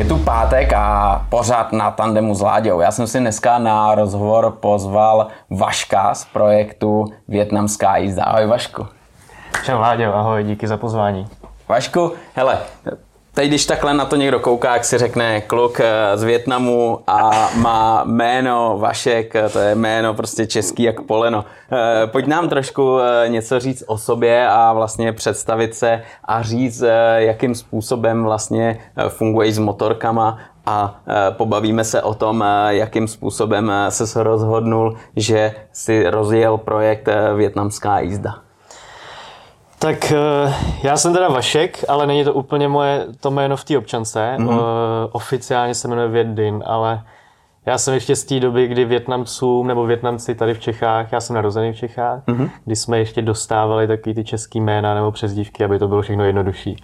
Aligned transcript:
Je 0.00 0.06
tu 0.06 0.18
pátek 0.18 0.72
a 0.72 1.26
pořád 1.28 1.72
na 1.72 1.90
tandemu 1.90 2.34
s 2.34 2.40
Láďou. 2.40 2.80
Já 2.80 2.90
jsem 2.90 3.06
si 3.06 3.20
dneska 3.20 3.58
na 3.58 3.94
rozhovor 3.94 4.50
pozval 4.50 5.26
Vaška 5.50 6.14
z 6.14 6.24
projektu 6.24 7.04
Větnamská 7.28 7.96
jízda. 7.96 8.24
Ahoj 8.24 8.46
Vašku. 8.46 8.86
Čau 9.64 9.78
Láďo, 9.78 10.14
ahoj, 10.14 10.44
díky 10.44 10.68
za 10.68 10.76
pozvání. 10.76 11.28
Vašku, 11.68 12.12
hele, 12.34 12.58
Teď, 13.34 13.48
když 13.48 13.66
takhle 13.66 13.94
na 13.94 14.04
to 14.04 14.16
někdo 14.16 14.40
kouká, 14.40 14.72
jak 14.72 14.84
si 14.84 14.98
řekne 14.98 15.40
kluk 15.40 15.80
eh, 15.80 16.16
z 16.16 16.22
Větnamu 16.22 17.00
a 17.06 17.50
má 17.54 18.04
jméno 18.04 18.78
Vašek, 18.78 19.36
eh, 19.36 19.48
to 19.48 19.58
je 19.58 19.74
jméno 19.74 20.14
prostě 20.14 20.46
český 20.46 20.82
jak 20.82 21.00
poleno. 21.00 21.44
Eh, 21.72 22.06
pojď 22.06 22.26
nám 22.26 22.48
trošku 22.48 22.98
něco 23.26 23.60
říct 23.60 23.84
o 23.86 23.98
sobě 23.98 24.48
a 24.48 24.72
vlastně 24.72 25.12
představit 25.12 25.74
se 25.74 26.02
a 26.24 26.42
říct, 26.42 26.82
jakým 27.16 27.54
způsobem 27.54 28.24
vlastně 28.24 28.78
funguješ 29.08 29.54
s 29.54 29.58
motorkama 29.58 30.38
a 30.66 31.00
pobavíme 31.30 31.84
se 31.84 32.02
o 32.02 32.14
tom, 32.14 32.44
jakým 32.68 33.08
způsobem 33.08 33.72
se 33.88 34.22
rozhodnul, 34.22 34.96
že 35.16 35.54
si 35.72 36.10
rozjel 36.10 36.58
projekt 36.58 37.08
Větnamská 37.36 38.00
jízda. 38.00 38.49
Tak 39.80 40.12
eh, 40.12 40.54
já 40.82 40.96
jsem 40.96 41.12
teda 41.12 41.28
Vašek, 41.28 41.84
ale 41.88 42.06
není 42.06 42.24
to 42.24 42.34
úplně 42.34 42.68
moje 42.68 43.06
to 43.20 43.30
jméno 43.30 43.56
v 43.56 43.64
té 43.64 43.78
občance. 43.78 44.34
Mm-hmm. 44.38 44.60
Oficiálně 45.12 45.74
se 45.74 45.88
jmenuje 45.88 46.08
Viet 46.08 46.26
Din, 46.26 46.62
ale 46.66 47.02
já 47.66 47.78
jsem 47.78 47.94
ještě 47.94 48.16
z 48.16 48.24
té 48.24 48.40
doby, 48.40 48.66
kdy 48.66 48.84
Větnamcům 48.84 49.66
nebo 49.66 49.86
Větnamci 49.86 50.34
tady 50.34 50.54
v 50.54 50.60
Čechách, 50.60 51.12
já 51.12 51.20
jsem 51.20 51.36
narozený 51.36 51.72
v 51.72 51.76
Čechách, 51.76 52.22
mm-hmm. 52.26 52.50
kdy 52.64 52.76
jsme 52.76 52.98
ještě 52.98 53.22
dostávali 53.22 53.86
takový 53.86 54.14
ty 54.14 54.24
český 54.24 54.60
jména 54.60 54.94
nebo 54.94 55.12
přezdívky, 55.12 55.64
aby 55.64 55.78
to 55.78 55.88
bylo 55.88 56.02
všechno 56.02 56.24
jednodušší. 56.24 56.76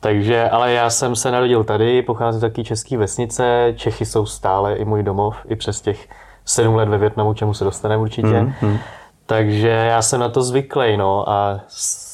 Takže, 0.00 0.50
ale 0.50 0.72
já 0.72 0.90
jsem 0.90 1.16
se 1.16 1.30
narodil 1.30 1.64
tady, 1.64 2.02
pocházím 2.02 2.38
z 2.38 2.40
takové 2.40 2.64
české 2.64 2.96
vesnice, 2.96 3.72
Čechy 3.76 4.06
jsou 4.06 4.26
stále 4.26 4.74
i 4.74 4.84
můj 4.84 5.02
domov, 5.02 5.36
i 5.48 5.56
přes 5.56 5.80
těch 5.80 6.08
sedm 6.44 6.74
let 6.74 6.88
ve 6.88 6.98
Větnamu, 6.98 7.34
čemu 7.34 7.54
se 7.54 7.64
dostaneme 7.64 8.02
určitě. 8.02 8.28
Mm-hmm. 8.28 8.78
Takže 9.26 9.68
já 9.68 10.02
jsem 10.02 10.20
na 10.20 10.28
to 10.28 10.42
zvyklý, 10.42 10.96
no 10.96 11.28
a 11.30 11.60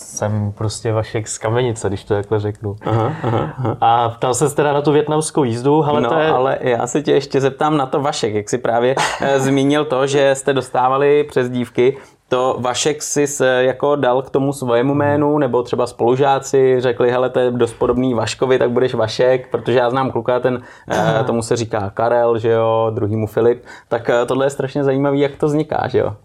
jsem 0.08 0.52
prostě 0.52 0.92
Vašek 0.92 1.28
z 1.28 1.38
Kamenice, 1.38 1.88
když 1.88 2.04
to 2.04 2.14
takhle 2.14 2.40
řeknu. 2.40 2.76
Aha, 2.86 3.12
aha, 3.22 3.52
aha. 3.58 3.76
A 3.80 4.08
ptal 4.08 4.34
se 4.34 4.54
teda 4.54 4.72
na 4.72 4.82
tu 4.82 4.92
větnamskou 4.92 5.44
jízdu, 5.44 5.84
ale 5.84 6.00
no, 6.00 6.08
to 6.08 6.14
je... 6.14 6.28
ale 6.28 6.58
já 6.60 6.86
se 6.86 7.02
tě 7.02 7.12
ještě 7.12 7.40
zeptám 7.40 7.76
na 7.76 7.86
to 7.86 8.00
Vašek, 8.00 8.34
jak 8.34 8.50
si 8.50 8.58
právě 8.58 8.94
eh, 9.20 9.40
zmínil 9.40 9.84
to, 9.84 10.06
že 10.06 10.34
jste 10.34 10.52
dostávali 10.52 11.24
přes 11.24 11.50
dívky, 11.50 11.96
to 12.28 12.56
Vašek 12.60 13.02
si 13.02 13.26
se 13.26 13.64
jako 13.64 13.96
dal 13.96 14.22
k 14.22 14.30
tomu 14.30 14.52
svojemu 14.52 14.94
jménu, 14.94 15.38
nebo 15.38 15.62
třeba 15.62 15.86
spolužáci 15.86 16.76
řekli, 16.78 17.10
hele, 17.10 17.30
to 17.30 17.40
je 17.40 17.50
dost 17.50 17.72
podobný 17.72 18.14
Vaškovi, 18.14 18.58
tak 18.58 18.70
budeš 18.70 18.94
Vašek, 18.94 19.50
protože 19.50 19.78
já 19.78 19.90
znám 19.90 20.10
kluka, 20.10 20.40
ten, 20.40 20.62
eh, 20.90 21.24
tomu 21.24 21.42
se 21.42 21.56
říká 21.56 21.90
Karel, 21.94 22.38
že 22.38 22.50
jo, 22.50 22.90
druhýmu 22.94 23.26
Filip, 23.26 23.64
tak 23.88 24.10
eh, 24.10 24.26
tohle 24.26 24.46
je 24.46 24.50
strašně 24.50 24.84
zajímavý, 24.84 25.20
jak 25.20 25.36
to 25.36 25.46
vzniká, 25.46 25.88
že 25.88 25.98
jo. 25.98 26.16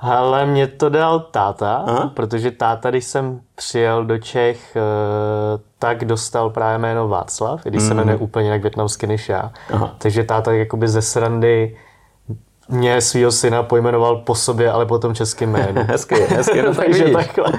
Ale 0.00 0.46
mě 0.46 0.66
to 0.66 0.88
dal 0.88 1.20
táta, 1.20 1.84
Aha. 1.86 2.10
protože 2.14 2.50
táta, 2.50 2.90
když 2.90 3.04
jsem 3.04 3.40
přijel 3.54 4.04
do 4.04 4.18
Čech, 4.18 4.76
eh, 4.76 4.80
tak 5.78 6.04
dostal 6.04 6.50
právě 6.50 6.78
jméno 6.78 7.08
Václav, 7.08 7.66
i 7.66 7.70
když 7.70 7.82
mm. 7.82 7.88
se 7.88 7.94
jmenuje 7.94 8.16
úplně 8.16 8.46
jinak 8.46 8.62
větnamsky 8.62 9.06
než 9.06 9.28
já. 9.28 9.52
Aha. 9.72 9.94
Takže 9.98 10.24
táta 10.24 10.52
jakoby 10.52 10.88
ze 10.88 11.02
srandy 11.02 11.76
mě 12.68 13.00
svého 13.00 13.32
syna 13.32 13.62
pojmenoval 13.62 14.16
po 14.16 14.34
sobě, 14.34 14.70
ale 14.70 14.86
potom 14.86 15.14
českým 15.14 15.50
jménem. 15.50 15.86
hezky, 15.88 16.14
hezky, 16.14 16.62
no 16.62 16.68
tak 16.74 16.86
Takže 16.86 17.04
takhle. 17.04 17.52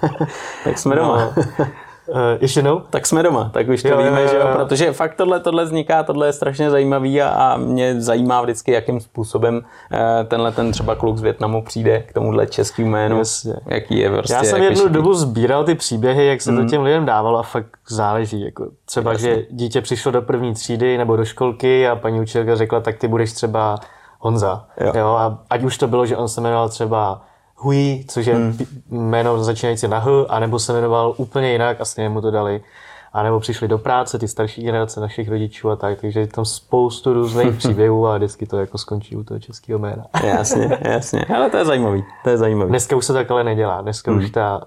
tak 0.64 0.78
jsme 0.78 0.96
doma. 0.96 1.32
No. 1.36 1.66
Uh, 2.10 2.16
ještě 2.40 2.58
jednou? 2.58 2.82
Tak 2.90 3.06
jsme 3.06 3.22
doma, 3.22 3.50
tak 3.54 3.68
už 3.68 3.82
to 3.82 3.88
jo, 3.88 3.96
víme, 3.96 4.10
jo, 4.10 4.26
jo, 4.26 4.28
že 4.28 4.36
jo, 4.36 4.48
protože 4.52 4.92
fakt 4.92 5.14
tohle, 5.14 5.40
tohle 5.40 5.64
vzniká, 5.64 6.02
tohle 6.02 6.26
je 6.26 6.32
strašně 6.32 6.70
zajímavý 6.70 7.22
a, 7.22 7.28
a 7.28 7.56
mě 7.56 8.00
zajímá 8.00 8.42
vždycky, 8.42 8.72
jakým 8.72 9.00
způsobem 9.00 9.56
uh, 9.56 9.98
tenhle 10.28 10.52
ten 10.52 10.72
třeba 10.72 10.94
kluk 10.94 11.18
z 11.18 11.22
Větnamu 11.22 11.62
přijde 11.62 12.00
k 12.00 12.12
tomuhle 12.12 12.46
českým 12.46 12.88
jménu, 12.88 13.18
Jasně. 13.18 13.54
jaký 13.66 13.98
je 13.98 14.10
prostě. 14.10 14.34
Já 14.34 14.44
jsem 14.44 14.62
jednu 14.62 14.88
dobu 14.88 15.14
sbíral 15.14 15.64
ty 15.64 15.74
příběhy, 15.74 16.26
jak 16.26 16.40
se 16.40 16.52
mm. 16.52 16.58
to 16.58 16.70
těm 16.70 16.82
lidem 16.82 17.06
dávalo 17.06 17.38
a 17.38 17.42
fakt 17.42 17.66
záleží, 17.88 18.40
jako 18.40 18.66
třeba, 18.84 19.12
Jasně. 19.12 19.34
že 19.34 19.42
dítě 19.50 19.80
přišlo 19.80 20.12
do 20.12 20.22
první 20.22 20.54
třídy 20.54 20.98
nebo 20.98 21.16
do 21.16 21.24
školky 21.24 21.88
a 21.88 21.96
paní 21.96 22.20
učitelka 22.20 22.56
řekla, 22.56 22.80
tak 22.80 22.96
ty 22.96 23.08
budeš 23.08 23.32
třeba 23.32 23.78
Honza, 24.18 24.64
jo. 24.80 24.92
jo 24.96 25.06
a 25.06 25.38
ať 25.50 25.62
už 25.62 25.78
to 25.78 25.88
bylo, 25.88 26.06
že 26.06 26.16
on 26.16 26.28
se 26.28 26.40
jmenoval 26.40 26.68
třeba 26.68 27.22
Hui, 27.62 28.04
což 28.08 28.26
je 28.26 28.34
hmm. 28.34 28.58
jméno 28.90 29.44
začínající 29.44 29.88
na 29.88 30.00
H, 30.00 30.10
anebo 30.28 30.58
se 30.58 30.72
jmenoval 30.72 31.14
úplně 31.16 31.52
jinak 31.52 31.80
a 31.80 31.84
stejně 31.84 32.08
mu 32.08 32.20
to 32.20 32.30
dali. 32.30 32.62
A 33.12 33.22
nebo 33.22 33.40
přišli 33.40 33.68
do 33.68 33.78
práce 33.78 34.18
ty 34.18 34.28
starší 34.28 34.62
generace 34.62 35.00
našich 35.00 35.28
rodičů 35.28 35.70
a 35.70 35.76
tak, 35.76 36.00
takže 36.00 36.20
je 36.20 36.26
tam 36.26 36.44
spoustu 36.44 37.12
různých 37.12 37.54
příběhů 37.58 38.06
a 38.06 38.16
vždycky 38.16 38.46
to 38.46 38.56
jako 38.56 38.78
skončí 38.78 39.16
u 39.16 39.24
toho 39.24 39.40
českého 39.40 39.78
jména. 39.78 40.04
jasně, 40.24 40.78
jasně, 40.80 41.24
ale 41.36 41.50
to 41.50 41.56
je 41.56 41.64
zajímavý, 41.64 42.04
to 42.24 42.30
je 42.30 42.36
zajímavý. 42.36 42.68
Dneska 42.68 42.96
už 42.96 43.04
se 43.04 43.12
tak 43.12 43.30
ale 43.30 43.44
nedělá, 43.44 43.80
dneska 43.80 44.10
hmm. 44.10 44.20
už 44.20 44.30
ta 44.30 44.60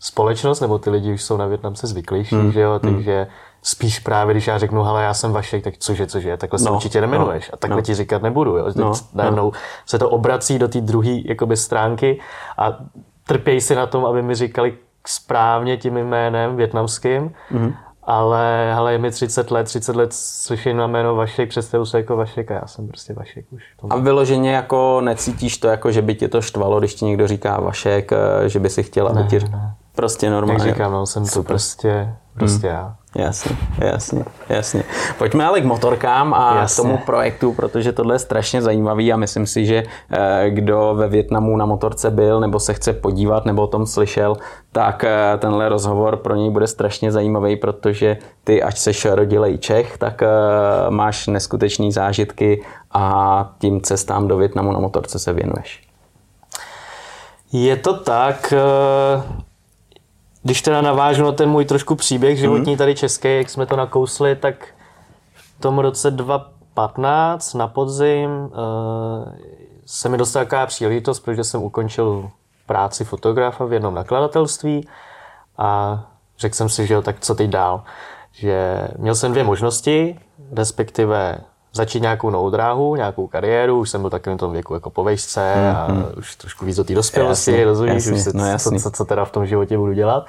společnost 0.00 0.60
nebo 0.60 0.78
ty 0.78 0.90
lidi 0.90 1.12
už 1.12 1.22
jsou 1.22 1.36
na 1.36 1.46
Větnamce 1.46 1.86
zvyklejší, 1.86 2.34
hmm. 2.34 2.52
že 2.52 2.60
jo, 2.60 2.80
hmm. 2.82 2.94
takže 2.94 3.26
spíš 3.62 3.98
právě, 3.98 4.34
když 4.34 4.46
já 4.46 4.58
řeknu, 4.58 4.82
hele, 4.82 5.02
já 5.02 5.14
jsem 5.14 5.32
Vašek, 5.32 5.64
tak 5.64 5.74
cože, 5.78 6.06
cože, 6.06 6.36
takhle 6.36 6.58
se 6.58 6.68
no, 6.68 6.74
určitě 6.74 7.00
nemenuješ 7.00 7.48
no, 7.48 7.54
a 7.54 7.56
takhle 7.56 7.76
no. 7.76 7.82
ti 7.82 7.94
říkat 7.94 8.22
nebudu. 8.22 8.56
Jo. 8.56 8.66
No, 8.76 8.92
najednou 9.14 9.50
no. 9.50 9.58
se 9.86 9.98
to 9.98 10.10
obrací 10.10 10.58
do 10.58 10.68
té 10.68 10.80
druhé 10.80 11.20
stránky 11.54 12.20
a 12.58 12.78
trpějí 13.26 13.60
si 13.60 13.74
na 13.74 13.86
tom, 13.86 14.06
aby 14.06 14.22
mi 14.22 14.34
říkali 14.34 14.74
správně 15.06 15.76
tím 15.76 15.94
jménem 15.94 16.56
větnamským, 16.56 17.32
mm-hmm. 17.52 17.74
ale 18.02 18.72
hele, 18.74 18.92
je 18.92 18.98
mi 18.98 19.10
30 19.10 19.50
let, 19.50 19.64
30 19.64 19.96
let 19.96 20.12
slyším 20.12 20.76
na 20.76 20.86
jméno 20.86 21.14
Vašek, 21.14 21.48
představu 21.48 21.86
se 21.86 21.98
jako 21.98 22.16
Vašek 22.16 22.50
a 22.50 22.54
já 22.54 22.66
jsem 22.66 22.88
prostě 22.88 23.12
Vašek 23.12 23.44
už. 23.50 23.62
A 23.90 23.96
vyloženě 23.96 24.52
jako 24.52 25.00
necítíš 25.00 25.58
to, 25.58 25.68
jako 25.68 25.92
že 25.92 26.02
by 26.02 26.14
tě 26.14 26.28
to 26.28 26.42
štvalo, 26.42 26.78
když 26.78 26.94
ti 26.94 27.04
někdo 27.04 27.28
říká 27.28 27.60
Vašek, 27.60 28.12
eh, 28.12 28.48
že 28.48 28.60
by 28.60 28.70
si 28.70 28.82
chtěla, 28.82 29.10
aby 29.10 29.24
ti... 29.24 29.38
Ne. 29.38 29.74
Prostě 29.94 30.30
normálně. 30.30 30.66
Jak 30.66 30.74
říkám, 30.74 30.92
no, 30.92 31.06
jsem 31.06 31.26
Super. 31.26 31.42
to 31.42 31.48
prostě, 31.48 32.14
prostě 32.34 32.68
hmm. 32.68 32.76
já. 32.76 32.96
Jasně, 33.16 33.56
jasně, 33.78 34.24
jasně. 34.48 34.84
Pojďme 35.18 35.46
ale 35.46 35.60
k 35.60 35.64
motorkám 35.64 36.34
a 36.34 36.56
jasně. 36.56 36.82
k 36.82 36.86
tomu 36.86 36.98
projektu, 36.98 37.52
protože 37.52 37.92
tohle 37.92 38.14
je 38.14 38.18
strašně 38.18 38.62
zajímavý 38.62 39.12
a 39.12 39.16
myslím 39.16 39.46
si, 39.46 39.66
že 39.66 39.82
eh, 40.10 40.50
kdo 40.50 40.94
ve 40.96 41.08
Větnamu 41.08 41.56
na 41.56 41.66
motorce 41.66 42.10
byl 42.10 42.40
nebo 42.40 42.60
se 42.60 42.74
chce 42.74 42.92
podívat 42.92 43.44
nebo 43.44 43.62
o 43.62 43.66
tom 43.66 43.86
slyšel, 43.86 44.36
tak 44.72 45.04
eh, 45.04 45.38
tenhle 45.38 45.68
rozhovor 45.68 46.16
pro 46.16 46.34
něj 46.34 46.50
bude 46.50 46.66
strašně 46.66 47.12
zajímavý, 47.12 47.56
protože 47.56 48.16
ty, 48.44 48.62
ať 48.62 48.78
seš 48.78 49.04
rodilej 49.04 49.58
Čech, 49.58 49.98
tak 49.98 50.22
eh, 50.22 50.26
máš 50.90 51.26
neskutečné 51.26 51.92
zážitky 51.92 52.64
a 52.92 53.54
tím 53.58 53.80
cestám 53.80 54.28
do 54.28 54.36
Větnamu 54.36 54.72
na 54.72 54.78
motorce 54.78 55.18
se 55.18 55.32
věnuješ. 55.32 55.82
Je 57.52 57.76
to 57.76 57.94
tak. 57.94 58.54
Když 60.42 60.62
teda 60.62 60.80
navážu 60.80 61.24
na 61.24 61.32
ten 61.32 61.48
můj 61.48 61.64
trošku 61.64 61.94
příběh 61.94 62.38
životní 62.38 62.72
mhm. 62.72 62.78
tady 62.78 62.94
český, 62.94 63.36
jak 63.36 63.50
jsme 63.50 63.66
to 63.66 63.76
nakousli, 63.76 64.36
tak 64.36 64.68
v 65.34 65.60
tom 65.60 65.78
roce 65.78 66.10
2015 66.10 67.54
na 67.54 67.68
podzim 67.68 68.30
uh, 68.30 68.50
se 69.86 70.08
mi 70.08 70.18
dostala 70.18 70.44
taková 70.44 70.66
příležitost, 70.66 71.20
protože 71.20 71.44
jsem 71.44 71.62
ukončil 71.62 72.30
práci 72.66 73.04
fotografa 73.04 73.64
v 73.64 73.72
jednom 73.72 73.94
nakladatelství 73.94 74.88
a 75.58 76.00
řekl 76.38 76.56
jsem 76.56 76.68
si, 76.68 76.86
že 76.86 76.94
jo, 76.94 77.02
tak 77.02 77.20
co 77.20 77.34
teď 77.34 77.50
dál. 77.50 77.82
Že 78.32 78.88
měl 78.98 79.14
jsem 79.14 79.32
dvě 79.32 79.44
možnosti, 79.44 80.20
respektive 80.52 81.38
začít 81.72 82.00
nějakou 82.00 82.30
novou 82.30 82.50
dráhu, 82.50 82.96
nějakou 82.96 83.26
kariéru, 83.26 83.78
už 83.78 83.90
jsem 83.90 84.00
byl 84.00 84.10
takovým 84.10 84.38
tom 84.38 84.52
věku 84.52 84.74
jako 84.74 84.90
po 84.90 85.04
vejšce 85.04 85.54
mm, 85.56 85.76
a 85.76 85.86
mm. 85.88 86.04
už 86.16 86.36
trošku 86.36 86.64
víc 86.64 86.76
do 86.76 86.84
té 86.84 86.94
dospělosti, 86.94 87.64
rozumíš, 87.64 87.94
jasně, 87.94 88.12
už 88.12 88.20
se, 88.20 88.30
no, 88.34 88.58
co, 88.58 88.70
co, 88.70 88.90
co 88.90 89.04
teda 89.04 89.24
v 89.24 89.30
tom 89.30 89.46
životě 89.46 89.78
budu 89.78 89.92
dělat. 89.92 90.26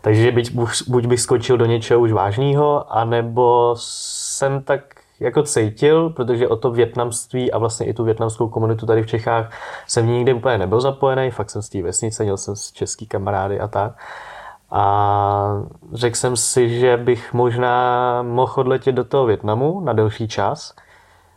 Takže 0.00 0.32
byť, 0.32 0.54
buď 0.88 1.06
bych 1.06 1.20
skočil 1.20 1.56
do 1.56 1.66
něčeho 1.66 2.00
už 2.00 2.12
vážného, 2.12 2.96
anebo 2.96 3.74
jsem 3.78 4.62
tak 4.62 4.80
jako 5.20 5.42
cítil, 5.42 6.10
protože 6.10 6.48
o 6.48 6.56
to 6.56 6.70
větnamství 6.70 7.52
a 7.52 7.58
vlastně 7.58 7.86
i 7.86 7.94
tu 7.94 8.04
větnamskou 8.04 8.48
komunitu 8.48 8.86
tady 8.86 9.02
v 9.02 9.06
Čechách 9.06 9.52
jsem 9.86 10.06
nikdy 10.06 10.32
úplně 10.32 10.58
nebyl 10.58 10.80
zapojený, 10.80 11.30
fakt 11.30 11.50
jsem 11.50 11.62
z 11.62 11.68
té 11.68 11.82
vesnice, 11.82 12.22
měl 12.22 12.36
jsem 12.36 12.56
s 12.56 12.72
český 12.72 13.06
kamarády 13.06 13.60
a 13.60 13.68
tak. 13.68 13.92
A 14.70 15.62
řekl 15.92 16.16
jsem 16.16 16.36
si, 16.36 16.78
že 16.80 16.96
bych 16.96 17.34
možná 17.34 18.22
mohl 18.22 18.52
odletět 18.56 18.94
do 18.94 19.04
toho 19.04 19.26
Větnamu 19.26 19.80
na 19.80 19.92
delší 19.92 20.28
čas, 20.28 20.74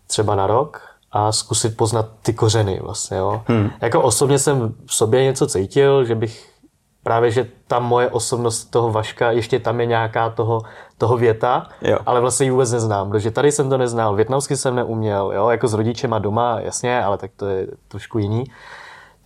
třeba 0.07 0.35
na 0.35 0.47
rok, 0.47 0.81
a 1.11 1.31
zkusit 1.31 1.77
poznat 1.77 2.05
ty 2.21 2.33
kořeny 2.33 2.79
vlastně. 2.83 3.17
Jo. 3.17 3.41
Hmm. 3.45 3.69
Jako 3.81 4.01
osobně 4.01 4.39
jsem 4.39 4.73
v 4.85 4.93
sobě 4.93 5.23
něco 5.23 5.47
cítil, 5.47 6.05
že 6.05 6.15
bych 6.15 6.49
právě, 7.03 7.31
že 7.31 7.47
ta 7.67 7.79
moje 7.79 8.09
osobnost 8.09 8.65
toho 8.65 8.91
Vaška, 8.91 9.31
ještě 9.31 9.59
tam 9.59 9.79
je 9.79 9.85
nějaká 9.85 10.29
toho, 10.29 10.61
toho 10.97 11.17
věta, 11.17 11.67
jo. 11.81 11.97
ale 12.05 12.21
vlastně 12.21 12.45
ji 12.45 12.51
vůbec 12.51 12.71
neznám, 12.71 13.09
protože 13.09 13.31
tady 13.31 13.51
jsem 13.51 13.69
to 13.69 13.77
neznal, 13.77 14.15
větnamsky 14.15 14.57
jsem 14.57 14.75
neuměl, 14.75 15.31
jo, 15.35 15.49
jako 15.49 15.67
s 15.67 15.73
rodičema 15.73 16.19
doma, 16.19 16.59
jasně, 16.59 17.03
ale 17.03 17.17
tak 17.17 17.31
to 17.35 17.45
je 17.45 17.67
trošku 17.87 18.19
jiný. 18.19 18.43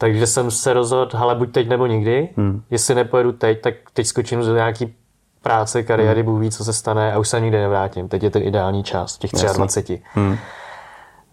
Takže 0.04 0.28
jsem 0.28 0.52
se 0.52 0.74
rozhodl, 0.74 1.18
ale 1.18 1.36
buď 1.36 1.52
teď 1.52 1.70
nebo 1.70 1.86
nikdy. 1.86 2.30
Hmm. 2.38 2.64
Jestli 2.72 2.96
nepojedu 2.96 3.32
teď, 3.32 3.62
tak 3.62 3.74
teď 3.94 4.08
skočím 4.08 4.40
do 4.40 4.56
nějaký 4.56 4.96
práce, 5.42 5.84
kariéry, 5.84 6.24
Bůh 6.24 6.40
ví, 6.40 6.52
co 6.52 6.64
se 6.64 6.74
stane 6.74 7.14
a 7.14 7.20
už 7.20 7.30
se 7.30 7.42
nikdy 7.42 7.58
nevrátím. 7.58 8.10
Teď 8.10 8.24
je 8.24 8.30
ten 8.30 8.44
ideální 8.44 8.84
čas, 8.84 9.18
těch 9.18 9.32
23. 9.32 10.02
Hmm. 10.14 10.38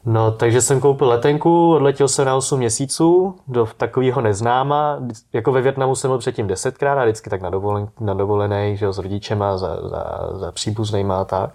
No, 0.05 0.33
takže 0.33 0.63
jsem 0.63 0.81
koupil 0.81 1.09
letenku, 1.09 1.75
odletěl 1.75 2.09
jsem 2.09 2.27
na 2.27 2.37
8 2.37 2.59
měsíců 2.59 3.35
do 3.49 3.69
takového 3.77 4.21
neznáma. 4.21 4.99
Jako 5.33 5.53
ve 5.53 5.61
Větnamu 5.61 5.95
jsem 5.97 6.11
byl 6.11 6.19
předtím 6.19 6.47
desetkrát 6.47 6.99
a 6.99 7.05
vždycky 7.05 7.31
tak 7.31 7.43
na, 7.43 7.51
dovolen, 7.51 7.89
na 8.01 8.15
dovolený, 8.15 8.77
že 8.77 8.85
jo, 8.85 8.93
s 8.93 8.99
rodičema, 8.99 9.59
za, 9.59 9.77
za, 9.89 10.31
za 10.33 10.53
příbuznýma 10.53 11.21
a 11.21 11.25
tak. 11.25 11.51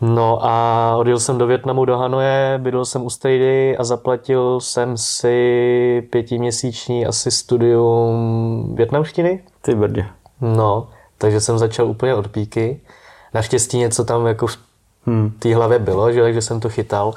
No 0.00 0.44
a 0.44 0.96
odjel 0.96 1.20
jsem 1.20 1.38
do 1.38 1.46
Větnamu, 1.46 1.84
do 1.84 1.98
Hanoje, 1.98 2.60
bydlel 2.62 2.84
jsem 2.84 3.04
u 3.04 3.10
Strady 3.10 3.76
a 3.76 3.84
zaplatil 3.84 4.60
jsem 4.60 4.96
si 4.96 6.08
pětiměsíční 6.10 7.06
asi 7.06 7.30
studium 7.30 8.74
větnamštiny. 8.76 9.44
Ty 9.62 9.74
brdě. 9.74 10.06
No, 10.40 10.88
takže 11.18 11.40
jsem 11.40 11.58
začal 11.58 11.86
úplně 11.86 12.14
od 12.14 12.28
píky. 12.28 12.80
Naštěstí 13.34 13.78
něco 13.78 14.04
tam 14.04 14.26
jako 14.26 14.46
v 14.46 14.58
hmm. 15.06 15.30
té 15.38 15.54
hlavě 15.54 15.78
bylo, 15.78 16.12
že, 16.12 16.22
takže 16.22 16.42
jsem 16.42 16.60
to 16.60 16.68
chytal. 16.68 17.14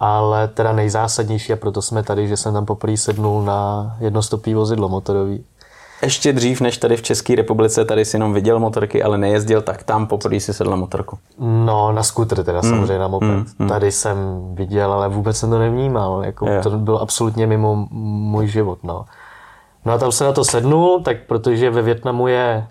Ale 0.00 0.48
teda 0.48 0.72
nejzásadnější 0.72 1.52
a 1.52 1.56
proto 1.56 1.82
jsme 1.82 2.02
tady, 2.02 2.28
že 2.28 2.36
jsem 2.36 2.54
tam 2.54 2.66
poprvé 2.66 2.96
sednul 2.96 3.42
na 3.42 3.96
jednostopý 4.00 4.54
vozidlo 4.54 4.88
motorový. 4.88 5.44
Ještě 6.04 6.32
dřív, 6.32 6.60
než 6.60 6.78
tady 6.78 6.96
v 6.96 7.02
České 7.02 7.34
republice, 7.34 7.84
tady 7.84 8.04
si 8.04 8.16
jenom 8.16 8.32
viděl 8.32 8.58
motorky, 8.58 9.02
ale 9.02 9.18
nejezdil, 9.18 9.62
tak 9.62 9.82
tam 9.82 10.06
poprvé 10.06 10.40
si 10.40 10.52
sedl 10.52 10.70
na 10.70 10.76
motorku. 10.76 11.18
No, 11.38 11.92
na 11.92 12.02
skuter 12.02 12.44
teda, 12.44 12.60
mm, 12.64 12.70
samozřejmě 12.70 12.98
na 12.98 13.08
moped. 13.08 13.28
Mm, 13.28 13.44
mm. 13.58 13.68
Tady 13.68 13.92
jsem 13.92 14.16
viděl, 14.54 14.92
ale 14.92 15.08
vůbec 15.08 15.36
jsem 15.36 15.50
to 15.50 15.58
nevnímal. 15.58 16.24
Jako, 16.24 16.46
to 16.62 16.70
bylo 16.70 17.00
absolutně 17.00 17.46
mimo 17.46 17.86
můj 17.90 18.46
život. 18.46 18.78
No. 18.82 19.04
no 19.84 19.92
a 19.92 19.98
tam 19.98 20.12
se 20.12 20.24
na 20.24 20.32
to 20.32 20.44
sednul, 20.44 21.00
tak 21.00 21.16
protože 21.26 21.70
ve 21.70 21.82
Větnamu 21.82 22.28
je 22.28 22.66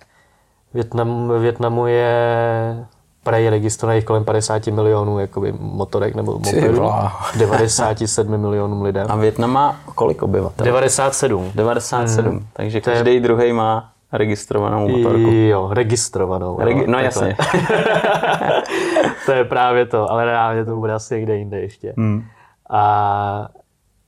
Větnam, 0.74 1.28
ve 1.28 1.40
Větnamu 1.40 1.88
je 1.88 2.86
prej 3.24 3.50
registrovaných 3.50 4.06
kolem 4.06 4.24
50 4.24 4.68
milionů 4.68 5.20
jakoby, 5.20 5.54
motorek 5.60 6.16
nebo 6.16 6.40
mopedů. 6.40 6.92
97 7.38 8.38
milionům 8.38 8.82
lidem. 8.82 9.08
A 9.10 9.16
Větnam 9.16 9.52
má 9.52 9.80
kolik 9.96 10.24
obyvatel? 10.24 10.66
97. 10.66 11.52
97, 11.56 12.32
hmm. 12.32 12.48
takže 12.54 12.82
každý 12.82 13.14
je... 13.14 13.20
druhý 13.20 13.54
má 13.54 13.90
registrovanou 14.12 14.88
motorku. 14.88 15.30
Jo, 15.32 15.70
registrovanou. 15.74 16.58
Regi- 16.58 16.82
jo, 16.82 16.86
no 16.88 17.00
takhle. 17.00 17.04
jasně. 17.04 17.36
to 19.26 19.32
je 19.32 19.44
právě 19.44 19.86
to, 19.86 20.12
ale 20.12 20.26
reálně 20.26 20.66
to 20.66 20.76
bude 20.76 20.94
asi 20.94 21.16
někde 21.16 21.38
jinde 21.38 21.60
ještě. 21.60 21.94
Hmm. 21.98 22.24
A, 22.70 23.48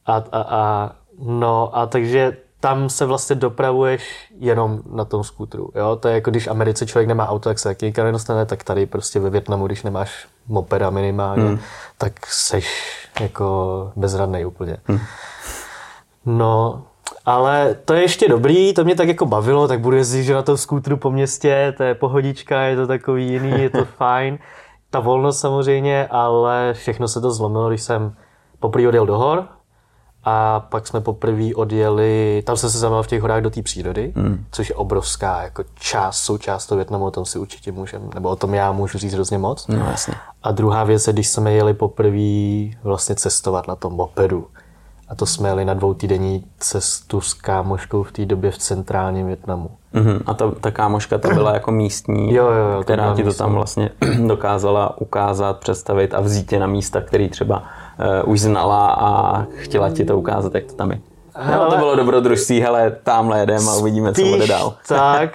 a, 0.06 0.15
a, 0.31 0.41
a, 0.41 0.91
no 1.19 1.77
a 1.77 1.85
takže 1.85 2.38
tam 2.65 2.89
se 2.89 3.06
vlastně 3.06 3.35
dopravuješ 3.35 4.33
jenom 4.39 4.79
na 4.91 5.06
tom 5.06 5.23
skútru. 5.23 5.69
Jo? 5.75 5.95
To 5.95 6.07
je 6.07 6.13
jako 6.13 6.31
když 6.31 6.47
v 6.47 6.51
Americe 6.51 6.85
člověk 6.85 7.07
nemá 7.07 7.29
auto, 7.29 7.50
tak 7.50 7.59
se 7.59 7.69
taky 7.69 7.85
nikam 7.85 8.06
nedostane, 8.06 8.45
tak 8.45 8.63
tady 8.63 8.85
prostě 8.85 9.19
ve 9.19 9.29
Větnamu, 9.29 9.67
když 9.67 9.83
nemáš 9.83 10.27
mopeda 10.47 10.89
minimálně, 10.89 11.44
hmm. 11.44 11.59
tak 11.97 12.25
seš 12.25 12.67
jako 13.21 13.91
bezradný 13.95 14.45
úplně. 14.45 14.77
Hmm. 14.85 15.00
No, 16.25 16.83
ale 17.25 17.75
to 17.85 17.94
je 17.94 18.01
ještě 18.01 18.29
dobrý, 18.29 18.73
to 18.73 18.83
mě 18.83 18.95
tak 18.95 19.07
jako 19.07 19.25
bavilo, 19.25 19.67
tak 19.67 19.79
budu 19.79 19.97
jezdit 19.97 20.33
na 20.33 20.41
tom 20.41 20.57
skútru 20.57 20.97
po 20.97 21.12
městě, 21.12 21.73
to 21.77 21.83
je 21.83 21.95
pohodička, 21.95 22.62
je 22.62 22.75
to 22.75 22.88
takový 22.88 23.27
jiný, 23.27 23.62
je 23.62 23.69
to 23.69 23.85
fajn. 23.97 24.39
Ta 24.89 25.00
volnost 25.00 25.39
samozřejmě, 25.39 26.07
ale 26.07 26.73
všechno 26.73 27.07
se 27.07 27.21
to 27.21 27.31
zlomilo, 27.31 27.69
když 27.69 27.81
jsem 27.81 28.15
poprvé 28.59 28.88
odjel 28.88 29.06
do 29.06 29.17
hor, 29.17 29.47
a 30.25 30.60
pak 30.60 30.88
jsme 30.88 31.01
poprvé 31.01 31.56
odjeli, 31.56 32.44
tam 32.45 32.57
jsem 32.57 32.69
se 32.69 32.77
zamil 32.77 33.04
v 33.04 33.07
těch 33.07 33.22
horách 33.22 33.42
do 33.42 33.50
té 33.50 33.62
přírody, 33.62 34.13
mm. 34.16 34.45
což 34.51 34.69
je 34.69 34.75
obrovská 34.75 35.42
jako 35.42 35.63
část, 35.74 36.18
součást 36.18 36.68
toho 36.68 36.77
Větnamu, 36.77 37.06
o 37.06 37.12
tom 37.12 37.25
si 37.25 37.39
určitě 37.39 37.72
můžem, 37.72 38.10
nebo 38.13 38.30
o 38.30 38.36
tom 38.36 38.54
já 38.54 38.72
můžu 38.72 38.98
říct 38.98 39.13
hrozně 39.13 39.38
moc. 39.38 39.68
No, 39.68 39.75
jasně. 39.75 40.13
A 40.44 40.51
druhá 40.51 40.83
věc 40.83 41.07
je, 41.07 41.13
když 41.13 41.27
jsme 41.27 41.54
jeli 41.54 41.74
poprvé 41.74 42.75
vlastně 42.83 43.16
cestovat 43.16 43.68
na 43.68 43.75
tom 43.75 43.94
mopedu. 43.94 44.48
A 45.07 45.16
to 45.16 45.25
jsme 45.25 45.50
jeli 45.50 45.66
na 45.66 45.74
dvoutýdenní 45.74 46.44
cestu 46.60 47.22
s 47.22 47.33
kámoškou 47.33 48.04
v 48.04 48.12
té 48.12 48.25
době 48.25 48.51
v 48.51 48.57
centrálním 48.57 49.27
Větnamu. 49.27 49.69
Mm-hmm. 49.94 50.22
A 50.25 50.33
ta, 50.33 50.51
ta 50.51 50.72
kámoška 50.72 51.18
ta 51.18 51.33
byla 51.33 51.54
jako 51.54 51.72
místní, 51.72 52.33
jo, 52.33 52.45
jo, 52.45 52.72
jo, 52.74 52.83
která 52.83 53.16
ti 53.16 53.24
to 53.24 53.33
tam 53.33 53.54
vlastně 53.54 53.89
dokázala 54.27 55.01
ukázat, 55.01 55.60
představit 55.60 56.13
a 56.13 56.22
vzít 56.22 56.50
tě 56.50 56.60
na 56.60 56.68
místa, 56.68 57.01
který 57.01 57.30
třeba 57.30 57.63
uh, 58.24 58.31
už 58.31 58.42
znala 58.42 58.88
a 58.88 59.44
chtěla 59.56 59.89
ti 59.89 60.06
to 60.06 60.18
ukázat, 60.18 60.56
jak 60.56 60.65
to 60.65 60.74
tam 60.74 60.92
je. 60.92 61.00
Hele, 61.36 61.65
no, 61.65 61.71
to 61.71 61.77
bylo 61.77 61.95
dobrodružství, 61.95 62.62
hele, 62.62 62.97
tamhle 63.03 63.39
jedem 63.39 63.69
a 63.69 63.75
uvidíme, 63.75 64.13
co 64.13 64.25
bude 64.25 64.47
dál. 64.47 64.74
tak, 64.88 65.33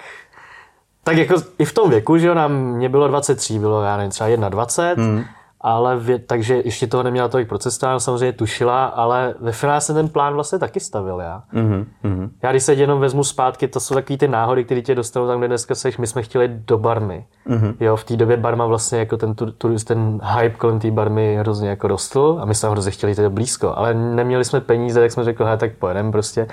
tak 1.05 1.17
jako 1.17 1.35
i 1.59 1.65
v 1.65 1.73
tom 1.73 1.91
věku, 1.91 2.19
že 2.19 2.27
jo, 2.27 2.35
nám, 2.35 2.53
mě 2.53 2.89
bylo 2.89 3.09
23, 3.09 3.59
bylo 3.59 3.83
já 3.83 3.97
nevím, 3.97 4.11
třeba 4.11 4.49
21, 4.49 5.05
hmm 5.05 5.25
ale 5.61 5.97
vě, 5.97 6.19
takže 6.19 6.63
ještě 6.65 6.87
toho 6.87 7.03
neměla 7.03 7.29
tolik 7.29 7.49
procestován, 7.49 8.01
samozřejmě 8.01 8.33
tušila, 8.33 8.85
ale 8.85 9.35
ve 9.41 9.53
finále 9.53 9.81
jsem 9.81 9.95
ten 9.95 10.09
plán 10.09 10.35
vlastně 10.35 10.59
taky 10.59 10.81
stavil 10.81 11.21
já. 11.21 11.43
Mm-hmm. 11.55 12.31
Já 12.43 12.51
když 12.51 12.63
se 12.63 12.73
jenom 12.75 13.01
vezmu 13.01 13.25
zpátky, 13.25 13.69
to 13.69 13.81
jsou 13.81 13.95
takové 13.95 14.17
ty 14.17 14.29
náhody, 14.29 14.65
které 14.65 14.83
tě 14.83 14.95
dostanou 14.95 15.27
tam, 15.27 15.39
kde 15.39 15.49
dneska 15.49 15.75
seš, 15.75 15.99
my 15.99 16.07
jsme 16.07 16.23
chtěli 16.23 16.49
do 16.49 16.79
Barmy. 16.79 17.27
Mm-hmm. 17.49 17.75
Jo, 17.81 17.97
v 17.97 18.05
té 18.05 18.17
době 18.17 18.37
Barma 18.37 18.67
vlastně 18.67 18.99
jako 18.99 19.17
ten, 19.17 19.35
tu, 19.35 19.77
ten 19.85 20.21
hype 20.39 20.57
kolem 20.57 20.79
té 20.79 20.91
Barmy 20.91 21.37
hrozně 21.37 21.69
jako 21.69 21.89
rostl 21.89 22.39
a 22.41 22.45
my 22.45 22.55
jsme 22.55 22.69
hrozně 22.69 22.91
chtěli 22.91 23.13
jít 23.13 23.29
blízko, 23.29 23.73
ale 23.77 23.95
neměli 23.95 24.45
jsme 24.45 24.61
peníze, 24.61 25.01
tak 25.01 25.13
jsme 25.13 25.25
řekli, 25.25 25.47
hej, 25.47 25.59
tak 25.59 25.73
pojedeme 25.73 26.13
prostě. 26.13 26.47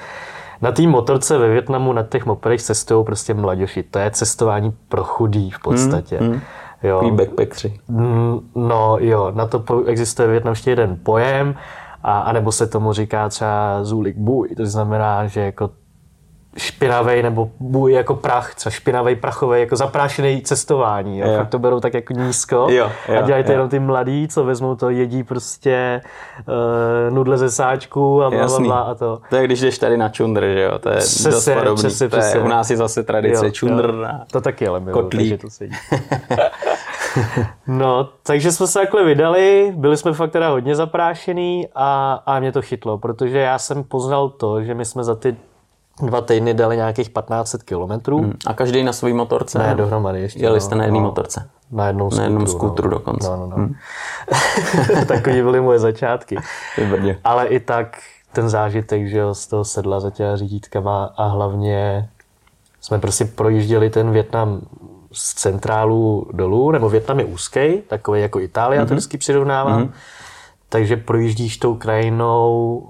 Na 0.62 0.72
té 0.72 0.82
motorce 0.82 1.38
ve 1.38 1.50
Větnamu 1.50 1.94
na 1.94 2.04
těch 2.04 2.26
mopedech 2.26 2.62
cestují 2.62 3.06
prostě 3.06 3.34
mladěši. 3.34 3.84
To 3.84 4.00
je 4.00 4.12
cestování 4.12 4.74
pro 4.90 5.04
chudý 5.04 5.52
v 5.52 5.60
podstatě. 5.60 6.20
Mm-hmm. 6.20 6.40
Jo. 6.84 7.12
backpackři. 7.12 7.80
Mm, 7.88 8.40
no 8.56 8.98
jo, 9.00 9.32
na 9.36 9.48
to 9.48 9.86
existuje 9.86 10.28
v 10.28 10.32
větnamště 10.32 10.70
jeden 10.70 10.98
pojem, 11.04 11.56
a, 12.04 12.20
anebo 12.20 12.52
se 12.52 12.68
tomu 12.68 12.94
říká 12.94 13.30
třeba 13.30 13.84
zulik 13.84 14.18
buj, 14.18 14.50
to 14.56 14.66
znamená, 14.66 15.28
že 15.28 15.42
jako 15.42 15.70
špinavý 16.58 17.24
nebo 17.24 17.50
bůj 17.60 17.92
jako 17.92 18.16
prach, 18.16 18.56
třeba 18.56 18.72
špinavý 18.72 19.16
prachový, 19.16 19.60
jako 19.60 19.76
zaprášený 19.76 20.42
cestování. 20.42 21.20
Jo? 21.20 21.28
jo. 21.28 21.38
Fakt 21.38 21.50
to 21.50 21.60
berou 21.60 21.80
tak 21.80 21.94
jako 21.94 22.14
nízko 22.14 22.56
jo, 22.70 22.92
jo, 23.10 23.20
a 23.20 23.22
dělají 23.22 23.44
to 23.44 23.52
jo. 23.52 23.56
jenom 23.56 23.70
ty 23.70 23.80
mladí, 23.80 24.28
co 24.28 24.44
vezmou 24.44 24.76
to, 24.76 24.90
jedí 24.90 25.24
prostě 25.24 26.02
uh, 26.48 27.16
nudle 27.16 27.38
ze 27.38 27.52
sáčku 27.52 28.24
a 28.24 28.30
bla, 28.30 28.48
bla, 28.48 28.60
bla, 28.60 28.80
a 28.80 28.96
to. 28.96 29.20
To 29.30 29.36
je 29.36 29.44
když 29.44 29.62
jdeš 29.62 29.78
tady 29.78 29.98
na 29.98 30.10
čundr, 30.10 30.42
že 30.42 30.62
jo? 30.62 30.80
To 30.80 30.90
je 30.90 30.98
přesně, 30.98 31.32
dost 31.32 31.50
podobný. 31.50 31.76
Přesně, 31.76 32.08
přesně. 32.08 32.32
To 32.32 32.38
je, 32.38 32.44
u 32.44 32.48
nás 32.48 32.70
je 32.70 32.78
zase 32.78 33.04
tradice 33.04 33.46
jo, 33.46 33.52
čundr 33.52 33.86
jo. 33.86 34.08
To 34.32 34.42
taky 34.42 34.68
ale 34.68 34.80
bylo, 34.80 35.04
takže 35.04 35.38
to 35.38 35.50
sedí. 35.50 35.76
no, 37.68 38.10
takže 38.24 38.52
jsme 38.52 38.68
se 38.68 38.80
takhle 38.80 39.04
vydali, 39.04 39.74
byli 39.76 39.98
jsme 39.98 40.14
fakt 40.14 40.32
teda 40.32 40.50
hodně 40.50 40.76
zaprášený 40.76 41.68
a, 41.76 42.24
a 42.26 42.40
mě 42.40 42.52
to 42.52 42.62
chytlo, 42.62 42.98
protože 42.98 43.38
já 43.38 43.60
jsem 43.60 43.84
poznal 43.84 44.30
to, 44.30 44.64
že 44.64 44.74
my 44.74 44.86
jsme 44.86 45.04
za 45.04 45.16
ty 45.16 45.36
dva 46.02 46.22
týdny 46.22 46.54
dali 46.54 46.76
nějakých 46.76 47.10
1500 47.10 47.64
kilometrů. 47.64 48.20
Hmm. 48.20 48.34
A 48.48 48.54
každý 48.54 48.84
na 48.84 48.94
svý 48.94 49.14
motorce? 49.14 49.60
Ne, 49.60 49.76
dohromady 49.76 50.22
ještě. 50.22 50.40
Jeli 50.40 50.62
jste 50.62 50.76
no, 50.76 50.80
na 50.80 50.84
jedné 50.86 51.00
no, 51.00 51.06
motorce? 51.06 51.50
Na 51.72 51.88
jednom 51.88 52.12
skútru. 52.12 52.20
Na 52.20 52.24
jednom 52.24 52.48
skútru 52.48 52.88
no. 52.88 52.90
dokonce. 52.90 53.28
No, 53.28 53.38
no, 53.38 53.48
no. 53.48 53.56
Hmm. 53.56 53.74
Takový 55.08 55.42
byly 55.42 55.62
moje 55.62 55.80
začátky. 55.80 56.38
Ale 57.24 57.48
i 57.48 57.60
tak 57.60 57.98
ten 58.34 58.50
zážitek, 58.50 59.08
že 59.08 59.18
jo, 59.18 59.34
z 59.34 59.48
toho 59.48 59.66
sedla 59.66 60.00
za 60.00 60.10
těma 60.10 60.36
řídítkama 60.36 61.14
a 61.18 61.28
hlavně 61.28 62.10
jsme 62.82 63.00
prostě 63.00 63.26
projížděli 63.26 63.90
ten 63.90 64.12
Větnam 64.12 64.62
z 65.12 65.34
centrálu 65.34 66.28
dolů, 66.34 66.72
nebo 66.72 66.90
Větnam 66.90 67.20
je 67.20 67.26
úzký, 67.26 67.82
takový 67.88 68.22
jako 68.22 68.40
Itálie, 68.40 68.82
mm-hmm. 68.82 68.88
to 68.88 68.94
vždycky 68.94 69.18
přirovnávám. 69.18 69.84
Mm-hmm. 69.84 69.92
Takže 70.70 70.98
projíždíš 70.98 71.58
tou 71.58 71.76
krajinou 71.76 72.90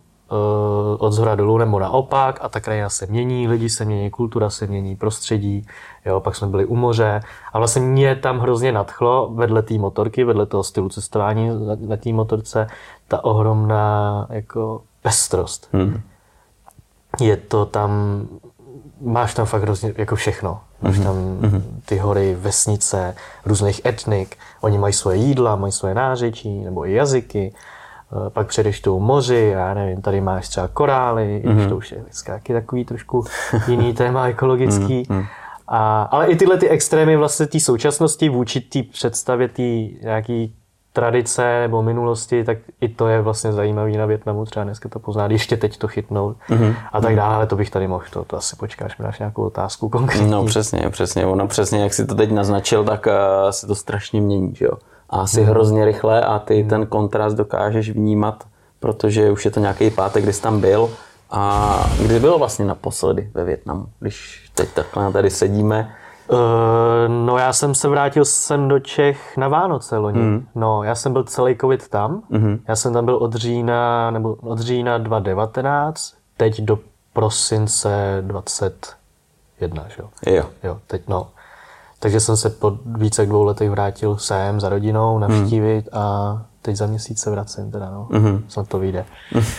od 0.98 1.12
zhora 1.12 1.36
dolů 1.36 1.58
nebo 1.58 1.80
naopak 1.80 2.40
a 2.42 2.50
ta 2.50 2.60
krajina 2.60 2.90
se 2.90 3.06
mění, 3.06 3.48
lidi 3.48 3.70
se 3.70 3.86
mění, 3.86 4.10
kultura 4.10 4.50
se 4.50 4.68
mění, 4.68 4.96
prostředí, 4.96 5.68
jo, 6.06 6.20
pak 6.20 6.36
jsme 6.36 6.48
byli 6.48 6.66
u 6.66 6.76
moře 6.76 7.22
a 7.54 7.58
vlastně 7.58 7.82
mě 7.82 8.16
tam 8.16 8.40
hrozně 8.40 8.72
nadchlo 8.72 9.30
vedle 9.34 9.62
té 9.62 9.74
motorky, 9.74 10.24
vedle 10.24 10.46
toho 10.46 10.64
stylu 10.64 10.90
cestování 10.90 11.50
na 11.88 11.98
té 11.98 12.14
motorce, 12.14 12.68
ta 13.08 13.24
ohromná 13.24 14.28
jako 14.30 14.82
pestrost. 15.02 15.70
Hmm. 15.74 16.02
Je 17.20 17.38
to 17.38 17.66
tam, 17.66 18.22
máš 19.02 19.34
tam 19.34 19.46
fakt 19.46 19.62
hrozně 19.62 19.94
jako 19.98 20.16
všechno. 20.16 20.60
Máš 20.82 20.96
hmm. 20.96 21.04
tam 21.04 21.16
hmm. 21.52 21.82
ty 21.86 21.98
hory, 21.98 22.36
vesnice, 22.36 23.16
různých 23.46 23.86
etnik, 23.86 24.38
oni 24.62 24.78
mají 24.78 24.94
svoje 24.94 25.18
jídla, 25.18 25.56
mají 25.56 25.72
svoje 25.72 25.96
nářečí 25.96 26.64
nebo 26.64 26.88
i 26.88 26.94
jazyky, 26.94 27.54
Eh, 27.54 27.58
pak 28.30 28.48
předeš 28.48 28.82
tou 28.82 29.00
moři, 29.00 29.52
já 29.54 29.74
nevím, 29.74 30.02
tady 30.02 30.22
máš 30.22 30.50
třeba 30.50 30.68
korály, 30.68 31.42
mm-hmm. 31.46 31.56
když 31.56 31.68
to 31.68 31.78
už 31.78 31.92
je 31.92 32.04
taky 32.26 32.54
takový 32.54 32.86
trošku 32.86 33.26
jiný 33.68 33.94
téma 33.94 34.28
ekologický. 34.28 35.04
Mm-hmm. 35.04 35.26
A, 35.68 36.02
ale 36.02 36.28
i 36.28 36.36
tyhle 36.36 36.58
ty 36.58 36.70
extrémy 36.70 37.18
vlastně 37.18 37.48
té 37.48 37.60
současnosti 37.60 38.30
vůči 38.30 38.62
té 38.62 38.84
představě 38.84 39.48
té 39.48 39.62
nějaký 40.04 40.56
tradice 40.94 41.60
nebo 41.60 41.84
minulosti, 41.84 42.44
tak 42.44 42.58
i 42.82 42.90
to 42.90 43.08
je 43.08 43.22
vlastně 43.22 43.54
zajímavý 43.54 43.98
na 43.98 44.06
Větnamu, 44.06 44.46
třeba 44.46 44.64
dneska 44.64 44.90
to 44.90 45.00
poznat, 45.00 45.32
ještě 45.32 45.58
teď 45.58 45.78
to 45.78 45.88
chytnout 45.88 46.38
mm-hmm. 46.50 46.76
a 46.94 47.02
tak 47.02 47.16
dále, 47.16 47.36
ale 47.36 47.48
to 47.48 47.56
bych 47.56 47.70
tady 47.70 47.88
mohl, 47.88 48.04
to, 48.12 48.24
to 48.24 48.38
asi 48.38 48.56
počkáš, 48.56 48.98
mi 48.98 49.06
dáš 49.06 49.20
nějakou 49.20 49.44
otázku 49.44 49.90
konkrétní. 49.90 50.32
No 50.32 50.46
přesně, 50.46 50.90
přesně, 50.90 51.26
ono 51.26 51.48
přesně, 51.48 51.82
jak 51.82 51.94
si 51.94 52.06
to 52.06 52.16
teď 52.16 52.32
naznačil, 52.32 52.84
tak 52.84 53.06
uh, 53.06 53.50
se 53.50 53.68
to 53.68 53.76
strašně 53.76 54.22
mění, 54.22 54.56
že 54.56 54.66
jo? 54.66 54.72
A 55.10 55.18
asi 55.18 55.42
mm. 55.42 55.48
hrozně 55.48 55.86
rychle 55.86 56.22
a 56.22 56.40
ty 56.40 56.64
mm. 56.64 56.70
ten 56.70 56.86
kontrast 56.86 57.38
dokážeš 57.38 57.90
vnímat, 57.90 58.44
protože 58.80 59.32
už 59.32 59.46
je 59.46 59.52
to 59.52 59.60
nějaký 59.60 59.90
pátek, 59.90 60.24
kdy 60.24 60.34
jsi 60.34 60.42
tam 60.42 60.62
byl 60.62 60.90
a 61.32 61.84
kdy 62.02 62.20
byl 62.20 62.38
vlastně 62.38 62.66
naposledy 62.66 63.32
ve 63.34 63.44
Větnamu, 63.44 63.86
když 64.00 64.50
teď 64.56 64.70
takhle 64.70 65.12
tady 65.12 65.30
sedíme, 65.30 65.96
Uh, 66.30 66.38
no 67.08 67.38
já 67.38 67.54
jsem 67.54 67.76
se 67.76 67.88
vrátil 67.88 68.26
sem 68.26 68.68
do 68.68 68.80
Čech 68.80 69.38
na 69.38 69.48
Vánoce 69.48 69.98
loni. 69.98 70.20
Mm. 70.20 70.48
No, 70.56 70.84
já 70.84 70.96
jsem 70.96 71.14
byl 71.14 71.24
celý 71.24 71.58
covid 71.62 71.88
tam. 71.88 72.22
Mm. 72.30 72.60
Já 72.68 72.76
jsem 72.76 72.94
tam 72.94 73.06
byl 73.06 73.16
od 73.16 73.36
října, 73.36 74.12
nebo 74.12 74.34
od 74.34 74.60
října 74.60 74.98
2019, 74.98 76.14
teď 76.38 76.62
do 76.62 76.80
prosince 77.14 78.18
21, 78.22 79.86
že 79.88 79.96
jo? 80.00 80.10
Jo. 80.36 80.44
Jo, 80.64 80.80
teď 80.88 81.02
no. 81.08 81.28
Takže 82.00 82.20
jsem 82.20 82.38
se 82.38 82.50
po 82.50 82.78
více 82.86 83.22
jak 83.22 83.30
dvou 83.30 83.44
letech 83.44 83.70
vrátil 83.70 84.18
sem 84.18 84.60
za 84.60 84.70
rodinou 84.70 85.20
navštívit 85.20 85.86
mm. 85.94 86.00
a 86.00 86.42
teď 86.62 86.76
za 86.76 86.86
měsíc 86.86 87.20
se 87.20 87.32
vracím 87.32 87.72
teda, 87.72 87.90
no. 87.90 88.08
Mm. 88.12 88.44
Snad 88.48 88.68
to 88.68 88.80
vyjde. 88.80 89.06
Mm. 89.34 89.44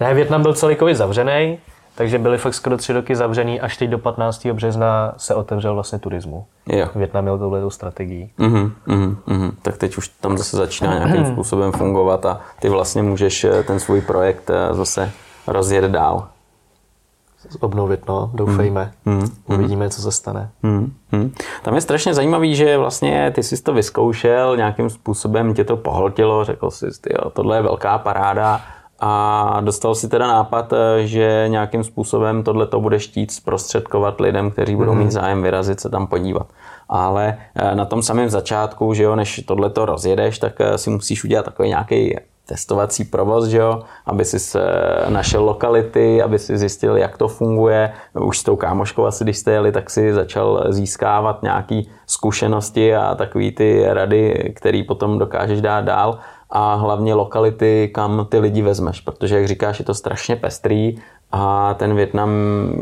Ne, 0.00 0.14
Větnam 0.14 0.42
byl 0.42 0.54
celý 0.54 0.76
covid 0.76 0.96
zavřený. 0.96 1.58
Takže 1.94 2.18
byly 2.18 2.38
fakt 2.38 2.54
skoro 2.54 2.76
tři 2.76 2.92
roky 2.92 3.16
zavřený, 3.16 3.60
až 3.60 3.76
teď 3.76 3.90
do 3.90 3.98
15. 3.98 4.46
března 4.46 5.14
se 5.16 5.34
otevřel 5.34 5.74
vlastně 5.74 5.98
turismu. 5.98 6.46
Jo. 6.66 6.88
Větnam 6.94 7.24
měl 7.24 7.38
touhle 7.38 7.70
strategii. 7.70 8.30
Uh-huh, 8.38 8.72
uh-huh. 8.88 9.52
Tak 9.62 9.78
teď 9.78 9.96
už 9.96 10.08
tam 10.08 10.38
zase 10.38 10.56
začíná 10.56 10.98
nějakým 10.98 11.26
způsobem 11.26 11.72
fungovat 11.72 12.26
a 12.26 12.40
ty 12.60 12.68
vlastně 12.68 13.02
můžeš 13.02 13.44
eh, 13.44 13.62
ten 13.62 13.80
svůj 13.80 14.00
projekt 14.00 14.50
eh, 14.50 14.74
zase 14.74 15.10
rozjet 15.46 15.84
dál. 15.84 16.28
Obnovit, 17.60 18.08
no, 18.08 18.30
doufejme. 18.34 18.92
Mm, 19.04 19.28
Uvidíme, 19.46 19.90
co 19.90 20.02
se 20.02 20.12
stane. 20.12 20.50
Mm, 20.62 20.92
mm. 21.12 21.32
Tam 21.62 21.74
je 21.74 21.80
strašně 21.80 22.14
zajímavý, 22.14 22.56
že 22.56 22.78
vlastně 22.78 23.32
ty 23.34 23.42
jsi 23.42 23.62
to 23.62 23.72
vyzkoušel, 23.72 24.56
nějakým 24.56 24.90
způsobem 24.90 25.54
tě 25.54 25.64
to 25.64 25.76
pohltilo, 25.76 26.44
řekl 26.44 26.70
jsi, 26.70 26.86
jo, 26.86 27.30
tohle 27.30 27.56
je 27.56 27.62
velká 27.62 27.98
paráda, 27.98 28.60
a 29.06 29.60
dostal 29.60 29.94
si 29.94 30.08
teda 30.08 30.26
nápad, 30.26 30.72
eh, 30.72 31.06
že 31.06 31.44
nějakým 31.48 31.84
způsobem 31.84 32.42
tohle 32.42 32.66
to 32.66 32.80
bude 32.80 32.98
chtít 32.98 33.30
zprostředkovat 33.30 34.20
lidem, 34.20 34.50
kteří 34.50 34.76
budou 34.76 34.94
mít 34.94 35.04
mhm. 35.04 35.10
zájem 35.10 35.42
vyrazit 35.42 35.80
se 35.80 35.90
tam 35.90 36.06
podívat. 36.06 36.46
Ale 36.88 37.38
eh, 37.54 37.74
na 37.74 37.84
tom 37.84 38.02
samém 38.02 38.28
začátku, 38.28 38.94
že 38.94 39.02
jo, 39.02 39.16
než 39.16 39.44
tohle 39.46 39.70
to 39.70 39.86
rozjedeš, 39.86 40.38
tak 40.38 40.52
eh, 40.60 40.78
si 40.78 40.90
musíš 40.90 41.24
udělat 41.24 41.44
takový 41.44 41.68
nějaký 41.68 42.16
testovací 42.46 43.04
provoz, 43.04 43.46
že 43.46 43.58
jo, 43.58 43.82
aby 44.06 44.24
si 44.24 44.58
našel 45.08 45.44
lokality, 45.44 46.22
aby 46.22 46.38
si 46.38 46.58
zjistil, 46.58 46.96
jak 46.96 47.18
to 47.18 47.28
funguje. 47.28 47.92
Už 48.20 48.38
s 48.38 48.42
tou 48.42 48.56
kámoškou 48.56 49.06
asi, 49.06 49.24
když 49.24 49.38
jste 49.38 49.52
jeli, 49.52 49.72
tak 49.72 49.90
si 49.90 50.14
začal 50.14 50.64
získávat 50.68 51.42
nějaké 51.42 51.82
zkušenosti 52.06 52.96
a 52.96 53.14
takové 53.14 53.50
ty 53.50 53.84
rady, 53.86 54.52
které 54.56 54.82
potom 54.88 55.18
dokážeš 55.18 55.60
dát 55.60 55.80
dál 55.80 56.18
a 56.50 56.74
hlavně 56.74 57.14
lokality, 57.14 57.90
kam 57.94 58.26
ty 58.28 58.38
lidi 58.38 58.62
vezmeš, 58.62 59.00
protože 59.00 59.36
jak 59.36 59.48
říkáš, 59.48 59.78
je 59.78 59.84
to 59.84 59.94
strašně 59.94 60.36
pestrý 60.36 60.96
a 61.32 61.74
ten 61.74 61.96
Větnam 61.96 62.30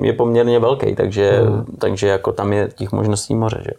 je 0.03 0.13
poměrně 0.13 0.59
velký, 0.59 0.95
takže, 0.95 1.41
hmm. 1.43 1.65
takže 1.79 2.09
jako 2.09 2.33
tam 2.33 2.53
je 2.53 2.69
těch 2.75 2.93
možností 2.93 3.35
moře, 3.35 3.61
že? 3.65 3.71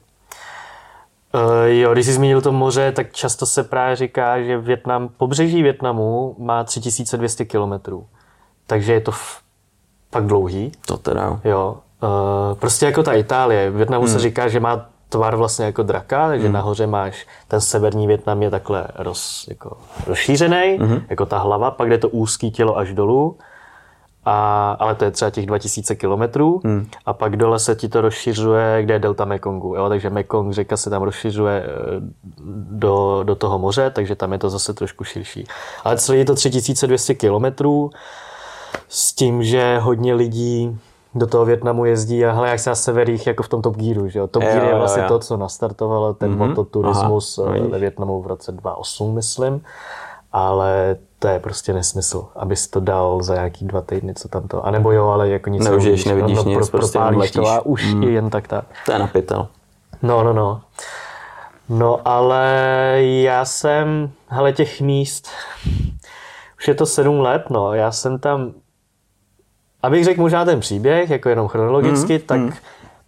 Uh, 1.36 1.42
jo, 1.66 1.94
když 1.94 2.06
jsi 2.06 2.14
zmínil 2.14 2.42
to 2.42 2.52
moře, 2.52 2.92
tak 2.92 3.12
často 3.12 3.46
se 3.46 3.64
právě 3.64 3.96
říká, 3.96 4.42
že 4.42 4.58
Větnam, 4.58 5.10
pobřeží 5.18 5.64
Větnamu 5.64 6.36
má 6.40 6.64
3200 6.64 7.46
kilometrů. 7.46 8.06
Takže 8.68 8.94
je 8.94 9.02
to 9.02 9.12
fakt 10.12 10.26
dlouhý. 10.26 10.72
To 10.86 10.98
teda. 10.98 11.40
Jo. 11.44 11.78
Uh, 12.04 12.58
prostě 12.58 12.86
jako 12.86 13.04
ta 13.04 13.14
Itálie. 13.14 13.72
V 13.72 13.76
Větnamu 13.76 14.06
hmm. 14.06 14.14
se 14.14 14.20
říká, 14.20 14.48
že 14.48 14.60
má 14.60 14.86
tvar 15.10 15.36
vlastně 15.36 15.66
jako 15.66 15.84
draka, 15.84 16.28
takže 16.28 16.46
hmm. 16.46 16.54
nahoře 16.54 16.88
máš, 16.88 17.28
ten 17.48 17.62
severní 17.62 18.08
Větnam 18.08 18.44
je 18.44 18.50
takhle 18.50 18.88
roz, 18.96 19.46
jako 19.50 19.78
rozšířený, 20.08 20.78
hmm. 20.82 21.02
jako 21.10 21.26
ta 21.26 21.38
hlava, 21.38 21.72
pak 21.72 21.90
jde 21.90 21.98
to 21.98 22.10
úzký 22.10 22.52
tělo 22.52 22.78
až 22.78 22.94
dolů, 22.94 23.38
a, 24.26 24.72
ale 24.80 24.96
to 24.96 25.06
je 25.06 25.12
třeba 25.12 25.32
těch 25.32 25.46
2000 25.46 25.96
kilometrů 25.96 26.62
hmm. 26.64 26.88
a 27.06 27.14
pak 27.14 27.36
dole 27.36 27.60
se 27.60 27.76
ti 27.76 27.90
to 27.90 28.02
rozšiřuje, 28.02 28.84
kde 28.84 28.94
je 28.94 29.00
delta 29.00 29.26
Mekongu, 29.26 29.76
jo? 29.76 29.90
takže 29.90 30.10
Mekong 30.10 30.54
řeka 30.54 30.78
se 30.78 30.90
tam 30.90 31.02
rozšiřuje 31.02 31.64
eh, 31.66 31.70
do, 32.70 33.24
do 33.24 33.36
toho 33.36 33.60
moře, 33.60 33.92
takže 33.96 34.16
tam 34.16 34.34
je 34.34 34.40
to 34.40 34.50
zase 34.50 34.74
trošku 34.74 35.04
širší. 35.04 35.48
Ale 35.84 35.98
celý 35.98 36.20
je 36.20 36.26
to 36.26 36.36
3200 36.36 37.16
kilometrů 37.16 37.90
s 38.88 39.14
tím, 39.14 39.44
že 39.44 39.80
hodně 39.80 40.14
lidí 40.14 40.80
do 41.16 41.28
toho 41.28 41.46
Větnamu 41.46 41.86
jezdí 41.86 42.26
a 42.26 42.32
hele, 42.32 42.50
jak 42.50 42.60
se 42.60 42.70
na 42.70 42.76
severích, 42.76 43.28
jako 43.28 43.44
v 43.44 43.50
tom 43.50 43.62
Top 43.62 43.78
Gearu, 43.78 44.10
že 44.10 44.20
jo? 44.20 44.28
Top 44.28 44.44
Gear 44.44 44.64
je 44.64 44.76
vlastně 44.76 45.04
jo. 45.04 45.08
to, 45.08 45.20
co 45.20 45.38
nastartovalo 45.38 46.14
ten 46.14 46.32
mm-hmm. 46.32 46.48
mototurismus 46.48 47.40
Aha, 47.40 47.56
eh, 47.56 47.60
ve 47.60 47.80
Větnamu 47.80 48.22
v 48.22 48.28
roce 48.28 48.52
2008, 48.52 49.16
myslím. 49.16 49.62
Ale 50.32 50.96
to 51.24 51.30
je 51.30 51.40
prostě 51.40 51.74
nesmysl, 51.74 52.28
abys 52.36 52.68
to 52.68 52.80
dal 52.80 53.24
za 53.24 53.34
nějaký 53.34 53.66
dva 53.66 53.82
týdny, 53.82 54.14
co 54.14 54.28
tam 54.28 54.48
to. 54.48 54.66
A 54.66 54.72
nebo 54.72 54.92
jo, 54.92 55.08
ale 55.08 55.30
jako 55.30 55.50
nic 55.50 55.64
Neužiješ, 55.64 56.06
nevidíš 56.06 56.38
no, 56.38 56.44
no, 56.44 56.50
nic, 56.50 56.70
pro, 56.70 56.78
prostě 56.78 57.00
to 57.34 57.48
a 57.48 57.66
už 57.66 57.94
mm. 57.94 58.04
je 58.04 58.12
jen 58.12 58.30
tak 58.30 58.48
tak. 58.48 58.66
To 58.86 58.92
je 58.92 59.00
napitel. 59.00 59.48
No, 60.02 60.24
no, 60.24 60.34
no. 60.34 60.62
No, 61.70 62.08
ale 62.08 62.98
já 63.00 63.46
jsem, 63.46 64.12
hele, 64.28 64.54
těch 64.54 64.82
míst, 64.82 65.30
už 66.58 66.68
je 66.68 66.76
to 66.76 66.86
sedm 66.86 67.20
let, 67.20 67.50
no, 67.50 67.74
já 67.74 67.92
jsem 67.92 68.20
tam 68.20 68.54
Abych 69.84 70.06
řekl 70.06 70.22
možná 70.22 70.46
ten 70.46 70.60
příběh, 70.60 71.10
jako 71.10 71.30
jenom 71.30 71.48
chronologicky, 71.48 72.14
mm, 72.14 72.20
tak 72.20 72.40
mm. 72.40 72.52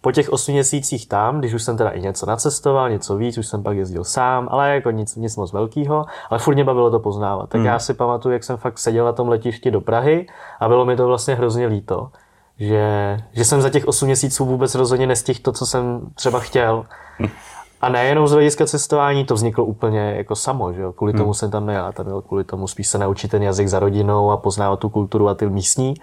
Po 0.06 0.12
těch 0.12 0.30
osmi 0.30 0.52
měsících 0.54 1.08
tam, 1.08 1.38
když 1.38 1.54
už 1.54 1.62
jsem 1.62 1.76
teda 1.76 1.90
i 1.90 2.00
něco 2.00 2.26
nacestoval, 2.26 2.90
něco 2.90 3.16
víc, 3.16 3.38
už 3.38 3.46
jsem 3.46 3.62
pak 3.62 3.76
jezdil 3.76 4.04
sám, 4.04 4.48
ale 4.50 4.74
jako 4.74 4.90
nic, 4.90 5.16
nic 5.16 5.36
moc 5.36 5.52
velkého, 5.52 6.06
ale 6.30 6.38
furt 6.38 6.54
mě 6.54 6.64
bavilo 6.64 6.90
to 6.90 6.98
poznávat. 6.98 7.48
Tak 7.48 7.60
mm. 7.60 7.66
já 7.66 7.78
si 7.78 7.94
pamatuju, 7.94 8.32
jak 8.32 8.44
jsem 8.44 8.56
fakt 8.56 8.78
seděl 8.78 9.04
na 9.04 9.12
tom 9.12 9.28
letišti 9.28 9.70
do 9.70 9.80
Prahy 9.80 10.26
a 10.60 10.68
bylo 10.68 10.84
mi 10.84 10.96
to 10.96 11.06
vlastně 11.06 11.34
hrozně 11.34 11.66
líto, 11.66 12.10
že, 12.58 13.16
že 13.32 13.44
jsem 13.44 13.62
za 13.62 13.70
těch 13.70 13.86
osm 13.86 14.06
měsíců 14.06 14.44
vůbec 14.44 14.74
rozhodně 14.74 15.06
nestihl 15.06 15.40
to, 15.42 15.52
co 15.52 15.66
jsem 15.66 16.00
třeba 16.14 16.40
chtěl. 16.40 16.86
A 17.80 17.88
nejenom 17.88 18.28
z 18.28 18.32
hlediska 18.32 18.66
cestování, 18.66 19.24
to 19.24 19.34
vzniklo 19.34 19.64
úplně 19.64 20.14
jako 20.16 20.36
samo, 20.36 20.72
že 20.72 20.82
jo? 20.82 20.92
kvůli 20.92 21.12
hmm. 21.12 21.20
tomu 21.20 21.34
jsem 21.34 21.50
tam 21.50 21.66
nejel, 21.66 21.92
tam 21.92 22.06
byl 22.06 22.22
kvůli 22.22 22.44
tomu 22.44 22.68
spíš 22.68 22.88
se 22.88 22.98
naučit 22.98 23.30
ten 23.30 23.42
jazyk 23.42 23.68
za 23.68 23.78
rodinou 23.78 24.30
a 24.30 24.36
poznávat 24.36 24.78
tu 24.78 24.88
kulturu 24.88 25.28
a 25.28 25.34
ty 25.34 25.46
místní. 25.50 25.94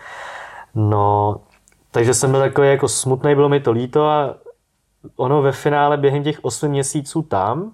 No, 0.75 1.35
takže 1.93 2.13
jsem 2.13 2.31
byl 2.31 2.39
takový 2.39 2.67
jako 2.67 2.87
smutný, 2.87 3.35
bylo 3.35 3.49
mi 3.49 3.59
to 3.59 3.71
líto 3.71 4.05
a 4.05 4.35
ono 5.15 5.41
ve 5.41 5.51
finále 5.51 5.97
během 5.97 6.23
těch 6.23 6.39
8 6.41 6.67
měsíců 6.67 7.21
tam, 7.21 7.71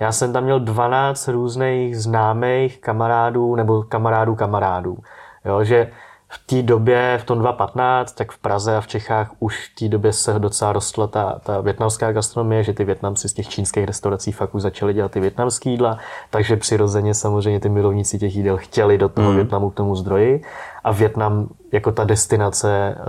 já 0.00 0.12
jsem 0.12 0.32
tam 0.32 0.44
měl 0.44 0.60
12 0.60 1.28
různých 1.28 1.98
známých 1.98 2.80
kamarádů 2.80 3.56
nebo 3.56 3.82
kamarádů 3.82 4.34
kamarádů. 4.34 4.98
Jo, 5.44 5.64
že 5.64 5.92
v 6.30 6.46
té 6.46 6.62
době, 6.62 7.18
v 7.22 7.24
tom 7.24 7.38
2015, 7.38 8.12
tak 8.12 8.32
v 8.32 8.38
Praze 8.38 8.76
a 8.76 8.80
v 8.80 8.86
Čechách 8.86 9.30
už 9.38 9.68
v 9.68 9.78
té 9.78 9.88
době 9.88 10.12
se 10.12 10.38
docela 10.38 10.72
rostla 10.72 11.06
ta, 11.06 11.40
ta 11.42 11.60
větnamská 11.60 12.12
gastronomie, 12.12 12.64
že 12.64 12.72
ty 12.72 12.84
Větnamci 12.84 13.28
z 13.28 13.32
těch 13.32 13.48
čínských 13.48 13.84
restaurací 13.84 14.32
fakt 14.32 14.54
už 14.54 14.62
začali 14.62 14.94
dělat 14.94 15.12
ty 15.12 15.20
větnamské 15.20 15.70
jídla, 15.70 15.98
takže 16.30 16.56
přirozeně 16.56 17.14
samozřejmě 17.14 17.60
ty 17.60 17.68
milovníci 17.68 18.18
těch 18.18 18.36
jídel 18.36 18.56
chtěli 18.56 18.98
do 18.98 19.08
toho 19.08 19.30
mm. 19.30 19.36
Větnamu 19.36 19.70
k 19.70 19.74
tomu 19.74 19.96
zdroji 19.96 20.42
a 20.84 20.92
Větnam 20.92 21.48
jako 21.72 21.92
ta 21.92 22.04
destinace 22.04 22.96
uh, 22.98 23.04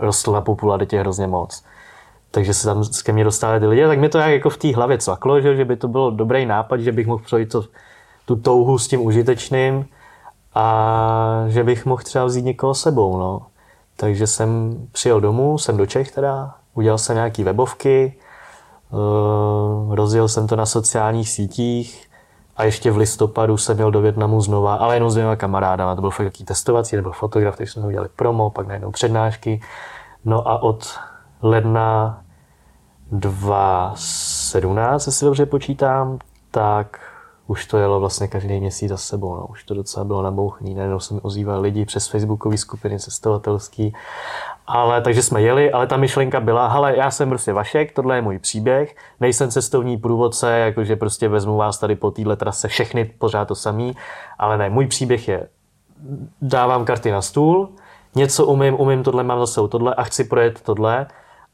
rostl 0.00 0.32
na 0.32 0.40
popularitě 0.40 1.00
hrozně 1.00 1.26
moc. 1.26 1.64
Takže 2.30 2.54
se 2.54 2.66
tam 2.66 2.84
ke 3.04 3.12
mně 3.12 3.24
dostali 3.24 3.60
ty 3.60 3.66
lidi, 3.66 3.86
tak 3.86 3.98
mi 3.98 4.08
to 4.08 4.18
jako 4.18 4.50
v 4.50 4.56
té 4.56 4.74
hlavě 4.74 4.98
cvaklo, 4.98 5.40
že, 5.40 5.56
že 5.56 5.64
by 5.64 5.76
to 5.76 5.88
byl 5.88 6.10
dobrý 6.10 6.46
nápad, 6.46 6.80
že 6.80 6.92
bych 6.92 7.06
mohl 7.06 7.24
projít 7.28 7.52
to, 7.52 7.64
tu 8.24 8.36
touhu 8.36 8.78
s 8.78 8.88
tím 8.88 9.00
užitečným, 9.00 9.84
a 10.56 11.44
že 11.48 11.64
bych 11.64 11.86
mohl 11.86 12.02
třeba 12.02 12.24
vzít 12.24 12.44
někoho 12.44 12.74
sebou. 12.74 13.18
No. 13.18 13.42
Takže 13.96 14.26
jsem 14.26 14.76
přijel 14.92 15.20
domů, 15.20 15.58
jsem 15.58 15.76
do 15.76 15.86
Čech 15.86 16.12
teda, 16.12 16.54
udělal 16.74 16.98
jsem 16.98 17.16
nějaký 17.16 17.44
webovky, 17.44 18.14
uh, 18.90 19.94
rozjel 19.94 20.28
jsem 20.28 20.46
to 20.46 20.56
na 20.56 20.66
sociálních 20.66 21.28
sítích 21.28 22.08
a 22.56 22.64
ještě 22.64 22.90
v 22.90 22.96
listopadu 22.96 23.56
jsem 23.56 23.78
jel 23.78 23.90
do 23.90 24.00
Větnamu 24.00 24.40
znova, 24.40 24.74
ale 24.74 24.96
jenom 24.96 25.10
s 25.10 25.14
dvěma 25.14 25.36
kamarádama. 25.36 25.94
To 25.94 26.00
byl 26.00 26.10
fakt 26.10 26.24
jaký 26.24 26.44
testovací, 26.44 26.96
nebo 26.96 27.12
fotograf, 27.12 27.56
takže 27.56 27.72
jsme 27.72 27.86
udělali 27.86 28.08
promo, 28.16 28.50
pak 28.50 28.66
najednou 28.66 28.90
přednášky. 28.90 29.60
No 30.24 30.48
a 30.48 30.62
od 30.62 30.98
ledna 31.42 32.20
2017, 33.12 35.06
jestli 35.06 35.24
dobře 35.24 35.46
počítám, 35.46 36.18
tak 36.50 37.00
už 37.46 37.66
to 37.66 37.78
jelo 37.78 38.00
vlastně 38.00 38.28
každý 38.28 38.60
měsíc 38.60 38.88
za 38.88 38.96
sebou. 38.96 39.36
No. 39.36 39.46
Už 39.46 39.64
to 39.64 39.74
docela 39.74 40.04
bylo 40.04 40.22
nabouchný. 40.22 40.74
Najednou 40.74 41.00
se 41.00 41.14
mi 41.14 41.20
ozývali 41.20 41.60
lidi 41.60 41.84
přes 41.84 42.08
facebookové 42.08 42.56
skupiny 42.58 42.98
cestovatelský 42.98 43.94
Ale 44.66 45.02
takže 45.02 45.22
jsme 45.22 45.42
jeli, 45.42 45.72
ale 45.72 45.86
ta 45.86 45.96
myšlenka 45.96 46.40
byla, 46.40 46.68
hele, 46.68 46.96
já 46.96 47.10
jsem 47.10 47.28
prostě 47.28 47.52
Vašek, 47.52 47.92
tohle 47.92 48.16
je 48.16 48.22
můj 48.22 48.38
příběh, 48.38 48.96
nejsem 49.20 49.50
cestovní 49.50 49.96
průvodce, 49.96 50.58
jakože 50.58 50.96
prostě 50.96 51.28
vezmu 51.28 51.56
vás 51.56 51.78
tady 51.78 51.96
po 51.96 52.10
téhle 52.10 52.36
trase 52.36 52.68
všechny 52.68 53.04
pořád 53.04 53.44
to 53.44 53.54
samý, 53.54 53.96
ale 54.38 54.58
ne, 54.58 54.70
můj 54.70 54.86
příběh 54.86 55.28
je, 55.28 55.48
dávám 56.42 56.84
karty 56.84 57.10
na 57.10 57.22
stůl, 57.22 57.68
něco 58.14 58.46
umím, 58.46 58.80
umím 58.80 59.02
tohle, 59.02 59.22
mám 59.22 59.40
zase 59.40 59.60
tohle 59.68 59.94
a 59.94 60.02
chci 60.02 60.24
projet 60.24 60.60
tohle 60.60 61.06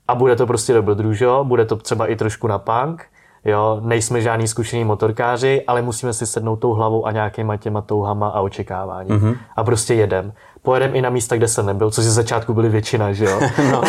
a 0.08 0.14
bude 0.14 0.36
to 0.36 0.46
prostě 0.46 0.72
dobrodružo, 0.72 1.44
bude 1.44 1.64
to 1.64 1.76
třeba 1.76 2.06
i 2.06 2.16
trošku 2.16 2.46
na 2.46 2.58
punk, 2.58 3.06
jo, 3.44 3.80
nejsme 3.82 4.20
žádní 4.20 4.48
zkušení 4.48 4.84
motorkáři, 4.84 5.64
ale 5.66 5.82
musíme 5.82 6.12
si 6.12 6.26
sednout 6.26 6.56
tou 6.56 6.72
hlavou 6.72 7.06
a 7.06 7.12
nějakýma 7.12 7.56
těma 7.56 7.80
touhama 7.80 8.28
a 8.28 8.40
očekávání. 8.40 9.10
Mm-hmm. 9.10 9.36
A 9.56 9.64
prostě 9.64 9.94
jedem. 9.94 10.32
Pojedem 10.62 10.96
i 10.96 11.02
na 11.02 11.10
místa, 11.10 11.36
kde 11.36 11.48
jsem 11.48 11.66
nebyl, 11.66 11.90
což 11.90 12.04
ze 12.04 12.10
začátku 12.10 12.54
byly 12.54 12.68
většina, 12.68 13.12
že 13.12 13.24
jo. 13.24 13.40
no. 13.72 13.82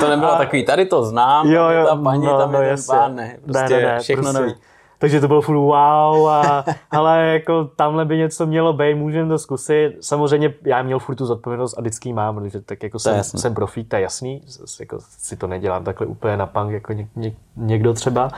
to 0.00 0.08
nebylo 0.08 0.32
a... 0.32 0.38
takový, 0.38 0.64
tady 0.64 0.86
to 0.86 1.04
znám, 1.04 1.50
jo, 1.50 1.68
jo, 1.68 1.86
ta 1.86 1.96
paní, 1.96 2.26
no, 2.26 2.38
tam 2.38 2.52
no, 2.52 2.62
je 2.62 2.76
ten 2.76 2.84
pán, 2.88 3.14
ne, 3.14 3.36
prostě 3.44 3.74
ne, 3.74 3.82
ne, 3.82 3.92
ne, 3.92 4.00
všechno 4.00 4.22
prostě, 4.22 4.40
nový. 4.40 4.54
Takže 5.00 5.20
to 5.20 5.28
bylo 5.28 5.40
furt 5.42 5.56
wow 5.56 6.28
a 6.28 6.64
ale 6.90 7.26
jako 7.26 7.64
tamhle 7.64 8.04
by 8.04 8.16
něco 8.16 8.46
mělo 8.46 8.72
být, 8.72 8.94
můžeme 8.94 9.28
to 9.28 9.38
zkusit. 9.38 9.96
Samozřejmě 10.00 10.54
já 10.64 10.82
měl 10.82 10.98
furt 10.98 11.16
tu 11.16 11.26
zodpovědnost 11.26 11.78
a 11.78 11.80
vždycky 11.80 12.12
mám, 12.12 12.34
protože 12.34 12.60
tak 12.60 12.82
jako 12.82 12.98
jsem, 12.98 13.24
jsem 13.24 13.54
profík, 13.54 13.88
to 13.88 13.96
je 13.96 14.02
jasný, 14.02 14.42
jako 14.80 14.98
si 15.00 15.36
to 15.36 15.46
nedělám 15.46 15.84
takhle 15.84 16.06
úplně 16.06 16.36
na 16.36 16.46
punk 16.46 16.72
jako 16.72 16.92
ně, 16.92 17.08
ně, 17.16 17.32
někdo 17.56 17.94
třeba. 17.94 18.30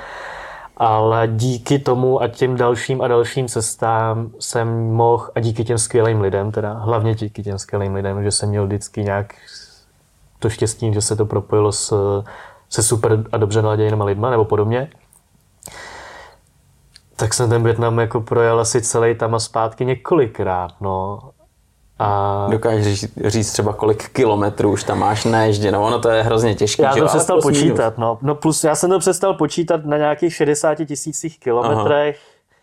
Ale 0.76 1.28
díky 1.28 1.78
tomu 1.78 2.22
a 2.22 2.28
těm 2.28 2.56
dalším 2.56 3.02
a 3.02 3.08
dalším 3.08 3.48
cestám 3.48 4.30
jsem 4.40 4.68
mohl, 4.92 5.28
a 5.34 5.40
díky 5.40 5.64
těm 5.64 5.78
skvělým 5.78 6.20
lidem, 6.20 6.52
teda 6.52 6.72
hlavně 6.72 7.14
díky 7.14 7.42
těm 7.42 7.58
skvělým 7.58 7.94
lidem, 7.94 8.22
že 8.22 8.30
jsem 8.30 8.48
měl 8.48 8.66
vždycky 8.66 9.04
nějak 9.04 9.34
to 10.38 10.50
štěstí, 10.50 10.92
že 10.94 11.00
se 11.00 11.16
to 11.16 11.26
propojilo 11.26 11.72
s, 11.72 11.94
se 12.68 12.82
super 12.82 13.24
a 13.32 13.36
dobře 13.36 13.62
naladěnými 13.62 14.04
lidma 14.04 14.30
nebo 14.30 14.44
podobně, 14.44 14.88
tak 17.22 17.34
jsem 17.34 17.50
ten 17.50 17.62
Větnam 17.62 17.98
jako 17.98 18.20
projel 18.20 18.60
asi 18.60 18.82
celý 18.82 19.14
tam 19.14 19.34
a 19.34 19.38
zpátky 19.38 19.84
několikrát, 19.84 20.72
no. 20.80 21.20
A... 21.98 22.46
Dokážeš 22.50 23.00
říct, 23.00 23.18
říct 23.26 23.52
třeba 23.52 23.72
kolik 23.72 24.08
kilometrů 24.08 24.72
už 24.72 24.84
tam 24.84 24.98
máš 24.98 25.24
neježděno, 25.24 25.84
ono 25.84 25.98
to 25.98 26.08
je 26.08 26.22
hrozně 26.22 26.54
těžké. 26.54 26.82
Já 26.82 26.92
jsem 26.92 27.06
přestal 27.06 27.40
počítat, 27.42 27.98
no. 27.98 28.18
no. 28.22 28.34
plus 28.34 28.64
já 28.64 28.74
jsem 28.74 28.90
to 28.90 28.98
přestal 28.98 29.34
počítat 29.34 29.84
na 29.84 29.96
nějakých 29.96 30.34
60 30.34 30.74
tisících 30.74 31.40
kilometrech, 31.40 32.16
Aha. 32.16 32.54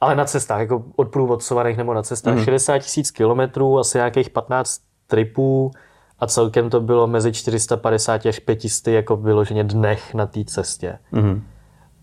ale 0.00 0.16
na 0.16 0.24
cestách, 0.24 0.60
jako 0.60 0.82
odprůvodcovaných 0.96 1.76
nebo 1.76 1.94
na 1.94 2.02
cestách, 2.02 2.34
mm. 2.34 2.44
60 2.44 2.78
tisíc 2.78 3.10
kilometrů, 3.10 3.78
asi 3.78 3.98
nějakých 3.98 4.30
15 4.30 4.80
tripů 5.06 5.70
a 6.18 6.26
celkem 6.26 6.70
to 6.70 6.80
bylo 6.80 7.06
mezi 7.06 7.32
450 7.32 8.26
až 8.26 8.38
500 8.38 8.86
jako 8.86 9.16
vyloženě 9.16 9.64
dnech 9.64 10.14
na 10.14 10.26
té 10.26 10.44
cestě. 10.44 10.98
Mm. 11.12 11.42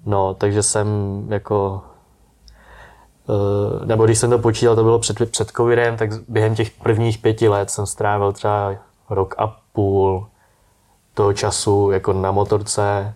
No, 0.06 0.34
takže 0.34 0.64
jsem 0.64 0.88
jako 1.30 1.82
eh, 3.30 3.86
nebo 3.86 4.06
když 4.06 4.18
jsem 4.18 4.30
to 4.30 4.40
počítal, 4.40 4.76
to 4.76 4.84
bylo 4.84 5.00
před, 5.00 5.32
před 5.32 5.52
covidem, 5.52 5.98
tak 5.98 6.10
během 6.28 6.56
těch 6.56 6.72
prvních 6.72 7.18
pěti 7.18 7.48
let 7.48 7.70
jsem 7.70 7.86
strávil 7.86 8.32
třeba 8.34 8.76
rok 9.10 9.36
a 9.38 9.58
půl 9.74 10.28
toho 11.14 11.34
času 11.34 11.92
jako 11.92 12.14
na 12.14 12.32
motorce 12.32 13.14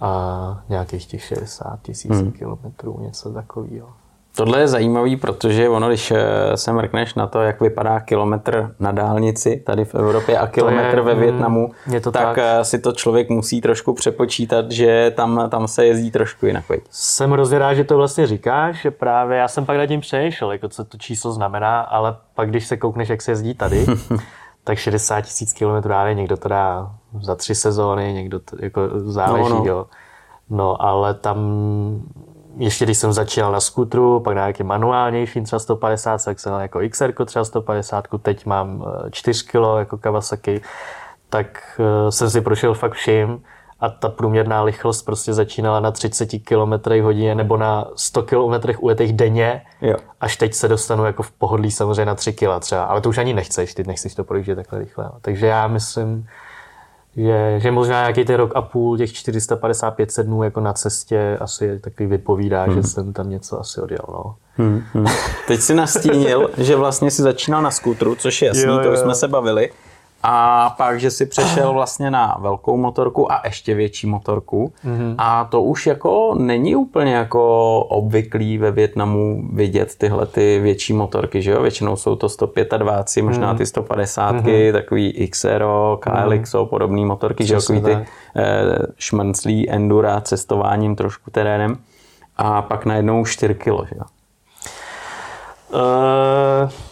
a 0.00 0.62
nějakých 0.68 1.06
těch 1.06 1.24
60 1.24 1.82
tisíc 1.82 2.10
hmm. 2.10 2.32
kilometrů, 2.32 3.00
něco 3.00 3.32
takového. 3.32 3.99
Tohle 4.34 4.60
je 4.60 4.68
zajímavý, 4.68 5.16
protože 5.16 5.68
ono, 5.68 5.88
když 5.88 6.10
eh, 6.10 6.56
se 6.56 6.72
mrkneš 6.72 7.14
na 7.14 7.26
to, 7.26 7.42
jak 7.42 7.60
vypadá 7.60 8.00
kilometr 8.00 8.74
na 8.80 8.92
dálnici 8.92 9.62
tady 9.66 9.84
v 9.84 9.94
Evropě 9.94 10.38
a 10.38 10.46
kilometr 10.46 10.96
je, 10.96 11.02
ve 11.02 11.14
mm, 11.14 11.20
Větnamu, 11.20 11.70
je 11.92 12.00
to 12.00 12.12
tak, 12.12 12.22
tak 12.22 12.38
eh, 12.38 12.64
si 12.64 12.78
to 12.78 12.92
člověk 12.92 13.28
musí 13.28 13.60
trošku 13.60 13.94
přepočítat, 13.94 14.70
že 14.70 15.12
tam, 15.16 15.48
tam 15.50 15.68
se 15.68 15.86
jezdí 15.86 16.10
trošku 16.10 16.46
jinak. 16.46 16.68
Veď. 16.68 16.80
Jsem 16.90 17.30
hrozně 17.30 17.58
rád, 17.58 17.74
že 17.74 17.84
to 17.84 17.96
vlastně 17.96 18.26
říkáš, 18.26 18.80
že 18.80 18.90
právě 18.90 19.38
já 19.38 19.48
jsem 19.48 19.66
pak 19.66 19.76
nad 19.76 19.86
tím 19.86 20.00
přemýšlel, 20.00 20.52
jako 20.52 20.68
co 20.68 20.84
to 20.84 20.98
číslo 20.98 21.32
znamená, 21.32 21.80
ale 21.80 22.16
pak 22.34 22.50
když 22.50 22.66
se 22.66 22.76
koukneš, 22.76 23.08
jak 23.08 23.22
se 23.22 23.30
jezdí 23.30 23.54
tady, 23.54 23.86
tak 24.64 24.78
60 24.78 25.20
tisíc 25.20 25.52
kilometrů, 25.52 25.92
ale 25.92 26.14
někdo 26.14 26.36
to 26.36 26.48
dá 26.48 26.90
za 27.20 27.34
tři 27.34 27.54
sezóny, 27.54 28.12
někdo 28.12 28.38
to 28.38 28.56
jako 28.60 28.80
záleží, 28.94 29.50
no, 29.50 29.58
no. 29.58 29.64
jo. 29.66 29.86
No, 30.50 30.82
ale 30.82 31.14
tam 31.14 31.38
ještě 32.60 32.84
když 32.84 32.98
jsem 32.98 33.12
začínal 33.12 33.52
na 33.52 33.60
skutru, 33.60 34.20
pak 34.20 34.34
na 34.34 34.42
nějaký 34.42 34.62
manuálnější 34.62 35.40
třeba 35.42 35.58
150, 35.58 36.24
tak 36.24 36.40
jsem 36.40 36.60
jako 36.60 36.80
XR 36.88 37.24
třeba 37.24 37.44
150, 37.44 38.04
teď 38.22 38.46
mám 38.46 38.84
4 39.10 39.44
kg 39.44 39.78
jako 39.78 39.98
Kawasaki, 39.98 40.60
tak 41.28 41.80
eh, 41.80 42.12
jsem 42.12 42.30
si 42.30 42.40
prošel 42.40 42.74
fakt 42.74 42.92
vším 42.92 43.42
a 43.80 43.88
ta 43.88 44.08
průměrná 44.08 44.64
rychlost 44.64 45.02
prostě 45.02 45.34
začínala 45.34 45.80
na 45.80 45.90
30 45.90 46.28
km 46.44 47.02
hodině 47.02 47.34
nebo 47.34 47.56
na 47.56 47.88
100 47.96 48.22
km 48.22 48.70
ujetých 48.78 49.12
denně, 49.12 49.62
jo. 49.80 49.96
až 50.20 50.36
teď 50.36 50.54
se 50.54 50.68
dostanu 50.68 51.04
jako 51.04 51.22
v 51.22 51.30
pohodlí 51.30 51.70
samozřejmě 51.70 52.04
na 52.04 52.14
3 52.14 52.32
kg 52.32 52.60
třeba, 52.60 52.84
ale 52.84 53.00
to 53.00 53.08
už 53.08 53.18
ani 53.18 53.34
nechceš, 53.34 53.74
ty 53.74 53.84
nechceš 53.84 54.14
to 54.14 54.24
projíždět 54.24 54.56
takhle 54.56 54.78
rychle. 54.78 55.10
Takže 55.20 55.46
já 55.46 55.66
myslím, 55.66 56.26
že, 57.16 57.54
že 57.58 57.70
možná 57.70 58.00
nějaký 58.00 58.24
ten 58.24 58.36
rok 58.36 58.52
a 58.54 58.62
půl, 58.62 58.98
těch 58.98 59.12
455 59.12 60.18
dnů 60.22 60.42
jako 60.42 60.60
na 60.60 60.72
cestě 60.72 61.38
asi 61.40 61.78
takový 61.78 62.08
vypovídá, 62.08 62.64
hmm. 62.64 62.74
že 62.74 62.82
jsem 62.82 63.12
tam 63.12 63.30
něco 63.30 63.60
asi 63.60 63.80
odjel. 63.80 64.04
No. 64.08 64.34
Hmm, 64.56 64.82
hmm. 64.92 65.06
Teď 65.46 65.60
si 65.60 65.74
nastínil, 65.74 66.50
že 66.58 66.76
vlastně 66.76 67.10
si 67.10 67.22
začínal 67.22 67.62
na 67.62 67.70
skútru, 67.70 68.14
což 68.14 68.42
je 68.42 68.48
jasný, 68.48 68.62
jo, 68.62 68.72
jo, 68.72 68.82
to 68.82 68.92
už 68.92 68.98
jsme 68.98 69.14
se 69.14 69.28
bavili. 69.28 69.70
A 70.22 70.70
pak, 70.78 71.00
že 71.00 71.10
si 71.10 71.26
přešel 71.26 71.72
vlastně 71.72 72.10
na 72.10 72.36
velkou 72.40 72.76
motorku 72.76 73.32
a 73.32 73.42
ještě 73.44 73.74
větší 73.74 74.06
motorku. 74.06 74.72
Mm-hmm. 74.84 75.14
A 75.18 75.44
to 75.44 75.62
už 75.62 75.86
jako 75.86 76.34
není 76.38 76.76
úplně 76.76 77.14
jako 77.14 77.78
obvyklý 77.80 78.58
ve 78.58 78.70
Větnamu 78.70 79.48
vidět 79.52 79.94
tyhle 79.98 80.26
ty 80.26 80.60
větší 80.60 80.92
motorky, 80.92 81.42
že 81.42 81.50
jo? 81.50 81.62
Většinou 81.62 81.96
jsou 81.96 82.16
to 82.16 82.28
125, 82.28 83.22
možná 83.22 83.48
mhm. 83.48 83.58
ty 83.58 83.66
150, 83.66 84.36
mm-hmm. 84.36 84.72
takový 84.72 85.28
XRO, 85.30 85.98
KLX, 86.02 86.54
mm-hmm. 86.54 86.66
podobné 86.66 87.06
motorky, 87.06 87.46
že 87.46 87.54
jo? 87.54 87.60
Takový 87.60 87.80
ty 87.80 87.92
eh, 87.92 88.06
šmrnclí 88.98 89.70
endura 89.70 90.20
cestováním 90.20 90.96
trošku 90.96 91.30
terénem. 91.30 91.76
A 92.36 92.62
pak 92.62 92.86
najednou 92.86 93.24
4 93.24 93.54
kilo, 93.54 93.84
že 93.88 93.94
jo? 93.98 94.04
Uh... 95.72 96.89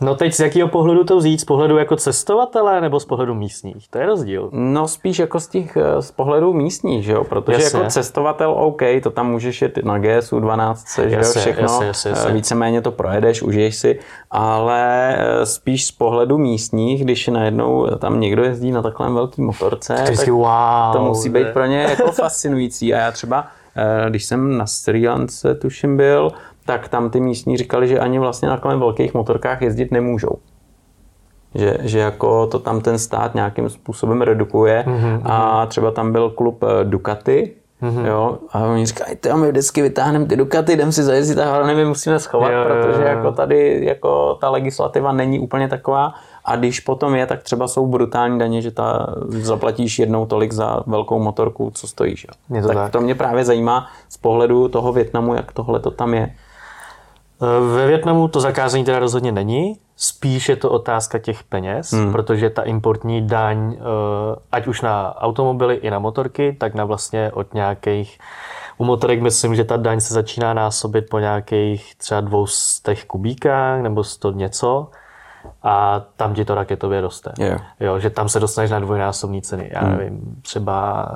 No 0.00 0.14
teď 0.14 0.34
z 0.34 0.40
jakého 0.40 0.68
pohledu 0.68 1.04
to 1.04 1.16
vzít? 1.16 1.40
Z 1.40 1.44
pohledu 1.44 1.76
jako 1.76 1.96
cestovatele 1.96 2.80
nebo 2.80 3.00
z 3.00 3.04
pohledu 3.04 3.34
místních? 3.34 3.88
To 3.88 3.98
je 3.98 4.06
rozdíl. 4.06 4.48
No 4.52 4.88
spíš 4.88 5.18
jako 5.18 5.40
z 5.40 5.46
těch 5.46 5.76
eh, 5.76 6.02
z 6.02 6.10
pohledu 6.10 6.52
místních, 6.52 7.04
že 7.04 7.12
jo? 7.12 7.24
Protože 7.24 7.62
jasně. 7.62 7.78
jako 7.78 7.90
cestovatel 7.90 8.50
OK, 8.50 8.82
to 9.02 9.10
tam 9.10 9.30
můžeš 9.30 9.62
jet 9.62 9.78
na 9.84 9.98
GSU 9.98 10.40
12, 10.40 10.98
že 10.98 11.16
jo, 11.16 11.22
všechno. 11.22 11.62
Jasně, 11.62 11.86
jasně, 11.86 12.10
jasně. 12.10 12.30
Eh, 12.30 12.32
víceméně 12.32 12.82
to 12.82 12.92
projedeš, 12.92 13.42
užiješ 13.42 13.76
si, 13.76 13.98
ale 14.30 15.14
eh, 15.18 15.46
spíš 15.46 15.86
z 15.86 15.92
pohledu 15.92 16.38
místních, 16.38 17.04
když 17.04 17.28
najednou 17.28 17.86
tam 17.98 18.20
někdo 18.20 18.44
jezdí 18.44 18.72
na 18.72 18.82
takovém 18.82 19.14
velký 19.14 19.42
motorce, 19.42 19.94
tak 20.16 20.28
wow, 20.28 20.92
to 20.92 21.02
musí 21.02 21.28
být 21.28 21.46
pro 21.52 21.66
ně 21.66 21.78
jako 21.78 22.12
fascinující. 22.12 22.94
A 22.94 22.98
já 22.98 23.12
třeba 23.12 23.46
když 24.08 24.24
jsem 24.24 24.58
na 24.58 24.66
Sri 24.66 25.08
Lance, 25.08 25.54
tuším 25.54 25.96
byl, 25.96 26.32
tak 26.68 26.88
tam 26.88 27.10
ty 27.10 27.20
místní 27.20 27.56
říkali, 27.56 27.88
že 27.88 27.98
ani 27.98 28.18
vlastně 28.18 28.48
na 28.48 28.56
kolem 28.56 28.80
velkých 28.80 29.14
motorkách 29.14 29.62
jezdit 29.62 29.92
nemůžou. 29.92 30.38
Že, 31.54 31.76
že 31.80 31.98
jako 31.98 32.46
to 32.46 32.58
tam 32.58 32.80
ten 32.80 32.98
stát 32.98 33.34
nějakým 33.34 33.68
způsobem 33.68 34.22
redukuje 34.22 34.84
mm-hmm. 34.86 35.20
a 35.24 35.66
třeba 35.66 35.90
tam 35.90 36.12
byl 36.12 36.30
klub 36.30 36.62
eh, 36.62 36.84
Ducati, 36.84 37.54
Mm-hmm. 37.82 38.06
Jo, 38.06 38.38
a 38.52 38.64
oni 38.64 38.86
říkají, 38.86 39.16
ty 39.16 39.32
my 39.32 39.48
vždycky 39.48 39.82
vytáhneme 39.82 40.26
ty 40.26 40.36
Ducati, 40.36 40.72
jdem 40.72 40.92
si 40.92 41.02
zajezdit 41.02 41.38
a 41.38 41.44
hlavně 41.44 41.74
my 41.74 41.84
musíme 41.84 42.18
schovat, 42.18 42.50
jo, 42.50 42.64
protože 42.64 43.02
jako 43.02 43.32
tady 43.32 43.84
jako 43.84 44.34
ta 44.34 44.50
legislativa 44.50 45.12
není 45.12 45.38
úplně 45.38 45.68
taková 45.68 46.14
a 46.44 46.56
když 46.56 46.80
potom 46.80 47.14
je, 47.14 47.26
tak 47.26 47.42
třeba 47.42 47.68
jsou 47.68 47.86
brutální 47.86 48.38
daně, 48.38 48.62
že 48.62 48.70
ta 48.70 49.14
zaplatíš 49.28 49.98
jednou 49.98 50.26
tolik 50.26 50.52
za 50.52 50.82
velkou 50.86 51.18
motorku, 51.18 51.70
co 51.74 51.86
stojíš. 51.86 52.26
Jo. 52.28 52.60
To 52.60 52.68
tak, 52.68 52.76
tak 52.76 52.92
to 52.92 53.00
mě 53.00 53.14
právě 53.14 53.44
zajímá 53.44 53.86
z 54.08 54.16
pohledu 54.16 54.68
toho 54.68 54.92
Větnamu, 54.92 55.34
jak 55.34 55.52
tohle 55.52 55.80
to 55.80 55.90
tam 55.90 56.14
je. 56.14 56.34
Ve 57.74 57.86
Větnamu 57.86 58.28
to 58.28 58.40
zakázání 58.40 58.84
teda 58.84 58.98
rozhodně 58.98 59.32
není, 59.32 59.78
spíš 59.96 60.48
je 60.48 60.56
to 60.56 60.70
otázka 60.70 61.18
těch 61.18 61.42
peněz, 61.42 61.92
hmm. 61.92 62.12
protože 62.12 62.50
ta 62.50 62.62
importní 62.62 63.26
daň, 63.26 63.76
eh, 63.76 63.80
ať 64.52 64.66
už 64.66 64.82
na 64.82 65.14
automobily 65.20 65.74
i 65.74 65.90
na 65.90 65.98
motorky, 65.98 66.56
tak 66.60 66.74
na 66.74 66.84
vlastně 66.84 67.30
od 67.32 67.54
nějakých 67.54 68.18
u 68.78 68.84
motorek 68.84 69.20
myslím, 69.22 69.54
že 69.54 69.64
ta 69.64 69.76
daň 69.76 70.00
se 70.00 70.14
začíná 70.14 70.54
násobit 70.54 71.08
po 71.10 71.18
nějakých 71.18 71.94
třeba 71.96 72.20
dvou 72.20 72.46
těch 72.82 73.04
kubíkách 73.04 73.82
nebo 73.82 74.04
sto 74.04 74.32
něco 74.32 74.90
a 75.62 76.02
tam 76.16 76.34
ti 76.34 76.44
to 76.44 76.54
raketově 76.54 77.00
roste. 77.00 77.32
Yeah. 77.38 77.62
Jo, 77.80 77.98
že 77.98 78.10
tam 78.10 78.28
se 78.28 78.40
dostaneš 78.40 78.70
na 78.70 78.78
dvojnásobní 78.78 79.42
ceny. 79.42 79.70
Já 79.72 79.80
hmm. 79.80 79.98
nevím, 79.98 80.36
třeba 80.42 81.06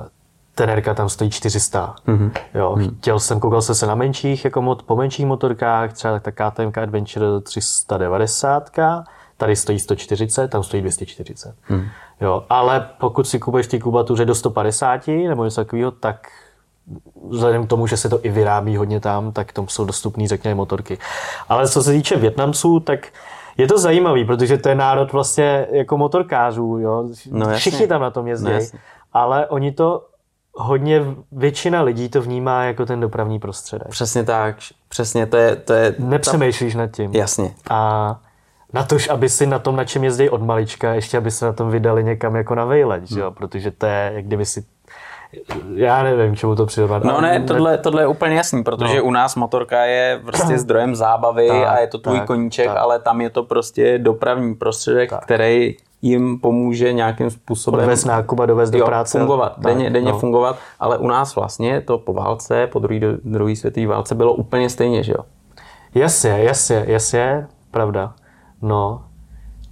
Tenerka 0.55 0.93
tam 0.93 1.09
stojí 1.09 1.29
400. 1.29 1.95
Mm-hmm. 2.07 2.31
Jo, 2.53 2.75
mm. 2.75 2.95
chtěl 2.97 3.19
jsem, 3.19 3.39
koukal 3.39 3.61
jsem 3.61 3.75
se 3.75 3.87
na 3.87 3.95
menších, 3.95 4.45
jako 4.45 4.61
mod, 4.61 4.83
po 4.83 4.95
menších 4.95 5.25
motorkách, 5.25 5.93
třeba 5.93 6.19
ta 6.19 6.31
KTM 6.31 6.79
Adventure 6.81 7.41
390, 7.41 8.69
ta 8.69 9.03
tady 9.37 9.55
stojí 9.55 9.79
140, 9.79 10.47
tam 10.47 10.63
stojí 10.63 10.81
240. 10.81 11.55
Hmm. 11.61 11.85
Jo, 12.21 12.43
ale 12.49 12.89
pokud 12.99 13.27
si 13.27 13.39
kupuješ 13.39 13.67
ty 13.67 13.79
kubatuře 13.79 14.25
do 14.25 14.35
150 14.35 15.07
nebo 15.07 15.43
něco 15.43 15.61
takového, 15.61 15.91
tak 15.91 16.27
vzhledem 17.29 17.65
k 17.65 17.69
tomu, 17.69 17.87
že 17.87 17.97
se 17.97 18.09
to 18.09 18.19
i 18.23 18.29
vyrábí 18.29 18.77
hodně 18.77 18.99
tam, 18.99 19.31
tak 19.31 19.53
tam 19.53 19.67
jsou 19.67 19.85
dostupné, 19.85 20.27
řekněme, 20.27 20.55
motorky. 20.55 20.97
Ale 21.49 21.67
co 21.67 21.83
se 21.83 21.91
týče 21.91 22.17
Větnamců, 22.17 22.79
tak 22.79 23.07
je 23.57 23.67
to 23.67 23.77
zajímavý, 23.77 24.25
protože 24.25 24.57
to 24.57 24.69
je 24.69 24.75
národ 24.75 25.11
vlastně 25.11 25.67
jako 25.71 25.97
motorkářů, 25.97 26.77
jo. 26.79 27.09
No, 27.31 27.55
Všichni 27.55 27.87
tam 27.87 28.01
na 28.01 28.11
tom 28.11 28.27
jezdí, 28.27 28.51
no, 28.51 28.79
ale 29.13 29.47
oni 29.47 29.71
to 29.71 30.05
hodně, 30.55 31.01
většina 31.31 31.81
lidí 31.81 32.09
to 32.09 32.21
vnímá 32.21 32.63
jako 32.63 32.85
ten 32.85 32.99
dopravní 32.99 33.39
prostředek. 33.39 33.87
Přesně 33.87 34.23
tak, 34.23 34.55
přesně, 34.89 35.25
to 35.25 35.37
je... 35.37 35.55
To 35.55 35.73
je 35.73 35.95
Nepřemýšlíš 35.99 36.73
ta... 36.73 36.79
nad 36.79 36.87
tím. 36.87 37.11
Jasně. 37.13 37.53
A 37.69 38.19
na 38.73 38.83
tož, 38.83 39.09
aby 39.09 39.29
si 39.29 39.47
na 39.47 39.59
tom, 39.59 39.75
na 39.75 39.85
čem 39.85 40.03
jezdí 40.03 40.29
od 40.29 40.41
malička, 40.41 40.93
ještě 40.93 41.17
aby 41.17 41.31
se 41.31 41.45
na 41.45 41.53
tom 41.53 41.69
vydali 41.69 42.03
někam 42.03 42.35
jako 42.35 42.55
na 42.55 42.65
vejleť, 42.65 43.11
hmm. 43.11 43.19
jo? 43.19 43.31
protože 43.31 43.71
to 43.71 43.85
je, 43.85 44.11
jak 44.15 44.25
kdyby 44.25 44.45
si 44.45 44.65
já 45.75 46.03
nevím, 46.03 46.35
čemu 46.35 46.55
to 46.55 46.65
přirovnat. 46.65 47.03
No 47.03 47.21
ne, 47.21 47.39
tohle, 47.39 47.77
tohle 47.77 48.01
je 48.01 48.07
úplně 48.07 48.35
jasný, 48.35 48.63
protože 48.63 48.97
no. 48.97 49.03
u 49.03 49.11
nás 49.11 49.35
motorka 49.35 49.83
je 49.83 50.21
prostě 50.25 50.57
zdrojem 50.59 50.95
zábavy 50.95 51.47
tak, 51.47 51.67
a 51.67 51.79
je 51.79 51.87
to 51.87 51.97
tvůj 51.97 52.17
tak, 52.17 52.27
koníček, 52.27 52.67
tak. 52.67 52.77
ale 52.77 52.99
tam 52.99 53.21
je 53.21 53.29
to 53.29 53.43
prostě 53.43 53.97
dopravní 53.97 54.55
prostředek, 54.55 55.09
tak. 55.09 55.23
který 55.23 55.75
jim 56.03 56.39
pomůže 56.39 56.93
nějakým 56.93 57.29
způsobem 57.29 57.81
dovést 57.81 58.05
nákup 58.05 58.39
a 58.39 58.45
dovést 58.45 58.73
do 58.73 58.85
práce. 58.85 59.19
fungovat, 59.19 59.55
tak, 59.55 59.63
denně, 59.63 59.89
denně 59.89 60.11
no. 60.11 60.19
fungovat, 60.19 60.57
ale 60.79 60.97
u 60.97 61.07
nás 61.07 61.35
vlastně 61.35 61.81
to 61.81 61.97
po 61.97 62.13
válce, 62.13 62.67
po 62.67 62.79
druhé 62.79 62.99
druhé 63.23 63.55
světové 63.55 63.87
válce 63.87 64.15
bylo 64.15 64.33
úplně 64.33 64.69
stejně, 64.69 65.03
že 65.03 65.11
jo? 65.11 65.25
Jasně, 65.95 66.29
jasně, 66.29 66.85
jasně, 66.87 67.47
pravda. 67.71 68.13
No, 68.61 69.01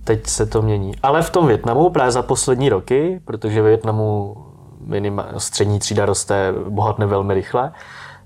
teď 0.03 0.27
se 0.27 0.45
to 0.45 0.61
mění. 0.61 0.93
Ale 1.03 1.21
v 1.21 1.29
tom 1.29 1.47
Větnamu 1.47 1.89
právě 1.89 2.11
za 2.11 2.21
poslední 2.21 2.69
roky, 2.69 3.21
protože 3.25 3.61
ve 3.61 3.69
Větnamu 3.69 4.37
minima, 4.85 5.27
střední 5.37 5.79
třída 5.79 6.05
roste, 6.05 6.53
bohatne 6.69 7.05
velmi 7.05 7.33
rychle, 7.33 7.71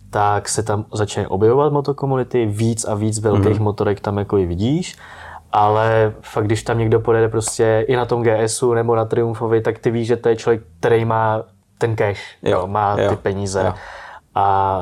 tak 0.10 0.50
se 0.50 0.64
tam 0.64 0.86
začne 0.94 1.28
objevovat 1.28 1.74
motokomunity, 1.74 2.46
víc 2.46 2.86
a 2.86 2.96
víc 2.96 3.20
velkých 3.20 3.60
mm. 3.60 3.64
motorek 3.64 4.00
tam 4.00 4.18
jako 4.18 4.38
i 4.38 4.46
vidíš, 4.46 4.96
ale 5.52 6.14
fakt, 6.22 6.46
když 6.46 6.64
tam 6.64 6.80
někdo 6.80 7.00
pojede 7.00 7.30
prostě 7.30 7.86
i 7.88 7.96
na 7.96 8.06
tom 8.06 8.24
GSu 8.24 8.74
nebo 8.74 8.96
na 8.96 9.06
Triumfovi, 9.06 9.62
tak 9.62 9.80
ty 9.80 9.92
víš, 9.92 10.08
že 10.08 10.18
to 10.18 10.30
je 10.30 10.36
člověk, 10.36 10.62
který 10.80 11.06
má 11.06 11.44
ten 11.78 11.96
cash, 11.96 12.22
jo, 12.44 12.68
má 12.68 12.96
jo, 13.00 13.10
ty 13.10 13.16
peníze. 13.16 13.64
Jo. 13.66 13.74
A 14.36 14.82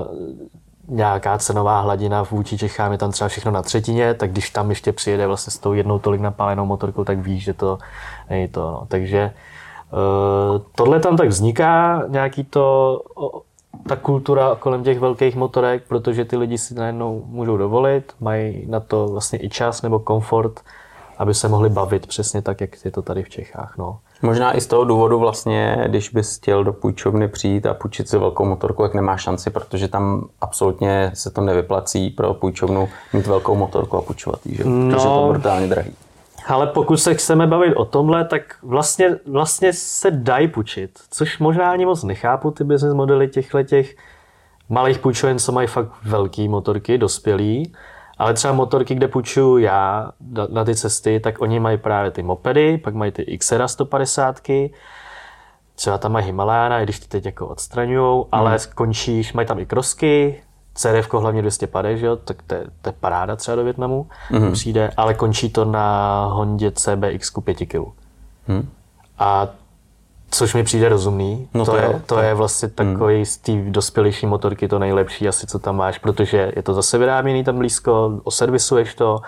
nějaká 0.88 1.38
cenová 1.38 1.82
hladina 1.82 2.23
vůči 2.23 2.58
Čechám 2.58 2.91
je 2.91 2.97
tam 2.97 3.12
třeba 3.12 3.28
všechno 3.28 3.52
na 3.52 3.62
třetině, 3.62 4.13
tak 4.13 4.32
když 4.32 4.49
tam 4.49 4.69
ještě 4.69 4.91
přijede 4.91 5.28
vlastně 5.28 5.52
s 5.52 5.58
tou 5.58 5.73
jednou 5.73 5.99
tolik 5.99 6.21
napálenou 6.21 6.65
motorkou, 6.65 7.04
tak 7.04 7.19
víš, 7.19 7.43
že 7.43 7.54
to 7.54 7.78
není 8.30 8.47
to. 8.47 8.62
No. 8.62 8.86
Takže 8.88 9.32
uh, 9.91 10.62
tohle 10.76 10.99
tam 10.99 11.17
tak 11.17 11.28
vzniká, 11.28 12.04
nějaký 12.08 12.43
to, 12.43 13.02
ta 13.88 13.96
kultura 13.96 14.56
kolem 14.60 14.84
těch 14.84 15.00
velkých 15.00 15.36
motorek, 15.36 15.84
protože 15.88 16.26
ty 16.26 16.38
lidi 16.38 16.58
si 16.58 16.76
najednou 16.76 17.24
můžou 17.26 17.58
dovolit, 17.58 18.13
mají 18.19 18.65
na 18.67 18.80
to 18.80 19.08
vlastně 19.08 19.43
i 19.43 19.50
čas 19.50 19.82
nebo 19.82 20.00
komfort, 20.00 20.60
aby 21.17 21.34
se 21.34 21.48
mohli 21.48 21.69
bavit 21.69 22.08
přesně 22.08 22.41
tak, 22.41 22.62
jak 22.62 22.86
je 22.86 22.91
to 22.91 23.02
tady 23.02 23.24
v 23.24 23.30
Čechách. 23.30 23.74
No. 23.78 24.00
Možná 24.22 24.58
i 24.58 24.62
z 24.62 24.67
toho 24.67 24.86
důvodu 24.86 25.19
vlastně, 25.19 25.84
když 25.88 26.10
bys 26.10 26.38
chtěl 26.38 26.63
do 26.63 26.74
půjčovny 26.74 27.28
přijít 27.28 27.65
a 27.65 27.74
půjčit 27.74 28.10
si 28.10 28.17
velkou 28.17 28.46
motorku, 28.46 28.84
jak 28.84 28.93
nemáš 28.93 29.22
šanci, 29.22 29.50
protože 29.50 29.88
tam 29.88 30.28
absolutně 30.41 31.12
se 31.13 31.32
to 31.32 31.41
nevyplací 31.41 32.10
pro 32.10 32.34
půjčovnu 32.34 32.89
mít 33.13 33.28
velkou 33.28 33.56
motorku 33.56 33.98
a 33.98 34.02
půjčovat 34.02 34.46
ji, 34.46 34.56
že? 34.56 34.63
No, 34.65 34.89
protože 34.89 35.08
je 35.08 35.13
to 35.13 35.28
brutálně 35.30 35.67
drahý. 35.67 35.91
Ale 36.47 36.67
pokud 36.67 36.97
se 36.97 37.15
chceme 37.15 37.47
bavit 37.47 37.73
o 37.73 37.86
tomhle, 37.86 38.25
tak 38.25 38.56
vlastně, 38.63 39.15
vlastně 39.25 39.73
se 39.73 40.12
dají 40.12 40.47
půjčit, 40.47 40.99
což 41.12 41.39
možná 41.39 41.71
ani 41.71 41.86
moc 41.86 42.03
nechápu 42.03 42.51
ty 42.51 42.63
business 42.63 42.93
modely 42.93 43.27
těchto 43.27 43.63
těch 43.63 43.95
malých 44.69 44.99
půjčoven, 44.99 45.39
co 45.39 45.51
mají 45.51 45.67
fakt 45.67 45.89
velký 46.03 46.47
motorky, 46.47 46.97
dospělí, 46.97 47.73
ale 48.17 48.34
třeba 48.34 48.53
motorky, 48.53 48.95
kde 48.95 49.08
půjčuju 49.08 49.58
já 49.58 50.12
na 50.49 50.63
ty 50.63 50.75
cesty, 50.75 51.19
tak 51.19 51.41
oni 51.41 51.60
mají 51.60 51.77
právě 51.77 52.12
ty 52.12 52.23
mopedy, 52.23 52.77
pak 52.77 52.93
mají 52.93 53.12
ty 53.12 53.38
XR 53.38 53.67
150, 53.67 54.41
třeba 55.75 55.97
tam 55.97 56.12
mají 56.12 56.25
Himalayana, 56.25 56.79
i 56.79 56.84
když 56.84 56.99
ty 56.99 57.08
teď 57.08 57.25
jako 57.25 57.47
odstraňují, 57.47 58.25
ale 58.32 58.49
hmm. 58.49 58.60
skončíš, 58.60 59.34
mají 59.34 59.47
tam 59.47 59.60
i 59.60 59.65
krosky, 59.65 60.43
CRF 60.74 61.14
hlavně 61.14 61.42
250, 61.42 61.96
že 61.96 62.06
jo, 62.06 62.16
tak 62.16 62.42
to 62.48 62.56
je, 62.56 62.64
to 62.82 62.90
je 62.90 62.94
paráda 63.00 63.36
třeba 63.36 63.56
do 63.56 63.64
Větnamu, 63.64 64.08
hmm. 64.28 64.52
přijde, 64.52 64.92
ale 64.98 65.14
končí 65.14 65.50
to 65.50 65.66
na 65.66 66.26
Hondě 66.26 66.72
CBX 66.72 67.32
5 67.44 67.58
kg. 67.58 67.76
Hmm. 68.48 68.70
A 69.20 69.48
Což 70.34 70.54
mi 70.54 70.64
přijde 70.64 70.90
rozumný. 70.90 71.48
No 71.54 71.66
to, 71.66 71.72
to, 71.72 71.78
je, 71.78 71.90
to, 71.90 72.00
to 72.16 72.20
je 72.20 72.34
vlastně 72.34 72.70
hmm. 72.80 72.94
takový 72.94 73.16
hmm. 73.16 73.26
z 73.26 73.38
té 73.38 73.52
dospělejší 73.52 74.26
motorky 74.26 74.68
to 74.68 74.80
nejlepší 74.80 75.28
asi, 75.28 75.48
co 75.48 75.60
tam 75.60 75.76
máš, 75.76 75.98
protože 75.98 76.52
je 76.56 76.64
to 76.64 76.74
zase 76.74 76.98
vyráběný 76.98 77.44
tam 77.44 77.58
blízko, 77.58 78.20
oservisuješ 78.24 78.96
to 78.96 79.22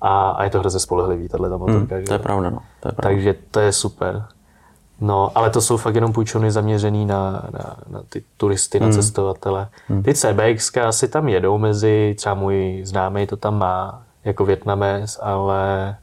a, 0.00 0.30
a 0.30 0.44
je 0.44 0.50
to 0.50 0.58
hrozně 0.58 0.80
spolehlivý, 0.80 1.28
tahle 1.28 1.50
ta 1.50 1.56
motorka. 1.56 2.00
Že? 2.00 2.06
To 2.06 2.12
je 2.12 2.18
pravda, 2.18 2.50
no. 2.50 2.58
To 2.80 2.88
je 2.88 2.92
pravda. 2.92 3.02
Takže 3.02 3.34
to 3.50 3.60
je 3.60 3.72
super. 3.72 4.24
No, 5.00 5.30
ale 5.34 5.50
to 5.50 5.60
jsou 5.60 5.76
fakt 5.76 5.94
jenom 5.94 6.12
půjčovny 6.12 6.50
zaměřený 6.50 7.06
na, 7.06 7.30
na, 7.30 7.76
na 7.88 8.02
ty 8.08 8.24
turisty, 8.36 8.78
hmm. 8.78 8.88
na 8.88 8.94
cestovatele. 8.94 9.68
Hmm. 9.88 10.02
Ty 10.02 10.14
CBX 10.14 10.76
asi 10.76 11.08
tam 11.08 11.28
jedou 11.28 11.58
mezi, 11.58 12.14
třeba 12.18 12.34
můj 12.34 12.80
známý 12.84 13.26
to 13.26 13.36
tam 13.36 13.58
má, 13.58 14.02
jako 14.24 14.44
Větnamec, 14.44 15.18
ale 15.22 15.96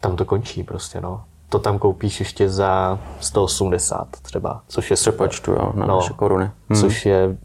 tam 0.00 0.16
to 0.16 0.24
končí 0.24 0.62
prostě, 0.62 1.00
no 1.00 1.24
to 1.48 1.58
tam 1.58 1.78
koupíš 1.78 2.20
ještě 2.20 2.48
za 2.48 2.98
180 3.20 4.08
třeba, 4.22 4.60
což 4.68 4.90
je 4.90 4.96
super. 4.96 5.28
Přepočtu, 5.28 5.52
jo, 5.52 5.72
na 5.74 5.86
no, 5.86 5.96
naše 5.96 6.12
koruny. 6.12 6.50
Hmm. 6.70 6.80
Což 6.80 7.06
je 7.06 7.36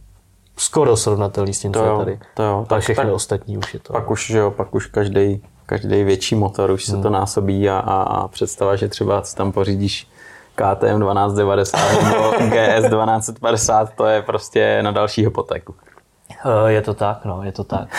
skoro 0.57 0.97
srovnatelný 0.97 1.53
s 1.53 1.59
tím, 1.59 1.71
to 1.71 1.79
co 1.79 1.85
je 1.85 1.97
tady. 1.97 2.19
To 2.33 2.43
jo, 2.43 2.65
tak, 2.69 2.81
všechno 2.81 3.03
tak, 3.03 3.13
ostatní 3.13 3.57
už 3.57 3.73
je 3.73 3.79
to. 3.79 3.93
Pak 3.93 4.11
už, 4.11 4.27
že 4.27 4.37
jo, 4.37 4.51
pak 4.51 4.75
už 4.75 4.85
každý 4.85 5.41
každý 5.65 6.03
větší 6.03 6.35
motor 6.35 6.71
už 6.71 6.85
se 6.85 6.93
hmm. 6.93 7.03
to 7.03 7.09
násobí 7.09 7.69
a, 7.69 7.79
a, 7.79 8.01
a 8.01 8.27
představa, 8.27 8.75
že 8.75 8.87
třeba 8.87 9.23
tam 9.35 9.51
pořídíš 9.51 10.07
KTM 10.59 10.99
1290 10.99 11.77
nebo 12.03 12.31
GS 12.31 12.89
1250, 12.89 13.93
to 13.95 14.05
je 14.05 14.21
prostě 14.21 14.83
na 14.83 14.91
další 14.91 15.23
hypotéku. 15.23 15.75
Eh, 16.45 16.71
je 16.71 16.81
to 16.81 16.93
tak, 16.93 17.25
no, 17.25 17.43
je 17.43 17.51
to 17.51 17.63
tak. 17.63 17.89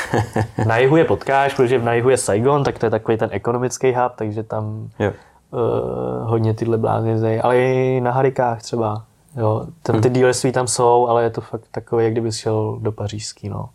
Na 0.66 0.76
jihu 0.76 0.96
je 0.96 1.04
potkáš, 1.04 1.54
protože 1.54 1.78
na 1.78 1.94
jihu 1.94 2.10
je 2.10 2.16
Saigon, 2.16 2.64
tak 2.64 2.78
to 2.78 2.86
je 2.86 2.90
takový 2.90 3.16
ten 3.18 3.28
ekonomický 3.32 3.94
hub, 3.94 4.12
takže 4.16 4.42
tam 4.42 4.88
jo 4.98 5.12
uh, 5.50 6.28
hodně 6.28 6.54
tyhle 6.54 6.78
blázni 6.78 7.10
jezdí, 7.10 7.40
ale 7.40 7.58
i 7.58 8.00
na 8.00 8.10
Harikách 8.10 8.62
třeba. 8.62 9.04
Jo, 9.36 9.66
ten, 9.82 10.00
ty 10.00 10.08
hmm. 10.08 10.14
dealerství 10.14 10.52
tam 10.52 10.66
jsou, 10.66 11.08
ale 11.08 11.22
je 11.22 11.30
to 11.30 11.40
fakt 11.40 11.64
takové, 11.70 12.04
jak 12.04 12.12
kdyby 12.12 12.32
šel 12.32 12.78
do 12.80 12.92
pařížský, 12.92 13.48
no. 13.48 13.68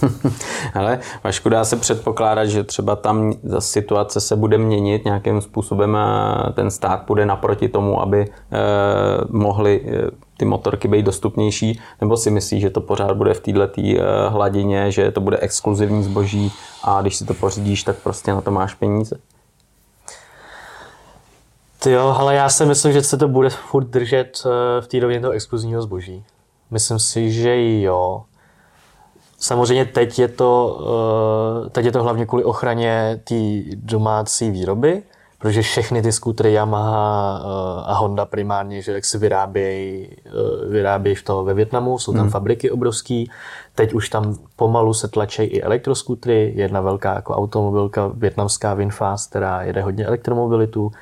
ale 0.74 0.98
Vašku, 1.24 1.48
dá 1.48 1.64
se 1.64 1.76
předpokládat, 1.76 2.46
že 2.46 2.64
třeba 2.64 2.96
tam 2.96 3.32
situace 3.58 4.20
se 4.20 4.36
bude 4.36 4.58
měnit 4.58 5.04
nějakým 5.04 5.40
způsobem 5.40 5.96
ten 6.54 6.70
stát 6.70 7.04
bude 7.06 7.26
naproti 7.26 7.68
tomu, 7.68 8.02
aby 8.02 8.20
eh, 8.22 8.58
mohly 9.28 9.84
eh, 9.86 10.10
ty 10.36 10.44
motorky 10.44 10.88
být 10.88 11.02
dostupnější, 11.02 11.80
nebo 12.00 12.16
si 12.16 12.30
myslíš, 12.30 12.62
že 12.62 12.70
to 12.70 12.80
pořád 12.80 13.16
bude 13.16 13.34
v 13.34 13.40
této 13.40 13.68
eh, 13.78 14.28
hladině, 14.28 14.92
že 14.92 15.10
to 15.10 15.20
bude 15.20 15.38
exkluzivní 15.38 16.02
zboží 16.02 16.52
a 16.84 17.02
když 17.02 17.16
si 17.16 17.24
to 17.24 17.34
pořídíš, 17.34 17.82
tak 17.82 17.96
prostě 17.96 18.32
na 18.32 18.40
to 18.40 18.50
máš 18.50 18.74
peníze? 18.74 19.16
Jo, 21.86 22.16
ale 22.18 22.34
já 22.34 22.48
si 22.48 22.66
myslím, 22.66 22.92
že 22.92 23.02
se 23.02 23.16
to 23.16 23.28
bude 23.28 23.50
furt 23.50 23.84
držet 23.84 24.42
v 24.80 24.86
té 24.86 25.00
rovině 25.00 25.20
toho 25.20 25.32
exkluzivního 25.32 25.82
zboží. 25.82 26.24
Myslím 26.70 26.98
si, 26.98 27.32
že 27.32 27.80
jo. 27.80 28.22
Samozřejmě 29.42 29.84
teď 29.84 30.18
je 30.18 30.28
to, 30.28 30.80
eh, 31.66 31.70
teď 31.70 31.84
je 31.84 31.92
to 31.92 32.02
hlavně 32.02 32.26
kvůli 32.26 32.44
ochraně 32.44 33.20
té 33.24 33.34
domácí 33.74 34.50
výroby, 34.50 35.02
protože 35.38 35.62
všechny 35.62 36.02
ty 36.02 36.12
skútry 36.12 36.52
Yamaha 36.52 37.40
eh, 37.40 37.82
a 37.86 37.94
Honda 37.94 38.24
primárně, 38.24 38.82
že 38.82 38.92
jak 38.92 39.04
se 39.04 39.18
vyrábějí, 39.18 40.08
vyrábějí 40.68 41.16
v 41.16 41.22
toho 41.22 41.44
ve 41.44 41.54
Větnamu, 41.54 41.98
jsou 41.98 42.12
tam 42.12 42.20
hmm. 42.20 42.30
fabriky 42.30 42.70
obrovský. 42.70 43.30
Teď 43.74 43.92
už 43.92 44.08
tam 44.08 44.36
pomalu 44.56 44.94
se 44.94 45.08
tlačí 45.08 45.42
i 45.42 45.62
elektroskútry, 45.62 46.52
jedna 46.56 46.80
velká 46.80 47.14
jako 47.14 47.34
automobilka 47.34 48.10
větnamská 48.14 48.74
Winfast, 48.74 49.30
která 49.30 49.62
jede 49.62 49.82
hodně 49.82 50.06
elektromobilitu 50.06 50.92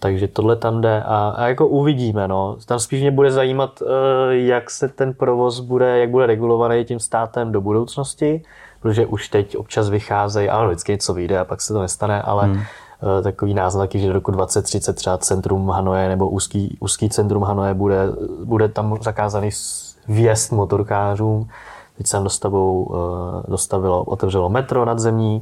takže 0.00 0.28
tohle 0.28 0.56
tam 0.56 0.80
jde 0.80 1.02
a, 1.02 1.34
a 1.36 1.46
jako 1.46 1.66
uvidíme. 1.68 2.28
No. 2.28 2.56
Tam 2.66 2.78
spíš 2.78 3.00
mě 3.00 3.10
bude 3.10 3.30
zajímat, 3.30 3.82
eh, 3.82 4.36
jak 4.36 4.70
se 4.70 4.88
ten 4.88 5.14
provoz 5.14 5.60
bude, 5.60 5.98
jak 5.98 6.10
bude 6.10 6.26
regulovaný 6.26 6.84
tím 6.84 7.00
státem 7.00 7.52
do 7.52 7.60
budoucnosti, 7.60 8.42
protože 8.80 9.06
už 9.06 9.28
teď 9.28 9.56
občas 9.56 9.90
vycházejí, 9.90 10.48
ano, 10.48 10.68
vždycky 10.68 10.92
něco 10.92 11.14
vyjde 11.14 11.38
a 11.38 11.44
pak 11.44 11.60
se 11.60 11.72
to 11.72 11.80
nestane, 11.80 12.22
ale 12.22 12.44
hmm. 12.44 12.62
Eh, 13.18 13.22
takový 13.22 13.54
náznaky, 13.54 13.98
že 13.98 14.06
do 14.06 14.12
roku 14.12 14.30
2030 14.30 14.92
třeba 14.92 15.18
centrum 15.18 15.68
Hanoje 15.68 16.08
nebo 16.08 16.28
úzký, 16.28 16.76
úzký 16.80 17.08
centrum 17.08 17.42
Hanoje 17.42 17.74
bude, 17.74 17.98
bude 18.44 18.68
tam 18.68 18.98
zakázaný 19.02 19.50
vjezd 20.08 20.52
motorkářům. 20.52 21.48
Teď 21.96 22.06
se 22.06 22.12
tam 22.12 22.24
dostavou, 22.24 22.94
eh, 22.94 23.50
dostavilo, 23.50 24.04
otevřelo 24.04 24.48
metro 24.48 24.84
nadzemní, 24.84 25.40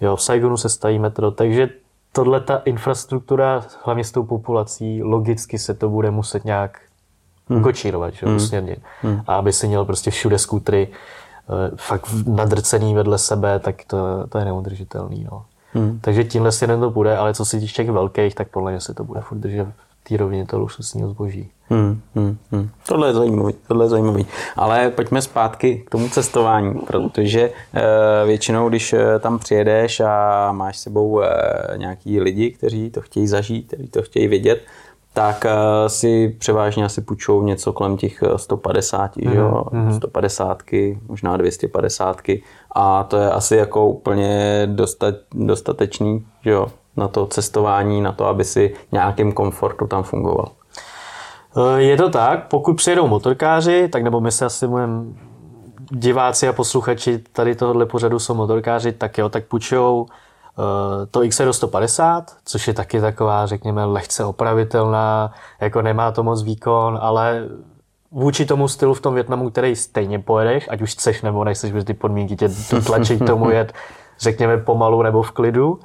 jo, 0.00 0.16
v 0.16 0.22
Saigonu 0.22 0.56
se 0.56 0.68
staví 0.68 0.98
metro, 0.98 1.30
takže 1.30 1.68
tohle 2.12 2.40
ta 2.40 2.56
infrastruktura, 2.56 3.64
hlavně 3.84 4.04
s 4.04 4.12
tou 4.12 4.22
populací, 4.22 5.02
logicky 5.02 5.58
se 5.58 5.74
to 5.74 5.88
bude 5.88 6.10
muset 6.10 6.44
nějak 6.44 6.80
hmm. 7.48 7.62
kočírovat, 7.62 8.14
že? 8.14 8.26
Hmm. 8.26 8.36
usměrnit. 8.36 8.78
Hmm. 9.02 9.22
A 9.26 9.34
aby 9.34 9.52
si 9.52 9.68
měl 9.68 9.84
prostě 9.84 10.10
všude 10.10 10.38
skútry 10.38 10.88
uh, 10.88 11.76
fakt 11.76 12.06
nadrcený 12.26 12.94
vedle 12.94 13.18
sebe, 13.18 13.58
tak 13.58 13.84
to, 13.86 14.26
to 14.28 14.38
je 14.38 14.44
neudržitelný. 14.44 15.26
No. 15.30 15.44
Hmm. 15.72 15.98
Takže 16.00 16.24
tímhle 16.24 16.52
si 16.52 16.66
to 16.66 16.90
bude, 16.90 17.16
ale 17.16 17.34
co 17.34 17.44
se 17.44 17.58
týče 17.58 17.74
těch 17.74 17.90
velkých, 17.90 18.34
tak 18.34 18.48
podle 18.48 18.70
mě 18.70 18.80
se 18.80 18.94
to 18.94 19.04
bude 19.04 19.20
furt 19.20 19.38
držet 19.38 19.68
té 20.10 20.16
rovině 20.16 20.46
toho 20.46 20.60
luxusního 20.60 21.10
zboží. 21.10 21.50
Hmm, 21.68 22.00
hmm, 22.14 22.36
hmm. 22.50 22.70
Tohle 22.88 23.08
je 23.08 23.14
zajímavý, 23.14 23.54
tohle 23.68 23.84
je 23.84 23.88
zajímavý. 23.88 24.26
Ale 24.56 24.90
pojďme 24.90 25.22
zpátky 25.22 25.82
k 25.86 25.90
tomu 25.90 26.08
cestování, 26.08 26.74
protože 26.86 27.40
e, 27.74 28.26
většinou, 28.26 28.68
když 28.68 28.92
eh, 28.92 29.18
tam 29.18 29.38
přijedeš 29.38 30.00
a 30.00 30.48
máš 30.52 30.78
s 30.78 30.82
sebou 30.82 31.22
e, 31.22 31.28
nějaký 31.76 32.20
lidi, 32.20 32.50
kteří 32.50 32.90
to 32.90 33.00
chtějí 33.00 33.26
zažít, 33.26 33.66
kteří 33.66 33.88
to 33.88 34.02
chtějí 34.02 34.28
vidět, 34.28 34.62
tak 35.12 35.46
si 35.86 36.36
převážně 36.38 36.84
asi 36.84 37.00
půjčou 37.00 37.42
něco 37.42 37.72
kolem 37.72 37.96
těch 37.96 38.22
150, 38.36 39.16
mm, 39.16 39.32
jo? 39.32 39.64
Mm. 39.72 39.92
150, 39.92 40.62
možná 41.08 41.36
250 41.36 42.16
a 42.72 43.04
to 43.04 43.16
je 43.16 43.30
asi 43.30 43.56
jako 43.56 43.86
úplně 43.86 44.62
dostat, 44.66 45.14
dostatečný, 45.34 46.26
jo? 46.44 46.66
Na 46.96 47.08
to 47.08 47.26
cestování, 47.26 48.00
na 48.00 48.12
to, 48.12 48.26
aby 48.26 48.44
si 48.44 48.74
nějakým 48.92 49.32
komfortu 49.32 49.86
tam 49.86 50.02
fungoval. 50.02 50.48
Eh, 51.56 51.82
je 51.82 51.96
to 51.96 52.10
tak, 52.10 52.48
pokud 52.48 52.74
přijedou 52.74 53.08
motorkáři, 53.08 53.88
tak 53.88 54.02
nebo 54.02 54.20
my 54.20 54.32
se 54.32 54.44
asi 54.44 54.66
budeme 54.66 55.04
diváci 55.90 56.48
a 56.48 56.52
posluchači 56.52 57.18
tady 57.32 57.54
tohohle 57.54 57.86
pořadu 57.86 58.18
jsou 58.18 58.34
motorkáři, 58.34 58.92
tak 58.92 59.18
jo, 59.18 59.28
tak 59.28 59.44
půjčou 59.44 60.06
eh, 60.08 61.06
to 61.06 61.20
XR 61.28 61.52
150, 61.52 62.24
což 62.44 62.68
je 62.68 62.74
taky 62.74 63.00
taková, 63.00 63.46
řekněme, 63.46 63.84
lehce 63.84 64.24
opravitelná, 64.24 65.32
jako 65.60 65.82
nemá 65.82 66.12
to 66.12 66.22
moc 66.22 66.42
výkon, 66.42 66.98
ale 67.02 67.48
vůči 68.10 68.46
tomu 68.46 68.68
stylu 68.68 68.94
v 68.94 69.00
tom 69.00 69.14
Větnamu, 69.14 69.50
který 69.50 69.76
stejně 69.76 70.18
pojedeš, 70.18 70.66
ať 70.70 70.82
už 70.82 70.92
chceš 70.92 71.22
nebo 71.22 71.44
nechceš, 71.44 71.72
protože 71.72 71.84
ty 71.84 71.94
podmínky 71.94 72.36
tě 72.36 72.48
tlačí 72.86 73.18
k 73.18 73.26
tomu 73.26 73.50
jet, 73.50 73.72
řekněme, 74.20 74.58
pomalu 74.58 75.02
nebo 75.02 75.22
v 75.22 75.30
klidu, 75.30 75.80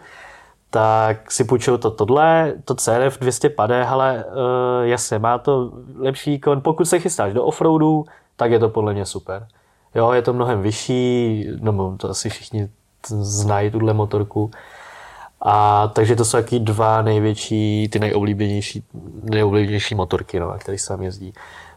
tak 0.75 1.31
si 1.31 1.43
půjčuju 1.43 1.77
to 1.77 1.91
tohle, 1.91 2.53
to 2.65 2.75
CRF 2.75 3.19
250, 3.19 3.91
ale 3.91 4.25
uh, 4.25 4.83
jasně, 4.83 5.19
má 5.19 5.37
to 5.37 5.71
lepší 5.97 6.31
výkon. 6.31 6.61
Pokud 6.61 6.85
se 6.85 6.99
chystáš 6.99 7.33
do 7.33 7.43
offroadu, 7.43 8.05
tak 8.35 8.51
je 8.51 8.59
to 8.59 8.69
podle 8.69 8.93
mě 8.93 9.05
super. 9.05 9.47
Jo, 9.95 10.11
je 10.11 10.21
to 10.21 10.33
mnohem 10.33 10.61
vyšší, 10.61 11.47
no 11.59 11.97
to 11.97 12.09
asi 12.09 12.29
všichni 12.29 12.69
znají 13.07 13.71
tuhle 13.71 13.93
motorku. 13.93 14.51
A 15.41 15.87
takže 15.87 16.15
to 16.15 16.25
jsou 16.25 16.37
taky 16.37 16.59
dva 16.59 17.01
největší, 17.01 17.89
ty 17.91 17.99
nejoblíbenější, 17.99 18.83
nejoblíbenější 19.23 19.95
motorky, 19.95 20.39
no, 20.39 20.53
které 20.57 20.77
se 20.77 20.87
tam 20.87 21.01
jezdí. 21.01 21.33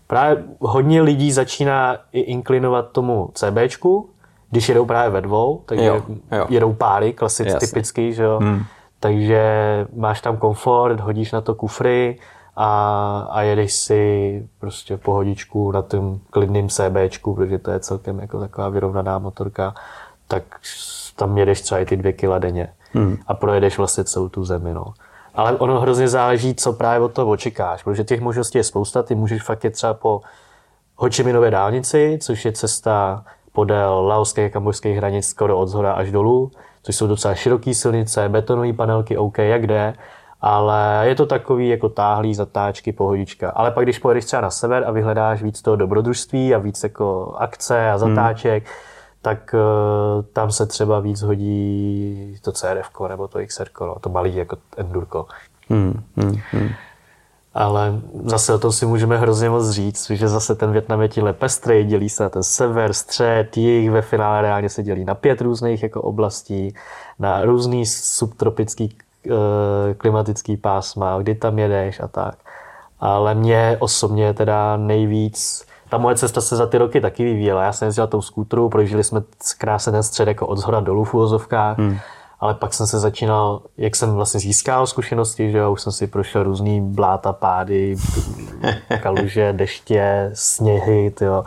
Právě 0.07 0.45
hodně 0.61 1.03
lidí 1.03 1.33
začíná 1.33 1.97
i 2.13 2.21
inklinovat 2.21 2.91
tomu 2.93 3.31
CBčku, 3.35 4.11
když 4.51 4.69
jedou 4.69 4.87
právě 4.87 5.11
ve 5.11 5.21
dvou, 5.21 5.63
takže 5.67 5.85
jo, 5.85 6.03
jo. 6.33 6.47
jedou 6.49 6.73
páry, 6.73 7.13
klasicky, 7.13 7.59
typicky, 7.59 8.13
že 8.13 8.23
jo. 8.23 8.39
Hmm 8.43 8.65
takže 9.01 9.43
máš 9.97 10.21
tam 10.21 10.37
komfort, 10.37 11.01
hodíš 11.01 11.33
na 11.33 11.41
to 11.41 11.55
kufry 11.55 12.19
a, 12.57 13.29
a 13.31 13.43
jedeš 13.43 13.73
si 13.73 14.49
prostě 14.59 14.97
pohodičku 14.97 15.73
na 15.73 15.83
tom 15.83 16.19
klidným 16.31 16.69
CBčku, 16.69 17.35
protože 17.35 17.59
to 17.59 17.71
je 17.71 17.81
celkem 17.81 18.19
jako 18.19 18.41
taková 18.41 18.69
vyrovnaná 18.69 19.19
motorka, 19.19 19.75
tak 20.29 20.43
tam 21.17 21.39
jedeš 21.39 21.61
třeba 21.61 21.81
i 21.81 21.87
ty 21.87 21.97
dvě 21.97 22.13
kila 22.13 22.39
denně 22.39 22.69
hmm. 22.93 23.17
a 23.27 23.35
projedeš 23.35 23.79
vlastně 23.79 24.05
celou 24.05 24.29
tu 24.29 24.45
zemi. 24.45 24.75
No. 24.75 24.95
Ale 25.35 25.53
ono 25.53 25.81
hrozně 25.81 26.09
záleží, 26.09 26.55
co 26.55 26.73
právě 26.73 27.05
od 27.05 27.13
toho 27.13 27.31
očekáš, 27.31 27.83
protože 27.83 28.05
těch 28.05 28.21
možností 28.21 28.59
je 28.59 28.65
spousta. 28.65 29.03
Ty 29.03 29.15
můžeš 29.15 29.43
fakt 29.43 29.65
jet 29.65 29.71
třeba 29.71 29.95
po 29.95 30.21
Hočiminové 30.97 31.51
dálnici, 31.51 32.19
což 32.23 32.45
je 32.45 32.53
cesta 32.53 33.25
podél 33.53 34.07
laoských 34.07 34.45
a 34.45 34.49
kambojských 34.49 34.97
hranic 34.97 35.27
skoro 35.29 35.59
od 35.59 35.67
zhora 35.67 35.93
až 35.93 36.11
dolů 36.11 36.51
což 36.89 36.97
jsou 36.97 37.07
docela 37.07 37.35
široké 37.35 37.75
silnice, 37.75 38.29
betonové 38.29 38.73
panelky, 38.73 39.17
OK, 39.17 39.39
jak 39.39 39.67
jde, 39.67 39.95
ale 40.41 41.03
je 41.09 41.15
to 41.15 41.27
takový 41.27 41.69
jako 41.69 41.89
táhlý 41.89 42.35
zatáčky, 42.35 42.93
pohodička. 42.93 43.51
Ale 43.51 43.71
pak, 43.71 43.85
když 43.85 43.99
pojedeš 43.99 44.25
třeba 44.25 44.43
na 44.43 44.51
sever 44.51 44.85
a 44.87 44.91
vyhledáš 44.91 45.43
víc 45.43 45.63
toho 45.63 45.77
dobrodružství 45.77 46.55
a 46.55 46.59
víc 46.59 46.83
jako 46.83 47.35
akce 47.39 47.91
a 47.91 47.97
hmm. 47.97 47.99
zatáček, 47.99 48.65
hmm. 48.65 48.73
tak 49.23 49.55
uh, 49.55 50.25
tam 50.33 50.51
se 50.51 50.67
třeba 50.67 51.01
víc 51.01 51.23
hodí 51.23 52.37
to 52.43 52.53
CRF 52.53 52.91
nebo 53.09 53.29
to 53.29 53.39
XR, 53.47 53.69
no, 53.81 53.97
to 54.01 54.09
malý 54.09 54.37
jako 54.37 54.57
endurko. 54.77 55.27
Hmm, 55.69 56.03
hmm, 56.17 56.41
hmm 56.51 56.69
ale 57.59 58.01
zase 58.25 58.55
o 58.55 58.59
tom 58.59 58.73
si 58.73 58.87
můžeme 58.87 59.19
hrozně 59.19 59.51
moc 59.51 59.71
říct, 59.71 60.11
že 60.11 60.29
zase 60.29 60.55
ten 60.55 60.73
Větnam 60.73 61.03
je 61.03 61.09
tímhle 61.09 61.33
pestrý, 61.33 61.85
dělí 61.85 62.09
se 62.09 62.23
na 62.23 62.29
ten 62.29 62.43
sever, 62.43 62.93
střed, 62.93 63.57
jich, 63.57 63.91
ve 63.91 64.03
finále 64.03 64.43
reálně 64.43 64.69
se 64.69 64.83
dělí 64.83 65.05
na 65.05 65.15
pět 65.15 65.41
různých 65.41 65.83
jako 65.83 66.03
oblastí, 66.03 66.75
na 67.19 67.45
různý 67.45 67.87
subtropický 67.87 68.97
uh, 69.27 69.35
klimatický 69.97 70.57
pásma, 70.57 71.19
kdy 71.19 71.35
tam 71.35 71.59
jedeš 71.59 72.01
a 72.01 72.09
tak. 72.09 72.35
Ale 73.01 73.35
mě 73.35 73.77
osobně 73.81 74.35
teda 74.35 74.77
nejvíc 74.77 75.67
ta 75.91 75.99
moje 75.99 76.17
cesta 76.17 76.41
se 76.41 76.57
za 76.57 76.67
ty 76.67 76.79
roky 76.79 77.01
taky 77.01 77.25
vyvíjela. 77.25 77.63
Já 77.63 77.73
jsem 77.73 77.87
jezdil 77.87 78.07
tou 78.07 78.23
skútru, 78.23 78.69
prožili 78.69 79.05
jsme 79.05 79.23
krásně 79.59 79.93
ten 79.93 80.03
střed 80.03 80.29
jako 80.29 80.47
od 80.47 80.59
zhora 80.59 80.81
dolů 80.81 81.05
v 81.05 81.15
úvozovkách. 81.15 81.79
Hmm 81.79 81.99
ale 82.41 82.55
pak 82.55 82.75
jsem 82.75 82.87
se 82.87 82.99
začínal, 82.99 83.63
jak 83.77 83.97
jsem 83.97 84.15
vlastně 84.15 84.41
získal 84.41 84.87
zkušenosti, 84.87 85.51
že 85.51 85.59
jo, 85.59 85.73
už 85.73 85.83
jsem 85.83 85.93
si 85.93 86.07
prošel 86.07 86.43
různý 86.43 86.81
bláta, 86.81 87.33
pády, 87.33 87.97
kaluže, 89.03 89.53
deště, 89.53 90.31
sněhy, 90.35 91.11
tyjo, 91.11 91.45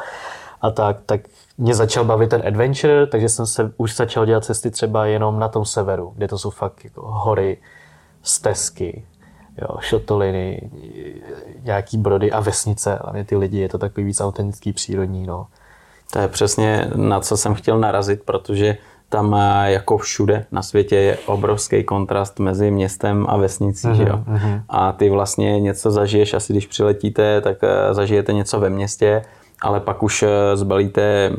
a 0.61 0.71
tak, 0.71 0.97
tak 1.05 1.21
mě 1.57 1.75
začal 1.75 2.05
bavit 2.05 2.29
ten 2.29 2.47
adventure, 2.47 3.07
takže 3.07 3.29
jsem 3.29 3.45
se 3.45 3.73
už 3.77 3.95
začal 3.95 4.25
dělat 4.25 4.45
cesty 4.45 4.71
třeba 4.71 5.05
jenom 5.05 5.39
na 5.39 5.47
tom 5.47 5.65
severu, 5.65 6.13
kde 6.15 6.27
to 6.27 6.37
jsou 6.37 6.49
fakt 6.49 6.83
jako 6.83 7.01
hory, 7.11 7.57
stezky, 8.23 9.05
jo, 9.61 9.77
šotoliny, 9.79 10.71
nějaký 11.63 11.97
brody 11.97 12.31
a 12.31 12.39
vesnice, 12.39 12.99
hlavně 13.03 13.25
ty 13.25 13.35
lidi, 13.35 13.59
je 13.59 13.69
to 13.69 13.77
takový 13.77 14.05
víc 14.05 14.21
autentický, 14.21 14.73
přírodní, 14.73 15.27
no. 15.27 15.47
To 16.13 16.19
je 16.19 16.27
přesně 16.27 16.91
na 16.95 17.19
co 17.19 17.37
jsem 17.37 17.53
chtěl 17.53 17.79
narazit, 17.79 18.23
protože 18.23 18.77
tam 19.11 19.35
eh, 19.35 19.71
jako 19.71 19.97
všude 19.97 20.45
na 20.51 20.61
světě 20.61 20.95
je 20.95 21.17
obrovský 21.25 21.83
kontrast 21.83 22.39
mezi 22.39 22.71
městem 22.71 23.25
a 23.29 23.37
vesnicí. 23.37 23.87
Mm-hmm. 23.87 23.95
Že 23.95 24.03
jo? 24.03 24.23
Mhm. 24.27 24.61
A 24.69 24.91
ty 24.91 25.09
vlastně 25.09 25.59
něco 25.59 25.91
zažiješ, 25.91 26.33
asi 26.33 26.53
když 26.53 26.67
přiletíte, 26.67 27.41
tak 27.41 27.57
eh, 27.63 27.93
zažijete 27.93 28.33
něco 28.33 28.59
ve 28.59 28.69
městě, 28.69 29.21
ale 29.61 29.79
pak 29.79 30.03
už 30.03 30.23
eh, 30.23 30.29
zbalíte 30.57 31.31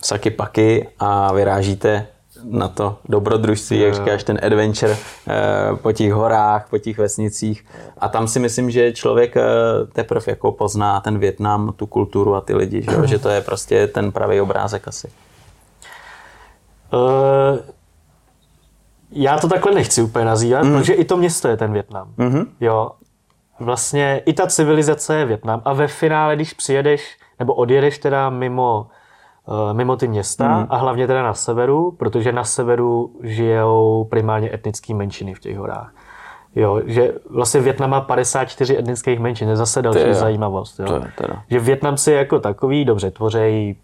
saky 0.00 0.30
paky 0.30 0.88
a 0.98 1.32
vyrážíte 1.32 2.06
na 2.44 2.68
to 2.68 2.98
dobrodružství, 3.08 3.80
jak 3.80 3.94
říkáš, 3.94 4.24
ten 4.24 4.38
adventure 4.42 4.96
po 5.82 5.92
těch 5.92 6.12
horách, 6.12 6.66
po 6.70 6.78
těch 6.78 6.98
vesnicích. 6.98 7.64
A 7.98 8.08
tam 8.08 8.28
si 8.28 8.40
myslím, 8.40 8.70
že 8.70 8.92
člověk 8.92 9.34
teprve 9.92 10.24
jako 10.26 10.52
pozná 10.52 11.00
ten 11.00 11.18
Větnam, 11.18 11.72
tu 11.76 11.86
kulturu 11.86 12.34
a 12.34 12.40
ty 12.40 12.54
lidi, 12.54 12.82
že, 12.82 13.06
že 13.06 13.18
to 13.18 13.28
je 13.28 13.40
prostě 13.40 13.86
ten 13.86 14.12
pravý 14.12 14.40
obrázek 14.40 14.88
asi. 14.88 15.08
Uh, 16.92 17.58
já 19.10 19.38
to 19.38 19.48
takhle 19.48 19.74
nechci 19.74 20.02
úplně 20.02 20.24
nazývat, 20.24 20.64
mm. 20.64 20.78
protože 20.78 20.92
i 20.92 21.04
to 21.04 21.16
město 21.16 21.48
je 21.48 21.56
ten 21.56 21.72
Větnam. 21.72 22.08
Mm-hmm. 22.18 22.46
Jo. 22.60 22.90
Vlastně 23.60 24.22
i 24.26 24.32
ta 24.32 24.46
civilizace 24.46 25.16
je 25.16 25.24
Větnam 25.24 25.62
a 25.64 25.72
ve 25.72 25.88
finále, 25.88 26.36
když 26.36 26.52
přijedeš 26.52 27.16
nebo 27.38 27.54
odjedeš 27.54 27.98
teda 27.98 28.30
mimo, 28.30 28.86
uh, 29.46 29.76
mimo 29.76 29.96
ty 29.96 30.08
města 30.08 30.58
mm. 30.58 30.66
a 30.70 30.76
hlavně 30.76 31.06
teda 31.06 31.22
na 31.22 31.34
severu, 31.34 31.90
protože 31.90 32.32
na 32.32 32.44
severu 32.44 33.10
žijou 33.22 34.06
primárně 34.10 34.54
etnické 34.54 34.94
menšiny 34.94 35.34
v 35.34 35.40
těch 35.40 35.58
horách. 35.58 35.92
Jo, 36.54 36.80
že 36.84 37.12
vlastně 37.30 37.60
Větnam 37.60 37.90
má 37.90 38.00
54 38.00 38.78
etnických 38.78 39.18
menšin, 39.18 39.48
je 39.48 39.56
zase 39.56 39.82
další 39.82 40.14
zajímavost. 40.14 40.80
Jo. 40.80 40.86
To 40.86 40.94
je 40.94 41.12
teda. 41.16 41.42
Že 41.50 41.58
Větnamci 41.58 42.12
jako 42.12 42.38
takový 42.38 42.84
dobře 42.84 43.10
tvoří 43.10 43.76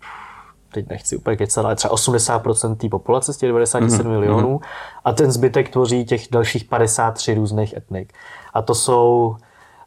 teď 0.73 0.89
nechci 0.89 1.17
úplně 1.17 1.37
kecat, 1.37 1.65
ale 1.65 1.77
třeba 1.77 1.95
80% 1.95 2.77
té 2.77 2.89
populace 2.89 3.33
z 3.33 3.37
těch 3.37 3.49
97 3.49 3.89
mm-hmm. 3.89 4.09
milionů 4.09 4.61
a 5.05 5.13
ten 5.13 5.33
zbytek 5.33 5.69
tvoří 5.69 6.05
těch 6.05 6.27
dalších 6.31 6.65
53 6.65 7.35
různých 7.35 7.77
etnik. 7.77 8.13
A 8.55 8.63
to 8.63 8.75
jsou, 8.75 9.37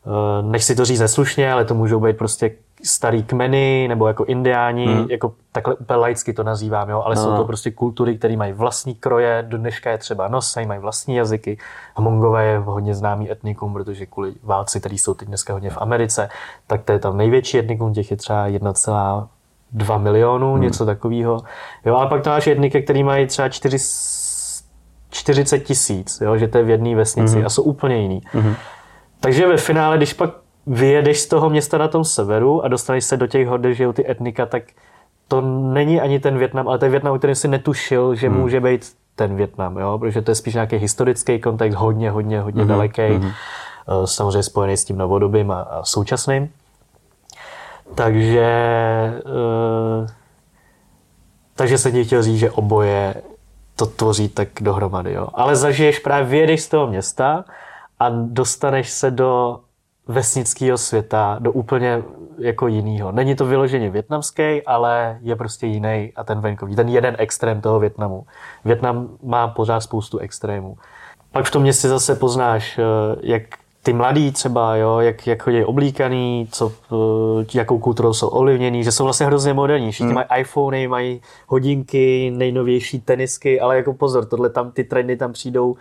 eh, 0.06 0.41
nechci 0.41 0.76
to 0.76 0.86
říct 0.86 1.00
neslušně, 1.00 1.54
ale 1.54 1.65
to 1.65 1.76
můžou 1.76 2.00
být 2.00 2.17
prostě 2.17 2.52
starý 2.84 3.24
kmeny 3.24 3.88
nebo 3.88 4.08
jako 4.08 4.26
indiáni, 4.26 4.88
mm. 4.88 5.06
jako 5.10 5.34
takhle 5.52 5.76
úplně 5.76 5.98
laicky 6.00 6.34
to 6.34 6.44
nazývám, 6.44 6.89
jo, 6.89 7.02
ale 7.06 7.15
no. 7.15 7.22
jsou 7.22 7.38
to 7.38 7.46
prostě 7.46 7.72
kultury, 7.72 8.17
které 8.17 8.38
mají 8.38 8.54
vlastní 8.54 8.96
kroje, 8.96 9.46
do 9.48 9.58
dneška 9.58 9.91
je 9.91 9.98
třeba 9.98 10.28
nosej, 10.28 10.65
mají 10.65 10.80
vlastní 10.80 11.15
jazyky. 11.15 11.58
Mongové 12.00 12.46
je 12.46 12.58
hodně 12.58 12.96
známý 12.96 13.32
etnikum, 13.32 13.74
protože 13.74 14.06
kvůli 14.06 14.34
válci, 14.44 14.80
který 14.80 14.98
jsou 14.98 15.13
teď 15.13 15.28
dneska 15.28 15.54
hodně 15.54 15.70
v 15.70 15.78
Americe, 15.78 16.30
tak 16.67 16.84
to 16.84 16.91
je 16.91 17.00
tam 17.00 17.17
největší 17.17 17.58
etnikum, 17.60 17.94
těch 17.94 18.12
je 18.12 18.17
třeba 18.17 18.48
2 19.74 19.98
milionů, 19.98 20.54
hmm. 20.54 20.62
něco 20.62 20.86
takového. 20.86 21.38
Jo, 21.86 21.96
ale 21.96 22.08
pak 22.08 22.24
to 22.24 22.30
máš 22.30 22.48
jedny, 22.48 22.70
který 22.70 23.04
mají 23.04 23.28
třeba 23.28 23.50
4 23.50 23.78
40 25.12 25.60
tisíc, 25.60 26.22
jo, 26.22 26.38
že 26.38 26.48
to 26.48 26.58
je 26.58 26.64
v 26.64 26.70
jedné 26.70 26.96
vesnici 26.96 27.38
mm-hmm. 27.38 27.46
a 27.46 27.50
jsou 27.50 27.64
úplně 27.64 28.02
jiný. 28.02 28.22
Mm-hmm. 28.34 28.56
Takže 29.20 29.48
ve 29.48 29.58
finále, 29.58 29.98
když 29.98 30.14
pak 30.14 30.30
vyjedeš 30.68 31.20
z 31.20 31.28
toho 31.28 31.50
města 31.50 31.78
na 31.78 31.88
tom 31.88 32.06
severu 32.06 32.66
a 32.66 32.68
dostaneš 32.68 33.04
se 33.04 33.18
do 33.18 33.28
těch 33.28 33.48
hor, 33.48 33.60
kde 33.60 33.74
žijou 33.74 33.94
ty 33.94 34.12
etnika, 34.12 34.46
tak 34.46 34.64
to 35.28 35.42
není 35.74 36.02
ani 36.02 36.20
ten 36.20 36.38
Větnam, 36.38 36.68
ale 36.68 36.80
ten 36.80 36.92
Větnam, 36.92 37.18
který 37.18 37.36
si 37.36 37.48
netušil, 37.48 38.16
že 38.16 38.30
hmm. 38.30 38.40
může 38.40 38.60
být 38.60 38.92
ten 39.16 39.36
Větnam, 39.36 39.78
jo? 39.78 39.98
protože 40.00 40.22
to 40.22 40.32
je 40.32 40.36
spíš 40.36 40.54
nějaký 40.54 40.76
historický 40.76 41.40
kontext, 41.40 41.78
hodně, 41.78 42.12
hodně, 42.12 42.42
hodně 42.42 42.64
mm-hmm. 42.64 42.68
daleký, 42.68 43.02
mm-hmm. 43.02 43.34
samozřejmě 44.06 44.44
spojený 44.44 44.78
s 44.78 44.86
tím 44.86 44.98
novodobým 44.98 45.52
a, 45.52 45.62
a 45.62 45.84
současným. 45.84 46.50
Takže, 47.95 48.51
uh, 49.25 50.08
takže 51.56 51.77
se 51.77 51.91
ti 51.91 52.06
chtěl 52.06 52.23
říct, 52.23 52.39
že 52.39 52.51
oboje 52.51 53.15
to 53.75 53.86
tvoří 53.86 54.30
tak 54.30 54.47
dohromady. 54.62 55.13
Jo? 55.13 55.27
Ale 55.34 55.56
zažiješ 55.56 55.99
právě, 55.99 56.30
vyjedeš 56.30 56.62
z 56.62 56.69
toho 56.69 56.88
města 56.88 57.45
a 57.99 58.10
dostaneš 58.10 58.89
se 58.89 59.12
do 59.12 59.60
vesnického 60.08 60.77
světa, 60.77 61.38
do 61.39 61.51
úplně 61.51 62.04
jako 62.38 62.67
jinýho. 62.67 63.12
Není 63.12 63.36
to 63.36 63.45
vyloženě 63.45 63.89
větnamský, 63.89 64.62
ale 64.65 65.17
je 65.21 65.36
prostě 65.36 65.67
jiný 65.67 66.12
a 66.15 66.23
ten 66.23 66.39
venkový. 66.41 66.75
Ten 66.75 66.89
jeden 66.89 67.15
extrém 67.19 67.62
toho 67.62 67.80
Větnamu. 67.80 68.25
Větnam 68.65 69.10
má 69.23 69.47
pořád 69.47 69.80
spoustu 69.80 70.17
extrémů. 70.17 70.77
Pak 71.32 71.45
v 71.45 71.51
tom 71.51 71.62
městě 71.62 71.88
zase 71.88 72.15
poznáš, 72.15 72.80
eh, 72.80 72.84
jak 73.21 73.43
ty 73.84 73.94
mladí 73.94 74.32
třeba, 74.32 74.76
jo, 74.76 75.00
jak, 75.00 75.28
jak 75.28 75.44
chodí 75.44 75.63
oblíkaný, 75.63 76.48
co, 76.52 76.72
eh, 76.91 77.58
jakou 77.58 77.80
kulturou 77.80 78.13
jsou 78.13 78.28
ovlivněný, 78.28 78.84
že 78.84 78.91
jsou 78.91 79.04
vlastně 79.04 79.26
hrozně 79.26 79.54
moderní. 79.54 79.91
Všichni 79.91 80.06
hmm. 80.06 80.15
mají 80.15 80.41
iPhony, 80.41 80.88
mají 80.88 81.22
hodinky, 81.48 82.32
nejnovější 82.36 83.00
tenisky, 83.00 83.62
ale 83.62 83.78
jako 83.78 83.94
pozor, 83.94 84.26
tohle 84.26 84.50
tam, 84.50 84.72
ty 84.72 84.84
trendy 84.84 85.17
tam 85.17 85.34
přijdou. 85.34 85.76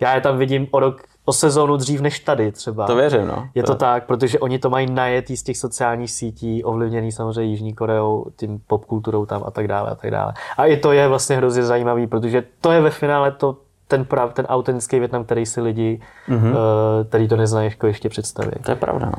Já 0.00 0.14
je 0.14 0.20
tam 0.20 0.38
vidím 0.38 0.68
o 0.70 0.80
rok 0.80 1.02
o 1.24 1.32
sezónu 1.32 1.76
dřív 1.76 2.00
než 2.00 2.20
tady 2.20 2.52
třeba. 2.52 2.86
To 2.86 2.96
věřím, 2.96 3.26
no. 3.26 3.48
Je 3.54 3.62
to, 3.62 3.72
to 3.72 3.78
tak, 3.78 4.06
protože 4.06 4.38
oni 4.38 4.58
to 4.58 4.70
mají 4.70 4.90
najetý 4.90 5.36
z 5.36 5.42
těch 5.42 5.58
sociálních 5.58 6.10
sítí, 6.10 6.64
ovlivněný 6.64 7.12
samozřejmě 7.12 7.50
Jižní 7.50 7.74
Koreou, 7.74 8.26
tím 8.36 8.60
popkulturou 8.66 9.26
tam 9.26 9.42
a 9.46 9.50
tak 9.50 9.68
dále 9.68 9.90
a 9.90 9.94
tak 9.94 10.10
dále. 10.10 10.32
A 10.56 10.66
i 10.66 10.76
to 10.76 10.92
je 10.92 11.08
vlastně 11.08 11.36
hrozně 11.36 11.62
zajímavý, 11.62 12.06
protože 12.06 12.44
to 12.60 12.72
je 12.72 12.80
ve 12.80 12.90
finále 12.90 13.30
to, 13.30 13.56
ten, 13.90 14.04
prav, 14.04 14.32
ten 14.34 14.46
autentický 14.46 14.98
Větnam, 14.98 15.24
který 15.24 15.46
si 15.46 15.60
lidi, 15.60 16.00
mm-hmm. 16.28 16.54
který 17.08 17.28
to 17.28 17.36
neznají, 17.36 17.70
jako 17.70 17.86
ještě 17.86 18.08
představí. 18.08 18.50
To 18.64 18.70
je 18.70 18.76
pravda, 18.76 19.06
no. 19.06 19.12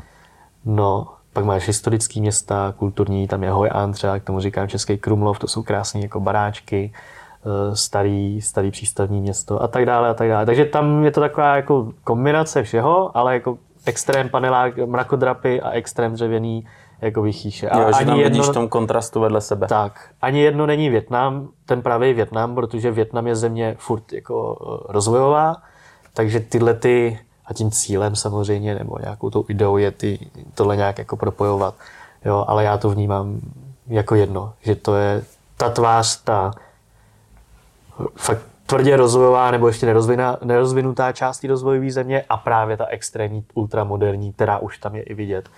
No, 0.64 1.08
pak 1.32 1.44
máš 1.44 1.66
historické 1.66 2.20
města, 2.20 2.74
kulturní, 2.76 3.28
tam 3.28 3.42
je 3.42 3.50
Hoj 3.50 3.68
An 3.72 3.92
třeba, 3.92 4.18
k 4.18 4.24
tomu 4.24 4.40
říkám 4.40 4.68
Český 4.68 4.98
Krumlov, 4.98 5.38
to 5.38 5.48
jsou 5.48 5.62
krásné 5.62 6.00
jako 6.00 6.20
baráčky. 6.20 6.92
Eh, 7.44 7.76
starý, 7.76 8.42
starý 8.42 8.70
přístavní 8.70 9.20
město 9.20 9.62
a 9.62 9.68
tak 9.68 9.86
dále 9.86 10.08
a 10.08 10.14
tak 10.14 10.28
dále. 10.28 10.46
Takže 10.46 10.64
tam 10.64 11.04
je 11.04 11.10
to 11.10 11.20
taková 11.20 11.56
jako 11.56 11.92
kombinace 12.04 12.62
všeho, 12.62 13.16
ale 13.16 13.34
jako 13.34 13.58
extrém 13.86 14.28
panelák, 14.28 14.76
mrakodrapy 14.76 15.60
a 15.60 15.70
extrém 15.70 16.12
dřevěný 16.12 16.66
jako 17.02 17.22
vychýše. 17.22 17.68
A 17.68 17.78
jo, 17.78 17.86
ani 17.86 17.98
že 17.98 18.04
tam 18.04 18.18
jedno, 18.18 18.30
vidíš 18.30 18.50
v 18.50 18.54
tom 18.54 18.68
kontrastu 18.68 19.20
vedle 19.20 19.40
sebe. 19.40 19.66
Tak. 19.66 20.10
Ani 20.22 20.40
jedno 20.40 20.66
není 20.66 20.90
Větnam, 20.90 21.48
ten 21.66 21.82
pravý 21.82 22.14
Větnam, 22.14 22.54
protože 22.54 22.90
Větnam 22.90 23.26
je 23.26 23.36
země 23.36 23.76
furt 23.78 24.12
jako 24.12 24.58
eh, 24.60 24.92
rozvojová, 24.92 25.56
takže 26.14 26.40
tyhle 26.40 26.74
ty, 26.74 27.18
a 27.46 27.54
tím 27.54 27.70
cílem 27.70 28.16
samozřejmě, 28.16 28.74
nebo 28.74 28.98
nějakou 29.00 29.30
tou 29.30 29.44
ideou 29.48 29.76
je 29.76 29.90
ty, 29.90 30.18
tohle 30.54 30.76
nějak 30.76 30.98
jako 30.98 31.16
propojovat. 31.16 31.74
Jo, 32.24 32.44
ale 32.48 32.64
já 32.64 32.78
to 32.78 32.90
vnímám 32.90 33.40
jako 33.86 34.14
jedno, 34.14 34.52
že 34.60 34.74
to 34.74 34.96
je 34.96 35.24
ta 35.56 35.70
tvář, 35.70 36.22
ta 36.22 36.50
fakt 38.16 38.42
tvrdě 38.66 38.96
rozvojová 38.96 39.50
nebo 39.50 39.68
ještě 39.68 39.94
nerozvinutá 40.44 41.12
část 41.12 41.44
rozvojové 41.44 41.90
země 41.90 42.24
a 42.28 42.36
právě 42.36 42.76
ta 42.76 42.86
extrémní 42.86 43.44
ultramoderní, 43.54 44.32
která 44.32 44.58
už 44.58 44.78
tam 44.78 44.94
je 44.94 45.02
i 45.02 45.14
vidět. 45.14 45.48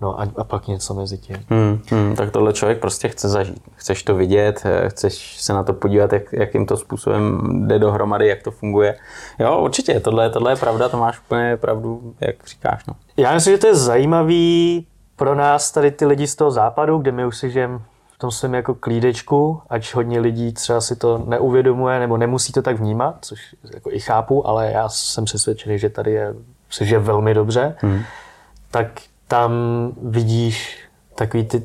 No 0.00 0.20
a, 0.20 0.26
a 0.36 0.44
pak 0.44 0.66
něco 0.66 0.94
mezi 0.94 1.18
tím. 1.18 1.36
Hmm, 1.50 1.80
hmm, 1.90 2.16
tak 2.16 2.30
tohle 2.30 2.52
člověk 2.52 2.80
prostě 2.80 3.08
chce 3.08 3.28
zažít. 3.28 3.62
Chceš 3.74 4.02
to 4.02 4.14
vidět, 4.14 4.62
eh, 4.64 4.88
chceš 4.88 5.40
se 5.40 5.52
na 5.52 5.62
to 5.62 5.72
podívat, 5.72 6.12
jak, 6.12 6.32
jakým 6.32 6.66
to 6.66 6.76
způsobem 6.76 7.40
jde 7.68 7.78
dohromady, 7.78 8.28
jak 8.28 8.42
to 8.42 8.50
funguje. 8.50 8.96
Jo, 9.38 9.60
určitě, 9.62 10.00
tohle, 10.00 10.30
tohle 10.30 10.52
je 10.52 10.56
pravda, 10.56 10.88
to 10.88 10.96
máš 10.96 11.20
úplně 11.20 11.56
pravdu, 11.56 12.14
jak 12.20 12.36
říkáš. 12.46 12.86
No. 12.86 12.94
Já 13.16 13.34
myslím, 13.34 13.54
že 13.54 13.58
to 13.58 13.66
je 13.66 13.74
zajímavý 13.74 14.86
pro 15.16 15.34
nás 15.34 15.72
tady 15.72 15.90
ty 15.90 16.06
lidi 16.06 16.26
z 16.26 16.36
toho 16.36 16.50
západu, 16.50 16.98
kde 16.98 17.12
my 17.12 17.26
už 17.26 17.36
si 17.36 17.50
žijeme 17.50 17.80
tom 18.20 18.30
svém 18.30 18.54
jako 18.54 18.74
klídečku, 18.74 19.62
ať 19.70 19.94
hodně 19.94 20.20
lidí 20.20 20.52
třeba 20.52 20.80
si 20.80 20.96
to 20.96 21.18
neuvědomuje 21.18 22.00
nebo 22.00 22.16
nemusí 22.16 22.52
to 22.52 22.62
tak 22.62 22.76
vnímat, 22.76 23.16
což 23.20 23.40
jako 23.74 23.92
i 23.92 24.00
chápu, 24.00 24.46
ale 24.46 24.70
já 24.70 24.88
jsem 24.88 25.24
přesvědčený, 25.24 25.78
že 25.78 25.88
tady 25.88 26.12
je, 26.12 26.34
se 26.70 26.84
žije 26.84 26.98
velmi 26.98 27.34
dobře, 27.34 27.76
hmm. 27.78 28.02
tak 28.70 28.86
tam 29.30 29.52
vidíš 30.02 30.78
takový 31.14 31.44
ty, 31.44 31.62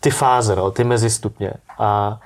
ty 0.00 0.10
fáze, 0.10 0.56
no, 0.56 0.70
ty 0.70 0.84
mezistupně. 0.84 1.52
A 1.78 2.20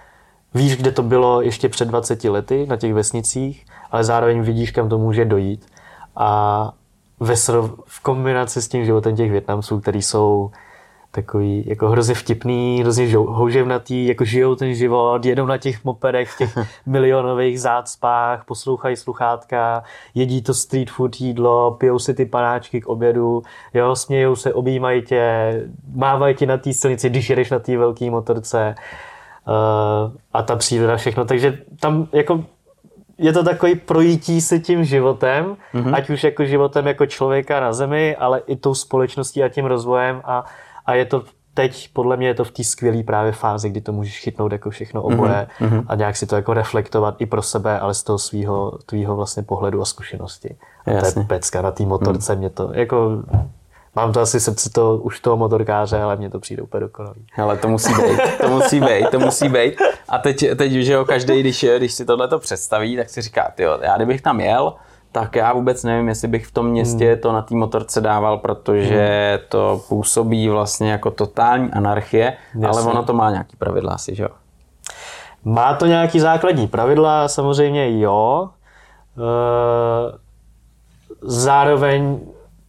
víš, 0.54 0.76
kde 0.76 0.92
to 0.92 1.02
bylo 1.02 1.42
ještě 1.42 1.68
před 1.68 1.88
20 1.88 2.24
lety 2.24 2.66
na 2.66 2.76
těch 2.76 2.94
vesnicích, 2.94 3.66
ale 3.90 4.04
zároveň 4.04 4.42
vidíš, 4.42 4.70
kam 4.70 4.88
to 4.88 4.98
může 4.98 5.24
dojít. 5.24 5.66
A 6.16 6.72
ve 7.20 7.36
srov, 7.36 7.70
v 7.86 8.00
kombinaci 8.00 8.62
s 8.62 8.68
tím 8.68 8.84
životem 8.84 9.16
těch 9.16 9.30
Větnamců, 9.30 9.80
který 9.80 10.02
jsou 10.02 10.50
takový 11.10 11.64
jako 11.66 11.88
hrozně 11.88 12.14
vtipný, 12.14 12.80
hrozně 12.80 13.16
houževnatý, 13.16 14.06
jako 14.06 14.24
žijou 14.24 14.54
ten 14.54 14.74
život, 14.74 15.24
jedou 15.24 15.46
na 15.46 15.58
těch 15.58 15.84
mopedech, 15.84 16.36
těch 16.38 16.58
milionových 16.86 17.60
zácpách, 17.60 18.44
poslouchají 18.44 18.96
sluchátka, 18.96 19.82
jedí 20.14 20.42
to 20.42 20.54
street 20.54 20.90
food 20.90 21.20
jídlo, 21.20 21.70
pijou 21.70 21.98
si 21.98 22.14
ty 22.14 22.26
panáčky 22.26 22.80
k 22.80 22.86
obědu, 22.86 23.42
jo, 23.74 23.96
smějou 23.96 24.36
se, 24.36 24.54
objímají 24.54 25.02
tě, 25.02 25.52
mávají 25.94 26.34
ti 26.34 26.46
na 26.46 26.56
té 26.56 26.72
silnici, 26.72 27.10
když 27.10 27.30
jedeš 27.30 27.50
na 27.50 27.58
té 27.58 27.76
velké 27.76 28.10
motorce 28.10 28.74
uh, 29.48 30.12
a 30.32 30.42
ta 30.42 30.56
příroda, 30.56 30.96
všechno. 30.96 31.24
Takže 31.24 31.58
tam 31.80 32.08
jako 32.12 32.44
je 33.18 33.32
to 33.32 33.44
takový 33.44 33.74
projítí 33.74 34.40
se 34.40 34.58
tím 34.58 34.84
životem, 34.84 35.56
mm-hmm. 35.74 35.94
ať 35.94 36.10
už 36.10 36.24
jako 36.24 36.44
životem 36.44 36.86
jako 36.86 37.06
člověka 37.06 37.60
na 37.60 37.72
zemi, 37.72 38.16
ale 38.16 38.42
i 38.46 38.56
tou 38.56 38.74
společností 38.74 39.42
a 39.42 39.48
tím 39.48 39.64
rozvojem 39.64 40.22
a 40.24 40.44
a 40.86 40.94
je 40.94 41.04
to 41.04 41.24
teď, 41.54 41.90
podle 41.92 42.16
mě 42.16 42.26
je 42.26 42.34
to 42.34 42.44
v 42.44 42.50
té 42.50 42.64
skvělé 42.64 43.02
právě 43.02 43.32
fázi, 43.32 43.70
kdy 43.70 43.80
to 43.80 43.92
můžeš 43.92 44.20
chytnout 44.20 44.52
jako 44.52 44.70
všechno 44.70 45.02
oboje 45.02 45.46
mm-hmm. 45.60 45.84
a 45.86 45.94
nějak 45.94 46.16
si 46.16 46.26
to 46.26 46.36
jako 46.36 46.54
reflektovat 46.54 47.14
i 47.18 47.26
pro 47.26 47.42
sebe, 47.42 47.80
ale 47.80 47.94
z 47.94 48.02
toho 48.02 48.18
svého 48.18 48.78
tvýho 48.86 49.16
vlastně 49.16 49.42
pohledu 49.42 49.82
a 49.82 49.84
zkušenosti. 49.84 50.56
A 50.86 51.00
to 51.00 51.20
je 51.20 51.26
pecka 51.26 51.62
na 51.62 51.70
té 51.70 51.86
motorce, 51.86 52.32
mm. 52.32 52.38
mě 52.38 52.50
to 52.50 52.70
jako 52.74 53.22
Mám 53.96 54.12
to 54.12 54.20
asi 54.20 54.40
srdce 54.40 54.70
to, 54.70 54.96
už 54.96 55.20
toho 55.20 55.36
motorkáře, 55.36 56.00
ale 56.02 56.16
mně 56.16 56.30
to 56.30 56.40
přijde 56.40 56.62
úplně 56.62 56.80
dokonalý. 56.80 57.26
Ale 57.38 57.56
to 57.56 57.68
musí 57.68 57.94
být, 57.94 58.20
to 58.40 58.48
musí 58.48 58.80
být, 58.80 59.10
to 59.10 59.18
musí 59.18 59.48
být. 59.48 59.74
A 60.08 60.18
teď, 60.18 60.44
teď 60.56 60.72
že 60.72 60.92
jo, 60.92 61.04
každý, 61.04 61.40
když, 61.40 61.66
když 61.76 61.92
si 61.92 62.04
tohle 62.04 62.28
to 62.28 62.38
představí, 62.38 62.96
tak 62.96 63.08
si 63.08 63.22
říká, 63.22 63.52
ty 63.54 63.62
já 63.62 63.96
kdybych 63.96 64.22
tam 64.22 64.40
jel, 64.40 64.74
tak 65.12 65.36
já 65.36 65.52
vůbec 65.52 65.84
nevím, 65.84 66.08
jestli 66.08 66.28
bych 66.28 66.46
v 66.46 66.52
tom 66.52 66.66
městě 66.66 67.12
hmm. 67.12 67.20
to 67.20 67.32
na 67.32 67.42
té 67.42 67.54
motorce 67.54 68.00
dával, 68.00 68.38
protože 68.38 69.38
hmm. 69.38 69.46
to 69.48 69.82
působí 69.88 70.48
vlastně 70.48 70.90
jako 70.90 71.10
totální 71.10 71.70
anarchie, 71.70 72.36
Jasně. 72.54 72.68
ale 72.68 72.82
ono 72.82 73.02
to 73.02 73.12
má 73.12 73.30
nějaký 73.30 73.56
pravidla 73.56 73.92
asi, 73.92 74.14
že 74.14 74.22
jo? 74.22 74.28
Má 75.44 75.74
to 75.74 75.86
nějaký 75.86 76.20
základní 76.20 76.68
pravidla, 76.68 77.28
samozřejmě 77.28 78.00
jo. 78.00 78.50
E, 79.18 80.18
zároveň 81.22 82.20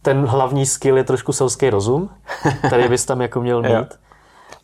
ten 0.02 0.26
hlavní 0.26 0.66
skill 0.66 0.96
je 0.96 1.04
trošku 1.04 1.32
selský 1.32 1.70
rozum, 1.70 2.10
který 2.66 2.88
bys 2.88 3.04
tam 3.04 3.20
jako 3.20 3.40
měl 3.40 3.62
mít. 3.62 3.98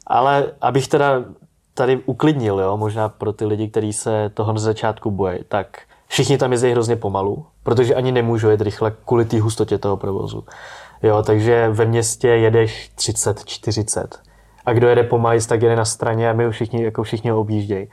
Ale 0.06 0.46
abych 0.60 0.88
teda 0.88 1.22
tady 1.74 1.96
uklidnil, 1.96 2.60
jo, 2.60 2.76
možná 2.76 3.08
pro 3.08 3.32
ty 3.32 3.44
lidi, 3.44 3.68
kteří 3.68 3.92
se 3.92 4.30
toho 4.34 4.52
na 4.52 4.58
začátku 4.58 5.10
bojí, 5.10 5.38
tak 5.48 5.78
všichni 6.08 6.38
tam 6.38 6.52
jezdí 6.52 6.70
hrozně 6.70 6.96
pomalu, 6.96 7.46
protože 7.68 7.94
ani 7.94 8.12
nemůžu 8.12 8.50
jet 8.50 8.60
rychle 8.60 8.92
kvůli 9.04 9.24
té 9.24 9.40
hustotě 9.40 9.78
toho 9.78 9.96
provozu. 9.96 10.44
Jo, 11.02 11.22
takže 11.22 11.68
ve 11.68 11.84
městě 11.84 12.28
jedeš 12.28 12.90
30, 12.94 13.44
40. 13.44 14.20
A 14.66 14.72
kdo 14.72 14.88
jede 14.88 15.02
pomalej, 15.02 15.40
tak 15.40 15.62
jede 15.62 15.76
na 15.76 15.84
straně 15.84 16.30
a 16.30 16.32
my 16.32 16.50
všichni, 16.50 16.84
jako 16.84 17.02
všichni 17.02 17.30
ho 17.30 17.40
objíždějí. 17.40 17.88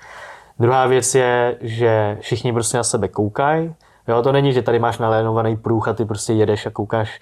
Druhá 0.59 0.87
věc 0.87 1.15
je, 1.15 1.57
že 1.61 2.17
všichni 2.21 2.53
prostě 2.53 2.77
na 2.77 2.83
sebe 2.83 3.07
koukají. 3.07 3.75
Jo, 4.07 4.21
to 4.21 4.31
není, 4.31 4.53
že 4.53 4.61
tady 4.61 4.79
máš 4.79 4.97
nalénovaný 4.97 5.57
průch 5.57 5.87
a 5.87 5.93
ty 5.93 6.05
prostě 6.05 6.33
jedeš 6.33 6.65
a 6.65 6.69
koukáš 6.69 7.19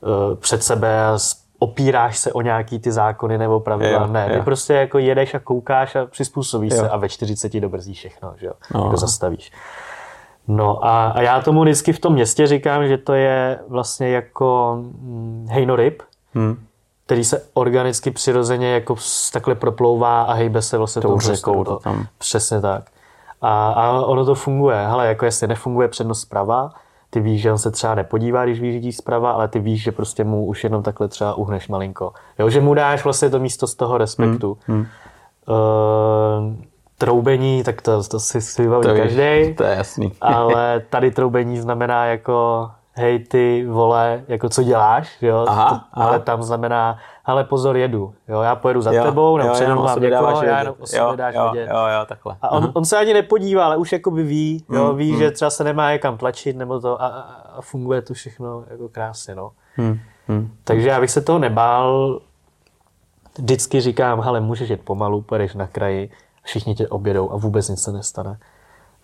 uh, 0.00 0.34
před 0.34 0.62
sebe 0.62 1.04
a 1.04 1.18
opíráš 1.58 2.18
se 2.18 2.32
o 2.32 2.40
nějaký 2.40 2.78
ty 2.78 2.92
zákony 2.92 3.38
nebo 3.38 3.60
pravidla. 3.60 4.00
Jo, 4.00 4.06
ne, 4.06 4.26
jo. 4.30 4.38
ty 4.38 4.44
prostě 4.44 4.74
jako 4.74 4.98
jedeš 4.98 5.34
a 5.34 5.38
koukáš 5.38 5.96
a 5.96 6.06
přizpůsobíš 6.06 6.72
jo. 6.72 6.80
se 6.80 6.88
a 6.88 6.96
ve 6.96 7.08
40 7.08 7.60
dobrzdíš 7.60 7.98
všechno, 7.98 8.34
že 8.36 8.46
jo? 8.46 8.52
No. 8.74 8.84
Jako 8.84 8.96
zastavíš. 8.96 9.52
No 10.48 10.84
a, 10.84 11.08
a 11.08 11.22
já 11.22 11.40
tomu 11.40 11.62
vždycky 11.62 11.92
v 11.92 12.00
tom 12.00 12.12
městě 12.12 12.46
říkám, 12.46 12.86
že 12.86 12.98
to 12.98 13.14
je 13.14 13.58
vlastně 13.68 14.08
jako 14.08 14.78
hm, 14.80 15.46
hejnoryb, 15.50 16.02
hmm. 16.34 16.56
který 17.06 17.24
se 17.24 17.42
organicky 17.54 18.10
přirozeně 18.10 18.72
jako 18.72 18.96
takhle 19.32 19.54
proplouvá 19.54 20.22
a 20.22 20.32
hejbe 20.32 20.62
se 20.62 20.78
vlastně 20.78 21.02
tou 21.02 21.20
řekou. 21.20 21.64
To 21.64 21.76
tam. 21.76 22.06
Přesně 22.18 22.60
tak. 22.60 22.84
A, 23.42 23.72
a 23.72 24.06
ono 24.06 24.24
to 24.24 24.34
funguje. 24.34 24.86
Hele, 24.86 25.06
jako 25.06 25.24
jestli 25.24 25.46
nefunguje 25.46 25.88
přednost 25.88 26.20
zprava, 26.20 26.70
ty 27.10 27.20
víš, 27.20 27.40
že 27.40 27.52
on 27.52 27.58
se 27.58 27.70
třeba 27.70 27.94
nepodívá, 27.94 28.44
když 28.44 28.60
vyjíždí 28.60 28.92
zprava, 28.92 29.30
ale 29.30 29.48
ty 29.48 29.58
víš, 29.60 29.82
že 29.82 29.92
prostě 29.92 30.24
mu 30.24 30.46
už 30.46 30.64
jenom 30.64 30.82
takhle 30.82 31.08
třeba 31.08 31.34
uhneš 31.34 31.68
malinko. 31.68 32.12
Jo, 32.38 32.50
že 32.50 32.60
mu 32.60 32.74
dáš 32.74 33.04
vlastně 33.04 33.30
to 33.30 33.38
místo 33.38 33.66
z 33.66 33.74
toho 33.74 33.98
respektu. 33.98 34.58
Hmm. 34.66 34.76
Hmm. 34.76 34.86
Uh, 36.48 36.54
troubení, 36.98 37.64
tak 37.64 37.82
to, 37.82 38.04
to 38.04 38.20
si, 38.20 38.40
si 38.40 38.62
vybaví 38.62 38.86
každý. 38.86 39.54
To 39.54 39.64
je 39.64 39.76
jasný. 39.76 40.12
ale 40.20 40.80
tady 40.80 41.10
troubení 41.10 41.58
znamená 41.58 42.06
jako 42.06 42.68
hej 42.96 43.18
ty 43.18 43.66
vole, 43.68 44.24
jako 44.28 44.48
co 44.48 44.62
děláš, 44.62 45.22
jo? 45.22 45.44
Aha, 45.48 45.68
to, 45.68 45.74
aha. 45.92 46.08
ale 46.08 46.20
tam 46.20 46.42
znamená, 46.42 46.98
ale 47.24 47.44
pozor, 47.44 47.76
jedu, 47.76 48.14
jo, 48.28 48.40
já 48.40 48.56
pojedu 48.56 48.82
za 48.82 48.92
jo, 48.92 49.04
tebou, 49.04 49.36
nebo 49.36 49.48
mám 49.48 50.02
někoho, 50.02 50.42
já 50.42 50.58
jenom 50.58 50.74
o 50.78 50.86
sobě 50.86 51.16
dáš 51.16 51.34
jo, 51.34 51.50
vědět. 51.52 51.70
Jo, 51.72 51.78
jo, 51.78 52.06
takhle. 52.06 52.36
A 52.42 52.50
on, 52.50 52.70
on, 52.74 52.84
se 52.84 52.98
ani 52.98 53.14
nepodívá, 53.14 53.64
ale 53.64 53.76
už 53.76 53.92
jakoby 53.92 54.22
ví, 54.22 54.64
jo, 54.70 54.92
mm, 54.92 54.98
ví, 54.98 55.12
mm. 55.12 55.18
že 55.18 55.30
třeba 55.30 55.50
se 55.50 55.64
nemá 55.64 55.92
někam 55.92 56.16
tlačit, 56.16 56.56
nebo 56.56 56.80
to, 56.80 57.02
a, 57.02 57.06
a 57.56 57.60
funguje 57.60 58.02
to 58.02 58.14
všechno 58.14 58.64
jako 58.70 58.88
krásně, 58.88 59.34
no. 59.34 59.50
Mm, 59.76 59.98
mm. 60.28 60.50
Takže 60.64 60.88
já 60.88 61.00
bych 61.00 61.10
se 61.10 61.20
toho 61.20 61.38
nebál, 61.38 62.20
vždycky 63.38 63.80
říkám, 63.80 64.20
hele, 64.20 64.40
můžeš 64.40 64.68
jet 64.68 64.80
pomalu, 64.84 65.20
pojedeš 65.20 65.54
na 65.54 65.66
kraji, 65.66 66.10
všichni 66.46 66.74
tě 66.74 66.88
objedou 66.88 67.32
a 67.32 67.36
vůbec 67.36 67.68
nic 67.68 67.82
se 67.82 67.92
nestane. 67.92 68.38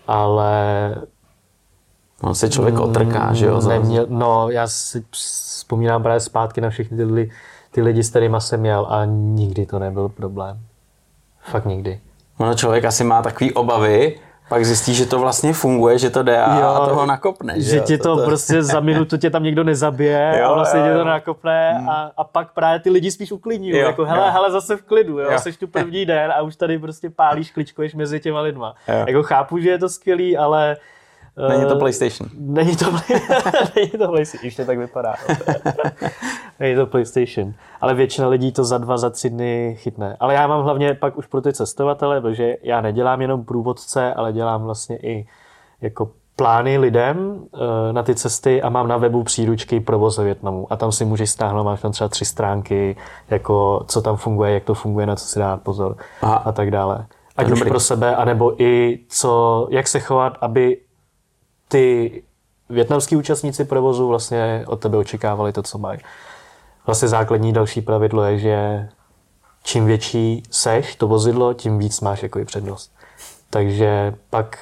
Ale 0.07 0.95
On 2.22 2.34
se 2.34 2.51
člověk 2.51 2.78
otrká, 2.78 3.34
že 3.34 3.47
jo? 3.47 3.61
Neměl, 3.61 4.07
no, 4.09 4.51
já 4.51 4.66
si 4.66 5.05
vzpomínám 5.11 6.03
právě 6.03 6.20
zpátky 6.20 6.61
na 6.61 6.70
všechny 6.70 6.97
ty, 6.97 7.05
lidi, 7.05 7.32
ty 7.70 7.82
lidi, 7.82 8.03
s 8.03 8.11
kterými 8.11 8.36
jsem 8.38 8.64
jel 8.64 8.86
a 8.90 9.05
nikdy 9.05 9.66
to 9.66 9.78
nebyl 9.78 10.09
problém. 10.09 10.61
Fakt 11.40 11.64
nikdy. 11.64 12.01
Ono 12.38 12.55
člověk 12.55 12.84
asi 12.84 13.05
má 13.05 13.22
takové 13.22 13.53
obavy, 13.53 14.18
pak 14.53 14.64
zjistí, 14.64 14.94
že 14.94 15.07
to 15.07 15.18
vlastně 15.18 15.53
funguje, 15.53 15.98
že 15.98 16.11
to 16.11 16.22
jde 16.22 16.38
a, 16.38 16.61
jo, 16.61 16.66
a 16.66 16.86
toho 16.86 17.07
nakopne. 17.07 17.55
Že, 17.57 17.70
že 17.70 17.80
ti 17.80 17.98
to, 17.98 18.16
to 18.16 18.24
prostě 18.24 18.62
za 18.62 18.80
minutu 18.80 19.16
tě 19.16 19.30
tam 19.30 19.42
někdo 19.42 19.64
nezabije 19.64 20.38
jo, 20.40 20.48
a 20.48 20.55
vlastně 20.55 20.80
jo, 20.80 20.86
tě 20.86 20.92
to 20.92 21.05
nakopne 21.05 21.72
hmm. 21.72 21.88
a, 21.88 22.12
a 22.16 22.24
pak 22.24 22.53
právě 22.53 22.80
ty 22.80 22.90
lidi 22.90 23.11
spíš 23.11 23.32
uklidní. 23.32 23.70
Jo, 23.70 23.78
jako 23.78 24.05
hele, 24.05 24.26
jo. 24.26 24.32
hele, 24.32 24.50
zase 24.50 24.76
v 24.76 24.82
klidu, 24.82 25.18
jo, 25.18 25.30
jo. 25.30 25.38
jsi 25.38 25.53
tu 25.53 25.66
první 25.66 26.07
den 26.07 26.32
a 26.32 26.42
už 26.42 26.57
tady 26.57 26.78
prostě 26.78 27.11
pálíš, 27.11 27.50
kličkuješ 27.50 27.94
mezi 27.94 28.20
těma 28.20 28.40
lidma. 28.40 28.74
Jo. 28.88 29.05
Jako 29.09 29.22
chápu, 29.22 29.59
že 29.59 29.70
je 29.70 29.78
to 29.78 29.88
skvělý, 29.88 30.36
ale 30.36 30.76
Není 31.49 31.66
to 31.66 31.76
PlayStation. 31.76 32.30
Není 32.39 32.76
to, 32.76 32.85
není 33.76 33.91
to 33.91 34.09
PlayStation, 34.09 34.45
ještě 34.45 34.64
tak 34.64 34.78
vypadá. 34.78 35.14
není 36.61 36.76
to 36.76 36.87
PlayStation. 36.87 37.53
Ale 37.80 37.95
většina 37.95 38.28
lidí 38.28 38.53
to 38.53 38.64
za 38.64 38.78
dva, 38.78 38.97
za 38.97 39.11
tři 39.11 39.30
dny 39.30 39.76
chytne. 39.78 40.16
Ale 40.20 40.35
já 40.35 40.47
mám 40.47 40.64
hlavně 40.64 40.95
pak 40.95 41.18
už 41.18 41.26
pro 41.26 41.41
ty 41.41 41.53
cestovatele, 41.53 42.20
protože 42.20 42.57
já 42.62 42.80
nedělám 42.80 43.20
jenom 43.20 43.45
průvodce, 43.45 44.14
ale 44.14 44.33
dělám 44.33 44.62
vlastně 44.62 44.97
i 44.97 45.26
jako 45.80 46.11
plány 46.37 46.78
lidem 46.78 47.45
eh, 47.55 47.93
na 47.93 48.03
ty 48.03 48.14
cesty 48.14 48.62
a 48.62 48.68
mám 48.68 48.89
na 48.89 48.97
webu 48.97 49.22
příručky 49.22 49.80
provoz 49.80 50.18
ve 50.18 50.24
Větnamu. 50.24 50.66
A 50.70 50.76
tam 50.76 50.93
si 50.93 51.05
můžeš 51.05 51.30
stáhnout, 51.30 51.64
máš 51.64 51.80
tam 51.80 51.93
třeba 51.93 52.09
tři 52.09 52.24
stránky, 52.24 52.97
jako 53.30 53.85
co 53.89 54.03
tam 54.03 54.16
funguje, 54.16 54.53
jak 54.53 54.64
to 54.64 54.74
funguje, 54.74 55.07
na 55.07 55.16
co 55.16 55.26
si 55.26 55.39
dát 55.39 55.62
pozor 55.62 55.97
Aha. 56.22 56.35
a 56.35 56.53
tak 56.53 56.70
dále. 56.70 57.07
Ať 57.37 57.51
už 57.51 57.62
pro 57.62 57.80
sebe, 57.80 58.16
anebo 58.16 58.62
i 58.62 59.01
co, 59.09 59.66
jak 59.70 59.89
se 59.89 60.01
chovat, 60.01 60.39
aby 60.41 60.78
ty 61.72 62.22
větnamský 62.68 63.16
účastníci 63.16 63.64
provozu 63.64 64.08
vlastně 64.08 64.64
od 64.66 64.80
tebe 64.80 64.96
očekávali 64.96 65.52
to, 65.52 65.62
co 65.62 65.78
mají. 65.78 65.98
Vlastně 66.86 67.08
základní 67.08 67.52
další 67.52 67.80
pravidlo 67.80 68.24
je, 68.24 68.38
že 68.38 68.88
čím 69.62 69.86
větší 69.86 70.42
seš 70.50 70.96
to 70.96 71.08
vozidlo, 71.08 71.54
tím 71.54 71.78
víc 71.78 72.00
máš 72.00 72.22
jako 72.22 72.38
i 72.38 72.44
přednost. 72.44 72.92
Takže 73.50 74.14
pak 74.30 74.58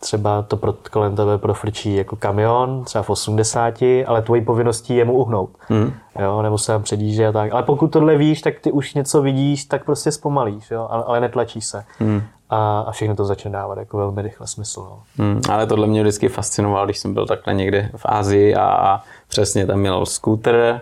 třeba 0.00 0.42
to 0.42 0.56
pro, 0.56 0.72
kolem 0.90 1.16
tebe 1.16 1.38
profrčí 1.38 1.96
jako 1.96 2.16
kamion, 2.16 2.84
třeba 2.84 3.02
v 3.02 3.10
80, 3.10 3.74
ale 4.06 4.22
tvojí 4.22 4.44
povinností 4.44 4.96
je 4.96 5.04
mu 5.04 5.12
uhnout. 5.12 5.50
Hmm. 5.60 5.92
Jo, 6.20 6.42
nebo 6.42 6.58
se 6.58 6.72
tam 6.72 6.82
předjíže 6.82 7.26
a 7.26 7.32
tak. 7.32 7.52
Ale 7.52 7.62
pokud 7.62 7.88
tohle 7.88 8.16
víš, 8.16 8.42
tak 8.42 8.60
ty 8.60 8.72
už 8.72 8.94
něco 8.94 9.22
vidíš, 9.22 9.64
tak 9.64 9.84
prostě 9.84 10.12
zpomalíš, 10.12 10.70
jo, 10.70 10.86
ale, 10.90 11.04
ale 11.04 11.20
netlačí 11.20 11.60
se. 11.60 11.84
Hmm 11.98 12.22
a, 12.50 12.80
a 12.80 12.90
všechno 12.92 13.16
to 13.16 13.24
začne 13.24 13.50
dávat 13.50 13.78
jako 13.78 13.96
velmi 13.96 14.22
rychle 14.22 14.46
smysl. 14.46 14.80
No. 14.80 15.02
Hmm, 15.18 15.40
ale 15.50 15.66
tohle 15.66 15.86
mě 15.86 16.02
vždycky 16.02 16.28
fascinovalo, 16.28 16.84
když 16.84 16.98
jsem 16.98 17.14
byl 17.14 17.26
takhle 17.26 17.54
někde 17.54 17.90
v 17.96 18.02
Ázii 18.04 18.56
a, 18.56 19.00
přesně 19.28 19.66
tam 19.66 19.78
měl 19.78 20.06
skútr, 20.06 20.80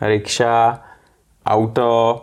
rikša, 0.00 0.80
auto, 1.46 2.22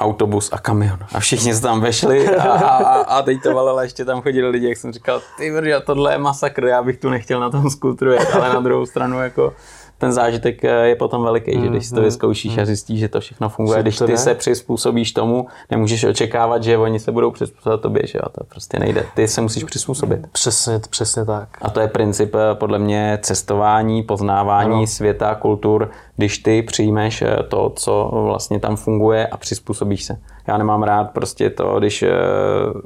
autobus 0.00 0.50
a 0.52 0.58
kamion. 0.58 0.98
A 1.14 1.20
všichni 1.20 1.54
se 1.54 1.62
tam 1.62 1.80
vešli 1.80 2.36
a, 2.36 2.52
a, 2.52 3.00
a 3.00 3.22
teď 3.22 3.42
to 3.42 3.54
valilo, 3.54 3.80
ještě 3.80 4.04
tam 4.04 4.22
chodili 4.22 4.48
lidi, 4.48 4.68
jak 4.68 4.78
jsem 4.78 4.92
říkal, 4.92 5.20
ty 5.36 5.50
vrďa, 5.50 5.80
tohle 5.80 6.12
je 6.12 6.18
masakr, 6.18 6.64
já 6.64 6.82
bych 6.82 7.00
tu 7.00 7.10
nechtěl 7.10 7.40
na 7.40 7.50
tom 7.50 7.70
skútru 7.70 8.10
jet, 8.10 8.28
ale 8.34 8.48
na 8.48 8.60
druhou 8.60 8.86
stranu 8.86 9.22
jako 9.22 9.52
ten 9.98 10.12
zážitek 10.12 10.64
eh, 10.64 10.88
je 10.88 10.96
potom 10.96 11.22
veliký, 11.22 11.56
mm, 11.56 11.62
že 11.62 11.68
když 11.68 11.86
si 11.86 11.94
to 11.94 12.00
mm, 12.00 12.04
vyzkoušíš 12.04 12.56
mm. 12.56 12.62
a 12.62 12.64
zjistíš, 12.64 13.00
že 13.00 13.08
to 13.08 13.20
všechno 13.20 13.48
funguje, 13.48 13.82
když 13.82 13.98
ty 13.98 14.16
se 14.16 14.34
přizpůsobíš 14.34 15.12
tomu, 15.12 15.46
nemůžeš 15.70 16.04
očekávat, 16.04 16.62
že 16.62 16.78
oni 16.78 17.00
se 17.00 17.12
budou 17.12 17.30
přizpůsobit 17.30 17.80
tobě, 17.80 18.02
že 18.06 18.18
jo, 18.18 18.28
to 18.38 18.44
prostě 18.44 18.78
nejde. 18.78 19.06
Ty 19.14 19.28
se 19.28 19.40
musíš 19.40 19.64
přizpůsobit. 19.64 20.26
Přesně, 20.32 20.80
přesně 20.90 21.24
tak. 21.24 21.48
A 21.62 21.70
to 21.70 21.80
je 21.80 21.88
princip 21.88 22.34
eh, 22.34 22.54
podle 22.54 22.78
mě 22.78 23.18
cestování, 23.22 24.02
poznávání 24.02 24.74
ano. 24.74 24.86
světa, 24.86 25.34
kultur, 25.34 25.90
když 26.16 26.38
ty 26.38 26.62
přijmeš 26.62 27.22
eh, 27.22 27.36
to, 27.48 27.72
co 27.76 28.10
vlastně 28.12 28.60
tam 28.60 28.76
funguje 28.76 29.26
a 29.26 29.36
přizpůsobíš 29.36 30.04
se. 30.04 30.18
Já 30.46 30.58
nemám 30.58 30.82
rád 30.82 31.10
prostě 31.10 31.50
to, 31.50 31.78
když 31.78 32.04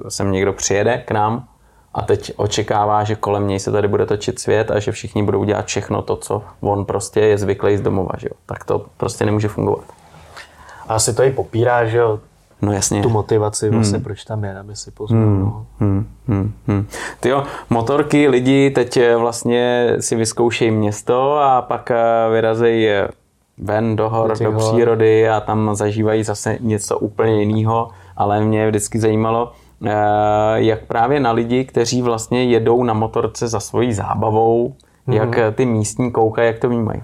sem 0.09 0.33
někdo 0.33 0.53
přijede 0.53 0.99
k 0.99 1.11
nám 1.11 1.49
a 1.95 2.03
teď 2.03 2.33
očekává, 2.37 3.05
že 3.05 3.17
kolem 3.17 3.49
něj 3.49 3.59
se 3.59 3.73
tady 3.73 3.89
bude 3.89 4.07
točit 4.07 4.39
svět 4.39 4.71
a 4.71 4.79
že 4.79 4.93
všichni 4.93 5.23
budou 5.23 5.45
dělat 5.45 5.67
všechno 5.67 6.03
to, 6.03 6.17
co 6.17 6.43
on 6.61 6.85
prostě 6.85 7.21
je 7.21 7.39
zvyklý 7.39 7.77
z 7.77 7.81
domova, 7.81 8.11
že 8.19 8.29
jo. 8.31 8.37
Tak 8.47 8.65
to 8.65 8.87
prostě 8.97 9.25
nemůže 9.25 9.49
fungovat. 9.49 9.85
A 10.89 10.95
asi 10.95 11.15
to 11.15 11.23
i 11.23 11.31
popírá, 11.31 11.85
že 11.87 11.99
jo, 11.99 12.21
No 12.63 12.73
jasně. 12.73 13.03
Tu 13.03 13.09
motivaci 13.09 13.71
vlastně, 13.71 13.97
hmm. 13.97 14.05
proč 14.05 14.25
tam 14.25 14.45
je, 14.45 14.59
aby 14.59 14.77
si 14.77 14.91
poznal. 14.91 15.21
Hmm. 15.21 15.41
No. 15.41 15.67
Hmm. 15.79 16.07
Hmm. 16.29 16.53
Hmm. 16.67 16.87
Ty 17.21 17.29
jo, 17.29 17.45
motorky 17.71 18.29
lidi 18.29 18.71
teď 18.71 18.97
eh, 18.97 19.17
vlastně 19.17 19.93
si 20.01 20.17
vyzkoušejí 20.17 20.71
město 20.71 21.39
a 21.39 21.63
pak 21.63 21.91
eh, 21.91 21.97
vyrazejí 22.33 22.89
eh, 22.89 23.09
ven 23.59 23.97
do 23.97 24.09
hor, 24.09 24.39
do, 24.39 24.53
do 24.53 24.59
přírody 24.59 25.29
a 25.29 25.41
tam 25.41 25.75
zažívají 25.75 26.25
zase 26.25 26.59
něco 26.61 26.99
úplně 26.99 27.43
jiného, 27.43 27.91
ale 28.17 28.41
mě 28.41 28.69
vždycky 28.69 29.01
zajímalo, 29.01 29.53
jak 30.55 30.87
právě 30.87 31.21
na 31.21 31.33
lidi, 31.33 31.65
kteří 31.65 32.03
vlastně 32.03 32.45
jedou 32.45 32.85
na 32.85 32.95
motorce 32.95 33.49
za 33.49 33.61
svojí 33.61 33.93
zábavou, 33.93 34.77
mm-hmm. 35.09 35.13
jak 35.13 35.55
ty 35.55 35.67
místní 35.67 36.13
koukají, 36.13 36.47
jak 36.47 36.59
to 36.59 36.69
vnímají. 36.69 37.03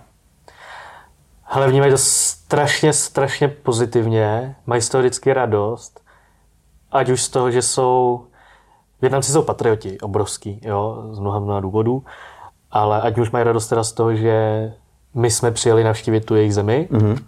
Ale 1.46 1.68
vnímají 1.68 1.92
to 1.92 1.98
strašně, 1.98 2.92
strašně 2.92 3.48
pozitivně, 3.48 4.56
mají 4.66 4.82
z 4.82 4.88
toho 4.88 5.02
vždycky 5.02 5.32
radost, 5.32 6.00
ať 6.92 7.08
už 7.08 7.22
z 7.22 7.28
toho, 7.28 7.50
že 7.50 7.62
jsou, 7.62 8.24
Větnamci 9.00 9.32
jsou 9.32 9.42
patrioti, 9.42 10.00
obrovský, 10.00 10.60
jo, 10.64 11.04
z 11.10 11.18
mnoha, 11.18 11.38
mnoha 11.38 11.60
důvodů, 11.60 12.04
ale 12.70 13.00
ať 13.00 13.18
už 13.18 13.30
mají 13.30 13.44
radost 13.44 13.68
teda 13.68 13.84
z 13.84 13.92
toho, 13.92 14.14
že 14.14 14.72
my 15.14 15.30
jsme 15.30 15.50
přijeli 15.50 15.84
navštívit 15.84 16.24
tu 16.24 16.34
jejich 16.34 16.54
zemi, 16.54 16.88
mm-hmm 16.90 17.18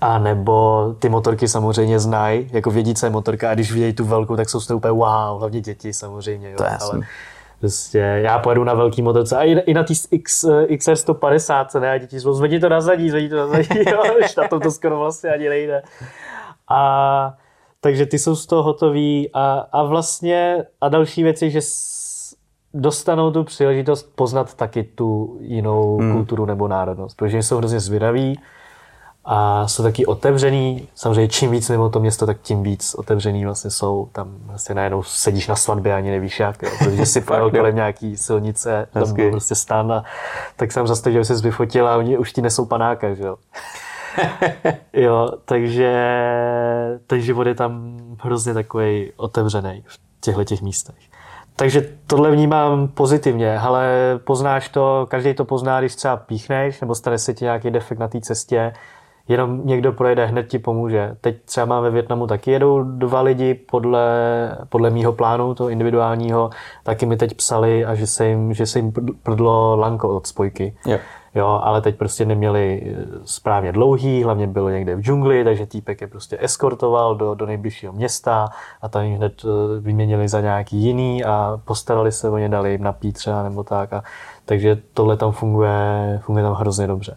a 0.00 0.18
nebo 0.18 0.86
ty 0.98 1.08
motorky 1.08 1.48
samozřejmě 1.48 1.98
znají, 1.98 2.48
jako 2.52 2.70
vědí, 2.70 2.94
co 2.94 3.06
je 3.06 3.10
motorka 3.10 3.50
a 3.50 3.54
když 3.54 3.72
vidějí 3.72 3.92
tu 3.92 4.04
velkou, 4.04 4.36
tak 4.36 4.48
jsou 4.48 4.60
z 4.60 4.66
toho 4.66 4.78
úplně 4.78 4.92
wow, 4.92 5.38
hlavně 5.38 5.60
děti 5.60 5.92
samozřejmě. 5.92 6.50
Jo, 6.50 6.56
to 6.56 6.64
je 6.64 6.70
ale 6.80 7.00
prostě 7.60 7.98
já 7.98 8.38
pojedu 8.38 8.64
na 8.64 8.74
velký 8.74 9.02
motorce 9.02 9.36
a 9.36 9.42
i, 9.42 9.52
i 9.52 9.74
na 9.74 9.82
té 9.82 9.94
X, 10.10 10.44
XR 10.78 10.96
150 10.96 11.74
ne, 11.74 11.90
a 11.90 11.98
děti 11.98 12.20
jsou, 12.20 12.32
zvedni 12.32 12.60
to 12.60 12.68
na 12.68 12.80
zadí, 12.80 13.10
zvedni 13.10 13.28
to 13.28 13.36
na 13.36 13.46
zadí, 13.46 13.78
jo, 13.90 14.02
na 14.38 14.48
tom 14.48 14.60
to 14.60 14.70
skoro 14.70 14.98
vlastně 14.98 15.30
ani 15.30 15.48
nejde. 15.48 15.82
A 16.68 17.34
takže 17.80 18.06
ty 18.06 18.18
jsou 18.18 18.36
z 18.36 18.46
toho 18.46 18.62
hotový 18.62 19.30
a, 19.32 19.68
a 19.72 19.82
vlastně 19.82 20.64
a 20.80 20.88
další 20.88 21.22
věci, 21.22 21.50
že 21.50 21.60
dostanou 22.74 23.30
tu 23.30 23.44
příležitost 23.44 24.12
poznat 24.14 24.54
taky 24.54 24.82
tu 24.82 25.38
jinou 25.40 25.98
hmm. 25.98 26.12
kulturu 26.12 26.46
nebo 26.46 26.68
národnost, 26.68 27.16
protože 27.16 27.42
jsou 27.42 27.56
hrozně 27.56 27.80
zvědaví, 27.80 28.38
a 29.26 29.68
jsou 29.68 29.82
taky 29.82 30.06
otevřený. 30.06 30.88
Samozřejmě 30.94 31.28
čím 31.28 31.50
víc 31.50 31.70
mimo 31.70 31.88
to 31.88 32.00
město, 32.00 32.26
tak 32.26 32.40
tím 32.42 32.62
víc 32.62 32.94
otevřený 32.94 33.44
vlastně 33.44 33.70
jsou. 33.70 34.08
Tam 34.12 34.28
vlastně 34.40 34.74
najednou 34.74 35.02
sedíš 35.02 35.48
na 35.48 35.56
svatbě 35.56 35.94
a 35.94 35.96
ani 35.96 36.10
nevíš 36.10 36.40
jak, 36.40 36.62
jo. 36.62 36.70
protože 36.78 37.06
si 37.06 37.20
pojel 37.20 37.50
kolem 37.50 37.74
nějaký 37.74 38.16
silnice, 38.16 38.88
tam 38.92 39.14
byl 39.14 39.30
prostě 39.30 39.54
stán 39.54 39.92
a 39.92 40.04
tak 40.56 40.72
jsem 40.72 40.86
zase 40.86 41.12
že 41.12 41.24
se 41.24 41.34
vyfotil 41.34 41.88
a 41.88 41.96
oni 41.96 42.18
už 42.18 42.32
ti 42.32 42.42
nesou 42.42 42.64
panáka, 42.64 43.14
že 43.14 43.22
jo. 43.22 43.36
jo, 44.92 45.32
takže 45.44 45.92
ten 47.06 47.20
život 47.20 47.46
je 47.46 47.54
tam 47.54 47.96
hrozně 48.20 48.54
takový 48.54 49.12
otevřený 49.16 49.84
v 49.86 49.98
těchto 50.20 50.44
těch 50.44 50.62
místech. 50.62 50.96
Takže 51.56 51.88
tohle 52.06 52.30
vnímám 52.30 52.88
pozitivně, 52.88 53.58
ale 53.58 53.88
poznáš 54.24 54.68
to, 54.68 55.06
každý 55.10 55.34
to 55.34 55.44
pozná, 55.44 55.80
když 55.80 55.94
třeba 55.94 56.16
píchneš, 56.16 56.80
nebo 56.80 56.94
stane 56.94 57.18
se 57.18 57.34
ti 57.34 57.44
nějaký 57.44 57.70
defekt 57.70 57.98
na 57.98 58.08
té 58.08 58.20
cestě, 58.20 58.72
jenom 59.28 59.66
někdo 59.66 59.92
projede, 59.92 60.26
hned 60.26 60.48
ti 60.48 60.58
pomůže. 60.58 61.16
Teď 61.20 61.36
třeba 61.44 61.66
máme 61.66 61.84
ve 61.84 61.94
Větnamu 61.94 62.26
taky 62.26 62.50
jedou 62.50 62.82
dva 62.82 63.20
lidi 63.20 63.54
podle, 63.54 64.08
podle 64.68 64.90
mýho 64.90 65.12
plánu, 65.12 65.54
toho 65.54 65.70
individuálního, 65.70 66.50
taky 66.82 67.06
mi 67.06 67.16
teď 67.16 67.34
psali 67.34 67.84
a 67.84 67.94
že 67.94 68.06
se 68.06 68.26
jim, 68.26 68.54
že 68.54 68.66
se 68.66 68.78
jim 68.78 68.92
prdlo 69.22 69.76
lanko 69.76 70.16
od 70.16 70.26
spojky. 70.26 70.76
Jo. 70.86 70.98
Jo, 71.36 71.60
ale 71.62 71.80
teď 71.80 71.96
prostě 71.96 72.24
neměli 72.24 72.82
eh, 72.86 73.04
správně 73.24 73.72
dlouhý, 73.72 74.22
hlavně 74.22 74.46
bylo 74.46 74.70
někde 74.70 74.96
v 74.96 75.00
džungli, 75.00 75.44
takže 75.44 75.66
týpek 75.66 76.00
je 76.00 76.06
prostě 76.06 76.38
eskortoval 76.40 77.16
do, 77.16 77.34
do 77.34 77.46
nejbližšího 77.46 77.92
města 77.92 78.48
a 78.82 78.88
tam 78.88 79.02
jim 79.04 79.16
hned 79.16 79.42
eh, 79.44 79.80
vyměnili 79.80 80.28
za 80.28 80.40
nějaký 80.40 80.76
jiný 80.76 81.24
a 81.24 81.60
postarali 81.64 82.12
se 82.12 82.30
o 82.30 82.38
ně, 82.38 82.48
dali 82.48 82.72
jim 82.72 82.82
napít 82.82 83.14
třeba 83.14 83.42
nebo 83.42 83.64
tak. 83.64 83.92
A, 83.92 84.02
takže 84.44 84.78
tohle 84.94 85.16
tam 85.16 85.32
funguje, 85.32 86.20
funguje 86.24 86.44
tam 86.44 86.54
hrozně 86.54 86.86
dobře. 86.86 87.16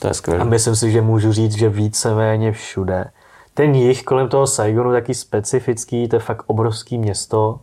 To 0.00 0.08
je 0.08 0.14
skvělé. 0.14 0.40
A 0.40 0.44
myslím 0.44 0.76
si, 0.76 0.90
že 0.90 1.02
můžu 1.02 1.32
říct, 1.32 1.56
že 1.56 1.68
víceméně 1.68 2.52
všude. 2.52 3.10
Ten 3.54 3.74
jich 3.74 4.02
kolem 4.02 4.28
toho 4.28 4.46
Saigonu 4.46 4.92
taky 4.92 5.14
specifický, 5.14 6.08
to 6.08 6.16
je 6.16 6.20
fakt 6.20 6.42
obrovský 6.46 6.98
město, 6.98 7.58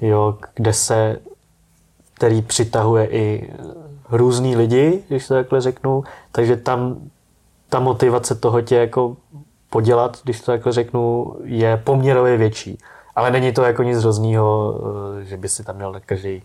jo, 0.00 0.38
kde 0.54 0.72
se, 0.72 1.18
který 2.14 2.42
přitahuje 2.42 3.08
i 3.10 3.54
různý 4.10 4.56
lidi, 4.56 5.02
když 5.08 5.28
to 5.28 5.34
takhle 5.34 5.60
řeknu, 5.60 6.04
takže 6.32 6.56
tam 6.56 6.96
ta 7.68 7.80
motivace 7.80 8.34
toho 8.34 8.60
tě 8.60 8.76
jako 8.76 9.16
podělat, 9.70 10.20
když 10.24 10.40
to 10.40 10.52
takhle 10.52 10.72
řeknu, 10.72 11.34
je 11.44 11.76
poměrově 11.76 12.36
větší. 12.36 12.78
Ale 13.16 13.30
není 13.30 13.52
to 13.52 13.62
jako 13.62 13.82
nic 13.82 13.98
hroznýho, 13.98 14.80
eh, 15.20 15.24
že 15.24 15.36
by 15.36 15.48
si 15.48 15.64
tam 15.64 15.76
měl 15.76 16.00
každý, 16.06 16.42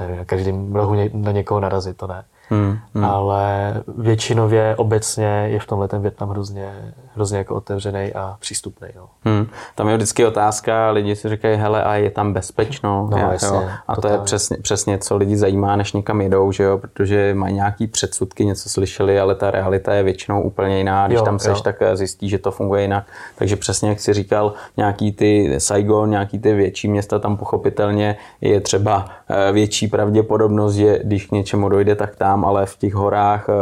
nevím, 0.00 0.16
na 0.16 0.24
každém 0.24 0.74
rohu 0.74 0.94
na 1.12 1.32
někoho 1.32 1.60
narazit, 1.60 1.96
to 1.96 2.06
ne. 2.06 2.24
Hmm, 2.50 2.78
hmm. 2.94 3.04
Ale 3.04 3.74
většinově 3.98 4.76
obecně 4.76 5.26
je 5.26 5.60
v 5.60 5.66
tomhle 5.66 5.88
ten 5.88 6.02
Větnam 6.02 6.30
hrozně, 6.30 6.92
hrozně 7.18 7.38
jako 7.38 7.54
otevřený 7.54 8.12
a 8.14 8.36
přístupný. 8.40 8.88
No. 8.96 9.08
Hmm. 9.24 9.46
Tam 9.74 9.88
je 9.88 9.96
vždycky 9.96 10.26
otázka, 10.26 10.90
lidi 10.90 11.16
si 11.16 11.28
říkají, 11.28 11.56
hele, 11.56 11.84
a 11.84 11.94
je 11.94 12.10
tam 12.10 12.32
bezpečno? 12.32 13.08
No, 13.10 13.18
jasně, 13.32 13.48
jo? 13.48 13.68
A 13.88 13.96
to 13.96 14.08
je 14.08 14.18
přesně, 14.18 14.56
přesně, 14.56 14.98
co 14.98 15.16
lidi 15.16 15.36
zajímá, 15.36 15.76
než 15.76 15.92
někam 15.92 16.20
jedou, 16.20 16.52
že 16.52 16.62
jo? 16.62 16.78
protože 16.78 17.34
mají 17.34 17.54
nějaký 17.54 17.86
předsudky, 17.86 18.44
něco 18.44 18.68
slyšeli, 18.68 19.20
ale 19.20 19.34
ta 19.34 19.50
realita 19.50 19.94
je 19.94 20.02
většinou 20.02 20.42
úplně 20.42 20.78
jiná. 20.78 21.06
Když 21.06 21.18
jo, 21.18 21.24
tam 21.24 21.38
seš, 21.38 21.58
jo. 21.58 21.62
tak 21.62 21.82
eh, 21.82 21.96
zjistí, 21.96 22.28
že 22.28 22.38
to 22.38 22.50
funguje 22.50 22.82
jinak. 22.82 23.04
Takže 23.36 23.56
přesně, 23.56 23.88
jak 23.88 24.00
jsi 24.00 24.12
říkal, 24.12 24.52
nějaký 24.76 25.12
ty 25.12 25.54
Saigon, 25.58 26.10
nějaký 26.10 26.38
ty 26.38 26.54
větší 26.54 26.88
města, 26.88 27.18
tam 27.18 27.36
pochopitelně 27.36 28.16
je 28.40 28.60
třeba 28.60 29.08
eh, 29.28 29.52
větší 29.52 29.88
pravděpodobnost, 29.88 30.74
že 30.74 31.00
když 31.04 31.26
k 31.26 31.32
něčemu 31.32 31.68
dojde, 31.68 31.94
tak 31.94 32.16
tam, 32.16 32.44
ale 32.44 32.66
v 32.66 32.76
těch 32.76 32.94
horách, 32.94 33.46
eh, 33.48 33.52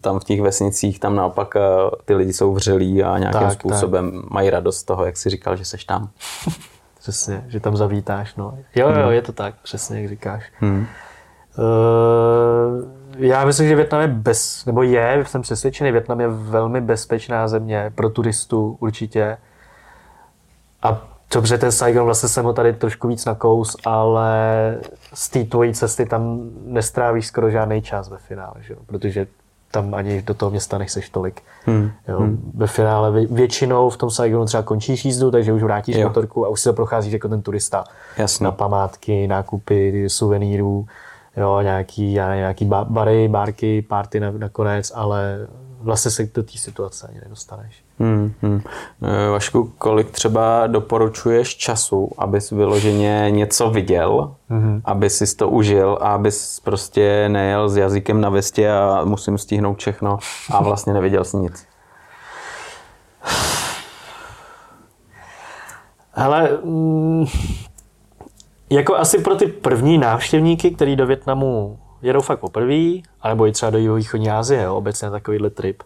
tam 0.00 0.20
v 0.20 0.24
těch 0.24 0.40
vesnicích, 0.40 1.00
tam 1.00 1.16
naopak 1.16 1.54
ty 2.04 2.14
lidi 2.14 2.32
jsou 2.44 2.54
vřelí 2.54 3.02
a 3.02 3.18
nějakým 3.18 3.40
tak, 3.40 3.52
způsobem 3.52 4.12
tak. 4.12 4.30
mají 4.30 4.50
radost 4.50 4.78
z 4.78 4.84
toho, 4.84 5.04
jak 5.04 5.16
jsi 5.16 5.30
říkal, 5.30 5.56
že 5.56 5.64
seš 5.64 5.84
tam. 5.84 6.10
přesně, 6.98 7.44
že 7.48 7.60
tam 7.60 7.76
zavítáš, 7.76 8.34
no. 8.36 8.58
Jo, 8.74 8.88
jo, 8.88 9.02
hmm. 9.04 9.12
je 9.12 9.22
to 9.22 9.32
tak, 9.32 9.54
přesně, 9.62 10.00
jak 10.00 10.08
říkáš. 10.08 10.52
Hmm. 10.60 10.86
Uh, 11.58 12.84
já 13.16 13.44
myslím, 13.44 13.68
že 13.68 13.76
Větnam 13.76 14.00
je 14.00 14.08
bez, 14.08 14.64
nebo 14.64 14.82
je, 14.82 15.24
jsem 15.26 15.42
přesvědčený, 15.42 15.92
Větnam 15.92 16.20
je 16.20 16.28
velmi 16.28 16.80
bezpečná 16.80 17.48
země 17.48 17.92
pro 17.94 18.10
turistů 18.10 18.76
určitě. 18.80 19.36
A 20.82 21.02
dobře, 21.34 21.58
ten 21.58 21.72
Saigon 21.72 22.04
vlastně 22.04 22.28
jsem 22.28 22.44
ho 22.44 22.52
tady 22.52 22.72
trošku 22.72 23.08
víc 23.08 23.24
nakous, 23.24 23.76
ale 23.84 24.38
z 25.14 25.28
té 25.28 25.44
tvojí 25.44 25.74
cesty 25.74 26.06
tam 26.06 26.50
nestrávíš 26.64 27.26
skoro 27.26 27.50
žádný 27.50 27.82
čas 27.82 28.08
ve 28.08 28.18
finále, 28.18 28.54
že? 28.60 28.74
protože 28.86 29.26
tam 29.74 29.94
ani 29.94 30.22
do 30.22 30.34
toho 30.34 30.50
města 30.50 30.78
nechceš 30.78 31.08
tolik. 31.08 31.42
Hmm. 31.66 31.90
Jo, 32.08 32.18
hmm. 32.18 32.52
Ve 32.54 32.66
finále 32.66 33.26
většinou 33.26 33.90
v 33.90 33.96
tom 33.96 34.10
Saigonu 34.10 34.44
třeba 34.44 34.62
končíš 34.62 35.04
jízdu, 35.04 35.30
takže 35.30 35.52
už 35.52 35.62
vrátíš 35.62 35.96
jo. 35.96 36.08
motorku 36.08 36.46
a 36.46 36.48
už 36.48 36.60
si 36.60 36.64
to 36.64 36.72
procházíš 36.72 37.12
jako 37.12 37.28
ten 37.28 37.42
turista. 37.42 37.84
Jasně. 38.18 38.44
Na 38.44 38.50
památky, 38.50 39.26
nákupy, 39.26 40.08
suvenýrů, 40.08 40.86
jo, 41.36 41.60
nějaký, 41.60 42.12
nějaký 42.12 42.70
bary, 42.84 43.28
bárky, 43.28 43.82
party 43.82 44.20
nakonec, 44.20 44.92
ale 44.94 45.46
vlastně 45.80 46.10
se 46.10 46.28
do 46.34 46.42
té 46.42 46.58
situace 46.58 47.06
ani 47.06 47.20
nedostaneš. 47.24 47.83
Hmm, 47.98 48.32
hmm. 48.42 48.60
E, 49.02 49.30
Vašku, 49.30 49.72
kolik 49.78 50.10
třeba 50.10 50.66
doporučuješ 50.66 51.56
času, 51.56 52.10
abys 52.18 52.50
vyloženě 52.50 53.26
něco 53.30 53.70
viděl, 53.70 54.34
hmm. 54.48 54.80
aby 54.84 55.10
si 55.10 55.36
to 55.36 55.48
užil 55.48 55.98
a 56.00 56.14
abys 56.14 56.60
prostě 56.60 57.28
nejel 57.28 57.68
s 57.68 57.76
jazykem 57.76 58.20
na 58.20 58.28
vestě 58.30 58.70
a 58.70 59.04
musím 59.04 59.38
stihnout 59.38 59.78
všechno 59.78 60.18
a 60.50 60.62
vlastně 60.62 60.92
neviděl 60.92 61.24
jsi 61.24 61.36
nic? 61.36 61.66
Hele, 66.12 66.58
mm, 66.64 67.24
jako 68.70 68.96
asi 68.96 69.18
pro 69.18 69.34
ty 69.34 69.46
první 69.46 69.98
návštěvníky, 69.98 70.70
kteří 70.70 70.96
do 70.96 71.06
Větnamu 71.06 71.78
jedou 72.02 72.20
fakt 72.20 72.40
poprvé, 72.40 72.92
anebo 73.20 73.46
i 73.46 73.52
třeba 73.52 73.70
do 73.70 73.94
východní 73.94 74.30
Asie, 74.30 74.62
jo, 74.62 74.76
obecně 74.76 75.10
takovýhle 75.10 75.50
trip, 75.50 75.82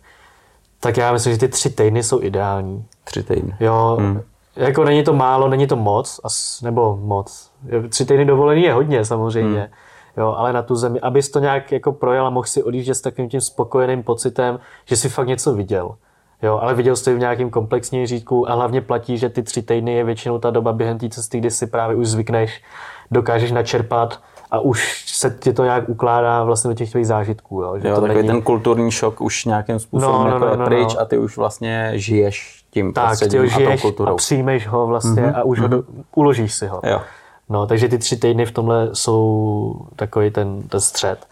tak 0.80 0.96
já 0.96 1.12
myslím, 1.12 1.32
že 1.32 1.38
ty 1.38 1.48
tři 1.48 1.70
týdny 1.70 2.02
jsou 2.02 2.22
ideální. 2.22 2.84
Tři 3.04 3.22
týdny. 3.22 3.56
Jo, 3.60 3.96
hmm. 4.00 4.20
jako 4.56 4.84
není 4.84 5.04
to 5.04 5.12
málo, 5.12 5.48
není 5.48 5.66
to 5.66 5.76
moc, 5.76 6.20
nebo 6.62 6.98
moc. 7.02 7.50
Tři 7.88 8.04
týdny 8.04 8.24
dovolený 8.24 8.62
je 8.62 8.72
hodně 8.72 9.04
samozřejmě. 9.04 9.58
Hmm. 9.60 9.68
Jo, 10.16 10.34
ale 10.38 10.52
na 10.52 10.62
tu 10.62 10.76
zemi, 10.76 11.00
abys 11.00 11.30
to 11.30 11.38
nějak 11.38 11.72
jako 11.72 11.92
projel 11.92 12.26
a 12.26 12.30
mohl 12.30 12.46
si 12.46 12.62
odjíždět 12.62 12.96
s 12.96 13.00
takovým 13.00 13.30
tím 13.30 13.40
spokojeným 13.40 14.02
pocitem, 14.02 14.60
že 14.84 14.96
si 14.96 15.08
fakt 15.08 15.26
něco 15.26 15.54
viděl. 15.54 15.94
Jo, 16.42 16.58
ale 16.62 16.74
viděl 16.74 16.96
jsi 16.96 17.14
v 17.14 17.18
nějakým 17.18 17.50
komplexním 17.50 18.06
řídku 18.06 18.50
a 18.50 18.54
hlavně 18.54 18.80
platí, 18.80 19.18
že 19.18 19.28
ty 19.28 19.42
tři 19.42 19.62
týdny 19.62 19.94
je 19.94 20.04
většinou 20.04 20.38
ta 20.38 20.50
doba 20.50 20.72
během 20.72 20.98
té 20.98 21.08
cesty, 21.08 21.38
kdy 21.38 21.50
si 21.50 21.66
právě 21.66 21.96
už 21.96 22.08
zvykneš, 22.08 22.62
dokážeš 23.10 23.52
načerpat 23.52 24.20
a 24.50 24.60
už 24.60 25.04
se 25.06 25.38
ti 25.40 25.52
to 25.52 25.64
nějak 25.64 25.88
ukládá 25.88 26.44
vlastně 26.44 26.68
do 26.68 26.74
těch 26.74 26.90
tvých 26.90 27.06
zážitků. 27.06 27.62
Jo, 27.62 27.78
že 27.78 27.88
jo 27.88 27.94
to 27.94 28.00
takový 28.00 28.16
není... 28.16 28.28
ten 28.28 28.42
kulturní 28.42 28.90
šok 28.90 29.20
už 29.20 29.44
nějakým 29.44 29.78
způsobem 29.78 30.14
no, 30.14 30.24
no, 30.24 30.30
jako 30.30 30.44
no, 30.44 30.50
je 30.50 30.56
no, 30.56 30.64
pryč 30.64 30.94
no. 30.94 31.00
a 31.00 31.04
ty 31.04 31.18
už 31.18 31.36
vlastně 31.36 31.92
žiješ 31.94 32.64
tím 32.70 32.92
tak, 32.92 33.18
ty 33.30 33.38
ho 33.38 33.46
žiješ 33.46 33.80
a, 33.80 33.82
kulturou. 33.82 34.12
a 34.12 34.16
přijmeš 34.16 34.68
ho 34.68 34.86
vlastně 34.86 35.22
mm-hmm. 35.22 35.38
a 35.38 35.42
už 35.42 35.58
mm-hmm. 35.58 35.62
ho 35.62 35.68
do, 35.68 35.82
uložíš 36.14 36.54
si 36.54 36.66
ho. 36.66 36.80
Jo. 36.84 37.00
No, 37.48 37.66
takže 37.66 37.88
ty 37.88 37.98
tři 37.98 38.16
týdny 38.16 38.46
v 38.46 38.52
tomhle 38.52 38.88
jsou 38.92 39.74
takový 39.96 40.30
ten, 40.30 40.62
ten 40.62 40.80
střed. 40.80 41.26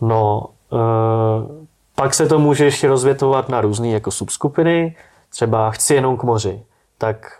No, 0.00 0.46
uh, 0.70 1.66
pak 1.94 2.14
se 2.14 2.26
to 2.26 2.38
může 2.38 2.64
ještě 2.64 2.88
rozvětovat 2.88 3.48
na 3.48 3.60
různé 3.60 3.88
jako 3.88 4.10
subskupiny. 4.10 4.96
Třeba 5.30 5.70
chci 5.70 5.94
jenom 5.94 6.16
k 6.16 6.22
moři. 6.22 6.62
Tak 6.98 7.32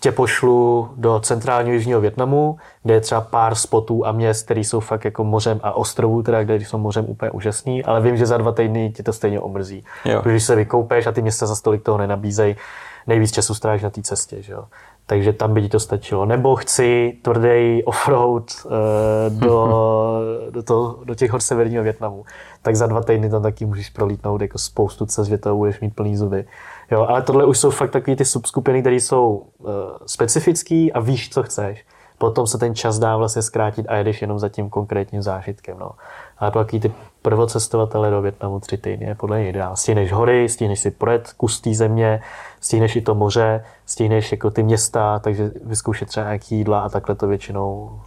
tě 0.00 0.12
pošlu 0.12 0.88
do 0.96 1.20
centrálního 1.20 1.74
jižního 1.74 2.00
Větnamu, 2.00 2.58
kde 2.82 2.94
je 2.94 3.00
třeba 3.00 3.20
pár 3.20 3.54
spotů 3.54 4.06
a 4.06 4.12
měst, 4.12 4.44
které 4.44 4.60
jsou 4.60 4.80
fakt 4.80 5.04
jako 5.04 5.24
mořem 5.24 5.60
a 5.62 5.72
ostrovů, 5.72 6.22
teda, 6.22 6.44
kde 6.44 6.54
jsou 6.54 6.78
mořem 6.78 7.04
úplně 7.08 7.30
úžasný, 7.30 7.84
ale 7.84 8.00
vím, 8.00 8.16
že 8.16 8.26
za 8.26 8.36
dva 8.36 8.52
týdny 8.52 8.92
ti 8.96 9.02
to 9.02 9.12
stejně 9.12 9.40
omrzí. 9.40 9.84
Jo. 10.04 10.22
Když 10.24 10.44
se 10.44 10.56
vykoupeš 10.56 11.06
a 11.06 11.12
ty 11.12 11.22
města 11.22 11.46
za 11.46 11.56
stolik 11.56 11.82
toho 11.82 11.98
nenabízejí, 11.98 12.56
nejvíc 13.06 13.32
času 13.32 13.54
strávíš 13.54 13.82
na 13.82 13.90
té 13.90 14.02
cestě. 14.02 14.42
Že 14.42 14.52
jo? 14.52 14.64
Takže 15.06 15.32
tam 15.32 15.54
by 15.54 15.62
ti 15.62 15.68
to 15.68 15.80
stačilo. 15.80 16.26
Nebo 16.26 16.56
chci 16.56 17.18
tvrdý 17.22 17.84
offroad 17.84 18.52
uh, 18.64 18.70
do, 19.38 19.68
do, 20.50 20.62
to, 20.62 21.00
do 21.04 21.14
těch 21.14 21.30
hor 21.30 21.40
severního 21.40 21.82
Větnamu, 21.82 22.24
tak 22.62 22.76
za 22.76 22.86
dva 22.86 23.02
týdny 23.02 23.30
tam 23.30 23.42
taky 23.42 23.66
můžeš 23.66 23.90
prolítnout 23.90 24.40
jako 24.40 24.58
spoustu 24.58 25.06
cest, 25.06 25.28
že 25.28 25.38
to 25.38 25.56
budeš 25.56 25.80
mít 25.80 25.94
plný 25.94 26.16
zuby. 26.16 26.44
Jo, 26.90 27.06
ale 27.08 27.22
tohle 27.22 27.46
už 27.46 27.58
jsou 27.58 27.70
fakt 27.70 27.90
takové 27.90 28.16
ty 28.16 28.24
subskupiny, 28.24 28.80
které 28.80 28.96
jsou 28.96 29.46
uh, 29.58 29.68
specifické 30.06 30.88
a 30.94 31.00
víš, 31.00 31.30
co 31.30 31.42
chceš. 31.42 31.84
Potom 32.18 32.46
se 32.46 32.58
ten 32.58 32.74
čas 32.74 32.98
dá 32.98 33.16
vlastně 33.16 33.42
zkrátit 33.42 33.86
a 33.88 33.96
jedeš 33.96 34.22
jenom 34.22 34.38
za 34.38 34.48
tím 34.48 34.70
konkrétním 34.70 35.22
zážitkem. 35.22 35.78
No. 35.78 35.90
Ale 36.38 36.50
pak 36.50 36.70
ty 36.70 36.92
prvocestovatele 37.22 38.10
do 38.10 38.22
Větnamu 38.22 38.60
tři 38.60 38.78
týdny 38.78 39.14
podle 39.14 39.38
mě 39.38 39.48
ideál. 39.48 39.76
Stihneš 39.76 40.12
hory, 40.12 40.48
stihneš 40.48 40.80
si 40.80 40.90
projet 40.90 41.32
kus 41.32 41.60
té 41.60 41.74
země, 41.74 42.22
stihneš 42.60 42.96
i 42.96 43.00
to 43.00 43.14
moře, 43.14 43.64
stihneš 43.86 44.32
jako 44.32 44.50
ty 44.50 44.62
města, 44.62 45.18
takže 45.18 45.50
vyzkoušet 45.64 46.08
třeba 46.08 46.26
nějaký 46.26 46.56
jídla 46.56 46.80
a 46.80 46.88
takhle 46.88 47.14
to 47.14 47.26
většinou 47.26 48.00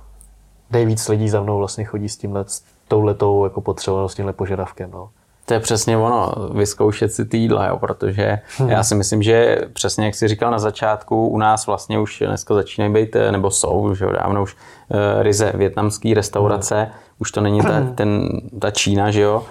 nejvíc 0.72 1.08
lidí 1.08 1.30
za 1.30 1.42
mnou 1.42 1.58
vlastně 1.58 1.84
chodí 1.84 2.10
s 2.10 2.18
tímhle, 2.18 2.44
s 2.48 2.64
touhletou 2.88 3.44
jako 3.44 3.62
potřebou, 3.62 4.08
s 4.08 4.16
tímhle 4.16 4.34
požadavkem. 4.34 4.92
No. 4.92 5.10
To 5.52 5.56
je 5.56 5.60
přesně 5.60 5.97
ono, 5.97 6.34
vyzkoušet 6.54 7.14
si 7.14 7.26
ty 7.26 7.38
jídla, 7.38 7.68
jo, 7.68 7.78
protože 7.78 8.39
hmm. 8.58 8.70
já 8.70 8.84
si 8.84 8.95
myslím, 8.95 9.24
že 9.24 9.58
přesně 9.74 10.06
jak 10.06 10.16
jsi 10.16 10.28
říkal 10.28 10.52
na 10.52 10.60
začátku, 10.60 11.28
u 11.28 11.38
nás 11.38 11.68
vlastně 11.68 11.99
už 11.99 12.24
dneska 12.28 12.54
začínají 12.54 12.93
být, 12.93 13.16
nebo 13.32 13.52
jsou, 13.52 13.95
že 13.95 14.06
jo, 14.06 14.12
dávno 14.12 14.43
už 14.43 14.56
uh, 14.56 14.97
ryze 15.22 15.52
větnamský 15.56 16.14
restaurace, 16.14 16.76
hmm. 16.76 16.91
už 17.20 17.32
to 17.32 17.41
není 17.41 17.62
ta, 17.62 17.82
ten, 17.95 18.30
ta 18.60 18.72
Čína, 18.72 19.12
že 19.12 19.22
jo, 19.22 19.45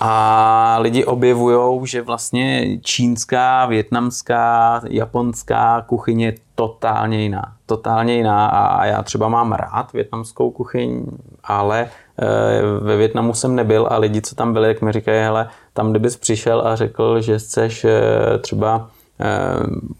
a 0.00 0.78
lidi 0.80 1.04
objevují, 1.04 1.86
že 1.86 2.02
vlastně 2.02 2.78
čínská, 2.80 3.66
větnamská, 3.66 4.80
japonská 4.88 5.84
kuchyně 5.86 6.26
je 6.26 6.34
totálně 6.54 7.22
jiná. 7.22 7.52
Totálně 7.66 8.14
jiná 8.14 8.46
a 8.46 8.84
já 8.84 9.02
třeba 9.02 9.28
mám 9.28 9.52
rád 9.52 9.92
větnamskou 9.92 10.50
kuchyň, 10.50 11.04
ale 11.44 11.88
ve 12.80 12.96
Větnamu 12.96 13.34
jsem 13.34 13.56
nebyl 13.56 13.88
a 13.90 13.98
lidi, 13.98 14.22
co 14.22 14.34
tam 14.34 14.52
byli, 14.52 14.68
jak 14.68 14.82
mi 14.82 14.92
říkají, 14.92 15.22
hele, 15.22 15.48
tam 15.72 15.90
kdybys 15.90 16.16
přišel 16.16 16.66
a 16.66 16.76
řekl, 16.76 17.20
že 17.20 17.38
chceš 17.38 17.86
třeba 18.40 18.90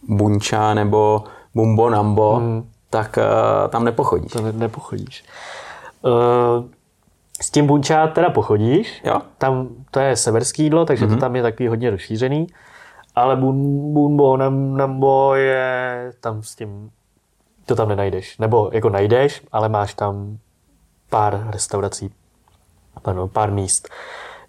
bunča 0.08 0.74
nebo 0.74 1.24
bumbo 1.54 1.90
nambo, 1.90 2.36
hmm. 2.36 2.68
tak 2.90 3.18
tam 3.68 3.84
nepochodíš. 3.84 4.34
Ne, 4.34 4.52
nepochodíš. 4.52 5.24
Uh, 6.02 6.64
s 7.42 7.50
tím 7.50 7.66
bunča 7.66 8.06
teda 8.06 8.30
pochodíš. 8.30 9.02
Jo. 9.04 9.20
Tam 9.38 9.68
to 9.90 10.00
je 10.00 10.16
severský 10.16 10.62
jídlo, 10.62 10.84
takže 10.84 11.04
mm-hmm. 11.04 11.08
to 11.08 11.14
mhm. 11.14 11.20
tam 11.20 11.36
je 11.36 11.42
takový 11.42 11.68
hodně 11.68 11.90
rozšířený. 11.90 12.46
Ale 13.14 13.36
bun, 13.36 13.56
bunbo 13.92 14.36
nambo 14.36 15.34
je 15.34 16.12
tam 16.20 16.42
s 16.42 16.54
tím, 16.54 16.90
to 17.66 17.76
tam 17.76 17.88
nenajdeš. 17.88 18.38
Nebo 18.38 18.70
jako 18.72 18.88
najdeš, 18.88 19.42
ale 19.52 19.68
máš 19.68 19.94
tam 19.94 20.38
pár 21.12 21.46
restaurací, 21.50 22.10
pardon, 23.02 23.28
pár 23.28 23.52
míst. 23.52 23.88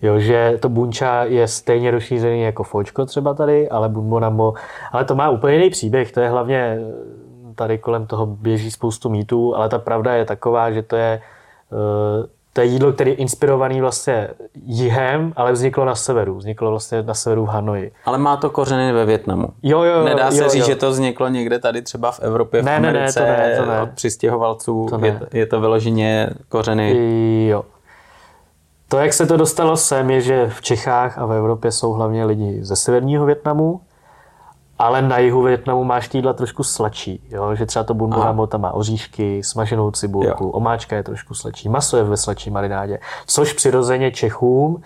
Jo, 0.01 0.19
že 0.19 0.57
to 0.61 0.69
bunča 0.69 1.23
je 1.23 1.47
stejně 1.47 1.91
rozšířený 1.91 2.41
jako 2.41 2.63
fočko 2.63 3.05
třeba 3.05 3.33
tady, 3.33 3.69
ale 3.69 3.89
bunbo 3.89 4.19
nambo, 4.19 4.53
ale 4.91 5.05
to 5.05 5.15
má 5.15 5.29
úplně 5.29 5.55
jiný 5.55 5.69
příběh, 5.69 6.11
to 6.11 6.19
je 6.19 6.29
hlavně 6.29 6.79
tady 7.55 7.77
kolem 7.77 8.07
toho 8.07 8.25
běží 8.25 8.71
spoustu 8.71 9.09
mýtů, 9.09 9.55
ale 9.55 9.69
ta 9.69 9.79
pravda 9.79 10.13
je 10.13 10.25
taková, 10.25 10.71
že 10.71 10.81
to 10.81 10.95
je 10.95 11.21
uh, 11.71 12.25
to 12.53 12.61
je 12.61 12.67
jídlo, 12.67 12.93
které 12.93 13.09
je 13.09 13.15
inspirované 13.15 13.81
vlastně 13.81 14.27
jihem, 14.65 15.33
ale 15.35 15.51
vzniklo 15.51 15.85
na 15.85 15.95
severu. 15.95 16.35
Vzniklo 16.35 16.69
vlastně 16.69 17.03
na 17.03 17.13
severu 17.13 17.45
v 17.45 17.49
Hanoji. 17.49 17.91
Ale 18.05 18.17
má 18.17 18.37
to 18.37 18.49
kořeny 18.49 18.93
ve 18.93 19.05
Větnamu. 19.05 19.47
Jo, 19.63 19.83
jo, 19.83 19.99
jo. 19.99 20.05
Nedá 20.05 20.31
se 20.31 20.43
jo, 20.43 20.49
říct, 20.49 20.61
jo. 20.61 20.67
že 20.67 20.75
to 20.75 20.89
vzniklo 20.89 21.27
někde 21.27 21.59
tady 21.59 21.81
třeba 21.81 22.11
v 22.11 22.19
Evropě, 22.19 22.61
v 22.61 22.65
ne, 22.65 22.75
Americe, 22.75 23.19
ne, 23.19 23.27
ne, 23.27 23.35
to 23.35 23.41
ne, 23.41 23.57
to 23.57 23.71
ne. 23.71 23.81
od 23.81 23.89
přistěhovalců. 23.89 24.87
To 24.89 24.97
ne. 24.97 25.07
Je, 25.07 25.39
je 25.39 25.45
to 25.45 25.61
vyloženě 25.61 26.29
kořeny. 26.49 27.47
Jo. 27.47 27.65
To, 28.87 28.97
jak 28.97 29.13
se 29.13 29.25
to 29.25 29.37
dostalo 29.37 29.77
sem, 29.77 30.09
je, 30.09 30.21
že 30.21 30.49
v 30.49 30.61
Čechách 30.61 31.17
a 31.17 31.25
v 31.25 31.33
Evropě 31.33 31.71
jsou 31.71 31.91
hlavně 31.91 32.25
lidi 32.25 32.59
ze 32.61 32.75
severního 32.75 33.25
Větnamu, 33.25 33.81
ale 34.79 35.01
na 35.01 35.17
jihu 35.17 35.41
Větnamu 35.41 35.83
máš 35.83 36.07
týdla 36.07 36.33
trošku 36.33 36.63
sladší, 36.63 37.23
jo? 37.29 37.55
že 37.55 37.65
třeba 37.65 37.83
to 37.83 37.93
bunburamo 37.93 38.47
tam 38.47 38.61
má 38.61 38.71
oříšky, 38.71 39.43
smaženou 39.43 39.91
cibulku, 39.91 40.43
jo. 40.43 40.49
omáčka 40.49 40.95
je 40.95 41.03
trošku 41.03 41.33
sladší, 41.33 41.69
maso 41.69 41.97
je 41.97 42.03
ve 42.03 42.17
sladší 42.17 42.49
marinádě, 42.49 42.99
což 43.25 43.53
přirozeně 43.53 44.11
Čechům 44.11 44.81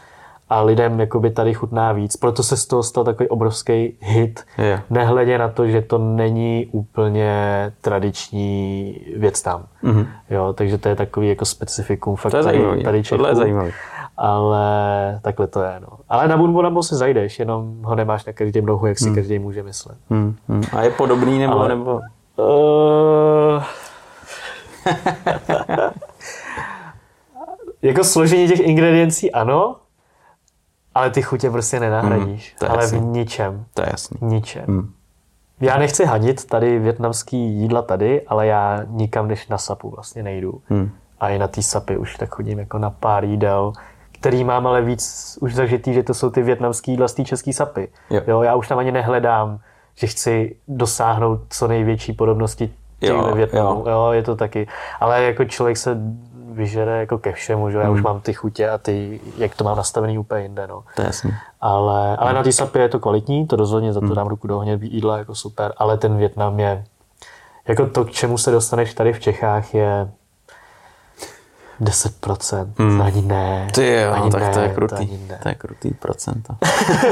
a 0.49 0.61
lidem 0.61 0.99
jakoby 0.99 1.29
tady 1.29 1.53
chutná 1.53 1.91
víc. 1.91 2.17
Proto 2.17 2.43
se 2.43 2.57
z 2.57 2.65
toho 2.65 2.83
stal 2.83 3.03
takový 3.03 3.29
obrovský 3.29 3.97
hit, 3.99 4.45
jo. 4.57 4.79
nehledě 4.89 5.37
na 5.37 5.49
to, 5.49 5.67
že 5.67 5.81
to 5.81 5.97
není 5.97 6.67
úplně 6.71 7.33
tradiční 7.81 8.95
věc 9.17 9.41
tam. 9.41 9.65
Mm-hmm. 9.83 10.07
Jo, 10.29 10.53
takže 10.53 10.77
to 10.77 10.89
je 10.89 10.95
takový 10.95 11.29
jako 11.29 11.45
specifikum 11.45 12.15
fakt 12.15 12.31
to 12.31 12.37
je 12.37 12.43
tady, 12.43 12.83
tady 12.83 13.03
Čechů. 13.03 13.17
Tohle 13.17 13.31
je 13.31 13.35
zajímavý 13.35 13.71
ale 14.17 15.19
takhle 15.21 15.47
to 15.47 15.61
je. 15.61 15.79
No. 15.79 15.87
Ale 16.09 16.27
na 16.27 16.37
Bunbonabo 16.37 16.83
se 16.83 16.95
zajdeš, 16.95 17.39
jenom 17.39 17.83
ho 17.83 17.95
nemáš 17.95 18.25
na 18.25 18.33
každém 18.33 18.65
rohu, 18.65 18.85
jak 18.85 18.99
si 18.99 19.05
hmm. 19.05 19.15
každý 19.15 19.39
může 19.39 19.63
myslet. 19.63 19.97
Hmm. 20.09 20.35
Hmm. 20.47 20.63
A 20.71 20.81
je 20.81 20.89
podobný 20.89 21.39
nebo? 21.39 21.59
Ale, 21.59 21.69
nebo... 21.69 22.01
Uh... 22.35 23.63
jako 27.81 28.03
složení 28.03 28.47
těch 28.47 28.59
ingrediencí 28.59 29.31
ano, 29.31 29.75
ale 30.95 31.09
ty 31.09 31.21
chutě 31.21 31.51
prostě 31.51 31.79
nenahradíš. 31.79 32.55
Hmm, 32.61 32.71
ale 32.71 32.83
jasný. 32.83 32.99
v 32.99 33.03
ničem. 33.03 33.65
To 33.73 33.81
je 33.81 33.87
jasný. 33.91 34.17
Ničem. 34.21 34.65
Hmm. 34.67 34.93
Já 35.61 35.77
nechci 35.77 36.05
hadit 36.05 36.45
tady 36.45 36.79
větnamský 36.79 37.37
jídla 37.37 37.81
tady, 37.81 38.21
ale 38.21 38.47
já 38.47 38.83
nikam 38.87 39.27
než 39.27 39.47
na 39.47 39.57
sapu 39.57 39.89
vlastně 39.89 40.23
nejdu. 40.23 40.61
Hmm. 40.69 40.91
A 41.19 41.29
i 41.29 41.39
na 41.39 41.47
té 41.47 41.61
sapy 41.61 41.97
už 41.97 42.15
tak 42.15 42.35
chodím 42.35 42.59
jako 42.59 42.77
na 42.77 42.89
pár 42.89 43.25
jídel, 43.25 43.73
který 44.19 44.43
mám 44.43 44.67
ale 44.67 44.81
víc 44.81 45.37
už 45.41 45.55
zažitý, 45.55 45.93
že 45.93 46.03
to 46.03 46.13
jsou 46.13 46.29
ty 46.29 46.41
větnamský 46.41 46.91
jídla 46.91 47.07
z 47.07 47.13
té 47.13 47.23
české 47.23 47.53
sapy. 47.53 47.87
Jo. 48.09 48.21
jo. 48.27 48.41
já 48.41 48.55
už 48.55 48.67
tam 48.67 48.79
ani 48.79 48.91
nehledám, 48.91 49.59
že 49.95 50.07
chci 50.07 50.55
dosáhnout 50.67 51.39
co 51.49 51.67
největší 51.67 52.13
podobnosti 52.13 52.73
těch 52.99 53.09
jo, 53.09 53.23
ve 53.23 53.33
Větnamu. 53.33 53.79
Jo. 53.79 53.91
jo. 53.91 54.11
je 54.11 54.23
to 54.23 54.35
taky. 54.35 54.67
Ale 54.99 55.23
jako 55.23 55.45
člověk 55.45 55.77
se 55.77 55.97
vyžere 56.51 56.99
jako 56.99 57.17
ke 57.17 57.31
všemu, 57.31 57.69
že 57.69 57.77
já 57.77 57.89
už 57.89 57.97
hmm. 57.97 58.03
mám 58.03 58.21
ty 58.21 58.33
chutě 58.33 58.69
a 58.69 58.77
ty, 58.77 59.19
jak 59.37 59.55
to 59.55 59.63
mám 59.63 59.77
nastavený 59.77 60.17
úplně 60.17 60.41
jinde, 60.41 60.67
no. 60.67 60.83
To 60.95 61.01
je 61.01 61.05
jasný. 61.05 61.33
Ale, 61.61 62.17
ale 62.17 62.33
na 62.33 62.43
té 62.43 62.51
sapě 62.51 62.81
je 62.81 62.89
to 62.89 62.99
kvalitní, 62.99 63.47
to 63.47 63.55
rozhodně 63.55 63.93
za 63.93 63.99
to 63.99 64.05
hmm. 64.05 64.15
dám 64.15 64.27
ruku 64.27 64.47
do 64.47 64.57
ohně, 64.57 64.79
jídla 64.81 65.17
jako 65.17 65.35
super, 65.35 65.73
ale 65.77 65.97
ten 65.97 66.17
Větnam 66.17 66.59
je, 66.59 66.83
jako 67.67 67.87
to, 67.87 68.05
k 68.05 68.11
čemu 68.11 68.37
se 68.37 68.51
dostaneš 68.51 68.93
tady 68.93 69.13
v 69.13 69.19
Čechách 69.19 69.73
je 69.73 70.11
10%, 71.81 72.67
hmm. 72.77 73.01
ani 73.01 73.21
ne. 73.21 73.67
Ty 73.73 73.93
jo, 73.93 74.11
ani 74.11 74.31
tak 74.31 74.41
ne, 74.41 74.49
to 74.53 74.59
je 74.59 74.69
krutý. 74.69 74.95
To, 74.95 75.01
ani 75.01 75.19
ne. 75.29 75.39
to 75.43 75.49
je 75.49 75.55
krutý 75.55 75.93
procento. 75.93 76.53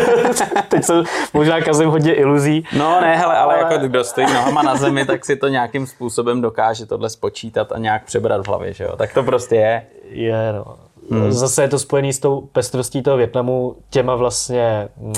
Teď 0.69 0.83
jsem 0.83 1.03
možná 1.33 1.61
kazím 1.61 1.89
hodně 1.89 2.13
iluzí. 2.13 2.63
No 2.77 3.01
ne, 3.01 3.17
hele, 3.17 3.37
ale, 3.37 3.55
ale 3.55 3.73
jako 3.73 3.87
kdo 3.87 4.03
stojí 4.03 4.33
nohama 4.33 4.61
na 4.61 4.75
zemi, 4.75 5.05
tak 5.05 5.25
si 5.25 5.35
to 5.35 5.47
nějakým 5.47 5.87
způsobem 5.87 6.41
dokáže 6.41 6.85
tohle 6.85 7.09
spočítat 7.09 7.71
a 7.71 7.77
nějak 7.77 8.03
přebrat 8.03 8.41
v 8.41 8.47
hlavě, 8.47 8.73
že 8.73 8.83
jo? 8.83 8.95
Tak 8.97 9.13
to 9.13 9.23
prostě 9.23 9.55
je. 9.55 9.85
Je, 10.09 10.53
no. 10.53 10.75
Hmm. 11.11 11.31
Zase 11.31 11.61
je 11.61 11.67
to 11.67 11.79
spojený 11.79 12.13
s 12.13 12.19
tou 12.19 12.41
pestrostí 12.41 13.01
toho 13.03 13.17
Větnamu, 13.17 13.75
těma 13.89 14.15
vlastně 14.15 14.87
uh, 14.97 15.15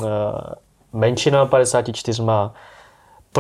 menšinama 0.94 1.46
54 1.46 2.22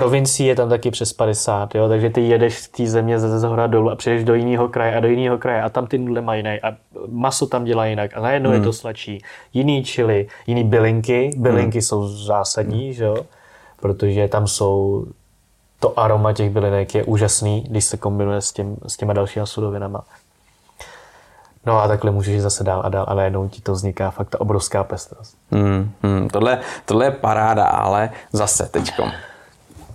provincií 0.01 0.47
je 0.47 0.55
tam 0.55 0.69
taky 0.69 0.91
přes 0.91 1.13
50, 1.13 1.75
jo? 1.75 1.89
takže 1.89 2.09
ty 2.09 2.21
jedeš 2.21 2.57
z 2.59 2.67
té 2.67 2.85
země 2.85 3.19
ze 3.19 3.39
zhora 3.39 3.67
dolů 3.67 3.89
a 3.89 3.95
přijdeš 3.95 4.23
do 4.23 4.33
jiného 4.33 4.67
kraje 4.67 4.95
a 4.95 4.99
do 4.99 5.07
jiného 5.07 5.37
kraje 5.37 5.61
a 5.61 5.69
tam 5.69 5.87
ty 5.87 5.97
nudle 5.97 6.21
mají 6.21 6.39
jiné 6.39 6.59
a 6.59 6.75
maso 7.07 7.45
tam 7.45 7.63
dělá 7.63 7.85
jinak 7.85 8.17
a 8.17 8.21
najednou 8.21 8.49
hmm. 8.49 8.59
je 8.59 8.65
to 8.65 8.73
sladší. 8.73 9.23
Jiný 9.53 9.83
čili, 9.83 10.27
jiný 10.47 10.63
bylinky, 10.63 11.31
bylinky 11.37 11.77
hmm. 11.77 11.81
jsou 11.81 12.07
zásadní, 12.07 12.85
hmm. 12.85 12.93
že 12.93 13.03
jo? 13.03 13.17
protože 13.79 14.27
tam 14.27 14.47
jsou 14.47 15.05
to 15.79 15.99
aroma 15.99 16.33
těch 16.33 16.49
bylinek 16.49 16.95
je 16.95 17.03
úžasný, 17.03 17.61
když 17.69 17.85
se 17.85 17.97
kombinuje 17.97 18.41
s, 18.41 18.51
tím, 18.51 18.77
s 18.87 18.97
těma 18.97 19.13
dalšíma 19.13 19.45
surovinama. 19.45 20.03
No 21.65 21.81
a 21.81 21.87
takhle 21.87 22.11
můžeš 22.11 22.41
zase 22.41 22.63
dál 22.63 22.81
a 22.85 22.89
dál 22.89 23.05
a 23.07 23.13
najednou 23.13 23.49
ti 23.49 23.61
to 23.61 23.71
vzniká 23.71 24.11
fakt 24.11 24.29
ta 24.29 24.41
obrovská 24.41 24.83
pestrost. 24.83 25.37
Hmm, 25.51 25.91
hmm, 26.03 26.29
tohle, 26.29 26.59
tohle 26.85 27.05
je 27.05 27.11
paráda, 27.11 27.65
ale 27.65 28.09
zase 28.33 28.69
teďkom 28.71 29.11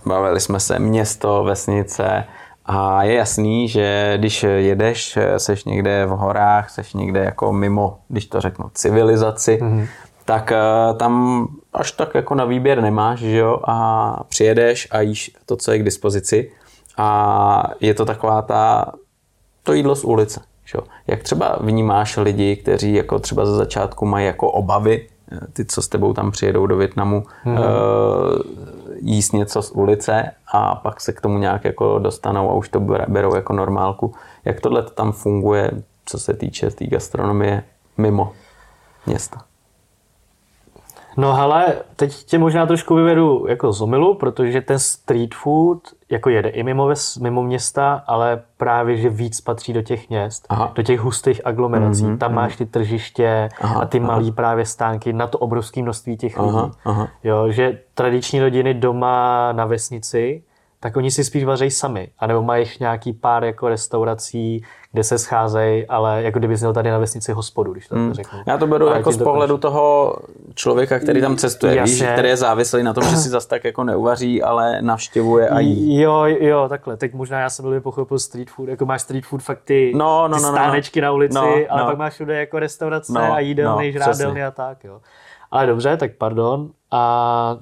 bavili 0.05 0.39
jsme 0.39 0.59
se 0.59 0.79
město, 0.79 1.43
vesnice 1.43 2.23
a 2.65 3.03
je 3.03 3.13
jasný, 3.13 3.67
že 3.67 4.13
když 4.17 4.43
jedeš, 4.43 5.17
seš 5.37 5.65
někde 5.65 6.05
v 6.05 6.09
horách, 6.09 6.69
seš 6.69 6.93
někde 6.93 7.19
jako 7.23 7.53
mimo, 7.53 7.97
když 8.07 8.25
to 8.25 8.41
řeknu, 8.41 8.65
civilizaci, 8.73 9.59
mm-hmm. 9.61 9.87
tak 10.25 10.51
eh, 10.51 10.93
tam 10.97 11.47
až 11.73 11.91
tak 11.91 12.15
jako 12.15 12.35
na 12.35 12.45
výběr 12.45 12.81
nemáš, 12.81 13.19
že 13.19 13.37
jo, 13.37 13.59
a 13.63 14.19
přijedeš 14.29 14.87
a 14.91 15.01
jíš 15.01 15.31
to, 15.45 15.55
co 15.55 15.71
je 15.71 15.79
k 15.79 15.83
dispozici 15.83 16.51
a 16.97 17.63
je 17.79 17.93
to 17.93 18.05
taková 18.05 18.41
ta, 18.41 18.91
to 19.63 19.73
jídlo 19.73 19.95
z 19.95 20.03
ulice. 20.03 20.41
Že 20.65 20.77
jo. 20.77 20.83
Jak 21.07 21.23
třeba 21.23 21.57
vnímáš 21.61 22.17
lidi, 22.17 22.55
kteří 22.55 22.93
jako 22.93 23.19
třeba 23.19 23.45
ze 23.45 23.55
začátku 23.55 24.05
mají 24.05 24.25
jako 24.25 24.51
obavy, 24.51 25.07
eh, 25.31 25.39
ty, 25.53 25.65
co 25.65 25.81
s 25.81 25.87
tebou 25.87 26.13
tam 26.13 26.31
přijedou 26.31 26.67
do 26.67 26.75
Větnamu, 26.75 27.23
mm-hmm 27.45 27.63
jíst 29.05 29.33
něco 29.33 29.61
z 29.61 29.71
ulice 29.71 30.31
a 30.53 30.75
pak 30.75 31.01
se 31.01 31.13
k 31.13 31.21
tomu 31.21 31.37
nějak 31.37 31.65
jako 31.65 31.99
dostanou 31.99 32.49
a 32.49 32.53
už 32.53 32.69
to 32.69 32.79
berou 33.07 33.35
jako 33.35 33.53
normálku. 33.53 34.13
Jak 34.45 34.61
tohle 34.61 34.83
tam 34.83 35.11
funguje, 35.11 35.71
co 36.05 36.19
se 36.19 36.33
týče 36.33 36.69
té 36.69 36.75
tý 36.75 36.87
gastronomie 36.87 37.63
mimo 37.97 38.31
města? 39.05 39.52
No 41.17 41.39
ale 41.41 41.65
teď 41.95 42.23
tě 42.25 42.37
možná 42.37 42.65
trošku 42.65 42.95
vyvedu 42.95 43.45
jako 43.47 43.73
z 43.73 43.81
omilu, 43.81 44.13
protože 44.13 44.61
ten 44.61 44.79
street 44.79 45.35
food 45.35 45.79
jako 46.09 46.29
jede 46.29 46.49
i 46.49 46.63
mimo, 46.63 46.87
ves, 46.87 47.17
mimo 47.17 47.43
města, 47.43 48.03
ale 48.07 48.41
právě, 48.57 48.97
že 48.97 49.09
víc 49.09 49.41
patří 49.41 49.73
do 49.73 49.81
těch 49.81 50.09
měst, 50.09 50.45
aha. 50.49 50.71
do 50.75 50.83
těch 50.83 50.99
hustých 50.99 51.47
aglomerací. 51.47 52.03
Mm-hmm, 52.03 52.17
Tam 52.17 52.31
mm-hmm. 52.31 52.35
máš 52.35 52.55
ty 52.55 52.65
tržiště 52.65 53.49
aha, 53.61 53.81
a 53.81 53.85
ty 53.85 53.99
aha. 53.99 54.07
malý 54.07 54.31
právě 54.31 54.65
stánky 54.65 55.13
na 55.13 55.27
to 55.27 55.37
obrovské 55.37 55.81
množství 55.81 56.17
těch 56.17 56.39
lidí. 56.39 56.49
Aha, 56.55 56.71
aha. 56.85 57.07
Jo, 57.23 57.51
že 57.51 57.79
tradiční 57.93 58.39
rodiny 58.39 58.73
doma 58.73 59.51
na 59.51 59.65
vesnici, 59.65 60.43
tak 60.83 60.97
oni 60.97 61.11
si 61.11 61.23
spíš 61.23 61.43
vařejí 61.43 61.71
sami. 61.71 62.09
A 62.19 62.27
nebo 62.27 62.41
mají 62.41 62.65
nějaký 62.79 63.13
pár 63.13 63.43
jako 63.43 63.69
restaurací, 63.69 64.63
kde 64.91 65.03
se 65.03 65.17
scházejí, 65.17 65.87
ale 65.87 66.23
jako 66.23 66.39
kdyby 66.39 66.55
měl 66.55 66.73
tady 66.73 66.91
na 66.91 66.97
vesnici 66.97 67.31
hospodu, 67.31 67.71
když 67.71 67.87
to 67.87 67.95
hmm. 67.95 68.13
řeknu. 68.13 68.39
Já 68.47 68.57
to 68.57 68.67
beru 68.67 68.87
ale 68.87 68.97
jako 68.97 69.11
z 69.11 69.17
pohledu 69.17 69.57
toho 69.57 70.15
člověka, 70.55 70.99
který 70.99 71.21
tam 71.21 71.37
cestuje, 71.37 71.75
Jasně. 71.75 71.93
víš, 71.93 72.13
který 72.13 72.29
je 72.29 72.37
závislý 72.37 72.83
na 72.83 72.93
tom, 72.93 73.03
že 73.03 73.17
si 73.17 73.29
zas 73.29 73.45
tak 73.45 73.63
jako 73.63 73.83
neuvaří, 73.83 74.43
ale 74.43 74.81
navštěvuje 74.81 75.49
a 75.49 75.59
jí. 75.59 76.01
Jo, 76.01 76.23
jo, 76.25 76.65
takhle. 76.69 76.97
Tak 76.97 77.13
možná 77.13 77.39
já 77.39 77.49
jsem 77.49 77.65
byl 77.65 77.81
pochopil 77.81 78.19
street 78.19 78.49
food, 78.49 78.69
jako 78.69 78.85
máš 78.85 79.01
street 79.01 79.25
food 79.25 79.41
fakt 79.41 79.61
ty, 79.63 79.91
no, 79.95 80.27
no, 80.27 80.37
ty 80.37 80.43
no, 80.43 80.51
no, 80.51 80.57
stánečky 80.57 81.01
no, 81.01 81.05
na 81.05 81.11
ulici, 81.11 81.35
no, 81.35 81.53
ale 81.69 81.81
no. 81.81 81.85
pak 81.85 81.97
máš 81.97 82.13
všude 82.13 82.39
jako 82.39 82.59
restaurace 82.59 83.13
no, 83.13 83.33
a 83.33 83.39
jídelny, 83.39 83.85
no, 83.85 83.91
žrádelny 83.91 84.43
a 84.43 84.51
tak, 84.51 84.83
jo. 84.83 85.01
Ale 85.51 85.65
dobře, 85.65 85.97
tak 85.97 86.11
pardon. 86.17 86.69
A 86.91 87.57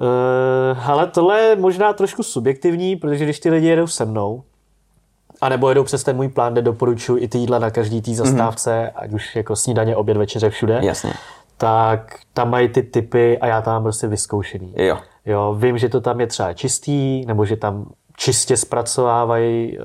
Uh, 0.00 0.90
ale 0.90 1.06
tohle 1.06 1.40
je 1.40 1.56
možná 1.56 1.92
trošku 1.92 2.22
subjektivní, 2.22 2.96
protože 2.96 3.24
když 3.24 3.40
ty 3.40 3.50
lidi 3.50 3.66
jedou 3.66 3.86
se 3.86 4.04
mnou 4.04 4.42
A 5.40 5.48
nebo 5.48 5.68
jedou 5.68 5.84
přes 5.84 6.04
ten 6.04 6.16
můj 6.16 6.28
plán, 6.28 6.52
kde 6.52 6.62
doporučuji 6.62 7.22
i 7.22 7.28
ty 7.28 7.38
jídla 7.38 7.58
na 7.58 7.70
každý 7.70 8.02
té 8.02 8.14
zastávce, 8.14 8.70
mm-hmm. 8.70 9.02
ať 9.02 9.12
už 9.12 9.36
jako 9.36 9.56
snídaně, 9.56 9.96
oběd, 9.96 10.16
večeře, 10.16 10.50
všude. 10.50 10.80
Jasně. 10.82 11.12
Tak 11.56 12.18
tam 12.32 12.50
mají 12.50 12.68
ty 12.68 12.82
typy 12.82 13.38
a 13.38 13.46
já 13.46 13.62
tam 13.62 13.74
mám 13.74 13.82
prostě 13.82 14.06
vyzkoušený. 14.06 14.74
Jo. 14.76 14.98
Jo, 15.26 15.54
vím, 15.58 15.78
že 15.78 15.88
to 15.88 16.00
tam 16.00 16.20
je 16.20 16.26
třeba 16.26 16.52
čistý, 16.52 17.26
nebo 17.26 17.44
že 17.44 17.56
tam 17.56 17.92
čistě 18.16 18.56
zpracovávají 18.56 19.78
uh, 19.78 19.84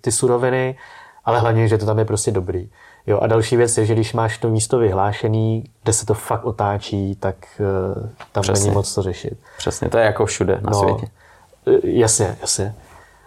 ty 0.00 0.12
suroviny, 0.12 0.78
ale 1.24 1.40
hlavně, 1.40 1.68
že 1.68 1.78
to 1.78 1.86
tam 1.86 1.98
je 1.98 2.04
prostě 2.04 2.30
dobrý. 2.30 2.70
Jo, 3.06 3.18
a 3.20 3.26
další 3.26 3.56
věc 3.56 3.78
je, 3.78 3.86
že 3.86 3.94
když 3.94 4.12
máš 4.12 4.38
to 4.38 4.48
místo 4.48 4.78
vyhlášený, 4.78 5.64
kde 5.82 5.92
se 5.92 6.06
to 6.06 6.14
fakt 6.14 6.44
otáčí, 6.44 7.16
tak 7.20 7.36
uh, 7.96 8.08
tam 8.32 8.42
Přesně. 8.42 8.64
není 8.64 8.74
moc 8.74 8.94
co 8.94 9.02
řešit. 9.02 9.38
Přesně, 9.58 9.88
to 9.88 9.98
je 9.98 10.04
jako 10.04 10.26
všude 10.26 10.58
na 10.62 10.70
No, 10.70 10.78
světě. 10.78 11.06
eh, 11.66 11.78
Jasně, 11.82 12.36
jasně. 12.40 12.74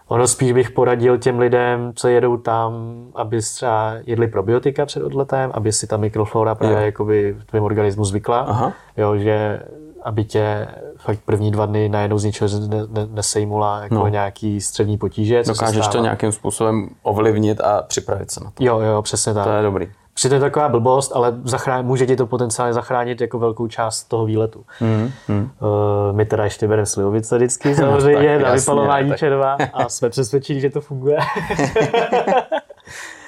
Ono 0.08 0.28
spíš 0.28 0.52
bych 0.52 0.72
poradil 0.72 1.18
těm 1.18 1.40
lidem, 1.40 1.92
co 1.96 2.08
jedou 2.08 2.38
tam, 2.38 2.74
aby 3.16 3.42
třeba 3.42 3.94
jedli 4.06 4.28
probiotika 4.28 4.86
před 4.86 5.04
odletem, 5.04 5.52
aby 5.54 5.72
si 5.72 5.88
ta 5.88 5.98
mikroflora 5.98 6.56
právě 6.56 6.78
Jo. 6.78 6.86
jakoby 6.86 7.36
v 7.40 7.46
tvém 7.46 7.64
organismu 7.64 8.06
zvykla. 8.06 8.40
Aha. 8.40 8.74
Jo, 8.98 9.18
že 9.18 9.60
aby 10.08 10.24
tě 10.24 10.68
fakt 10.97 11.20
první 11.26 11.51
dva 11.51 11.66
dny 11.66 11.89
najednou 11.89 12.18
z 12.18 12.24
ničeho 12.24 12.49
ne, 12.68 12.78
ne, 12.89 13.08
nesejmula 13.12 13.80
jako 13.82 13.95
No. 13.95 14.01
no. 14.01 14.08
nějaký 14.08 14.62
střední 14.62 14.97
potíže. 14.97 15.43
co 15.43 15.51
Dokážeš 15.53 15.88
to 15.88 15.97
nějakým 15.97 16.32
způsobem 16.32 16.89
ovlivnit 17.03 17.62
a 17.62 17.82
připravit 17.88 18.32
se 18.32 18.43
na 18.43 18.51
to. 18.53 18.64
Jo, 18.64 18.80
jo, 18.80 19.01
přesně 19.01 19.34
tak. 19.34 19.43
To 19.43 19.51
je 19.51 19.62
dobrý. 19.64 19.88
Přitom 20.14 20.34
je 20.36 20.39
to 20.39 20.45
taková 20.45 20.70
blbost, 20.70 21.12
ale 21.16 21.34
zachrán, 21.43 21.86
může 21.86 22.05
ti 22.05 22.16
to 22.16 22.28
potenciálně 22.28 22.74
zachránit 22.74 23.22
jako 23.22 23.39
velkou 23.39 23.68
část 23.68 24.03
toho 24.03 24.26
výletu. 24.26 24.66
Mm, 24.82 25.12
mm. 25.28 25.49
Uh, 25.60 26.16
my 26.16 26.26
teda 26.26 26.43
ještě 26.43 26.68
bereme 26.68 26.86
slivovice 26.86 27.36
vždycky 27.38 27.76
samozřejmě 27.76 28.34
tak 28.34 28.41
na 28.41 28.49
jasně, 28.49 28.60
vypalování 28.60 29.10
tak- 29.10 29.20
červa 29.20 29.58
a 29.74 29.89
jsme 29.89 30.10
přesvědčeni, 30.10 30.62
že 30.62 30.70
to 30.70 30.82
funguje. 30.82 31.18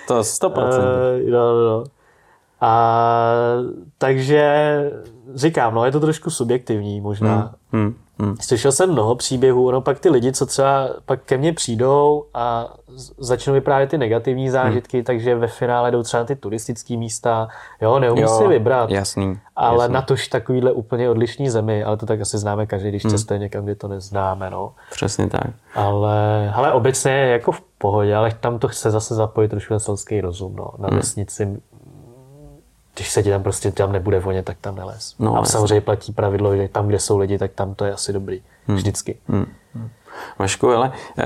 To 0.08 0.20
100%. 0.20 0.50
Uh, 0.68 1.30
no, 1.32 1.54
no, 1.54 1.70
no. 1.70 1.84
A 2.62 3.04
takže 3.98 4.44
říkám, 5.36 5.76
no 5.76 5.86
je 5.86 5.92
to 5.92 6.00
trošku 6.00 6.30
subjektivní 6.30 7.02
možná. 7.02 7.54
Hmm, 7.72 7.96
hmm. 8.20 8.36
Slyšel 8.42 8.72
jsem 8.72 8.92
mnoho 8.92 9.16
příběhů, 9.16 9.72
no 9.72 9.82
pak 9.82 10.00
ty 10.00 10.10
lidi, 10.10 10.32
co 10.32 10.46
třeba 10.46 10.90
pak 11.06 11.24
ke 11.24 11.38
mně 11.38 11.54
přijdou 11.54 12.26
a 12.34 12.74
začnou 13.18 13.54
vyprávět 13.54 13.90
ty 13.90 13.98
negativní 13.98 14.50
zážitky, 14.50 14.98
Hmm. 14.98 15.04
takže 15.04 15.36
ve 15.36 15.48
finále 15.48 15.92
jdou 15.92 16.04
třeba 16.04 16.24
na 16.24 16.28
ty 16.28 16.36
turistické 16.36 16.98
místa, 16.98 17.48
jo, 17.82 18.00
neumí 18.00 18.28
si 18.28 18.48
vybrat. 18.48 18.90
Jasný. 18.90 19.40
Ale 19.56 19.84
jasný. 19.84 19.94
na 19.94 20.02
tož 20.02 20.28
takovýhle 20.28 20.72
úplně 20.72 21.10
odlišný 21.10 21.50
zemi, 21.50 21.84
ale 21.84 21.98
to 21.98 22.06
tak 22.06 22.22
asi 22.22 22.38
známe 22.38 22.66
každý, 22.66 22.90
když 22.90 23.04
Hmm. 23.04 23.12
cestuje 23.12 23.40
někam, 23.40 23.64
kde 23.64 23.76
to 23.76 23.88
neznáme, 23.88 24.50
no. 24.50 24.74
Přesně 24.92 25.28
tak. 25.28 25.48
Ale, 25.76 26.52
ale 26.56 26.72
obecně 26.74 27.12
je 27.12 27.28
jako 27.28 27.52
v 27.52 27.62
pohodě, 27.78 28.16
ale 28.16 28.32
tam 28.40 28.60
to 28.60 28.68
chce 28.68 28.92
zase 28.92 29.16
zapojit 29.16 29.50
trošku 29.50 29.70
ten 29.70 29.80
selský 29.80 30.22
rozum, 30.22 30.56
no. 30.56 30.72
Na 30.78 30.88
Hmm. 30.88 31.02
Když 33.00 33.12
se 33.12 33.24
ti 33.24 33.30
tam 33.30 33.44
prostě 33.44 33.72
tam 33.72 33.92
nebude 33.92 34.20
vonět, 34.20 34.46
tak 34.46 34.58
tam 34.62 34.76
nelez. 34.76 35.16
No, 35.20 35.38
a 35.38 35.46
samozřejmě 35.46 35.82
platí 35.82 36.14
pravidlo, 36.14 36.56
že 36.56 36.68
tam, 36.68 36.88
kde 36.88 37.00
jsou 37.00 37.18
lidi, 37.18 37.38
tak 37.38 37.52
tam 37.52 37.76
to 37.76 37.86
je 37.86 37.94
asi 37.94 38.14
dobrý. 38.14 38.42
Hmm. 38.68 38.78
Vždycky. 38.78 39.18
Vašku, 40.40 40.70
ale 40.70 40.92
eh, 41.18 41.24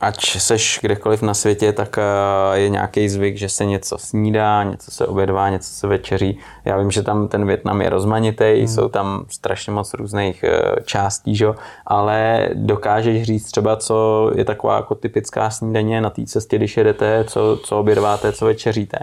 ať 0.00 0.24
seš 0.38 0.78
kdekoliv 0.82 1.22
na 1.22 1.34
světě, 1.34 1.72
tak 1.72 1.98
eh, 1.98 2.58
je 2.58 2.68
nějaký 2.68 3.08
zvyk, 3.08 3.36
že 3.36 3.48
se 3.48 3.64
něco 3.64 3.98
snídá, 3.98 4.62
něco 4.62 4.90
se 4.90 5.06
obědvá, 5.06 5.50
něco 5.50 5.70
se 5.70 5.86
večeří. 5.86 6.38
Já 6.64 6.78
vím, 6.78 6.90
že 6.90 7.02
tam 7.02 7.28
ten 7.28 7.46
Větnam 7.46 7.82
je 7.82 7.90
rozmanitý, 7.90 8.54
hmm. 8.58 8.68
jsou 8.68 8.88
tam 8.88 9.24
strašně 9.28 9.72
moc 9.72 9.94
různých 9.94 10.44
eh, 10.44 10.82
částí, 10.84 11.36
že? 11.36 11.44
jo, 11.44 11.54
ale 11.86 12.48
dokážeš 12.54 13.22
říct 13.22 13.50
třeba, 13.50 13.76
co 13.76 14.30
je 14.34 14.44
taková 14.44 14.76
jako 14.76 14.94
typická 14.94 15.50
snídaně 15.50 16.00
na 16.00 16.10
té 16.10 16.24
cestě, 16.26 16.56
když 16.56 16.76
jedete, 16.76 17.24
co, 17.24 17.58
co 17.64 17.80
obědváte, 17.80 18.32
co 18.32 18.44
večeříte? 18.44 18.98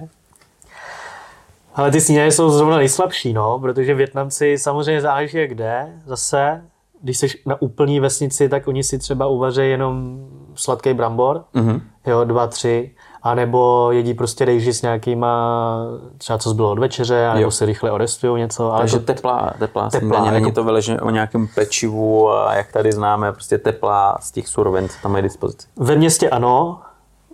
Ale 1.79 1.91
ty 1.91 2.01
snídaně 2.01 2.31
jsou 2.31 2.49
zrovna 2.49 2.77
nejslabší, 2.77 3.33
no, 3.33 3.59
protože 3.59 3.93
Větnamci 3.93 4.57
samozřejmě 4.57 5.01
záleží 5.01 5.37
jak 5.37 5.49
kde, 5.49 5.87
zase, 6.05 6.61
když 7.01 7.17
jsi 7.17 7.27
na 7.45 7.61
úplný 7.61 7.99
vesnici, 7.99 8.49
tak 8.49 8.67
oni 8.67 8.83
si 8.83 8.97
třeba 8.99 9.27
uvaří 9.27 9.61
jenom 9.69 10.19
sladký 10.55 10.93
brambor, 10.93 11.43
Mhm. 11.53 11.81
jo, 12.07 12.23
dva, 12.23 12.47
tři, 12.47 12.91
a 13.23 13.35
nebo 13.35 13.91
jedí 13.91 14.13
prostě 14.13 14.45
rejži 14.45 14.73
s 14.73 14.81
nějakýma, 14.81 15.77
třeba 16.17 16.39
co 16.39 16.49
zbylo 16.49 16.71
od 16.71 16.79
večeře, 16.79 17.27
a 17.27 17.33
nebo 17.33 17.43
Jo. 17.43 17.51
si 17.51 17.65
rychle 17.65 17.91
odestují 17.91 18.41
něco, 18.41 18.71
ale 18.71 18.79
Takže 18.81 18.99
to, 18.99 19.05
teplá, 19.05 19.53
teplá, 19.59 19.89
Teplá, 19.89 19.99
snídaně, 19.99 20.31
není 20.31 20.45
jako- 20.45 20.55
to 20.55 20.63
vyležené 20.63 21.01
o 21.01 21.09
nějakém 21.09 21.47
pečivu, 21.55 22.29
a 22.31 22.53
jak 22.55 22.71
tady 22.71 22.91
známe, 22.91 23.31
prostě 23.31 23.57
teplá 23.57 24.17
z 24.21 24.31
těch 24.31 24.47
surovin, 24.47 24.89
co 24.89 24.95
tam 25.03 25.15
je 25.15 25.21
dispozici. 25.21 25.67
ve 25.77 25.95
městě 25.95 26.29
ano, 26.29 26.79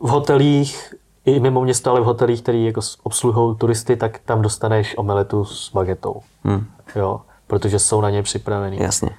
v 0.01 0.07
hotelích, 0.09 0.93
i 1.25 1.39
mimo 1.39 1.61
město, 1.61 1.91
ale 1.91 2.01
v 2.01 2.03
hotelích, 2.03 2.41
který 2.41 2.65
jako 2.65 2.81
obsluhují 3.03 3.55
turisty, 3.57 3.95
tak 3.95 4.19
tam 4.25 4.41
dostaneš 4.41 4.97
omeletu 4.97 5.45
s 5.45 5.71
bagetou, 5.73 6.21
Hm, 6.47 6.65
jo, 6.95 7.21
protože 7.47 7.79
jsou 7.79 8.01
na 8.01 8.09
ně 8.09 8.23
připravený. 8.23 8.77
jasně. 8.79 9.09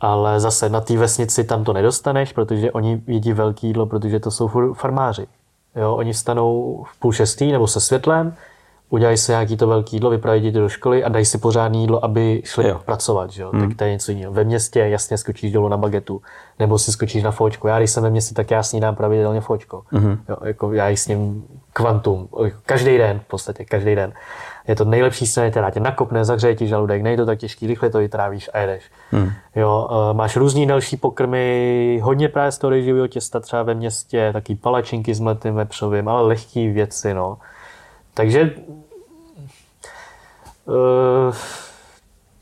Ale 0.00 0.40
zase 0.40 0.68
na 0.68 0.80
té 0.80 0.96
vesnici 0.96 1.44
tam 1.44 1.64
to 1.64 1.72
nedostaneš, 1.72 2.32
protože 2.32 2.72
oni 2.72 3.02
jedí 3.06 3.32
velký 3.32 3.66
jídlo, 3.66 3.86
protože 3.86 4.20
to 4.20 4.30
jsou 4.30 4.72
farmáři. 4.74 5.26
Jo, 5.76 5.94
oni 5.94 6.12
vstanou 6.12 6.84
v 6.92 6.96
půl 7.00 7.12
šestý 7.12 7.52
nebo 7.52 7.66
se 7.66 7.80
světlem, 7.80 8.34
udělají 8.92 9.16
si 9.16 9.32
nějaký 9.32 9.56
to 9.56 9.66
velký 9.66 9.96
jídlo, 9.96 10.10
vypraví 10.10 10.40
děti 10.40 10.58
do 10.58 10.68
školy 10.68 11.04
a 11.04 11.08
dají 11.08 11.24
si 11.24 11.38
pořádný 11.38 11.80
jídlo, 11.80 12.04
aby 12.04 12.42
šli 12.44 12.68
Jo. 12.68 12.80
pracovat. 12.84 13.30
Že 13.30 13.42
jo? 13.42 13.50
Hmm. 13.52 13.68
Tak 13.68 13.78
to 13.78 13.84
je 13.84 13.90
něco 13.90 14.12
jiného. 14.12 14.32
Ve 14.32 14.44
městě 14.44 14.80
jasně 14.80 15.18
skočíš 15.18 15.52
dolů 15.52 15.68
na 15.68 15.76
bagetu, 15.76 16.22
nebo 16.58 16.78
si 16.78 16.92
skočíš 16.92 17.22
na 17.22 17.30
fočko. 17.30 17.68
Já 17.68 17.78
když 17.78 17.90
jsem 17.90 18.02
ve 18.02 18.10
městě, 18.10 18.34
tak 18.34 18.50
já 18.50 18.62
snídám 18.62 18.94
pravidelně 18.94 19.40
fočko. 19.40 19.82
Hmm. 19.90 20.18
Jo, 20.28 20.36
jako 20.44 20.72
já 20.72 20.88
jí 20.88 20.96
s 20.96 21.08
ním 21.08 21.44
kvantum. 21.72 22.28
Každý 22.66 22.98
den, 22.98 23.20
v 23.20 23.28
podstatě, 23.28 23.64
každý 23.64 23.94
den. 23.94 24.12
Je 24.68 24.76
to 24.76 24.84
nejlepší 24.84 25.26
snídaně, 25.26 25.50
která 25.50 25.70
tě 25.70 25.80
nakopne, 25.80 26.24
zahřeje 26.24 26.54
ti 26.54 26.66
žaludek, 26.66 27.02
nejde 27.02 27.22
to 27.22 27.26
tak 27.26 27.38
těžký, 27.38 27.66
rychle 27.66 27.90
to 27.90 27.98
vytrávíš 27.98 28.50
a 28.52 28.58
jedeš. 28.58 28.84
Hmm. 29.10 29.30
Jo, 29.56 29.88
eh, 29.90 30.14
máš 30.14 30.36
různý 30.36 30.66
další 30.66 30.96
pokrmy, 30.96 32.00
hodně 32.02 32.28
právě 32.28 32.52
z 32.52 32.58
toho 32.58 32.70
rejživého 32.70 33.06
těsta 33.06 33.40
třeba 33.40 33.62
ve 33.62 33.74
městě, 33.74 34.30
taky 34.32 34.54
palačinky 34.54 35.14
s 35.14 35.20
mletým 35.20 35.54
vepřovým, 35.54 36.08
ale 36.08 36.22
lehký 36.26 36.68
věci, 36.68 37.14
no. 37.14 37.38
Takže 38.14 38.50
uh, 40.66 41.34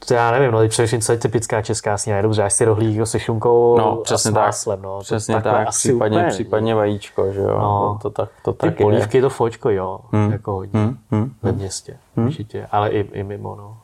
to 0.08 0.14
já 0.14 0.30
nevím, 0.30 0.50
no, 0.50 0.58
teď 0.58 0.70
především 0.70 1.00
co 1.00 1.12
je 1.12 1.18
typická 1.18 1.62
česká 1.62 1.98
snídaně, 1.98 2.22
dobře, 2.22 2.42
až 2.42 2.52
si 2.52 2.64
rohlík 2.64 2.96
jako 2.96 3.06
se 3.06 3.20
šunkou 3.20 3.78
No, 3.78 3.92
a 3.92 4.02
přesně 4.02 4.30
s 4.30 4.34
tak. 4.34 4.46
máslem, 4.46 4.82
no. 4.82 4.98
Přesně 5.00 5.34
takhle 5.34 5.52
tak, 5.52 5.68
asi 5.68 5.88
případně, 5.88 6.18
úplně 6.18 6.30
případně 6.30 6.74
vajíčko, 6.74 7.32
že 7.32 7.40
jo, 7.40 7.58
No. 7.58 7.98
to 8.02 8.10
tak, 8.10 8.28
to 8.44 8.52
Ty 8.52 8.58
tak 8.58 8.76
polívky, 8.76 9.20
to 9.20 9.30
fočko, 9.30 9.70
jo, 9.70 10.00
hmm. 10.12 10.32
jako 10.32 10.52
hodně, 10.52 10.80
Hmm, 10.80 10.96
hmm, 11.10 11.32
ve 11.42 11.52
městě, 11.52 11.96
hmm. 12.16 12.26
určitě, 12.26 12.66
ale 12.70 12.90
i, 12.90 13.00
i 13.12 13.22
mimo, 13.24 13.56
no. 13.56 13.76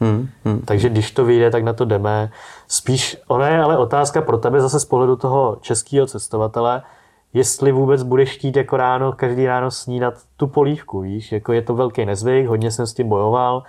je. 0.00 0.08
Hmm, 0.08 0.28
hmm. 0.44 0.60
Takže 0.64 0.88
když 0.88 1.10
to 1.10 1.24
vyjde, 1.24 1.50
tak 1.50 1.64
na 1.64 1.72
to 1.72 1.84
jdeme. 1.84 2.30
Spíš, 2.68 3.16
ona 3.28 3.48
je 3.48 3.62
ale 3.62 3.78
otázka 3.78 4.22
pro 4.22 4.38
tebe 4.38 4.60
zase 4.60 4.80
z 4.80 4.84
pohledu 4.84 5.16
toho 5.16 5.56
českého 5.60 6.06
cestovatele, 6.06 6.82
jestli 7.34 7.72
vůbec 7.72 8.02
budeš 8.02 8.30
chtít 8.30 8.56
jako 8.56 8.76
ráno, 8.76 9.12
každý 9.12 9.46
ráno 9.46 9.70
snídat 9.70 10.14
tu 10.36 10.46
polívku, 10.46 11.00
víš, 11.00 11.32
jako 11.32 11.52
je 11.52 11.62
to 11.62 11.74
velký 11.74 12.04
nezvyk, 12.04 12.46
hodně 12.46 12.70
jsem 12.70 12.86
s 12.86 12.94
tím 12.94 13.08
bojoval, 13.08 13.62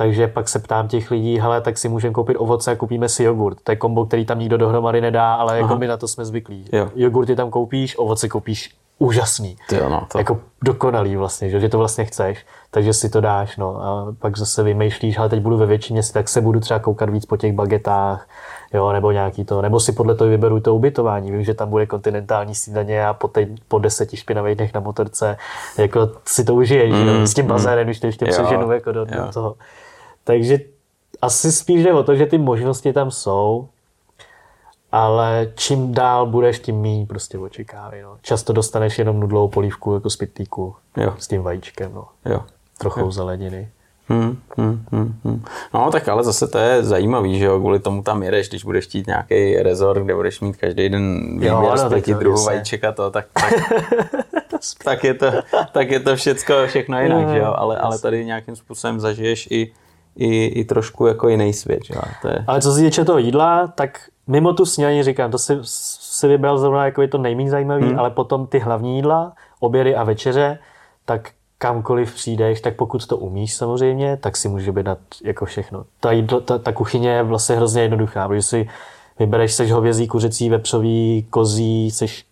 takže 0.00 0.28
pak 0.28 0.48
se 0.48 0.58
ptám 0.58 0.88
těch 0.88 1.10
lidí, 1.10 1.38
hele, 1.38 1.60
tak 1.60 1.78
si 1.78 1.88
můžeme 1.88 2.14
koupit 2.14 2.36
ovoce 2.36 2.70
a 2.70 2.76
koupíme 2.76 3.08
si 3.08 3.24
jogurt. 3.24 3.58
To 3.64 3.72
je 3.72 3.76
kombo, 3.76 4.06
který 4.06 4.24
tam 4.24 4.38
nikdo 4.38 4.56
dohromady 4.56 5.00
nedá, 5.00 5.34
ale 5.34 5.58
jako 5.58 5.76
my 5.76 5.86
na 5.86 5.96
to 5.96 6.08
jsme 6.08 6.24
zvyklí. 6.24 6.64
Jo. 6.72 6.88
Jogurty 6.94 7.36
tam 7.36 7.50
koupíš, 7.50 7.98
ovoce 7.98 8.28
koupíš 8.28 8.74
úžasný. 8.98 9.56
Ty 9.68 9.76
jo, 9.76 9.88
no, 9.88 10.06
to, 10.12 10.18
Jako 10.18 10.40
dokonalý 10.64 11.16
vlastně, 11.16 11.50
že, 11.50 11.60
že 11.60 11.68
to 11.68 11.78
vlastně 11.78 12.04
chceš, 12.04 12.46
takže 12.70 12.92
si 12.92 13.08
to 13.08 13.20
dáš, 13.20 13.56
no 13.56 13.82
a 13.82 14.14
pak 14.18 14.38
zase 14.38 14.62
vymýšlíš, 14.62 15.18
ale 15.18 15.28
teď 15.28 15.40
budu 15.40 15.56
ve 15.56 15.66
větší 15.66 15.92
městě, 15.92 16.12
tak 16.12 16.28
se 16.28 16.40
budu 16.40 16.60
třeba 16.60 16.80
koukat 16.80 17.10
víc 17.10 17.26
po 17.26 17.36
těch 17.36 17.52
bagetách, 17.52 18.28
jo, 18.74 18.92
nebo 18.92 19.12
nějaký 19.12 19.44
to, 19.44 19.62
nebo 19.62 19.80
si 19.80 19.92
podle 19.92 20.14
toho 20.14 20.30
vyberu 20.30 20.60
to 20.60 20.74
ubytování, 20.74 21.32
vím, 21.32 21.44
že 21.44 21.54
tam 21.54 21.70
bude 21.70 21.86
kontinentální 21.86 22.54
snídaně 22.54 23.06
a 23.06 23.14
po, 23.14 23.28
teď, 23.28 23.48
po 23.68 23.78
deseti 23.78 24.16
špinavých 24.16 24.56
dnech 24.56 24.74
na 24.74 24.80
motorce, 24.80 25.36
jako 25.78 26.10
si 26.26 26.44
to 26.44 26.54
užiješ, 26.54 26.92
mm, 26.92 27.08
jo, 27.08 27.26
s 27.26 27.34
tím 27.34 27.46
bazénem, 27.46 27.86
když 27.86 28.00
to 28.00 28.06
ještě 28.06 28.24
Jo, 28.24 28.32
přeženu 28.32 28.72
jako 28.72 28.92
do, 28.92 29.00
jo. 29.00 29.06
do 29.26 29.32
toho. 29.32 29.56
Takže 30.24 30.58
asi 31.22 31.52
spíš 31.52 31.82
jde 31.82 31.92
o 31.92 32.02
to, 32.02 32.14
že 32.14 32.26
ty 32.26 32.38
možnosti 32.38 32.92
tam 32.92 33.10
jsou, 33.10 33.68
ale 34.92 35.52
čím 35.54 35.94
dál 35.94 36.26
budeš, 36.26 36.58
tím 36.58 36.80
méně 36.80 37.06
prostě 37.06 37.38
očekávej. 37.38 38.02
No. 38.02 38.18
Často 38.22 38.52
dostaneš 38.52 38.98
jenom 38.98 39.20
nudlou 39.20 39.48
polívku 39.48 39.94
jako 39.94 40.10
z 40.10 40.16
pitlíku 40.16 40.76
Jo. 40.96 41.14
s 41.18 41.28
tím 41.28 41.42
vajíčkem, 41.42 41.94
no. 41.94 42.04
jo. 42.24 42.44
trochou 42.78 43.10
zeleniny. 43.10 43.68
Hmm, 44.08 44.38
hmm, 44.56 44.84
hmm, 44.92 45.14
hmm. 45.24 45.44
No 45.74 45.90
tak 45.90 46.08
ale 46.08 46.24
zase 46.24 46.48
to 46.48 46.58
je 46.58 46.82
zajímavý, 46.82 47.38
že 47.38 47.44
jo, 47.44 47.58
kvůli 47.58 47.78
tomu 47.78 48.02
tam 48.02 48.22
jedeš, 48.22 48.48
když 48.48 48.64
budeš 48.64 48.84
chtít 48.84 49.06
nějaký 49.06 49.56
rezort, 49.56 50.02
kde 50.02 50.14
budeš 50.14 50.40
mít 50.40 50.56
každý 50.56 50.88
den 50.88 51.32
výběr 51.32 51.52
Jo, 51.52 51.60
no, 51.70 51.76
z 51.76 51.80
tak 51.80 51.92
pěti 51.92 52.10
jo, 52.10 52.18
druhů 52.18 52.44
vajíček 52.44 52.84
a 52.84 52.92
to, 52.92 53.10
tak, 53.10 53.26
tak, 53.32 53.52
tak, 54.84 55.04
je 55.04 55.14
to, 55.14 55.26
tak 55.72 55.90
je 55.90 56.00
to 56.00 56.16
všecko, 56.16 56.54
všechno 56.66 57.00
jinak, 57.00 57.28
že 57.28 57.38
jo, 57.38 57.54
ale, 57.56 57.78
ale 57.78 57.98
tady 57.98 58.24
nějakým 58.24 58.56
způsobem 58.56 59.00
zažiješ 59.00 59.48
i, 59.50 59.72
i, 60.16 60.46
i 60.46 60.64
trošku 60.64 61.06
jako 61.06 61.28
jiný 61.28 61.52
svět, 61.52 61.84
že 61.84 61.94
jo, 61.94 62.02
to 62.22 62.28
je, 62.28 62.44
Ale 62.46 62.60
co 62.60 62.72
se 62.72 62.80
týče 62.80 63.04
toho 63.04 63.18
jídla, 63.18 63.66
tak 63.66 64.00
mimo 64.26 64.52
tu 64.52 64.66
snídaní 64.66 65.02
říkám, 65.02 65.30
to 65.30 65.38
si, 65.38 65.58
si 65.62 66.28
vybral 66.28 66.58
zrovna 66.58 66.84
jako 66.84 67.02
je 67.02 67.08
to 67.08 67.18
nejméně 67.18 67.50
zajímavý, 67.50 67.84
hmm. 67.84 67.98
ale 67.98 68.10
potom 68.10 68.46
ty 68.46 68.58
hlavní 68.58 68.96
jídla, 68.96 69.32
obědy 69.60 69.96
a 69.96 70.04
večeře, 70.04 70.58
tak 71.04 71.30
kamkoliv 71.58 72.14
přijdeš, 72.14 72.60
tak 72.60 72.76
pokud 72.76 73.06
to 73.06 73.16
umíš 73.16 73.54
samozřejmě, 73.54 74.16
tak 74.16 74.36
si 74.36 74.48
může 74.48 74.72
být 74.72 74.86
jako 75.24 75.44
všechno. 75.44 75.84
Ta, 76.00 76.12
jídlo, 76.12 76.40
ta, 76.40 76.58
ta 76.58 76.72
kuchyně 76.72 77.10
je 77.10 77.22
vlastně 77.22 77.56
hrozně 77.56 77.82
jednoduchá, 77.82 78.28
protože 78.28 78.42
si 78.42 78.68
vybereš 79.18 79.52
seš 79.52 79.72
hovězí, 79.72 80.08
kuřecí, 80.08 80.50
vepřový, 80.50 81.26
kozí, 81.30 81.90
seš 81.90 82.24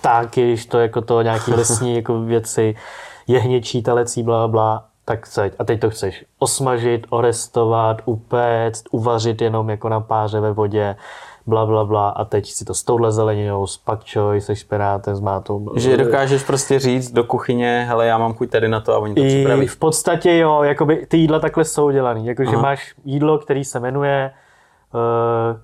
táky, 0.00 0.56
to 0.68 0.78
jako 0.78 1.00
to 1.00 1.22
nějaký 1.22 1.50
lesní 1.56 1.96
jako 1.96 2.20
věci, 2.20 2.74
jehněčí, 3.26 3.82
telecí, 3.82 4.22
bla, 4.22 4.48
bla, 4.48 4.87
tak 5.08 5.26
chceš. 5.26 5.52
A 5.58 5.64
teď 5.64 5.80
to 5.80 5.90
chceš 5.90 6.24
osmažit, 6.38 7.06
orestovat, 7.10 8.02
upéct, 8.04 8.84
uvařit 8.90 9.42
jenom 9.42 9.70
jako 9.70 9.88
na 9.88 10.00
páře 10.00 10.40
ve 10.40 10.52
vodě, 10.52 10.96
bla, 11.46 11.66
bla, 11.66 11.84
bla. 11.84 12.08
A 12.08 12.24
teď 12.24 12.50
si 12.50 12.64
to 12.64 12.74
s 12.74 12.82
touhle 12.82 13.12
zeleninou, 13.12 13.66
s 13.66 13.78
pak 13.78 14.00
choy, 14.12 14.40
se 14.40 14.56
špenátem, 14.56 15.16
s 15.16 15.20
mátou. 15.20 15.72
Že 15.76 15.96
dokážeš 15.96 16.42
prostě 16.42 16.78
říct 16.78 17.12
do 17.12 17.24
kuchyně, 17.24 17.86
hele, 17.88 18.06
já 18.06 18.18
mám 18.18 18.34
chuť 18.34 18.50
tady 18.50 18.68
na 18.68 18.80
to 18.80 18.94
a 18.94 18.98
oni 18.98 19.14
to 19.14 19.20
I 19.20 19.28
připraví. 19.28 19.66
v 19.66 19.76
podstatě 19.76 20.36
jo, 20.36 20.62
jakoby 20.62 21.06
ty 21.06 21.16
jídla 21.16 21.38
takhle 21.38 21.64
jsou 21.64 21.90
dělaný. 21.90 22.26
Jakože 22.26 22.56
máš 22.56 22.94
jídlo, 23.04 23.38
který 23.38 23.64
se 23.64 23.80
jmenuje 23.80 24.30
uh, 24.94 25.00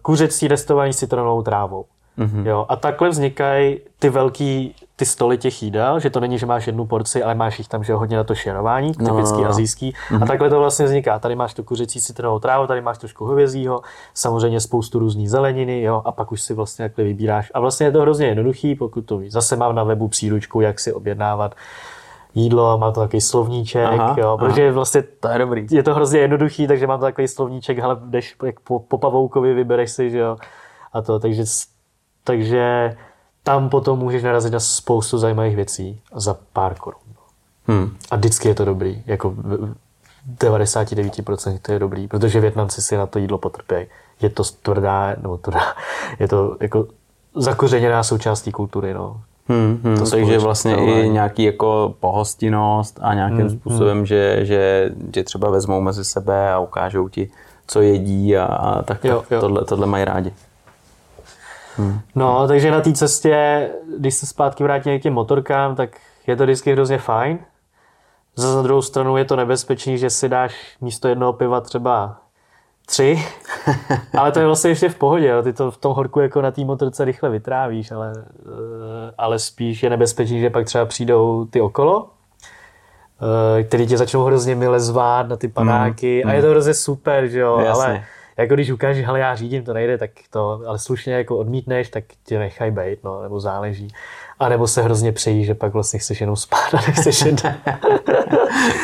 kuřecí 0.03 0.49
restovaný 0.49 0.93
s 0.93 0.99
citronovou 0.99 1.43
trávou. 1.43 1.85
Mm-hmm. 2.19 2.47
Jo, 2.47 2.67
a 2.69 2.77
takhle 2.77 3.09
vznikají 3.09 3.79
ty 3.99 4.11
velký 4.11 4.75
ty 4.97 5.07
stoly 5.07 5.39
těch 5.39 5.63
jídel, 5.63 6.01
že 6.01 6.11
to 6.11 6.21
není, 6.21 6.39
že 6.39 6.47
máš 6.47 6.67
jednu 6.67 6.87
porci, 6.87 7.23
ale 7.23 7.35
máš 7.35 7.59
jich 7.59 7.69
tam, 7.69 7.85
že 7.85 7.95
hodně 7.95 8.17
na 8.17 8.25
to 8.25 8.35
šerování, 8.35 8.93
No, 8.99 9.11
typický 9.11 9.37
no, 9.37 9.43
no. 9.45 9.49
azijský. 9.51 9.93
Mm-hmm. 10.11 10.23
A 10.23 10.27
takhle 10.27 10.51
to 10.51 10.59
vlastně 10.59 10.85
vzniká. 10.87 11.19
Tady 11.19 11.35
máš 11.37 11.55
tu 11.55 11.63
kuřecí 11.63 12.01
citronovou 12.01 12.39
trávu, 12.39 12.67
tady 12.67 12.81
máš 12.81 12.99
trošku 12.99 13.25
hovězího, 13.25 13.81
samozřejmě 14.15 14.61
spoustu 14.61 14.99
různých 14.99 15.31
zeleniny, 15.31 15.83
jo, 15.83 16.03
a 16.05 16.13
pak 16.13 16.33
už 16.33 16.41
si 16.41 16.55
vlastně 16.55 16.85
takhle 16.89 17.05
vybíráš. 17.05 17.51
A 17.55 17.61
vlastně 17.61 17.87
je 17.87 17.93
to 17.93 18.01
hrozně 18.01 18.27
jednoduchý, 18.27 18.75
pokud 18.75 19.01
to 19.01 19.19
víš. 19.19 19.33
Zase 19.33 19.57
mám 19.57 19.75
na 19.75 19.85
webu 19.85 20.09
příručku, 20.09 20.61
jak 20.61 20.81
si 20.81 20.93
objednávat 20.93 21.55
jídlo, 22.35 22.79
má 22.79 22.91
to 22.93 23.01
takový 23.01 23.21
slovníček, 23.21 23.87
Aha, 23.87 24.17
jo, 24.19 24.27
aha. 24.29 24.37
protože 24.37 24.73
vlastně 24.73 25.03
To 25.21 25.29
je 25.29 25.39
dobrý. 25.39 25.67
je 25.71 25.83
to 25.83 25.95
hrozně 25.95 26.21
jednoduchý, 26.21 26.67
takže 26.67 26.87
mám 26.87 27.01
takový 27.01 27.29
slovníček, 27.29 27.79
hele, 27.79 27.97
jdeš 28.05 28.37
jak 28.45 28.61
po, 28.61 28.79
po 28.79 28.99
pavoukovi, 28.99 29.55
vybereš 29.55 29.91
si, 29.91 30.11
že 30.11 30.19
jo, 30.19 30.37
a 30.93 31.03
to, 31.03 31.19
takže, 31.19 31.43
takže 32.25 32.97
tam 33.43 33.69
potom 33.69 33.99
můžeš 33.99 34.23
narazit 34.23 34.53
na 34.53 34.61
spoustu 34.61 35.19
zajímavých 35.19 35.57
věcí 35.57 36.01
za 36.15 36.37
pár 36.53 36.75
korun. 36.75 37.01
Hmm. 37.67 37.97
A 38.11 38.17
vždycky 38.17 38.49
je 38.49 38.55
to 38.55 38.65
dobrý, 38.65 39.03
jako 39.07 39.31
v 39.31 39.75
v 40.27 40.39
99% 40.39 41.59
to 41.63 41.73
je 41.73 41.79
dobrý, 41.79 42.09
protože 42.09 42.41
Větnamci 42.41 42.83
si 42.83 42.97
na 42.97 43.07
to 43.07 43.19
jídlo 43.19 43.39
potrpějí. 43.39 43.87
Je 44.21 44.31
to 44.31 44.43
tvrdá, 44.63 45.17
nebo 45.23 45.37
tvrdá, 45.37 45.61
je 46.19 46.29
to 46.29 46.57
jako 46.61 46.87
zakořeněná 47.37 48.03
součástí 48.03 48.53
kultury, 48.53 48.95
no. 48.95 49.21
Hmm, 49.49 49.81
hmm, 49.85 49.97
To 49.97 50.11
takže 50.11 50.39
vlastně 50.39 50.77
i 50.77 51.09
nějaký 51.09 51.45
jako 51.45 51.95
pohostinnost 52.01 52.99
a 53.03 53.15
nějakým 53.15 53.39
Hmm, 53.41 53.51
způsobem, 53.51 54.07
že, 54.07 54.39
že 54.43 54.91
tě 55.11 55.25
třeba 55.25 55.51
vezmou 55.51 55.81
mezi 55.81 56.05
sebe 56.05 56.53
a 56.53 56.59
ukážou 56.59 57.09
ti, 57.09 57.31
co 57.67 57.81
jedí 57.81 58.37
a, 58.37 58.45
a 58.45 58.83
tak, 58.83 59.05
Jo, 59.05 59.21
tak 59.21 59.31
jo. 59.31 59.41
Tohle, 59.41 59.65
tohle 59.65 59.87
mají 59.87 60.05
rádi. 60.05 60.33
No, 62.15 62.49
takže 62.49 62.71
na 62.71 62.81
té 62.81 62.93
cestě, 62.93 63.69
když 63.99 64.15
se 64.15 64.27
zpátky 64.27 64.63
vrátíme 64.63 64.99
k 64.99 65.03
těm 65.03 65.13
motorkám, 65.13 65.77
tak 65.77 65.91
je 66.27 66.37
to 66.37 66.45
vždycky 66.45 66.73
hrozně 66.73 66.99
fajn. 66.99 67.39
Zase 68.37 68.57
na 68.57 68.63
druhou 68.63 68.83
stranu 68.83 69.17
je 69.17 69.25
to 69.25 69.37
nebezpečný, 69.37 69.99
že 69.99 70.11
si 70.11 70.29
dáš 70.29 70.77
místo 70.81 71.09
jednoho 71.09 71.33
piva 71.33 71.61
třeba 71.61 72.17
tři, 72.87 73.23
ale 74.19 74.33
to 74.33 74.39
je 74.39 74.47
vlastně 74.47 74.71
ještě 74.71 74.89
v 74.89 74.95
pohodě, 74.95 75.29
jo. 75.29 75.43
ty 75.43 75.53
to 75.53 75.71
v 75.71 75.77
tom 75.77 75.95
horku 75.95 76.21
jako 76.21 76.43
na 76.43 76.51
té 76.51 76.65
motorce 76.65 77.05
rychle 77.05 77.31
vytrávíš, 77.31 77.91
ale, 77.91 78.13
eh, 78.17 79.15
ale 79.19 79.39
spíš 79.39 79.83
je 79.83 79.91
nebezpečný, 79.91 80.41
že 80.41 80.51
pak 80.51 80.67
třeba 80.67 80.85
přijdou 80.85 81.45
ty 81.45 81.61
okolo, 81.61 82.09
eh, 83.59 83.63
který 83.63 83.87
tě 83.87 83.99
začnou 83.99 84.25
hrozně 84.25 84.55
mile 84.55 84.81
zvát 84.81 85.29
na 85.29 85.37
ty 85.37 85.49
panáky 85.49 86.25
a 86.25 86.33
je 86.33 86.43
to 86.43 86.49
hrozně 86.49 86.75
super, 86.75 87.27
že 87.27 87.41
jo, 87.41 87.59
Jasně. 87.59 87.85
ale 87.85 88.05
jako 88.37 88.55
když 88.55 88.71
ukážeš, 88.71 89.07
hele 89.07 89.21
já 89.21 89.35
řídím, 89.35 89.65
to 89.65 89.73
nejde, 89.73 89.99
tak 89.99 90.11
to, 90.31 90.61
ale 90.67 90.79
slušně 90.79 91.15
jako 91.15 91.39
odmítneš, 91.39 91.89
tak 91.89 92.05
tě 92.27 92.39
nechaj 92.39 92.71
bejt, 92.71 93.05
no, 93.05 93.23
nebo 93.23 93.41
záleží. 93.41 93.89
A 94.39 94.49
nebo 94.49 94.67
se 94.67 94.83
hrozně 94.83 95.13
přejí, 95.13 95.45
že 95.45 95.55
pak 95.55 95.73
vlastně 95.73 95.99
chceš 95.99 96.21
jenom 96.21 96.37
spát 96.37 96.75
a 96.75 96.77
nechceš 96.77 97.21
jet. 97.21 97.43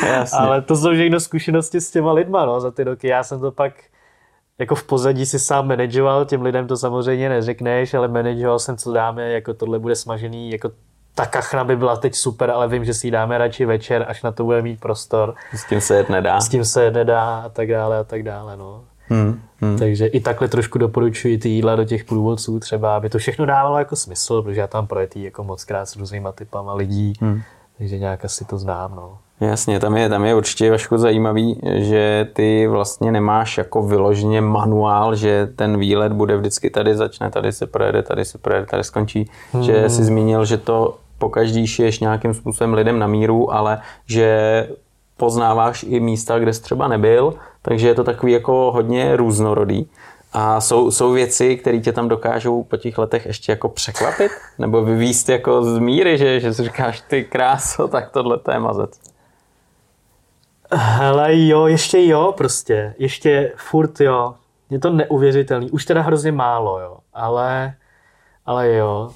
Jasně. 0.06 0.38
ale 0.38 0.62
to 0.62 0.76
jsou 0.76 0.92
všechno 0.92 1.20
zkušenosti 1.20 1.80
s 1.80 1.90
těma 1.90 2.12
lidma, 2.12 2.46
no, 2.46 2.60
za 2.60 2.70
ty 2.70 2.84
roky. 2.84 3.08
Já 3.08 3.22
jsem 3.22 3.40
to 3.40 3.52
pak 3.52 3.72
jako 4.58 4.74
v 4.74 4.82
pozadí 4.82 5.26
si 5.26 5.38
sám 5.38 5.68
manažoval, 5.68 6.24
těm 6.24 6.42
lidem 6.42 6.66
to 6.66 6.76
samozřejmě 6.76 7.28
neřekneš, 7.28 7.94
ale 7.94 8.08
manažoval 8.08 8.58
jsem, 8.58 8.76
co 8.76 8.92
dáme, 8.92 9.30
jako 9.30 9.54
tohle 9.54 9.78
bude 9.78 9.96
smažený, 9.96 10.50
jako 10.50 10.70
ta 11.14 11.26
kachna 11.26 11.64
by 11.64 11.76
byla 11.76 11.96
teď 11.96 12.14
super, 12.14 12.50
ale 12.50 12.68
vím, 12.68 12.84
že 12.84 12.94
si 12.94 13.06
ji 13.06 13.10
dáme 13.10 13.38
radši 13.38 13.64
večer, 13.64 14.04
až 14.08 14.22
na 14.22 14.32
to 14.32 14.44
bude 14.44 14.62
mít 14.62 14.80
prostor. 14.80 15.34
S 15.54 15.64
tím 15.64 15.80
se 15.80 15.96
jet 15.96 16.08
nedá. 16.08 16.40
S 16.40 16.48
tím 16.48 16.64
se 16.64 16.90
nedá 16.90 17.42
a 17.44 17.48
tak 17.48 17.68
dále 17.68 17.98
a 17.98 18.04
tak 18.04 18.22
dále, 18.22 18.56
no. 18.56 18.84
Hmm, 19.10 19.40
hmm. 19.60 19.78
Takže 19.78 20.06
i 20.06 20.20
takhle 20.20 20.48
trošku 20.48 20.78
doporučuji 20.78 21.38
ty 21.38 21.48
jídla 21.48 21.76
do 21.76 21.84
těch 21.84 22.04
průvodců 22.04 22.60
třeba, 22.60 22.96
aby 22.96 23.08
to 23.08 23.18
všechno 23.18 23.46
dávalo 23.46 23.78
jako 23.78 23.96
smysl, 23.96 24.42
protože 24.42 24.60
já 24.60 24.66
tam 24.66 24.86
projetý 24.86 25.22
jako 25.22 25.44
moc 25.44 25.64
krát 25.64 25.86
s 25.86 25.96
různýma 25.96 26.32
typama 26.32 26.74
lidí, 26.74 27.12
hmm. 27.20 27.40
takže 27.78 27.98
nějak 27.98 28.24
asi 28.24 28.44
to 28.44 28.58
znám, 28.58 28.94
no. 28.96 29.18
Jasně, 29.40 29.80
tam 29.80 29.96
je, 29.96 30.08
tam 30.08 30.24
je 30.24 30.34
určitě 30.34 30.70
Vašku 30.70 30.98
zajímavý, 30.98 31.60
že 31.74 32.28
ty 32.32 32.66
vlastně 32.66 33.12
nemáš 33.12 33.58
jako 33.58 33.82
vyloženě 33.82 34.40
manuál, 34.40 35.14
že 35.14 35.48
ten 35.56 35.78
výlet 35.78 36.12
bude 36.12 36.36
vždycky 36.36 36.70
tady 36.70 36.96
začne, 36.96 37.30
tady 37.30 37.52
se 37.52 37.66
projede, 37.66 38.02
tady 38.02 38.24
se 38.24 38.38
projede, 38.38 38.66
tady 38.66 38.84
skončí. 38.84 39.30
Hmm. 39.52 39.62
Že 39.62 39.88
jsi 39.88 40.04
zmínil, 40.04 40.44
že 40.44 40.56
to 40.56 40.96
pokaždý 41.18 41.66
šiješ 41.66 42.00
nějakým 42.00 42.34
způsobem 42.34 42.74
lidem 42.74 42.98
na 42.98 43.06
míru, 43.06 43.54
ale 43.54 43.80
že 44.06 44.68
poznáváš 45.16 45.84
i 45.88 46.00
místa, 46.00 46.38
kde 46.38 46.52
jsi 46.52 46.62
třeba 46.62 46.88
nebyl, 46.88 47.34
takže 47.62 47.88
je 47.88 47.94
to 47.94 48.04
takový 48.04 48.32
jako 48.32 48.72
hodně 48.72 49.16
různorodý. 49.16 49.90
A 50.32 50.60
jsou, 50.60 50.90
jsou 50.90 51.12
věci, 51.12 51.56
které 51.56 51.80
tě 51.80 51.92
tam 51.92 52.08
dokážou 52.08 52.62
po 52.62 52.76
těch 52.76 52.98
letech 52.98 53.26
ještě 53.26 53.52
jako 53.52 53.68
překvapit? 53.68 54.32
Nebo 54.58 54.84
vyvíst 54.84 55.28
jako 55.28 55.64
z 55.64 55.78
míry, 55.78 56.18
že, 56.18 56.40
že 56.40 56.54
si 56.54 56.64
říkáš, 56.64 57.00
ty 57.00 57.24
kráso, 57.24 57.88
tak 57.88 58.10
tohle 58.10 58.38
to 58.38 58.50
je 58.50 58.58
mazec. 58.58 59.00
Hele 60.72 61.46
jo, 61.46 61.66
ještě 61.66 62.06
jo 62.06 62.34
prostě, 62.36 62.94
ještě 62.98 63.52
furt 63.56 64.00
jo. 64.00 64.34
Je 64.70 64.78
to 64.78 64.90
neuvěřitelný, 64.90 65.70
už 65.70 65.84
teda 65.84 66.02
hrozně 66.02 66.32
málo 66.32 66.80
jo, 66.80 66.96
ale, 67.14 67.74
ale 68.46 68.74
jo. 68.74 69.10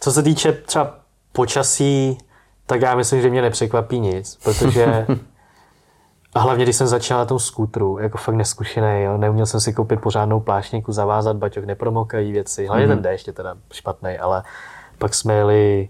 Co 0.00 0.12
se 0.12 0.22
týče 0.22 0.52
třeba 0.52 0.94
počasí, 1.32 2.18
tak 2.66 2.82
já 2.82 2.94
myslím, 2.94 3.22
že 3.22 3.30
mě 3.30 3.42
nepřekvapí 3.42 4.00
nic, 4.00 4.38
protože 4.44 5.06
a 6.38 6.40
hlavně, 6.40 6.64
když 6.64 6.76
jsem 6.76 6.86
začal 6.86 7.18
na 7.18 7.24
tom 7.24 7.38
skútru, 7.38 7.98
jako 7.98 8.18
fakt 8.18 8.34
neskušený, 8.34 9.02
jo, 9.02 9.16
neuměl 9.16 9.46
jsem 9.46 9.60
si 9.60 9.72
koupit 9.72 10.00
pořádnou 10.00 10.40
plášníku, 10.40 10.92
zavázat 10.92 11.36
baťoch, 11.36 11.64
nepromokají 11.64 12.32
věci, 12.32 12.66
hlavně 12.66 12.86
mm-hmm. 12.86 12.88
ten 12.88 13.02
déšť 13.02 13.26
je 13.26 13.32
teda 13.32 13.54
špatný, 13.72 14.18
ale 14.18 14.42
pak 14.98 15.14
jsme 15.14 15.34
jeli 15.34 15.88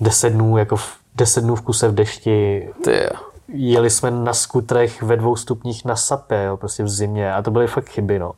10 0.00 0.30
dnů, 0.30 0.58
jako 0.58 0.76
v, 0.76 0.98
10 1.14 1.40
dnů 1.40 1.54
v 1.54 1.62
kuse 1.62 1.88
v 1.88 1.94
dešti, 1.94 2.68
Ty 2.84 3.08
jeli 3.48 3.90
jsme 3.90 4.10
na 4.10 4.34
skutrech 4.34 5.02
ve 5.02 5.16
dvou 5.16 5.36
stupních 5.36 5.84
na 5.84 5.96
sapě, 5.96 6.44
jo, 6.44 6.56
prostě 6.56 6.82
v 6.82 6.88
zimě 6.88 7.34
a 7.34 7.42
to 7.42 7.50
byly 7.50 7.66
fakt 7.66 7.88
chyby, 7.88 8.18
no. 8.18 8.32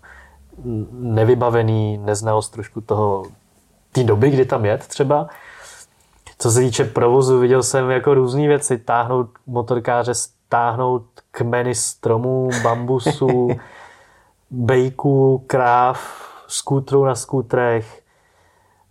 Nevybavený, 0.93 1.99
neznalost 1.99 2.53
trošku 2.53 2.81
toho, 2.81 3.25
té 3.93 4.05
doby, 4.05 4.31
kdy 4.31 4.45
tam 4.45 4.65
jet 4.65 4.87
třeba. 4.87 5.29
Co 6.39 6.51
se 6.51 6.61
týče 6.61 6.85
provozu, 6.85 7.39
viděl 7.39 7.63
jsem 7.63 7.91
jako 7.91 8.15
různé 8.15 8.49
věci, 8.49 8.79
táhnout 8.79 9.31
motorkáře, 9.47 10.15
stáhnout 10.15 11.05
kmeny 11.31 11.75
stromů, 11.75 12.51
bambusů, 12.63 13.49
bejků, 14.51 15.45
kráv, 15.47 16.29
skútrů 16.47 17.05
na 17.05 17.15
skútrech, 17.15 18.03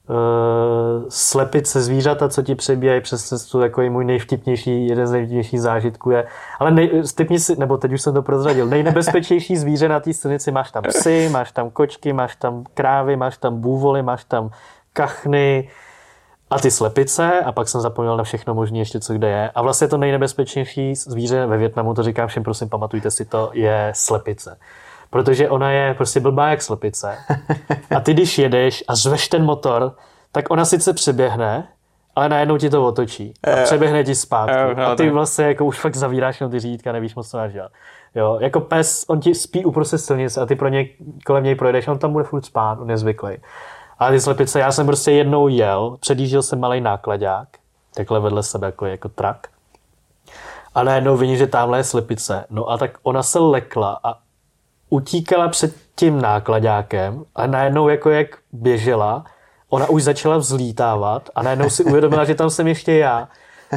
uh, 0.09 1.05
slepice, 1.09 1.81
zvířata, 1.81 2.29
co 2.29 2.41
ti 2.41 2.55
přebíjají 2.55 3.01
přes 3.01 3.23
cestu, 3.23 3.59
takový 3.59 3.89
můj 3.89 4.05
nejvtipnější, 4.05 4.87
jeden 4.87 5.07
z 5.07 5.11
nejvtipnějších 5.11 5.61
zážitků 5.61 6.11
je. 6.11 6.27
Ale 6.59 6.71
nej, 6.71 7.03
typni 7.15 7.39
si, 7.39 7.59
nebo 7.59 7.77
teď 7.77 7.93
už 7.93 8.01
jsem 8.01 8.13
to 8.13 8.21
prozradil, 8.21 8.65
nejnebezpečnější 8.65 9.57
zvíře 9.57 9.89
na 9.89 9.99
té 9.99 10.13
silnici, 10.13 10.51
máš 10.51 10.71
tam 10.71 10.83
psy, 10.83 11.29
máš 11.31 11.51
tam 11.51 11.69
kočky, 11.69 12.13
máš 12.13 12.35
tam 12.35 12.63
krávy, 12.73 13.15
máš 13.15 13.37
tam 13.37 13.61
bůvoly, 13.61 14.03
máš 14.03 14.23
tam 14.23 14.49
kachny, 14.93 15.69
a 16.49 16.59
ty 16.59 16.71
slepice, 16.71 17.41
a 17.41 17.51
pak 17.51 17.67
jsem 17.67 17.81
zapomněl 17.81 18.17
na 18.17 18.23
všechno 18.23 18.53
možné 18.53 18.77
ještě, 18.77 18.99
co 18.99 19.13
kde 19.13 19.29
je. 19.29 19.51
A 19.55 19.61
vlastně 19.61 19.87
to 19.87 19.97
nejnebezpečnější 19.97 20.95
zvíře 20.95 21.45
ve 21.45 21.57
Větnamu, 21.57 21.93
to 21.93 22.03
říkám 22.03 22.27
všem, 22.27 22.43
prosím, 22.43 22.69
pamatujte 22.69 23.11
si 23.11 23.25
to, 23.25 23.49
je 23.53 23.91
slepice. 23.95 24.57
Protože 25.09 25.49
ona 25.49 25.71
je 25.71 25.93
prostě 25.93 26.19
blbá 26.19 26.49
jak 26.49 26.61
slepice. 26.61 27.17
A 27.95 27.99
ty, 27.99 28.13
když 28.13 28.37
jedeš 28.37 28.83
a 28.87 28.95
zveš 28.95 29.27
ten 29.27 29.43
motor, 29.45 29.95
tak 30.31 30.51
ona 30.51 30.65
sice 30.65 30.93
přeběhne, 30.93 31.67
ale 32.15 32.29
najednou 32.29 32.57
ti 32.57 32.69
to 32.69 32.85
otočí. 32.85 33.33
A 33.43 33.63
přeběhne 33.63 34.03
ti 34.03 34.15
zpátky. 34.15 34.75
No, 34.77 34.85
A 34.85 34.95
ty 34.95 35.03
tak. 35.03 35.13
vlastně 35.13 35.45
jako 35.45 35.65
už 35.65 35.79
fakt 35.79 35.95
zavíráš 35.95 36.39
na 36.39 36.49
ty 36.49 36.59
řídítka, 36.59 36.91
nevíš 36.91 37.15
moc, 37.15 37.29
co 37.29 37.37
máš 37.37 37.53
dělat. 37.53 37.71
Jo, 38.15 38.37
jako 38.41 38.59
pes, 38.59 39.05
on 39.07 39.19
ti 39.19 39.35
spí 39.35 39.65
uprostřed 39.65 39.97
silnice 39.97 40.41
a 40.41 40.45
ty 40.45 40.55
pro 40.55 40.67
něj, 40.67 40.95
kolem 41.25 41.43
něj 41.43 41.55
projedeš, 41.55 41.87
on 41.87 41.99
tam 41.99 42.11
bude 42.11 42.23
furt 42.23 42.45
spát, 42.45 42.79
on 42.79 42.89
je 42.89 42.97
zvyklý. 42.97 43.37
Ale 43.99 44.11
ty 44.11 44.21
slepice, 44.21 44.59
já 44.59 44.71
jsem 44.71 44.85
prostě 44.85 45.11
jednou 45.11 45.47
jel, 45.47 45.97
předjížděl 45.99 46.43
jsem 46.43 46.59
malý 46.59 46.81
nákladák, 46.81 47.47
takhle 47.95 48.19
vedle 48.19 48.43
sebe 48.43 48.67
jako, 48.67 48.85
jako 48.85 49.09
trak. 49.09 49.47
A 50.75 50.83
najednou 50.83 51.17
vidím, 51.17 51.37
že 51.37 51.47
tamhle 51.47 51.79
je 51.79 51.83
slepice. 51.83 52.45
No 52.49 52.69
a 52.69 52.77
tak 52.77 52.91
ona 53.03 53.23
se 53.23 53.39
lekla 53.39 53.99
a 54.03 54.17
utíkala 54.89 55.47
před 55.47 55.75
tím 55.95 56.21
nákladákem 56.21 57.23
a 57.35 57.47
najednou 57.47 57.89
jako 57.89 58.09
jak 58.09 58.27
běžela, 58.51 59.25
ona 59.69 59.89
už 59.89 60.03
začala 60.03 60.37
vzlítávat 60.37 61.29
a 61.35 61.41
najednou 61.43 61.69
si 61.69 61.83
uvědomila, 61.83 62.25
že 62.25 62.35
tam 62.35 62.49
jsem 62.49 62.67
ještě 62.67 62.93
já. 62.93 63.27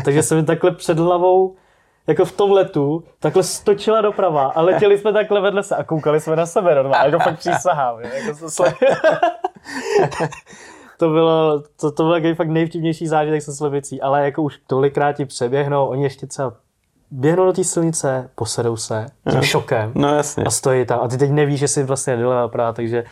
Takže 0.05 0.23
jsem 0.23 0.45
takhle 0.47 0.71
před 0.71 0.99
hlavou 0.99 1.57
jako 2.07 2.25
v 2.25 2.33
tom 2.33 2.53
letu, 2.53 3.05
takhle 3.19 3.43
stočila 3.43 4.01
doprava 4.01 4.47
a 4.47 4.61
letěli 4.61 4.99
jsme 4.99 5.13
takhle 5.13 5.41
vedle 5.41 5.63
se 5.63 5.77
a 5.77 5.85
koukali 5.85 6.21
jsme 6.21 6.37
na 6.37 6.47
sebe 6.47 6.75
normálně, 6.75 7.07
jako 7.07 7.25
fakt 7.25 7.39
přísahám. 7.39 8.01
Jako 8.01 8.51
sle... 8.51 8.75
to 10.99 11.09
bylo, 11.09 11.63
to, 11.81 11.93
to 11.93 12.05
byl 12.05 12.35
fakt 12.35 12.49
nejvtipnější 12.49 13.07
zážitek 13.07 13.43
se 13.43 13.55
slepicí, 13.55 14.01
ale 14.01 14.25
jako 14.25 14.43
už 14.43 14.61
tolikrát 14.67 15.13
ti 15.13 15.25
přeběhnou, 15.25 15.87
oni 15.87 16.03
ještě 16.03 16.27
třeba 16.27 16.53
běhnou 17.11 17.45
do 17.45 17.53
té 17.53 17.65
silnice, 17.65 18.31
posedou 18.35 18.77
se 18.77 19.07
tím 19.31 19.43
šokem 19.43 19.93
no, 19.95 20.15
jasně. 20.15 20.45
a 20.45 20.51
stojí 20.51 20.87
tam. 20.87 21.01
A 21.03 21.09
ty 21.09 21.19
teď 21.19 21.31
nevíš, 21.31 21.61
že 21.61 21.69
si 21.69 21.83
vlastně 21.83 22.19
právě, 22.47 22.75
takže 22.75 23.05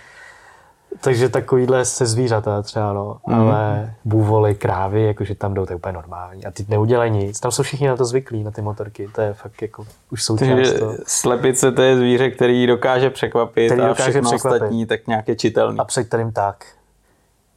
takže 1.00 1.28
takovýhle 1.28 1.84
se 1.84 2.06
zvířata 2.06 2.62
třeba, 2.62 2.92
no. 2.92 3.18
Mm. 3.26 3.34
Ale 3.34 3.94
bůvoly, 4.04 4.54
krávy, 4.54 5.02
jakože 5.02 5.34
tam 5.34 5.54
jdou, 5.54 5.66
to 5.66 5.72
je 5.72 5.76
úplně 5.76 5.92
normální. 5.92 6.44
A 6.44 6.50
ty 6.50 6.66
neudělají 6.68 7.10
nic. 7.10 7.40
Tam 7.40 7.52
jsou 7.52 7.62
všichni 7.62 7.88
na 7.88 7.96
to 7.96 8.04
zvyklí, 8.04 8.44
na 8.44 8.50
ty 8.50 8.62
motorky. 8.62 9.08
To 9.14 9.20
je 9.20 9.32
fakt 9.34 9.62
jako 9.62 9.86
už 10.10 10.24
součást 10.24 10.78
toho. 10.78 10.94
Slepice 11.06 11.72
to 11.72 11.82
je 11.82 11.96
zvíře, 11.96 12.30
který 12.30 12.66
dokáže 12.66 13.10
překvapit 13.10 13.72
který 13.72 13.82
a 13.82 13.88
dokáže 13.88 14.10
všechno 14.10 14.30
překvapit. 14.30 14.62
ostatní 14.62 14.86
tak 14.86 15.06
nějak 15.06 15.28
je 15.28 15.36
čitelný. 15.36 15.78
A 15.78 15.84
před 15.84 16.04
kterým 16.04 16.32
tak. 16.32 16.64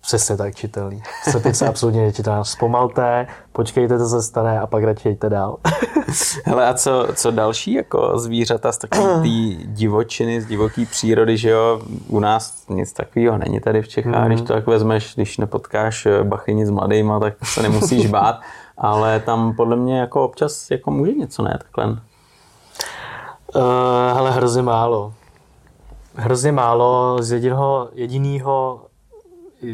Přesně 0.02 0.38
tak 0.38 0.56
čitelný. 0.56 1.04
Slepice 1.32 1.68
absolutně 1.68 2.02
nečitelná. 2.02 2.44
Zpomalte, 2.44 3.28
počkejte, 3.52 3.98
co 3.98 4.06
se 4.10 4.22
stane 4.22 4.60
a 4.60 4.68
pak 4.68 4.84
radši 4.84 5.10
jděte 5.10 5.30
dál. 5.30 5.58
Hele, 6.46 6.68
a 6.68 6.74
co, 6.74 7.08
co 7.16 7.32
další 7.32 7.74
jako 7.74 8.20
zvířata 8.20 8.72
z 8.72 8.78
takové 8.78 9.14
té 9.14 9.64
divočiny, 9.66 10.42
z 10.42 10.46
divoké 10.46 10.86
přírody, 10.86 11.38
že 11.38 11.50
jo? 11.50 11.82
U 12.08 12.20
nás 12.20 12.68
nic 12.70 12.94
takového 12.94 13.38
není 13.38 13.60
tady 13.60 13.82
v 13.82 13.88
Čechách. 13.88 14.24
Mm. 14.24 14.28
Když 14.28 14.42
to 14.42 14.54
tak 14.54 14.68
vezmeš, 14.68 15.16
když 15.16 15.38
nepotkáš 15.38 16.08
bachyni 16.24 16.66
s 16.66 16.70
mladýma, 16.70 17.20
tak 17.20 17.34
se 17.44 17.62
nemusíš 17.62 18.08
bát. 18.12 18.40
Ale 18.78 19.20
tam 19.20 19.56
podle 19.56 19.76
mě 19.76 20.00
jako 20.00 20.24
občas 20.24 20.72
jako 20.72 20.92
může 20.92 21.12
něco, 21.12 21.44
ne? 21.44 21.60
Takhle. 21.62 21.86
Uh, 23.56 23.62
hele, 24.14 24.32
hrozně 24.32 24.62
málo. 24.62 25.14
Hrozně 26.16 26.52
málo 26.52 27.18
z 27.22 27.32
jediného, 27.32 27.90
jediného 27.94 28.82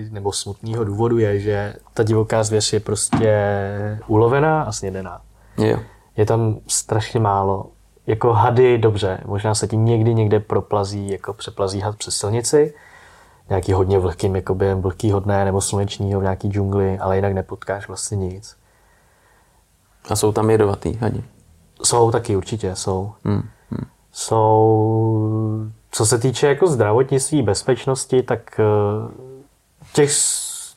nebo 0.09 0.31
smutného 0.31 0.83
důvodu 0.83 1.17
je, 1.17 1.39
že 1.39 1.73
ta 1.93 2.03
divoká 2.03 2.43
zvěř 2.43 2.73
je 2.73 2.79
prostě 2.79 3.33
ulovená 4.07 4.63
a 4.63 4.71
snědená. 4.71 5.21
Jo. 5.57 5.79
Je 6.17 6.25
tam 6.25 6.57
strašně 6.67 7.19
málo. 7.19 7.65
Jako 8.07 8.33
hady, 8.33 8.77
dobře, 8.77 9.21
možná 9.25 9.55
se 9.55 9.67
ti 9.67 9.77
někdy 9.77 10.13
někde 10.13 10.39
proplazí, 10.39 11.09
jako 11.09 11.33
přeplazí 11.33 11.79
had 11.79 11.95
přes 11.95 12.17
silnici, 12.17 12.73
nějaký 13.49 13.73
hodně 13.73 13.99
vlhkým, 13.99 14.35
jako 14.35 14.55
během 14.55 14.81
vlhký 14.81 15.13
dne 15.19 15.45
nebo 15.45 15.61
slunečního 15.61 16.19
v 16.19 16.23
nějaký 16.23 16.49
džungli, 16.49 16.99
ale 16.99 17.15
jinak 17.15 17.33
nepotkáš 17.33 17.87
vlastně 17.87 18.17
nic. 18.17 18.57
A 20.09 20.15
jsou 20.15 20.31
tam 20.31 20.49
jedovatý 20.49 20.93
hadi? 20.93 21.23
Jsou 21.83 22.11
taky, 22.11 22.35
určitě, 22.35 22.75
jsou. 22.75 23.11
Hmm. 23.23 23.43
Hmm. 23.69 23.87
Jsou, 24.11 25.65
co 25.91 26.05
se 26.05 26.17
týče 26.17 26.47
jako 26.47 26.67
zdravotnictví, 26.67 27.41
bezpečnosti, 27.41 28.23
tak 28.23 28.59
těch 29.93 30.11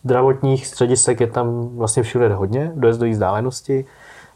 zdravotních 0.03 0.67
středisek 0.67 1.21
je 1.21 1.27
tam 1.27 1.69
vlastně 1.77 2.03
všude 2.03 2.35
hodně, 2.35 2.73
dojezdové 2.75 3.11
vzdálenosti. 3.11 3.85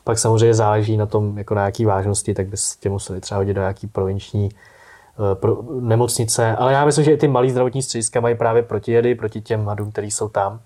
Pak 0.04 0.18
samozřejmě 0.18 0.54
záleží 0.54 0.96
na 0.96 1.06
tom, 1.06 1.38
jako 1.38 1.54
na 1.54 1.64
jaký 1.64 1.84
vážnosti, 1.84 2.34
tak 2.34 2.46
bys 2.46 2.76
tě 2.76 2.90
museli 2.90 3.20
třeba 3.20 3.38
hodit 3.38 3.54
do 3.54 3.60
nějaký 3.60 3.86
provinční 3.86 4.48
uh, 4.48 5.34
pro, 5.34 5.62
nemocnice. 5.80 6.56
Ale 6.56 6.72
já 6.72 6.84
myslím, 6.84 7.04
že 7.04 7.12
i 7.12 7.16
ty 7.16 7.28
malé 7.28 7.50
zdravotní 7.50 7.82
střediska 7.82 8.20
mají 8.20 8.34
právě 8.34 8.62
protijedy 8.62 9.14
proti 9.14 9.40
těm 9.40 9.66
hadům, 9.66 9.92
který 9.92 10.10
jsou 10.10 10.28
tam. 10.28 10.60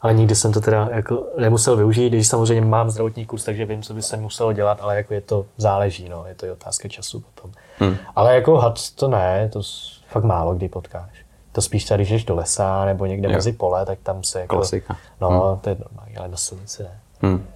Ale 0.00 0.14
nikdy 0.14 0.34
jsem 0.34 0.52
to 0.52 0.60
teda 0.60 0.88
jako 0.92 1.26
nemusel 1.38 1.76
využít, 1.76 2.08
když 2.08 2.28
samozřejmě 2.28 2.64
mám 2.64 2.90
zdravotní 2.90 3.26
kurz, 3.26 3.44
takže 3.44 3.64
vím, 3.66 3.82
co 3.82 3.94
by 3.94 4.02
se 4.02 4.16
muselo 4.16 4.52
dělat, 4.52 4.78
ale 4.82 4.96
jako 4.96 5.14
je 5.14 5.20
to 5.20 5.46
záleží, 5.56 6.08
no, 6.08 6.24
je 6.26 6.34
to 6.34 6.46
i 6.46 6.50
otázka 6.50 6.88
času 6.88 7.20
potom. 7.20 7.52
Hmm. 7.78 7.96
Ale 8.16 8.34
jako 8.34 8.56
had 8.56 8.90
to 8.94 9.08
ne, 9.08 9.50
to 9.52 9.60
fakt 10.08 10.24
málo 10.24 10.54
kdy 10.54 10.68
potkáš 10.68 11.23
to 11.54 11.60
spíš 11.60 11.84
tady, 11.84 12.02
když 12.02 12.10
jdeš 12.10 12.24
do 12.24 12.34
lesa 12.34 12.84
nebo 12.84 13.06
někde 13.06 13.28
mezi 13.28 13.52
pole, 13.52 13.86
tak 13.86 13.98
tam 14.02 14.24
se 14.24 14.40
jako... 14.40 14.56
Klasika. 14.56 14.96
No, 15.20 15.28
hmm. 15.28 15.58
to 15.58 15.68
je 15.68 15.76
normální, 15.84 16.16
ale 16.16 16.28
na 16.28 16.36
silnici 16.36 16.82
ne. 16.82 17.00
Hmm. 17.22 17.46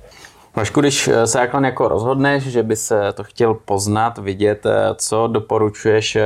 Vašku, 0.57 0.81
když 0.81 1.09
eh, 1.09 1.27
se 1.27 1.41
jako, 1.41 1.61
jako 1.61 1.89
rozhodneš, 1.89 2.43
že 2.43 2.63
by 2.63 2.77
se 2.77 3.13
to 3.13 3.25
chtěl 3.25 3.55
poznat, 3.55 4.19
vidět, 4.19 4.67
eh, 4.67 4.95
co 4.95 5.27
doporučuješ 5.27 6.17
eh, 6.17 6.25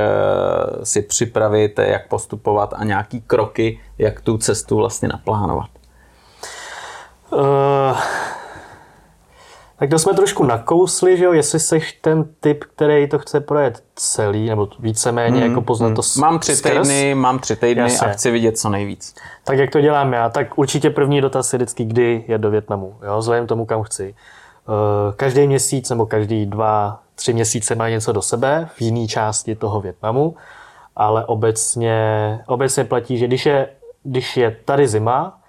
si 0.83 1.03
připravit, 1.03 1.79
jak 1.79 2.09
postupovat 2.09 2.75
a 2.77 2.85
nějaký 2.85 3.21
kroky, 3.21 3.81
jak 3.99 4.21
tu 4.21 4.39
cestu 4.39 4.77
vlastně 4.77 5.09
naplánovat? 5.09 5.71
Uh, 7.31 7.99
tak 9.83 9.91
to 9.91 9.99
jsme 9.99 10.15
trošku 10.15 10.45
nakousli, 10.45 11.17
že 11.17 11.25
jo, 11.25 11.33
jestli 11.33 11.61
seš 11.61 11.93
ten 11.93 12.25
typ, 12.41 12.65
který 12.65 13.09
to 13.09 13.19
chce 13.19 13.41
projet 13.41 13.85
celý, 13.95 14.49
nebo 14.49 14.69
víceméně 14.79 15.41
hmm, 15.41 15.49
jako 15.49 15.61
poznat 15.61 15.87
hmm. 15.87 15.97
to 15.97 16.03
Mám 16.19 16.39
tři 16.39 16.57
skrz. 16.57 16.89
týdny, 16.89 17.15
mám 17.15 17.39
tři 17.39 17.57
týdny 17.57 17.83
Jasně. 17.83 18.07
a 18.07 18.11
chci 18.11 18.31
vidět 18.31 18.59
co 18.59 18.69
nejvíc. 18.69 19.15
Tak 19.45 19.59
jak 19.59 19.71
to 19.71 19.81
dělám 19.81 20.13
já, 20.13 20.29
tak 20.29 20.59
určitě 20.59 20.91
první 20.91 21.21
dotaz 21.21 21.53
je 21.53 21.57
vždycky, 21.57 21.85
kdy 21.85 22.25
je 22.29 22.39
do 22.39 22.51
Větnamu, 22.51 22.97
jo, 23.07 23.19
vzhledem 23.19 23.47
tomu, 23.47 23.67
kam 23.67 23.83
chci. 23.83 24.15
Eh, 24.69 25.13
každý 25.17 25.47
měsíc 25.47 25.91
nebo 25.91 26.07
každý 26.07 26.47
dva, 26.47 27.01
tři 27.15 27.33
měsíce 27.33 27.75
má 27.75 27.89
něco 27.89 28.13
do 28.13 28.23
sebe 28.23 28.69
v 28.75 28.81
jiné 28.81 29.07
části 29.07 29.55
toho 29.55 29.81
Větnamu, 29.81 30.37
ale 30.97 31.25
obecně, 31.25 32.41
obecně 32.47 32.85
platí, 32.85 33.19
že 33.19 33.27
když 33.27 33.47
je, 33.47 33.69
když 34.03 34.37
je 34.37 34.57
tady 34.65 34.89
zima, 34.89 35.41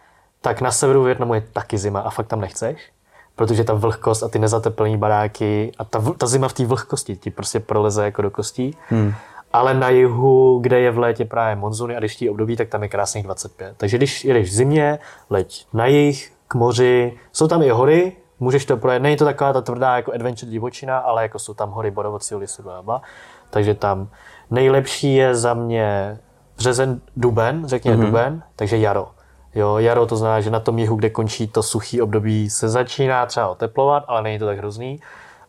tak 0.41 0.61
na 0.61 0.71
severu 0.71 1.03
Větnamu 1.03 1.33
je 1.33 1.43
taky 1.53 1.77
zima 1.77 1.99
a 1.99 2.09
fakt 2.09 2.27
tam 2.27 2.41
nechceš 2.41 2.92
protože 3.35 3.63
ta 3.63 3.73
vlhkost 3.73 4.23
a 4.23 4.27
ty 4.27 4.39
nezateplené 4.39 4.97
baráky 4.97 5.71
a 5.77 5.83
ta, 5.83 6.03
ta 6.17 6.27
zima 6.27 6.47
v 6.47 6.53
té 6.53 6.65
vlhkosti 6.65 7.15
ti 7.15 7.31
prostě 7.31 7.59
proleze 7.59 8.05
jako 8.05 8.21
do 8.21 8.31
kostí. 8.31 8.77
Hmm. 8.89 9.13
Ale 9.53 9.73
na 9.73 9.89
jihu, 9.89 10.59
kde 10.59 10.79
je 10.79 10.91
v 10.91 10.99
létě 10.99 11.25
právě 11.25 11.55
monzuny 11.55 11.95
a 11.95 11.99
deští 11.99 12.29
období, 12.29 12.55
tak 12.55 12.69
tam 12.69 12.83
je 12.83 12.89
krásných 12.89 13.23
25. 13.23 13.73
Takže 13.77 13.97
když 13.97 14.25
jedeš 14.25 14.49
v 14.49 14.53
zimě, 14.53 14.99
leď 15.29 15.67
na 15.73 15.85
jih, 15.85 16.31
k 16.47 16.55
moři, 16.55 17.13
jsou 17.31 17.47
tam 17.47 17.61
i 17.61 17.69
hory, 17.69 18.15
můžeš 18.39 18.65
to 18.65 18.77
projet. 18.77 18.99
Není 18.99 19.17
to 19.17 19.25
taková 19.25 19.53
ta 19.53 19.61
tvrdá 19.61 19.95
jako 19.95 20.13
adventure 20.13 20.51
divočina, 20.51 20.97
ale 20.97 21.21
jako 21.21 21.39
jsou 21.39 21.53
tam 21.53 21.71
hory, 21.71 21.91
bodovoci, 21.91 22.35
lisy, 22.35 22.61
bla, 22.61 23.01
Takže 23.49 23.73
tam 23.73 24.07
nejlepší 24.51 25.15
je 25.15 25.35
za 25.35 25.53
mě 25.53 26.19
březen, 26.57 27.01
duben, 27.17 27.67
řekněme 27.67 27.97
mm-hmm. 27.97 28.05
duben, 28.05 28.43
takže 28.55 28.77
jaro. 28.77 29.07
Jo, 29.55 29.77
jaro 29.77 30.05
to 30.05 30.15
znamená, 30.15 30.41
že 30.41 30.49
na 30.49 30.59
tom 30.59 30.79
jihu, 30.79 30.95
kde 30.95 31.09
končí 31.09 31.47
to 31.47 31.63
suchý 31.63 32.01
období, 32.01 32.49
se 32.49 32.69
začíná 32.69 33.25
třeba 33.25 33.47
oteplovat, 33.47 34.03
ale 34.07 34.21
není 34.21 34.39
to 34.39 34.45
tak 34.45 34.57
hrozný. 34.57 34.99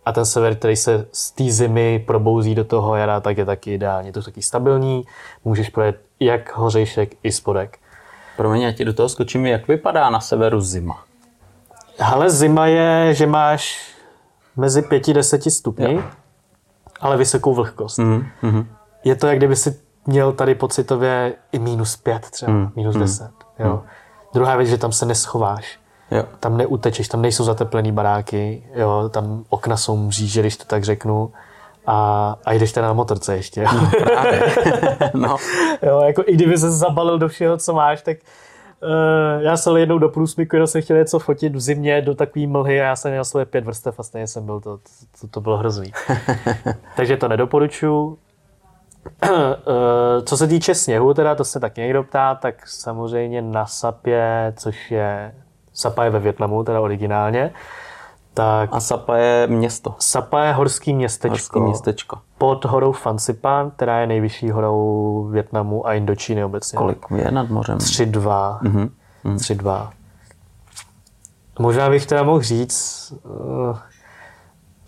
A 0.07 0.13
ten 0.13 0.25
sever, 0.25 0.55
který 0.55 0.77
se 0.77 1.07
z 1.13 1.31
té 1.31 1.45
zimy 1.45 2.05
probouzí 2.07 2.55
do 2.55 2.65
toho 2.65 2.97
jara, 2.97 3.21
tak 3.21 3.39
je 3.39 3.45
taky 3.45 3.75
ideální. 3.75 4.13
To 4.13 4.19
je 4.19 4.23
taky 4.23 4.43
stabilní, 4.43 5.05
můžeš 5.45 5.69
projet 5.69 6.01
jak 6.21 6.57
hořejšek, 6.57 7.15
i 7.23 7.33
spodek. 7.33 7.79
Promiň, 8.37 8.63
já 8.63 8.73
ti 8.73 8.85
do 8.85 8.93
toho 8.93 9.09
skočím, 9.09 9.47
jak 9.47 9.69
vypadá 9.69 10.11
na 10.11 10.21
severu 10.21 10.61
zima? 10.61 11.05
Ale 12.01 12.31
zima 12.31 12.67
je, 12.67 13.15
že 13.15 13.27
máš 13.27 13.95
mezi 14.57 14.83
5 14.83 15.09
a 15.09 15.13
10 15.13 15.43
stupni, 15.43 15.95
jo. 15.95 16.03
ale 17.01 17.17
vysokou 17.17 17.55
vlhkost. 17.55 17.99
Mm-hmm. 17.99 18.67
Je 19.05 19.17
to, 19.17 19.27
jak 19.27 19.37
kdyby 19.37 19.57
si 19.57 19.81
měl 20.07 20.33
tady 20.33 20.55
pocitově 20.55 21.35
i 21.53 21.59
minus 21.59 21.97
5 21.97 22.31
třeba, 22.31 22.53
mm. 22.53 22.73
minus 22.77 22.97
10. 22.97 23.44
Jo. 23.59 23.71
Hmm. 23.71 23.81
Druhá 24.35 24.57
věc, 24.57 24.69
že 24.69 24.79
tam 24.79 24.93
se 24.93 25.07
neschováš. 25.07 25.79
Jo. 26.11 26.25
Tam 26.41 26.57
neutečeš, 26.57 27.09
tam 27.09 27.23
nejsou 27.23 27.45
zateplený 27.45 27.93
baráky, 27.93 28.63
jo, 28.75 29.09
tam 29.09 29.45
okna 29.49 29.77
jsou 29.77 29.97
mříže, 29.97 30.41
když 30.41 30.57
to 30.57 30.65
tak 30.65 30.85
řeknu. 30.85 31.33
A, 31.87 32.37
a 32.45 32.53
jdeš 32.53 32.73
teda 32.73 32.87
na 32.87 32.93
motorce 32.93 33.37
ještě. 33.37 33.61
Jo. 33.61 33.69
No, 33.75 33.91
právě. 34.05 34.55
no. 35.15 35.37
jo, 35.83 36.03
jako 36.07 36.23
i 36.27 36.35
kdyby 36.35 36.59
se 36.59 36.71
zabalil 36.71 37.19
do 37.19 37.29
všeho, 37.29 37.57
co 37.57 37.75
máš, 37.75 38.03
tak 38.03 38.17
uh, 38.83 39.43
já 39.43 39.57
jsem 39.57 39.77
jednou 39.77 39.99
do 39.99 40.09
průsmyku, 40.09 40.57
jenom 40.57 40.67
jsem 40.67 40.83
chtěl 40.83 40.97
něco 40.97 41.19
fotit 41.19 41.55
v 41.55 41.61
zimě 41.61 42.03
do 42.03 42.15
takové 42.15 42.47
mlhy 42.47 42.81
a 42.81 42.85
já 42.85 42.97
jsem 42.97 43.11
měl 43.11 43.25
své 43.25 43.45
pět 43.45 43.65
vrstev 43.65 44.01
a 44.01 44.03
stejně 44.03 44.27
jsem 44.27 44.47
byl, 44.47 44.61
to, 44.61 44.79
to, 45.21 45.29
to 45.29 45.41
bylo 45.41 45.57
hrozný. 45.57 45.93
Takže 46.97 47.17
to 47.17 47.29
nedoporučuji. 47.29 48.19
Eh, 49.23 50.23
co 50.23 50.37
se 50.37 50.47
týče 50.47 50.75
sněhu, 50.75 51.15
teda 51.15 51.35
to 51.35 51.45
se 51.45 51.61
taky 51.61 51.81
někdo 51.81 52.03
ptá, 52.03 52.35
tak 52.35 52.69
samozřejmě 52.69 53.43
na 53.43 53.67
Sapě, 53.67 54.53
což 54.57 54.91
je, 54.91 55.35
Sapa 55.73 56.05
je 56.05 56.11
ve 56.11 56.19
Větnamu, 56.19 56.65
teda 56.65 56.81
originálně, 56.81 57.53
tak... 58.35 58.71
A 58.73 58.81
Sapa 58.81 59.17
je 59.17 59.47
město. 59.47 59.95
Sapa 59.99 60.45
je 60.45 60.53
horský 60.53 60.95
městečko. 60.95 61.29
Horský 61.29 61.61
městečko. 61.61 62.19
pod 62.39 62.65
horou 62.65 62.93
Fansipan, 62.93 63.71
která 63.71 64.01
je 64.01 64.07
nejvyšší 64.07 64.51
horou 64.51 65.29
Větnamu 65.31 65.87
a 65.87 65.95
Indočíny 65.95 66.45
obecně. 66.45 66.77
Kolik 66.77 67.07
je 67.17 67.31
nad 67.31 67.49
mořem? 67.51 67.79
3-2. 67.79 68.59
Mhm. 68.63 68.91
3-2. 69.25 69.91
Možná 71.59 71.91
bych 71.91 72.07
teda 72.07 72.23
mohl 72.23 72.43
říct, 72.43 73.13
uh, 73.23 73.79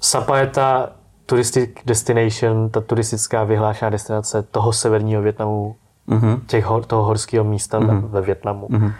Sapa 0.00 0.38
je 0.38 0.46
ta 0.46 0.90
touristic 1.26 1.70
destination, 1.86 2.70
ta 2.70 2.80
turistická 2.80 3.44
vyhlášená 3.44 3.90
destinace 3.90 4.42
toho 4.42 4.72
severního 4.72 5.22
Větnamu, 5.22 5.76
Mhm. 6.06 6.40
těch 6.46 6.64
hor, 6.64 6.84
toho 6.84 7.02
horského 7.02 7.44
místa 7.44 7.80
mm-hmm. 7.80 8.00
ve 8.00 8.20
Větnamu. 8.20 8.68
Mm-hmm. 8.68 8.92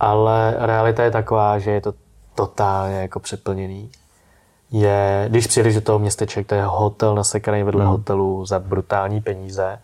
Ale 0.00 0.54
realita 0.58 1.04
je 1.04 1.10
taková, 1.10 1.58
že 1.58 1.70
je 1.70 1.80
to 1.80 1.94
totálně 2.34 2.96
jako 2.96 3.20
přeplněný. 3.20 3.90
Je, 4.70 5.26
když 5.28 5.46
přijedeš 5.46 5.74
do 5.74 5.80
toho 5.80 5.98
městeček, 5.98 6.46
to 6.46 6.54
je 6.54 6.64
hotel 6.64 7.14
nasekaný 7.14 7.62
vedle 7.62 7.84
mm. 7.84 7.90
hotelu 7.90 8.46
za 8.46 8.58
brutální 8.58 9.20
peníze. 9.20 9.78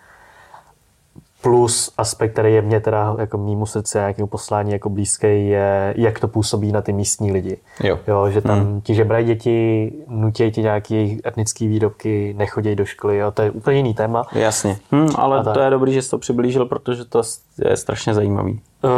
Plus 1.43 1.93
aspekt, 1.99 2.32
který 2.32 2.55
je 2.55 2.62
mě 2.62 2.80
teda 2.80 3.16
jako 3.18 3.38
mýmu 3.38 3.66
srdci 3.66 3.99
a 3.99 4.01
nějakému 4.01 4.26
poslání 4.26 4.72
jako 4.72 4.90
blízký, 4.90 5.49
je, 5.49 5.95
jak 5.97 6.20
to 6.20 6.28
působí 6.28 6.72
na 6.72 6.82
ty 6.82 6.93
místní 6.93 7.32
lidi. 7.32 7.59
Jo. 7.82 7.99
Jo, 8.09 8.30
že 8.30 8.40
tam 8.40 8.61
hmm. 8.61 8.80
ti 8.80 8.95
žebrají 8.95 9.26
děti, 9.26 9.93
nutí 10.09 10.51
ti 10.51 10.62
nějaké 10.62 10.95
jejich 10.95 11.20
etnické 11.26 11.66
výrobky, 11.66 12.34
nechodí 12.38 12.74
do 12.74 12.84
školy, 12.84 13.18
jo, 13.18 13.30
to 13.30 13.43
je 13.43 13.51
úplně 13.51 13.76
jiný 13.76 13.95
téma. 13.95 14.26
Jasně. 14.32 14.78
Hm, 14.93 15.09
ale 15.14 15.38
A 15.38 15.43
tak. 15.43 15.55
to 15.55 15.61
je 15.61 15.70
dobrý, 15.70 15.93
že 15.93 16.03
jsi 16.03 16.11
to 16.11 16.18
přiblížil, 16.18 16.66
protože 16.66 17.05
to 17.05 17.22
je 17.68 17.76
strašně 17.76 18.14
zajímavý. 18.14 18.61
Uh, 18.84 18.90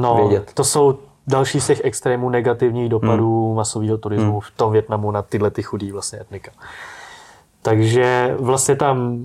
no, 0.00 0.14
Vědět. 0.28 0.50
to 0.54 0.64
jsou 0.64 0.98
další 1.26 1.60
z 1.60 1.66
těch 1.66 1.80
extrémů 1.84 2.30
negativních 2.30 2.88
dopadů 2.88 3.46
hmm. 3.46 3.56
masového 3.56 3.98
turismu 3.98 4.32
hmm. 4.32 4.40
v 4.40 4.50
tom 4.56 4.72
Větnamu 4.72 5.10
na 5.10 5.22
tyhle 5.22 5.50
ty 5.50 5.62
chudý 5.62 5.92
vlastně 5.92 6.20
etnika. 6.20 6.50
Takže 7.62 8.36
vlastně 8.38 8.76
tam 8.76 9.24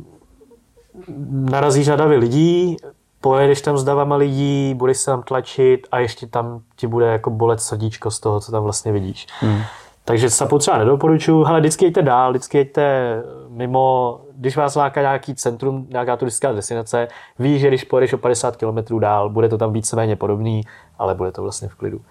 narazíš 1.29 1.87
na 1.87 1.95
davy 1.95 2.15
lidí, 2.15 2.77
pojedeš 3.21 3.61
tam 3.61 3.77
s 3.77 3.83
davama 3.83 4.15
lidí, 4.15 4.73
budeš 4.73 4.97
se 4.97 5.05
tam 5.05 5.23
tlačit 5.23 5.87
a 5.91 5.99
ještě 5.99 6.27
tam 6.27 6.61
ti 6.75 6.87
bude 6.87 7.05
jako 7.05 7.29
bolet 7.29 7.61
srdíčko 7.61 8.11
z 8.11 8.19
toho, 8.19 8.39
co 8.39 8.51
tam 8.51 8.63
vlastně 8.63 8.91
vidíš. 8.91 9.27
Hmm. 9.39 9.61
Takže 10.05 10.29
Sapu 10.29 10.59
třeba 10.59 10.77
nedoporučuju, 10.77 11.45
ale 11.45 11.59
vždycky 11.59 11.85
jeďte 11.85 12.01
dál, 12.01 12.31
vždycky 12.31 12.57
jeďte 12.57 13.23
mimo, 13.49 14.19
když 14.35 14.57
vás 14.57 14.75
láká 14.75 15.01
nějaký 15.01 15.35
centrum, 15.35 15.85
nějaká 15.89 16.17
turistická 16.17 16.51
destinace, 16.51 17.07
víš, 17.39 17.61
že 17.61 17.67
když 17.67 17.83
pojedeš 17.83 18.13
o 18.13 18.17
50 18.17 18.55
km 18.55 18.99
dál, 18.99 19.29
bude 19.29 19.49
to 19.49 19.57
tam 19.57 19.73
víceméně 19.73 20.15
podobný, 20.15 20.61
ale 20.99 21.15
bude 21.15 21.31
to 21.31 21.41
vlastně 21.41 21.67
v 21.67 21.75
klidu. 21.75 22.01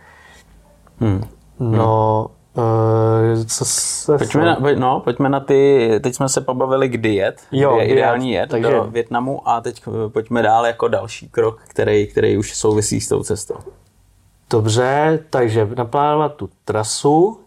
Hm. 1.01 1.25
No, 1.61 2.27
uh, 2.55 3.45
co 3.47 3.65
se... 3.65 4.19
Pojďme 4.19 4.45
na, 4.45 4.59
no, 4.79 5.01
pojďme 5.01 5.29
na 5.29 5.41
ty, 5.41 5.91
teď 6.03 6.15
jsme 6.15 6.29
se 6.29 6.41
pobavili, 6.41 6.89
kdy 6.89 7.15
jet, 7.15 7.43
Jo, 7.53 7.71
kdy 7.71 7.81
je 7.81 7.87
kdy 7.87 7.95
ideální 7.95 8.33
jet, 8.33 8.41
jet 8.41 8.51
takže- 8.51 8.71
do 8.71 8.85
Větnamu 8.85 9.49
a 9.49 9.61
teď 9.61 9.83
eh, 9.87 10.09
pojďme 10.09 10.43
dál 10.43 10.67
jako 10.67 10.89
další 10.89 11.29
krok, 11.29 11.61
který, 11.69 12.07
který 12.07 12.39
už 12.39 12.55
souvisí 12.55 13.01
s 13.01 13.09
tou 13.09 13.23
cestou. 13.23 13.55
Dobře, 14.51 15.25
takže 15.31 15.69
naplánovat 15.77 16.35
tu 16.35 16.49
trasu 16.65 17.41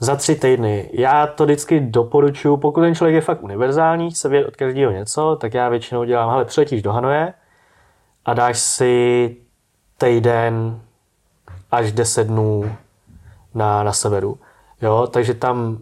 za 0.00 0.16
tři 0.16 0.34
týdny. 0.34 0.90
Já 0.92 1.26
to 1.26 1.44
vždycky 1.44 1.80
doporučuji, 1.80 2.56
pokud 2.56 2.80
ten 2.80 2.94
člověk 2.94 3.14
je 3.14 3.20
fakt 3.20 3.42
univerzální, 3.42 4.10
chce 4.10 4.28
vědět 4.28 4.48
od 4.48 4.56
každého 4.56 4.92
něco, 4.92 5.36
tak 5.40 5.54
já 5.54 5.68
většinou 5.68 6.04
dělám, 6.04 6.30
hele, 6.30 6.44
přiletíš 6.44 6.82
do 6.82 6.92
Hanoje 6.92 7.34
a 8.24 8.34
dáš 8.34 8.58
si 8.58 9.36
týden 9.98 10.80
až 11.70 11.92
10 11.92 12.26
dnů 12.26 12.76
na, 13.54 13.82
na 13.82 13.92
severu. 13.92 14.38
Jo, 14.82 15.08
takže 15.10 15.34
tam 15.34 15.78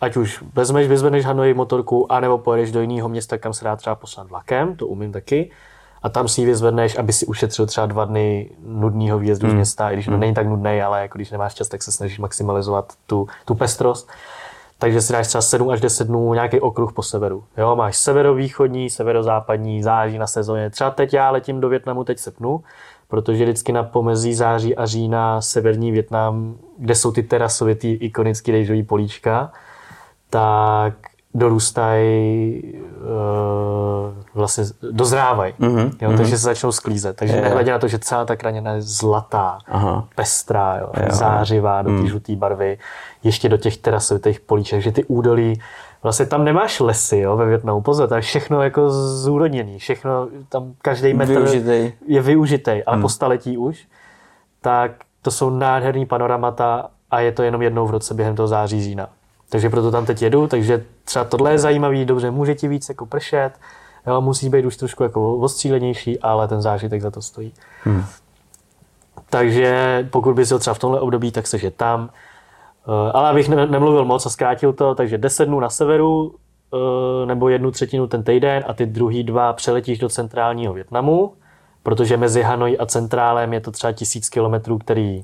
ať 0.00 0.16
už 0.16 0.44
vezmeš, 0.54 0.88
vyzvedneš 0.88 1.24
Hanoi 1.24 1.54
motorku, 1.54 2.12
anebo 2.12 2.38
pojedeš 2.38 2.72
do 2.72 2.80
jiného 2.80 3.08
města, 3.08 3.38
kam 3.38 3.52
se 3.52 3.64
dá 3.64 3.76
třeba 3.76 3.94
poslat 3.94 4.28
vlakem, 4.28 4.76
to 4.76 4.86
umím 4.86 5.12
taky, 5.12 5.50
a 6.02 6.08
tam 6.08 6.28
si 6.28 6.40
ji 6.40 6.46
vyzvedneš, 6.46 6.98
aby 6.98 7.12
si 7.12 7.26
ušetřil 7.26 7.66
třeba 7.66 7.86
dva 7.86 8.04
dny 8.04 8.50
nudného 8.66 9.18
výjezdu 9.18 9.50
z 9.50 9.54
města, 9.54 9.90
i 9.90 9.94
když 9.94 10.08
mm. 10.08 10.20
není 10.20 10.34
tak 10.34 10.46
nudný, 10.46 10.82
ale 10.82 11.02
jako 11.02 11.18
když 11.18 11.30
nemáš 11.30 11.54
čas, 11.54 11.68
tak 11.68 11.82
se 11.82 11.92
snažíš 11.92 12.18
maximalizovat 12.18 12.92
tu, 13.06 13.28
tu 13.44 13.54
pestrost. 13.54 14.08
Takže 14.78 15.00
si 15.00 15.12
dáš 15.12 15.26
třeba 15.26 15.42
7 15.42 15.70
až 15.70 15.80
10 15.80 16.06
dnů 16.06 16.34
nějaký 16.34 16.60
okruh 16.60 16.92
po 16.92 17.02
severu. 17.02 17.44
Jo, 17.56 17.76
máš 17.76 17.96
severovýchodní, 17.96 18.90
severozápadní, 18.90 19.82
září 19.82 20.18
na 20.18 20.26
sezóně. 20.26 20.70
Třeba 20.70 20.90
teď 20.90 21.14
já 21.14 21.30
letím 21.30 21.60
do 21.60 21.68
Větnamu 21.68 22.04
teď 22.04 22.18
srpnu, 22.18 22.62
protože 23.10 23.44
vždycky 23.44 23.72
na 23.72 23.82
pomezí 23.82 24.34
září 24.34 24.76
a 24.76 24.86
října 24.86 25.40
severní 25.40 25.92
Větnam, 25.92 26.54
kde 26.78 26.94
jsou 26.94 27.12
ty 27.12 27.22
terasovitý 27.22 27.92
ikonický 27.92 28.52
rejžový 28.52 28.82
políčka, 28.82 29.52
tak 30.30 30.94
dorůstají, 31.34 32.62
uh, 32.74 34.24
vlastně 34.34 34.64
dozrávají. 34.92 35.54
Mm-hmm. 35.60 35.90
Jo, 36.00 36.12
takže 36.16 36.38
se 36.38 36.44
začnou 36.44 36.72
sklízet. 36.72 37.16
Takže 37.16 37.36
Jo. 37.36 37.42
nehledě 37.42 37.70
na 37.70 37.78
to, 37.78 37.88
že 37.88 37.98
celá 37.98 38.24
ta 38.24 38.36
krajina 38.36 38.72
je 38.72 38.82
zlatá, 38.82 39.58
Aha. 39.68 40.08
pestrá, 40.14 40.76
jo, 40.80 40.90
Jo. 40.96 41.06
zářivá 41.10 41.82
do 41.82 42.00
té 42.00 42.06
žluté 42.06 42.36
barvy, 42.36 42.78
ještě 43.22 43.48
do 43.48 43.56
těch 43.56 43.76
terasovitých 43.76 44.40
políček, 44.40 44.82
že 44.82 44.92
ty 44.92 45.04
údolí, 45.04 45.60
vlastně 46.02 46.26
tam 46.26 46.44
nemáš 46.44 46.80
lesy 46.80 47.18
jo, 47.18 47.36
ve 47.36 47.46
Větnamu, 47.46 47.80
pozor, 47.80 48.08
to 48.08 48.14
je 48.14 48.20
všechno 48.20 48.62
jako 48.62 48.90
zúrodněný, 48.90 49.78
všechno, 49.78 50.28
tam 50.48 50.74
každý 50.82 51.14
metr 51.14 51.32
Využitej. 51.32 51.92
je 52.06 52.22
využitej, 52.22 52.82
ale 52.86 53.00
po 53.00 53.08
staletí 53.08 53.58
už, 53.58 53.86
tak 54.60 54.92
to 55.22 55.30
jsou 55.30 55.50
nádherný 55.50 56.06
panoramata 56.06 56.90
a 57.10 57.20
je 57.20 57.32
to 57.32 57.42
jenom 57.42 57.62
jednou 57.62 57.86
v 57.86 57.90
roce 57.90 58.14
během 58.14 58.36
toho 58.36 58.48
září, 58.48 58.82
října. 58.82 59.08
Takže 59.48 59.70
proto 59.70 59.90
tam 59.90 60.06
teď 60.06 60.22
jedu, 60.22 60.46
takže 60.46 60.84
třeba 61.04 61.24
tohle 61.24 61.50
je 61.52 61.58
zajímavý, 61.58 62.04
dobře, 62.04 62.30
může 62.30 62.54
ti 62.54 62.68
víc 62.68 62.88
jako 62.88 63.06
pršet, 63.06 63.50
jo, 64.06 64.20
musí 64.20 64.48
být 64.48 64.64
už 64.64 64.76
trošku 64.76 65.02
jako 65.02 65.36
ostřílenější, 65.36 66.20
ale 66.20 66.48
ten 66.48 66.62
zážitek 66.62 67.02
za 67.02 67.10
to 67.10 67.22
stojí. 67.22 67.52
Hmm. 67.84 68.04
Takže 69.30 70.08
pokud 70.10 70.34
bys 70.34 70.50
jel 70.50 70.58
třeba 70.58 70.74
v 70.74 70.78
tomhle 70.78 71.00
období, 71.00 71.32
tak 71.32 71.46
se 71.46 71.70
tam. 71.70 72.10
Eh, 72.90 73.12
Ale 73.12 73.28
abych 73.30 73.48
ne- 73.48 73.66
nemluvil 73.66 74.04
moc 74.04 74.26
a 74.26 74.30
zkrátil 74.30 74.72
to, 74.72 74.94
takže 74.94 75.18
10 75.18 75.46
dnů 75.46 75.60
na 75.60 75.70
severu, 75.70 76.34
eh, 76.74 77.26
nebo 77.26 77.48
jednu 77.48 77.70
třetinu 77.70 78.06
ten 78.06 78.22
týden 78.22 78.64
a 78.66 78.74
ty 78.74 78.86
druhý 78.86 79.24
dva 79.24 79.52
přeletíš 79.52 79.98
do 79.98 80.08
centrálního 80.08 80.72
Větnamu, 80.74 81.32
protože 81.82 82.16
mezi 82.16 82.42
Hanoi 82.42 82.78
a 82.78 82.86
centrálem 82.86 83.52
je 83.52 83.60
to 83.60 83.70
třeba 83.70 83.92
tisíc 83.92 84.28
kilometrů, 84.28 84.78
který 84.78 85.22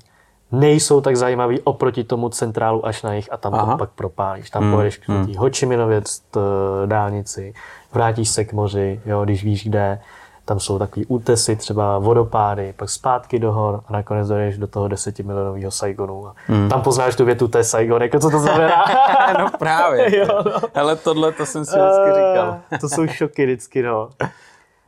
nejsou 0.53 1.01
tak 1.01 1.17
zajímavý 1.17 1.61
oproti 1.61 2.05
tomu 2.05 2.29
centrálu 2.29 2.87
až 2.87 3.03
na 3.03 3.15
jich 3.15 3.33
a 3.33 3.37
tam 3.37 3.55
Aha. 3.55 3.73
to 3.73 3.79
pak 3.79 3.91
propálíš. 3.91 4.51
Tam 4.51 4.63
hmm. 4.63 4.73
pojedeš 4.73 4.97
k 4.97 5.09
hmm. 5.09 5.35
Ho 5.37 5.51
Chi 5.51 5.67
Minově 5.67 6.01
t- 6.01 6.41
dálnici, 6.87 7.55
vrátíš 7.93 8.29
se 8.29 8.45
k 8.45 8.53
moři, 8.53 9.01
jo, 9.07 9.25
když 9.25 9.45
víš 9.45 9.65
kde, 9.65 10.01
tam 10.47 10.61
jsou 10.61 10.79
takový 10.79 11.07
útesy, 11.07 11.57
třeba 11.57 11.99
vodopády, 11.99 12.75
pak 12.77 12.91
zpátky 12.91 13.39
do 13.39 13.53
hor 13.53 13.81
a 13.87 13.93
nakonec 13.93 14.29
dojdeš 14.29 14.59
do 14.59 14.67
toho 14.67 14.89
desetimilionového 14.89 15.71
Saigonu. 15.71 16.29
A 16.29 16.35
hmm. 16.47 16.69
Tam 16.69 16.83
poznáš 16.83 17.17
tu 17.17 17.25
větu, 17.25 17.49
to 17.49 17.59
je 17.59 17.65
Saigon, 17.65 18.03
jako 18.03 18.19
co 18.19 18.31
to 18.31 18.39
znamená. 18.39 18.85
no 19.39 19.51
právě. 19.59 20.17
Jo, 20.19 20.43
no. 20.45 20.53
Ale 20.75 20.97
tohle 20.97 21.33
to 21.33 21.47
jsem 21.47 21.65
si 21.65 21.71
vždycky 21.71 22.09
říkal. 22.09 22.61
Eh, 22.71 22.79
to 22.79 22.89
jsou 22.89 23.07
šoky 23.07 23.45
vždycky, 23.45 23.83
no. 23.83 24.09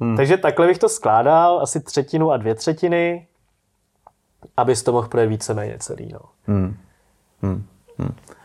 Hmm. 0.01 0.17
Takže 0.17 0.37
takhle 0.37 0.67
bych 0.67 0.79
to 0.79 0.89
skládal, 0.89 1.61
asi 1.63 1.81
třetinu 1.81 2.31
a 2.31 2.37
dvě 2.37 2.55
třetiny, 2.55 3.27
abys 4.57 4.83
to 4.83 4.93
mohl 4.93 5.09
projet 5.09 5.27
víceméně 5.27 5.77
celý, 5.79 6.13
no. 6.13 6.21
Hmm. 6.47 6.77
Hmm. 7.43 7.65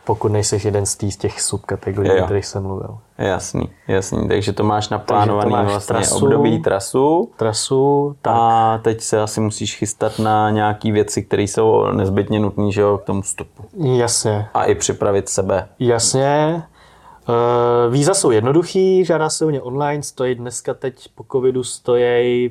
Pokud 0.06 0.32
nejseš 0.32 0.64
jeden 0.64 0.86
z, 0.86 0.96
tý, 0.96 1.10
z 1.12 1.16
těch 1.16 1.40
subkategorií, 1.42 2.12
Jo. 2.16 2.22
o 2.22 2.24
kterých 2.24 2.46
jsem 2.46 2.62
mluvil. 2.62 2.98
Jasný, 3.18 3.70
jasný. 3.88 4.28
Takže 4.28 4.52
to 4.52 4.64
máš 4.64 4.88
naplánovaný 4.88 5.50
máš 5.50 5.66
vlastně 5.66 5.94
trasu. 5.94 6.24
období 6.24 6.58
trasu 6.62 7.30
Trasu, 7.36 8.16
tak 8.22 8.34
a 8.36 8.78
teď 8.82 9.00
se 9.00 9.20
asi 9.20 9.40
musíš 9.40 9.76
chystat 9.76 10.18
na 10.18 10.50
nějaké 10.50 10.92
věci, 10.92 11.22
které 11.22 11.42
jsou 11.42 11.92
nezbytně 11.92 12.40
nutné 12.40 12.72
že 12.72 12.80
jo, 12.80 12.98
k 12.98 13.04
tomu 13.04 13.22
vstupu. 13.22 13.64
jasně, 13.82 14.48
A 14.54 14.64
i 14.64 14.74
připravit 14.74 15.28
sebe. 15.28 15.68
jasně. 15.78 16.62
Uh, 17.28 17.92
víza 17.92 18.14
jsou 18.14 18.30
jednoduchý, 18.30 19.04
žádá 19.04 19.30
se 19.30 19.44
o 19.44 19.50
ně 19.50 19.62
online, 19.62 20.02
stojí 20.02 20.34
dneska 20.34 20.74
teď 20.74 21.08
po 21.14 21.24
covidu 21.32 21.64
stojí 21.64 22.50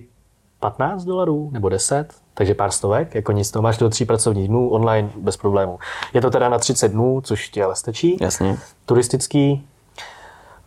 15 0.59 1.03
dolarů 1.03 1.49
nebo 1.53 1.69
10, 1.69 2.07
takže 2.33 2.53
pár 2.53 2.71
stovek, 2.71 3.15
jako 3.15 3.31
nic, 3.31 3.51
to 3.51 3.61
máš 3.61 3.77
do 3.77 3.89
tří 3.89 4.05
pracovních 4.05 4.47
dnů, 4.47 4.69
online 4.69 5.09
bez 5.15 5.37
problémů. 5.37 5.79
Je 6.13 6.21
to 6.21 6.29
teda 6.29 6.49
na 6.49 6.57
30 6.59 6.87
dnů, 6.87 7.21
což 7.21 7.49
ti 7.49 7.63
ale 7.63 7.75
stačí. 7.75 8.17
Jasně. 8.21 8.57
turistický. 8.85 9.67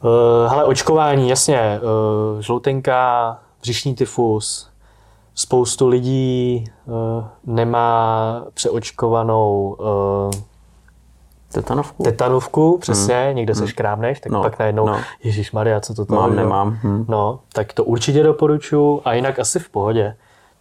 Uh, 0.03 0.51
hele, 0.51 0.65
očkování, 0.65 1.29
jasně, 1.29 1.81
uh, 2.35 2.41
žloutenka, 2.41 3.39
břišní 3.61 3.95
tyfus, 3.95 4.71
spoustu 5.35 5.89
lidí 5.89 6.65
uh, 6.87 7.25
nemá 7.45 8.45
přeočkovanou 8.55 9.77
uh, 9.79 10.41
Tetanovku? 11.53 12.03
tetanovku, 12.03 12.79
přesně, 12.79 13.25
hmm. 13.27 13.37
někde 13.37 13.55
se 13.55 13.69
škrábneš, 13.69 14.21
tak 14.21 14.33
No, 14.33 14.39
no, 14.39 14.43
pak 14.43 14.59
najednou, 14.59 14.87
no. 14.87 14.93
no. 14.93 15.01
Ježíš 15.25 15.53
Maria, 15.53 15.81
co 15.81 15.95
to 15.95 16.07
to 16.07 16.15
Mám, 16.15 16.31
jo? 16.31 16.37
nemám. 16.37 16.79
Hm. 16.83 17.05
No, 17.09 17.41
tak 17.53 17.73
to 17.73 17.85
určitě 17.85 18.23
doporučuji 18.23 19.01
a 19.05 19.13
jinak 19.13 19.39
asi 19.39 19.59
v 19.59 19.69
pohodě. 19.69 20.17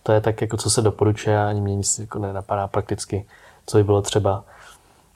To 0.05 0.11
je 0.11 0.21
tak, 0.21 0.41
jako 0.41 0.57
co 0.57 0.69
se 0.69 0.81
doporučuje 0.81 1.45
ani 1.45 1.61
mě 1.61 1.75
nic 1.75 1.99
jako 1.99 2.19
nenapadá 2.19 2.67
prakticky, 2.67 3.25
co 3.65 3.77
by 3.77 3.83
bylo 3.83 4.01
třeba. 4.01 4.43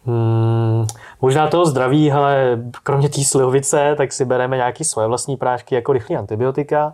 Hmm, 0.06 0.86
možná 1.22 1.48
toho 1.48 1.66
zdraví, 1.66 2.11
ale 2.11 2.61
kromě 2.84 3.10
té 3.10 3.24
slivovice, 3.24 3.95
tak 3.98 4.14
si 4.14 4.26
bereme 4.26 4.57
nějaké 4.57 4.84
svoje 4.84 5.07
vlastní 5.07 5.38
prášky 5.38 5.76
jako 5.76 5.94
rychlé 5.94 6.18
antibiotika, 6.18 6.94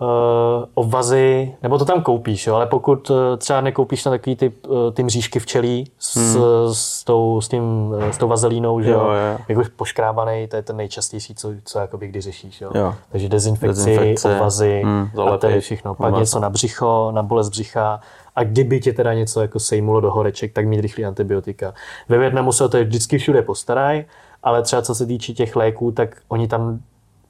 uh, 0.00 0.64
obvazy, 0.74 1.54
nebo 1.62 1.78
to 1.78 1.84
tam 1.84 2.02
koupíš, 2.02 2.46
jo, 2.46 2.54
ale 2.54 2.66
pokud 2.66 3.10
uh, 3.10 3.16
třeba 3.38 3.60
nekoupíš 3.60 4.04
na 4.04 4.10
takový 4.10 4.36
ty, 4.36 4.52
uh, 4.68 4.92
ty 4.92 5.02
mřížky 5.02 5.38
včelí 5.38 5.90
s, 5.98 6.16
hmm. 6.16 6.44
s, 6.72 7.04
tou, 7.04 7.40
s, 7.40 7.48
tím, 7.48 7.94
s 8.10 8.18
tou 8.18 8.28
vazelínou, 8.28 8.80
že 8.80 8.90
jo, 8.90 9.00
jo, 9.00 9.10
jo. 9.10 9.38
jako 9.48 9.62
poškrábaný, 9.76 10.46
to 10.48 10.56
je 10.56 10.62
ten 10.62 10.76
nejčastější, 10.76 11.34
co, 11.34 11.52
co 11.64 11.78
jakoby 11.78 12.08
kdy 12.08 12.20
řešíš, 12.20 12.60
jo. 12.60 12.70
jo. 12.74 12.94
Takže 13.12 13.28
dezinfekci, 13.28 13.84
Dezinfekce, 13.84 14.34
obvazy 14.34 14.82
hmm, 14.84 15.08
a 15.32 15.36
to 15.36 15.46
je 15.46 15.60
všechno. 15.60 15.94
Pak 15.94 16.14
něco 16.14 16.40
na 16.40 16.50
břicho, 16.50 17.10
na 17.14 17.22
bolest 17.22 17.48
břicha, 17.48 18.00
a 18.36 18.44
kdyby 18.44 18.80
tě 18.80 18.92
teda 18.92 19.14
něco 19.14 19.40
jako 19.40 19.58
sejmulo 19.58 20.00
do 20.00 20.10
horeček, 20.10 20.52
tak 20.52 20.66
mít 20.66 20.80
rychlý 20.80 21.04
antibiotika. 21.04 21.74
Ve 22.08 22.18
Větnamu 22.18 22.52
se 22.52 22.64
o 22.64 22.68
to 22.68 22.84
vždycky 22.84 23.18
všude 23.18 23.42
postarají, 23.42 24.04
ale 24.42 24.62
třeba 24.62 24.82
co 24.82 24.94
se 24.94 25.06
týče 25.06 25.32
těch 25.32 25.56
léků, 25.56 25.92
tak 25.92 26.16
oni 26.28 26.48
tam 26.48 26.80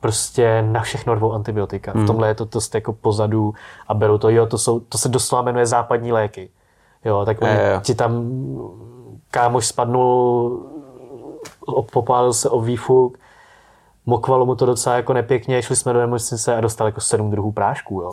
prostě 0.00 0.62
na 0.62 0.80
všechno 0.80 1.14
dvou 1.14 1.32
antibiotika. 1.32 1.92
Hmm. 1.92 2.04
V 2.04 2.06
tomhle 2.06 2.28
je 2.28 2.34
to, 2.34 2.46
to 2.46 2.58
jako 2.74 2.92
pozadu 2.92 3.54
a 3.88 3.94
berou 3.94 4.18
to, 4.18 4.30
jo, 4.30 4.46
to, 4.46 4.58
jsou, 4.58 4.80
to 4.80 4.98
se 4.98 5.08
doslova 5.08 5.42
jmenuje 5.42 5.66
západní 5.66 6.12
léky. 6.12 6.50
Jo, 7.04 7.24
tak 7.24 7.42
oni 7.42 7.52
je, 7.52 7.80
ti 7.82 7.94
tam 7.94 8.24
kámoš 9.30 9.66
spadnul, 9.66 10.66
popálil 11.92 12.32
se 12.32 12.50
o 12.50 12.60
výfuk, 12.60 13.18
mokvalo 14.06 14.46
mu 14.46 14.54
to 14.54 14.66
docela 14.66 14.96
jako 14.96 15.12
nepěkně, 15.12 15.62
šli 15.62 15.76
jsme 15.76 15.92
do 15.92 16.00
nemocnice 16.00 16.56
a 16.56 16.60
dostal 16.60 16.86
jako 16.86 17.00
sedm 17.00 17.30
druhů 17.30 17.52
prášků. 17.52 18.00
Jo. 18.00 18.10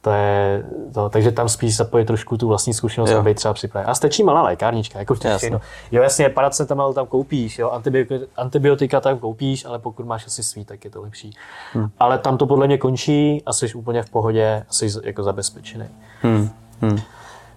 To 0.00 0.10
je 0.10 0.64
to, 0.94 1.08
takže 1.08 1.32
tam 1.32 1.48
spíš 1.48 1.76
zapojit 1.76 2.04
trošku 2.04 2.36
tu 2.36 2.48
vlastní 2.48 2.74
zkušenost, 2.74 3.10
aby 3.10 3.34
třeba 3.34 3.54
připravit. 3.54 3.86
A 3.86 3.94
stačí 3.94 4.22
malá 4.22 4.42
lékárnička, 4.42 4.98
jako 4.98 5.14
všechno. 5.14 5.60
Jo, 5.92 6.02
jasně, 6.02 6.28
paracetamol 6.28 6.94
tam 6.94 7.06
koupíš, 7.06 7.58
jo, 7.58 7.70
antibiotika, 7.70 8.26
antibiotika 8.36 9.00
tam 9.00 9.18
koupíš, 9.18 9.64
ale 9.64 9.78
pokud 9.78 10.06
máš 10.06 10.26
asi 10.26 10.42
svý, 10.42 10.64
tak 10.64 10.84
je 10.84 10.90
to 10.90 11.02
lepší. 11.02 11.30
Hmm. 11.72 11.88
Ale 11.98 12.18
tam 12.18 12.38
to 12.38 12.46
podle 12.46 12.66
mě 12.66 12.78
končí 12.78 13.42
a 13.46 13.52
jsi 13.52 13.74
úplně 13.74 14.02
v 14.02 14.10
pohodě, 14.10 14.64
jsi 14.70 14.88
jako 15.04 15.22
zabezpečený. 15.22 15.86
Hmm. 16.22 16.50
Hmm. 16.80 16.98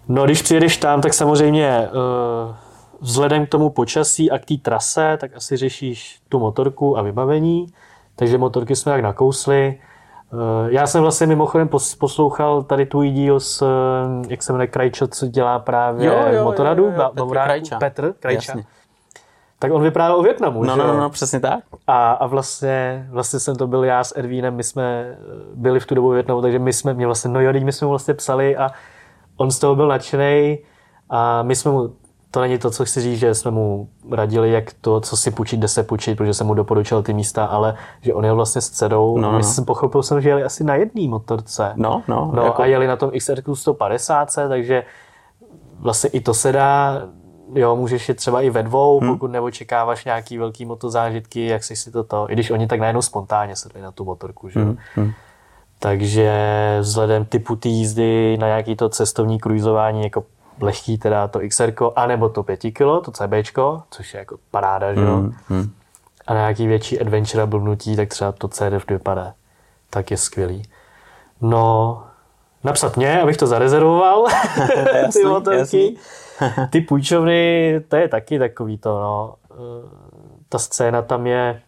No, 0.07 0.26
když 0.26 0.41
přijedeš 0.41 0.77
tam, 0.77 1.01
tak 1.01 1.13
samozřejmě 1.13 1.89
uh, 1.89 2.55
vzhledem 3.01 3.45
k 3.45 3.49
tomu 3.49 3.69
počasí 3.69 4.31
a 4.31 4.39
k 4.39 4.45
té 4.45 4.57
trase, 4.57 5.18
tak 5.22 5.35
asi 5.35 5.57
řešíš 5.57 6.22
tu 6.30 6.39
motorku 6.39 6.97
a 6.97 7.01
vybavení. 7.01 7.68
Takže 8.15 8.38
motorky 8.38 8.76
jsme 8.76 8.91
jak 8.91 9.01
nakousli. 9.01 9.80
Eh, 10.34 10.38
já 10.72 10.88
jsem 10.88 11.02
vlastně 11.02 11.28
mimochodem 11.28 11.70
poslouchal 11.99 12.64
tady 12.64 12.86
tvůj 12.86 13.10
díl 13.10 13.40
s, 13.40 13.62
eh, 13.62 14.28
jak 14.30 14.44
se 14.44 14.53
jmenuje 14.53 14.68
Krajčo, 14.68 15.08
co 15.08 15.28
dělá 15.28 15.60
právě 15.60 16.08
jo, 16.08 16.14
jo, 16.32 16.44
Motoradu, 16.44 16.84
jo, 16.84 16.91
jo, 16.91 17.12
jo, 17.18 17.26
Petr 17.26 17.44
Krajča. 17.44 17.80
Petr 17.80 18.14
Krajča. 18.20 18.52
Jasně. 18.52 18.64
Tak 19.60 19.72
on 19.72 19.84
vyprávěl 19.84 20.20
o 20.20 20.24
Větnamu, 20.24 20.64
No, 20.64 20.74
že? 20.76 20.82
no, 20.82 20.88
no, 20.88 20.99
no, 20.99 21.10
přesně 21.10 21.40
tak. 21.40 21.60
A, 21.88 22.12
a 22.12 22.28
vlastně, 22.28 23.08
vlastně 23.10 23.40
jsem 23.40 23.56
to 23.56 23.68
byl 23.68 23.84
já 23.84 24.03
s 24.03 24.18
Ervínem, 24.18 24.56
my 24.56 24.64
jsme 24.64 24.84
eh, 24.84 25.16
byli 25.56 25.80
v 25.80 25.86
tu 25.86 25.95
dobu 25.95 26.10
v 26.10 26.14
Větnamu, 26.14 26.41
takže 26.41 26.60
my 26.60 26.74
jsme, 26.74 26.94
mě 26.94 27.06
vlastně, 27.06 27.32
no 27.32 27.41
jo, 27.41 27.53
my 27.64 27.72
jsme 27.72 27.86
mu 27.86 27.90
vlastně 27.90 28.14
psali 28.14 28.58
a 28.58 28.70
on 29.38 29.52
z 29.52 29.60
toho 29.60 29.76
byl 29.76 29.88
nadšený 29.88 30.60
a 31.10 31.44
my 31.44 31.56
jsme 31.56 31.72
mu 31.72 31.95
to 32.32 32.41
není 32.41 32.58
to, 32.58 32.72
co 32.72 32.86
chci 32.86 33.02
říct, 33.02 33.20
že 33.20 33.36
jsme 33.36 33.52
mu 33.52 33.90
radili, 34.12 34.52
jak 34.52 34.74
to, 34.82 35.02
co 35.02 35.18
si 35.18 35.32
půjčit, 35.32 35.60
kde 35.60 35.68
se 35.68 35.84
půjčit, 35.84 36.18
protože 36.18 36.34
jsem 36.34 36.48
mu 36.48 36.53
doporučil 36.53 37.03
ty 37.03 37.14
místa, 37.14 37.45
ale 37.45 37.76
že 38.02 38.14
on 38.14 38.26
je 38.26 38.34
vlastně 38.34 38.62
s 38.62 38.70
dcerou. 38.70 39.18
No, 39.18 39.32
no. 39.32 39.44
jsem 39.44 39.66
pochopil 39.66 40.03
jsem, 40.03 40.22
že 40.22 40.30
jeli 40.30 40.44
asi 40.44 40.64
na 40.64 40.76
jedné 40.76 41.08
motorce. 41.08 41.74
No, 41.76 42.03
no. 42.08 42.32
no 42.36 42.44
jako... 42.44 42.62
A 42.62 42.66
jeli 42.66 42.88
na 42.88 42.95
tom 42.95 43.12
XR 43.18 43.41
150, 43.53 44.36
takže 44.49 44.84
vlastně 45.80 46.10
i 46.10 46.22
to 46.22 46.34
se 46.34 46.52
dá, 46.52 47.02
jo, 47.56 47.76
můžeš 47.76 48.10
je 48.10 48.16
třeba 48.16 48.41
i 48.41 48.49
ve 48.49 48.64
dvou, 48.64 48.99
hmm. 48.99 49.10
pokud 49.10 49.32
neočekáváš 49.32 50.06
nějaký 50.06 50.38
velký 50.38 50.66
motozážitky, 50.66 51.45
jak 51.45 51.64
si 51.64 51.76
si 51.76 51.91
to 51.91 52.03
to, 52.03 52.26
i 52.30 52.34
když 52.34 52.52
oni 52.52 52.68
tak 52.68 52.80
najednou 52.80 53.02
spontánně 53.02 53.56
sedli 53.56 53.82
na 53.82 53.91
tu 53.91 54.06
motorku, 54.06 54.49
že 54.49 54.60
hmm. 54.60 54.78
Hmm. 54.95 55.12
Takže 55.80 56.32
vzhledem 56.82 57.26
typu 57.26 57.56
té 57.56 57.70
jízdy 57.70 58.38
na 58.38 58.48
nějaký 58.48 58.76
to 58.76 58.90
cestovní 58.90 59.40
kruizování 59.40 60.03
jako 60.03 60.24
lehký 60.61 60.98
teda 60.98 61.28
to 61.28 61.40
XR, 61.49 61.73
anebo 61.95 62.30
to 62.30 62.44
5 62.44 62.60
kg, 62.60 63.06
to 63.06 63.11
CB, 63.11 63.34
což 63.91 64.14
je 64.14 64.18
jako 64.18 64.38
paráda, 64.52 64.94
že 64.94 65.02
jo. 65.02 65.18
Mm, 65.18 65.34
mm. 65.49 65.72
A 66.28 66.34
na 66.34 66.40
nějaký 66.40 66.68
větší 66.68 67.02
adventure 67.02 67.45
blbnutí, 67.45 67.95
tak 67.95 68.10
třeba 68.10 68.32
to 68.32 68.48
CDF 68.48 68.88
vypadá. 68.90 69.34
Tak 69.90 70.11
je 70.11 70.18
skvělý. 70.18 70.64
No, 71.41 72.03
napsat 72.64 72.98
mě, 72.98 73.22
abych 73.22 73.38
to 73.38 73.48
zarezervoval, 73.48 74.26
ty 75.14 75.23
motorky. 75.26 75.95
ty 76.69 76.82
půjčovny, 76.82 77.76
to 77.88 77.95
je 77.95 78.07
taky 78.07 78.40
takový 78.40 78.78
to, 78.78 78.99
no. 78.99 79.36
Ta 80.49 80.60
scéna 80.60 81.02
tam 81.02 81.28
je, 81.28 81.61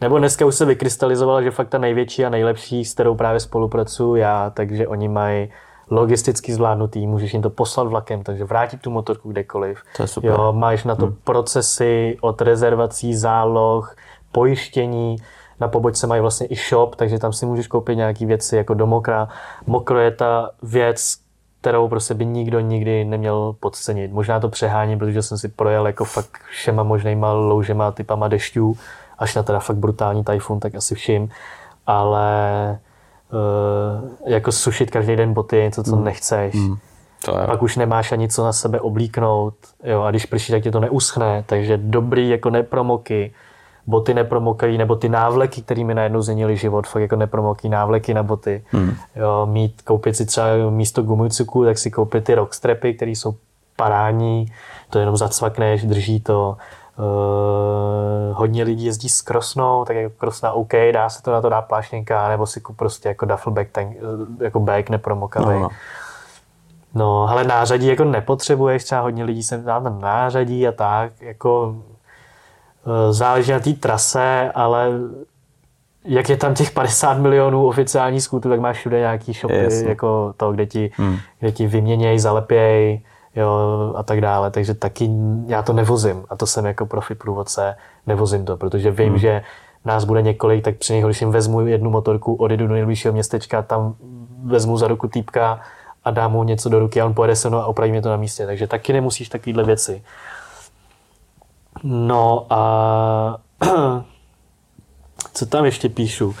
nebo 0.00 0.18
dneska 0.18 0.46
už 0.46 0.54
se 0.54 0.64
vykrystalizovala, 0.64 1.42
že 1.42 1.50
fakt 1.50 1.68
ta 1.68 1.78
největší 1.78 2.24
a 2.24 2.28
nejlepší, 2.28 2.84
s 2.84 2.94
kterou 2.94 3.14
právě 3.14 3.40
spolupracuju 3.40 4.14
já, 4.14 4.50
takže 4.50 4.88
oni 4.88 5.08
mají 5.08 5.48
logisticky 5.92 6.54
zvládnutý, 6.54 7.06
můžeš 7.06 7.32
jim 7.32 7.42
to 7.42 7.50
poslat 7.50 7.88
vlakem, 7.88 8.22
takže 8.22 8.44
vrátit 8.44 8.80
tu 8.80 8.90
motorku 8.90 9.28
kdekoliv. 9.32 9.82
To 9.96 10.02
je 10.02 10.06
super. 10.06 10.30
Jo, 10.30 10.52
máš 10.52 10.84
na 10.84 10.94
to 10.94 11.06
hmm. 11.06 11.16
procesy 11.24 12.16
od 12.20 12.42
rezervací, 12.42 13.14
záloh, 13.14 13.96
pojištění, 14.32 15.16
na 15.60 15.68
pobočce 15.68 16.06
mají 16.06 16.20
vlastně 16.20 16.46
i 16.46 16.56
shop, 16.56 16.96
takže 16.96 17.18
tam 17.18 17.32
si 17.32 17.46
můžeš 17.46 17.66
koupit 17.66 17.96
nějaké 17.96 18.26
věci 18.26 18.56
jako 18.56 18.74
do 18.74 18.86
mokra. 18.86 19.28
Mokro 19.66 19.98
je 19.98 20.10
ta 20.10 20.50
věc, 20.62 21.16
kterou 21.60 21.88
prostě 21.88 22.14
by 22.14 22.26
nikdo 22.26 22.60
nikdy 22.60 23.04
neměl 23.04 23.54
podcenit. 23.60 24.12
Možná 24.12 24.40
to 24.40 24.48
přehání, 24.48 24.98
protože 24.98 25.22
jsem 25.22 25.38
si 25.38 25.48
projel 25.48 25.86
jako 25.86 26.04
fakt 26.04 26.38
všema 26.50 26.82
možnýma 26.82 27.32
loužema, 27.32 27.92
typama 27.92 28.28
dešťů, 28.28 28.76
až 29.18 29.34
na 29.34 29.42
teda 29.42 29.60
fakt 29.60 29.76
brutální 29.76 30.24
tajfun, 30.24 30.60
tak 30.60 30.74
asi 30.74 30.94
všim. 30.94 31.28
Ale 31.86 32.78
jako 34.26 34.52
sušit 34.52 34.90
každý 34.90 35.16
den 35.16 35.34
boty 35.34 35.56
něco, 35.56 35.82
co 35.82 35.96
mm. 35.96 36.04
nechceš. 36.04 36.54
Mm. 36.54 36.76
To 37.24 37.38
je. 37.38 37.46
Pak 37.46 37.62
už 37.62 37.76
nemáš 37.76 38.12
ani 38.12 38.28
co 38.28 38.44
na 38.44 38.52
sebe 38.52 38.80
oblíknout. 38.80 39.54
Jo, 39.84 40.02
a 40.02 40.10
když 40.10 40.26
prší, 40.26 40.52
tak 40.52 40.62
tě 40.62 40.70
to 40.70 40.80
neuschne. 40.80 41.44
Takže 41.46 41.76
dobrý 41.76 42.28
jako 42.28 42.50
nepromoky, 42.50 43.32
boty 43.86 44.14
nepromokají, 44.14 44.78
nebo 44.78 44.96
ty 44.96 45.08
návleky, 45.08 45.62
kterými 45.62 45.94
najednou 45.94 46.22
změnili 46.22 46.56
život, 46.56 46.86
fakt 46.86 47.02
jako 47.02 47.16
nepromokají 47.16 47.70
návleky 47.70 48.14
na 48.14 48.22
boty. 48.22 48.64
Mm. 48.72 48.94
Jo, 49.16 49.46
mít, 49.50 49.82
koupit 49.82 50.16
si 50.16 50.26
třeba 50.26 50.46
místo 50.70 51.02
gumicuků, 51.02 51.64
tak 51.64 51.78
si 51.78 51.90
koupit 51.90 52.24
ty 52.24 52.34
rockstrapy, 52.34 52.94
které 52.94 53.10
jsou 53.10 53.34
parání, 53.76 54.46
to 54.90 54.98
jenom 54.98 55.16
zacvakneš, 55.16 55.84
drží 55.84 56.20
to. 56.20 56.56
Uh, 56.98 58.36
hodně 58.36 58.64
lidí 58.64 58.84
jezdí 58.84 59.08
s 59.08 59.22
krosnou, 59.22 59.84
tak 59.84 59.96
jako 59.96 60.14
krosna 60.18 60.52
OK, 60.52 60.72
dá 60.92 61.08
se 61.08 61.22
to 61.22 61.32
na 61.32 61.40
to 61.40 61.48
dá 61.48 61.62
pláštěnka, 61.62 62.28
nebo 62.28 62.46
si 62.46 62.60
kup 62.60 62.76
prostě 62.76 63.08
jako 63.08 63.26
duffel 63.26 63.52
bag, 63.52 63.68
tank, 63.72 63.96
eh, 63.96 64.44
jako 64.44 64.60
bag 64.60 64.90
nepromokavý. 64.90 65.46
No, 65.46 65.60
no. 65.60 65.68
no, 66.94 67.28
ale 67.28 67.44
nářadí 67.44 67.86
jako 67.86 68.04
nepotřebuješ, 68.04 68.84
třeba 68.84 69.00
hodně 69.00 69.24
lidí 69.24 69.42
se 69.42 69.58
dá 69.58 69.80
tam 69.80 70.00
nářadí 70.00 70.68
a 70.68 70.72
tak, 70.72 71.12
jako 71.20 71.76
uh, 72.84 73.12
záleží 73.12 73.52
na 73.52 73.60
té 73.60 73.72
trase, 73.72 74.52
ale 74.54 74.90
jak 76.04 76.28
je 76.28 76.36
tam 76.36 76.54
těch 76.54 76.70
50 76.70 77.18
milionů 77.18 77.66
oficiální 77.66 78.20
skutů, 78.20 78.48
tak 78.48 78.60
máš 78.60 78.76
všude 78.76 78.98
nějaký 78.98 79.32
shopy, 79.32 79.54
yes. 79.54 79.82
jako 79.82 80.34
to, 80.36 80.52
kde 80.52 80.66
ti, 80.66 80.90
hmm. 80.96 81.18
kde 81.38 81.52
ti 81.52 81.66
vyměnějí, 81.66 82.18
zalepějí, 82.18 83.04
jo, 83.36 83.92
a 83.96 84.02
tak 84.02 84.20
dále. 84.20 84.50
Takže 84.50 84.74
taky 84.74 85.10
já 85.46 85.62
to 85.62 85.72
nevozím 85.72 86.24
a 86.28 86.36
to 86.36 86.46
jsem 86.46 86.66
jako 86.66 86.86
profi 86.86 87.14
průvodce, 87.14 87.76
nevozím 88.06 88.44
to, 88.44 88.56
protože 88.56 88.90
vím, 88.90 89.08
hmm. 89.08 89.18
že 89.18 89.42
nás 89.84 90.04
bude 90.04 90.22
několik, 90.22 90.64
tak 90.64 90.76
při 90.76 90.92
nejhorším 90.92 91.30
vezmu 91.30 91.66
jednu 91.66 91.90
motorku, 91.90 92.34
odjedu 92.34 92.66
do 92.66 92.74
nejbližšího 92.74 93.12
městečka, 93.12 93.62
tam 93.62 93.94
vezmu 94.44 94.76
za 94.76 94.88
ruku 94.88 95.08
týpka 95.08 95.60
a 96.04 96.10
dám 96.10 96.32
mu 96.32 96.42
něco 96.42 96.68
do 96.68 96.78
ruky 96.78 97.00
a 97.00 97.06
on 97.06 97.14
pojede 97.14 97.36
se 97.36 97.48
mnou 97.48 97.58
a 97.58 97.66
opraví 97.66 97.90
mě 97.90 98.02
to 98.02 98.08
na 98.08 98.16
místě. 98.16 98.46
Takže 98.46 98.66
taky 98.66 98.92
nemusíš 98.92 99.28
takovýhle 99.28 99.64
věci. 99.64 100.02
No 101.82 102.46
a 102.50 103.38
co 105.34 105.46
tam 105.46 105.64
ještě 105.64 105.88
píšu? 105.88 106.34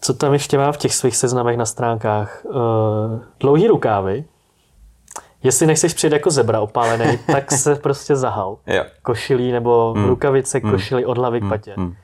Co 0.00 0.14
tam 0.14 0.32
ještě 0.32 0.58
mám 0.58 0.72
v 0.72 0.76
těch 0.76 0.94
svých 0.94 1.16
seznamech 1.16 1.56
na 1.56 1.66
stránkách? 1.66 2.44
Uh, 2.44 2.54
dlouhý 3.40 3.66
rukávy, 3.66 4.24
Jestli 5.44 5.66
nechceš 5.66 5.94
přijet 5.94 6.12
jako 6.12 6.30
zebra 6.30 6.60
opálený, 6.60 7.18
tak 7.26 7.52
se 7.52 7.74
prostě 7.74 8.16
zahal. 8.16 8.58
Jo. 8.66 8.84
Košilí 9.02 9.52
nebo 9.52 9.94
mm. 9.96 10.04
rukavice, 10.04 10.60
mm. 10.62 10.70
košilí 10.70 11.04
od 11.04 11.18
hlavy 11.18 11.40
k 11.40 11.42
mm. 11.42 11.48
patě. 11.48 11.74
Mm. 11.76 11.94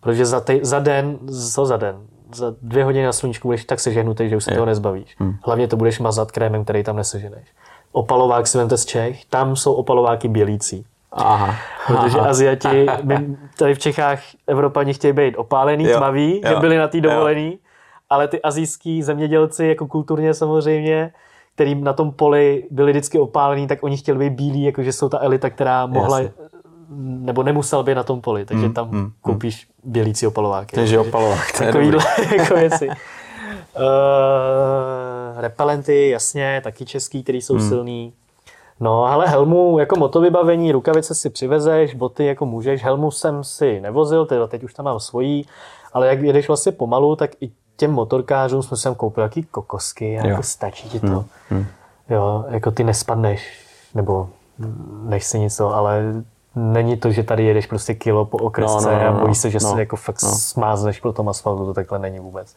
Protože 0.00 0.26
za, 0.26 0.40
tej, 0.40 0.60
za 0.62 0.78
den, 0.78 1.18
co 1.54 1.66
za 1.66 1.76
den, 1.76 1.96
za 2.34 2.54
dvě 2.62 2.84
hodiny 2.84 3.04
na 3.04 3.12
sluníčku 3.12 3.48
budeš 3.48 3.64
tak 3.64 3.80
sežehnutý, 3.80 4.28
že 4.28 4.36
už 4.36 4.44
se 4.44 4.50
jo. 4.50 4.54
toho 4.54 4.66
nezbavíš. 4.66 5.16
Mm. 5.18 5.34
Hlavně 5.44 5.68
to 5.68 5.76
budeš 5.76 5.98
mazat 5.98 6.32
krémem, 6.32 6.64
který 6.64 6.84
tam 6.84 6.96
neseženeš. 6.96 7.48
Opalovák 7.92 8.46
si 8.46 8.58
vemte 8.58 8.76
z 8.76 8.84
Čech, 8.84 9.24
tam 9.24 9.56
jsou 9.56 9.72
opalováky 9.72 10.28
bělící. 10.28 10.84
Aha. 11.12 11.54
Protože 11.86 12.18
Aha. 12.18 12.28
Aziati, 12.28 12.86
my 13.02 13.36
tady 13.58 13.74
v 13.74 13.78
Čechách, 13.78 14.20
Evropani 14.46 14.94
chtějí 14.94 15.12
být 15.12 15.36
opálený, 15.36 15.84
jo. 15.84 15.96
tmaví, 15.96 16.40
jo. 16.44 16.48
že 16.48 16.56
byli 16.56 16.78
na 16.78 16.88
té 16.88 17.00
dovolený, 17.00 17.58
ale 18.10 18.28
ty 18.28 18.42
azijský 18.42 19.02
zemědělci, 19.02 19.66
jako 19.66 19.86
kulturně 19.86 20.34
samozřejmě, 20.34 21.12
který 21.58 21.74
na 21.74 21.92
tom 21.92 22.12
poli 22.12 22.64
byli 22.70 22.92
vždycky 22.92 23.18
opálení, 23.18 23.66
tak 23.66 23.82
oni 23.82 23.96
chtěli 23.96 24.18
být 24.18 24.36
bílí, 24.36 24.62
jakože 24.62 24.92
jsou 24.92 25.08
ta 25.08 25.18
elita, 25.18 25.50
která 25.50 25.86
mohla, 25.86 26.20
Jasně. 26.20 26.34
nebo 26.98 27.42
nemusel 27.42 27.82
být 27.82 27.94
na 27.94 28.02
tom 28.02 28.20
poli, 28.20 28.44
takže 28.44 28.66
Mm, 28.66 28.74
tam 28.74 28.90
mm, 28.90 29.12
koupíš 29.20 29.68
bělící 29.84 30.26
opalováky. 30.26 30.76
Takže 30.76 30.98
opalovák, 30.98 31.52
to 31.58 31.64
je 31.64 31.72
Takovýhle 31.72 32.04
jako 32.36 32.54
věci. 32.54 32.88
Uh, 32.88 32.94
repelenty, 35.36 36.08
jasně, 36.08 36.60
taky 36.64 36.84
český, 36.84 37.22
který 37.22 37.42
jsou 37.42 37.54
hmm. 37.54 37.68
silný. 37.68 38.12
No, 38.80 39.04
ale 39.04 39.26
helmu 39.26 39.78
jako 39.78 39.96
motovybavení, 39.96 40.72
rukavice 40.72 41.14
si 41.14 41.30
přivezeš, 41.30 41.94
boty 41.94 42.24
jako 42.24 42.46
můžeš. 42.46 42.84
Helmu 42.84 43.10
jsem 43.10 43.44
si 43.44 43.80
nevozil, 43.80 44.26
teda 44.26 44.46
teď 44.46 44.64
už 44.64 44.74
tam 44.74 44.84
mám 44.84 45.00
svojí, 45.00 45.46
ale 45.92 46.08
jak 46.08 46.22
jedeš 46.22 46.48
vlastně 46.48 46.72
pomalu, 46.72 47.16
tak 47.16 47.30
i 47.40 47.50
těm 47.78 47.90
motorkářům 47.90 48.62
jsme 48.62 48.76
sem 48.76 48.94
koupili 48.94 49.24
jaký 49.24 49.42
kokosky 49.42 50.18
a 50.18 50.24
Jo. 50.24 50.30
jako 50.30 50.42
stačí 50.42 50.88
ti 50.88 51.00
to. 51.00 51.24
Hmm. 51.50 51.66
Jo, 52.10 52.44
jako 52.48 52.70
ty 52.70 52.84
nespadneš, 52.84 53.66
nebo 53.94 54.28
nech 55.02 55.24
si 55.24 55.38
nic, 55.38 55.56
to, 55.56 55.74
ale 55.74 56.02
není 56.54 56.96
to, 56.96 57.10
že 57.10 57.22
tady 57.22 57.44
jedeš 57.44 57.66
prostě 57.66 57.94
kilo 57.94 58.24
po 58.24 58.38
okresce 58.38 58.86
No, 58.86 58.92
no, 58.92 58.98
no, 58.98 59.08
a 59.08 59.12
no, 59.12 59.20
bojíš 59.20 59.38
se, 59.38 59.50
že 59.50 59.58
no, 59.62 59.72
se 59.72 59.80
jako 59.80 59.96
fakt 59.96 60.22
no. 60.22 60.28
smázneš 60.28 61.00
po 61.00 61.12
tom 61.12 61.28
asfaltu, 61.28 61.66
to 61.66 61.74
takhle 61.74 61.98
není 61.98 62.18
vůbec. 62.18 62.56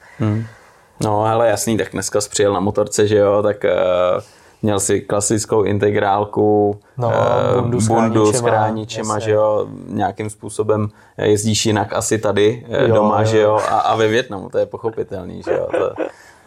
No, 1.03 1.25
ale 1.25 1.49
jasný, 1.49 1.77
tak 1.77 1.91
dneska 1.91 2.21
jsi 2.21 2.29
přijel 2.29 2.53
na 2.53 2.59
motorce, 2.59 3.07
že 3.07 3.17
jo, 3.17 3.41
tak 3.43 3.63
uh, 3.63 4.21
měl 4.61 4.79
si 4.79 5.01
klasickou 5.01 5.63
integrálku, 5.63 6.79
No, 6.97 7.11
eh, 7.13 7.61
bundu 7.61 7.79
s 7.81 7.87
bundu 7.87 8.33
s 8.33 8.39
chráničema, 8.41 9.19
že 9.19 9.31
jo, 9.31 9.67
nějakým 9.87 10.29
způsobem 10.29 10.87
jezdíš 11.17 11.65
jinak 11.65 11.93
asi 11.93 12.17
tady 12.17 12.65
eh, 12.69 12.87
Jo, 12.87 12.95
doma, 12.95 13.19
jo. 13.19 13.25
že 13.25 13.39
jo, 13.41 13.53
a, 13.69 13.79
a 13.79 13.95
ve 13.95 14.07
Větnamu, 14.07 14.49
to 14.49 14.57
je 14.57 14.65
pochopitelný, 14.65 15.41
že 15.43 15.51
jo. 15.51 15.67
To, 15.79 16.03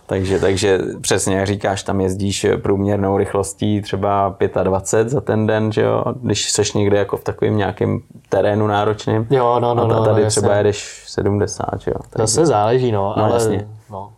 takže, 0.06 0.38
takže 0.40 0.78
přesně 1.00 1.36
jak 1.36 1.46
říkáš, 1.46 1.82
tam 1.82 2.00
jezdíš 2.00 2.46
průměrnou 2.62 3.18
rychlostí 3.18 3.82
třeba 3.82 4.36
25 4.62 5.08
za 5.08 5.20
ten 5.20 5.46
den, 5.46 5.72
že 5.72 5.82
jo, 5.82 6.04
když 6.22 6.50
seš 6.50 6.72
někde 6.72 6.98
jako 6.98 7.16
v 7.16 7.24
takovém 7.24 7.56
nějakém 7.56 8.00
terénu 8.28 8.66
náročným. 8.66 9.26
Jo, 9.30 9.60
no, 9.60 9.74
no, 9.74 9.82
a 9.82 9.86
no, 9.86 10.04
tady 10.04 10.22
no, 10.24 10.28
třeba 10.30 10.48
jasně. 10.48 10.58
jedeš 10.60 11.04
70, 11.06 11.64
že 11.80 11.90
jo. 11.90 11.96
Takže- 12.10 12.26
Zase 12.26 12.46
záleží, 12.46 12.92
no, 12.92 13.14
No, 13.16 13.24
ale... 13.24 13.34
jasně. 13.34 13.68
No. 13.90 14.10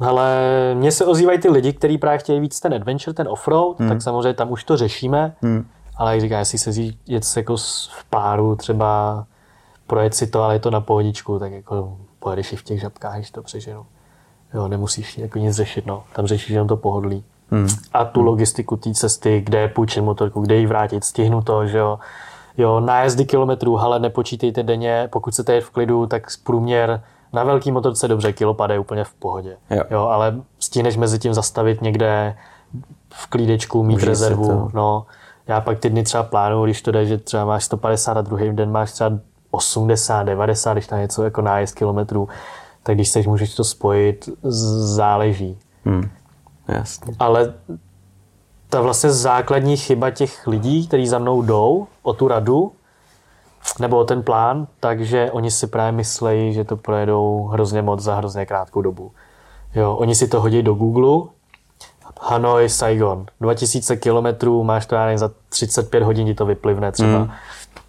Ale 0.00 0.40
mně 0.74 0.92
se 0.92 1.06
ozývají 1.06 1.38
ty 1.38 1.48
lidi, 1.48 1.72
kteří 1.72 1.98
právě 1.98 2.18
chtějí 2.18 2.40
víc 2.40 2.60
ten 2.60 2.74
adventure, 2.74 3.14
ten 3.14 3.28
offroad, 3.28 3.80
hmm. 3.80 3.88
tak 3.88 4.02
samozřejmě 4.02 4.34
tam 4.34 4.50
už 4.50 4.64
to 4.64 4.76
řešíme. 4.76 5.34
Hmm. 5.42 5.66
Ale 5.96 6.12
jak 6.12 6.20
říká, 6.20 6.38
jestli 6.38 6.58
se 6.58 6.70
jet 7.06 7.24
jako 7.36 7.56
v 7.90 8.04
páru 8.10 8.56
třeba 8.56 9.24
projet 9.86 10.14
si 10.14 10.26
to, 10.26 10.42
ale 10.42 10.54
je 10.54 10.60
to 10.60 10.70
na 10.70 10.80
pohodičku, 10.80 11.38
tak 11.38 11.52
jako 11.52 11.96
pojedeš 12.18 12.52
i 12.52 12.56
v 12.56 12.62
těch 12.62 12.80
žabkách, 12.80 13.16
když 13.16 13.30
to 13.30 13.42
přeženu. 13.42 13.86
Jo, 14.54 14.68
nemusíš 14.68 15.18
jako 15.18 15.38
nic 15.38 15.56
řešit, 15.56 15.86
no. 15.86 16.04
Tam 16.12 16.26
řešíš 16.26 16.50
jenom 16.50 16.68
to 16.68 16.76
pohodlí. 16.76 17.24
Hmm. 17.50 17.68
A 17.92 18.04
tu 18.04 18.22
logistiku 18.22 18.76
té 18.76 18.94
cesty, 18.94 19.40
kde 19.40 19.60
je 19.60 19.68
půjčit 19.68 20.00
motorku, 20.00 20.40
kde 20.40 20.56
ji 20.56 20.66
vrátit, 20.66 21.04
stihnu 21.04 21.42
to, 21.42 21.66
že 21.66 21.78
jo. 21.78 21.98
Jo, 22.58 22.80
nájezdy 22.80 23.24
kilometrů, 23.24 23.78
ale 23.78 23.98
nepočítejte 23.98 24.62
denně, 24.62 25.08
pokud 25.12 25.32
chcete 25.32 25.54
jet 25.54 25.64
v 25.64 25.70
klidu, 25.70 26.06
tak 26.06 26.26
průměr 26.44 27.02
na 27.32 27.44
velký 27.44 27.72
motorce 27.72 28.08
dobře, 28.08 28.32
kilopad 28.32 28.70
je 28.70 28.78
úplně 28.78 29.04
v 29.04 29.14
pohodě. 29.14 29.56
Jo. 29.70 29.82
jo 29.90 30.00
ale 30.00 30.40
stihneš 30.58 30.96
mezi 30.96 31.18
tím 31.18 31.34
zastavit 31.34 31.82
někde 31.82 32.36
v 33.12 33.26
klídečku, 33.26 33.82
mít 33.82 33.96
Užij 33.96 34.08
rezervu. 34.08 34.70
No, 34.74 35.06
já 35.46 35.60
pak 35.60 35.78
ty 35.78 35.90
dny 35.90 36.02
třeba 36.02 36.22
plánuju, 36.22 36.64
když 36.64 36.82
to 36.82 36.90
jde, 36.90 37.06
že 37.06 37.18
třeba 37.18 37.44
máš 37.44 37.64
150 37.64 38.16
a 38.16 38.20
druhý 38.20 38.52
den 38.52 38.70
máš 38.70 38.92
třeba 38.92 39.18
80, 39.50 40.22
90, 40.22 40.72
když 40.72 40.86
tam 40.86 40.98
něco 40.98 41.24
jako 41.24 41.42
nájezd 41.42 41.74
kilometrů, 41.74 42.28
tak 42.82 42.94
když 42.94 43.08
chceš, 43.08 43.26
můžeš 43.26 43.54
to 43.54 43.64
spojit, 43.64 44.28
záleží. 44.42 45.58
Hmm. 45.84 46.10
Jasně. 46.68 47.14
Ale 47.18 47.54
ta 48.68 48.80
vlastně 48.80 49.10
základní 49.10 49.76
chyba 49.76 50.10
těch 50.10 50.46
lidí, 50.46 50.86
kteří 50.86 51.06
za 51.06 51.18
mnou 51.18 51.42
jdou 51.42 51.86
o 52.02 52.12
tu 52.12 52.28
radu, 52.28 52.72
nebo 53.80 53.98
o 53.98 54.04
ten 54.04 54.22
plán, 54.22 54.66
takže 54.80 55.30
oni 55.32 55.50
si 55.50 55.66
právě 55.66 55.92
myslejí, 55.92 56.52
že 56.52 56.64
to 56.64 56.76
projedou 56.76 57.46
hrozně 57.52 57.82
moc 57.82 58.00
za 58.00 58.14
hrozně 58.14 58.46
krátkou 58.46 58.82
dobu. 58.82 59.12
Jo, 59.74 59.96
oni 59.96 60.14
si 60.14 60.28
to 60.28 60.40
hodí 60.40 60.62
do 60.62 60.74
Google, 60.74 61.28
Hanoi, 62.20 62.68
Saigon, 62.68 63.26
2000 63.40 63.96
kilometrů, 63.96 64.64
máš 64.64 64.86
to 64.86 64.94
já 64.94 65.04
nevím, 65.04 65.18
za 65.18 65.30
35 65.48 66.02
hodin 66.02 66.26
ti 66.26 66.34
to 66.34 66.46
vyplivne 66.46 66.92
třeba. 66.92 67.18
Mm. 67.18 67.30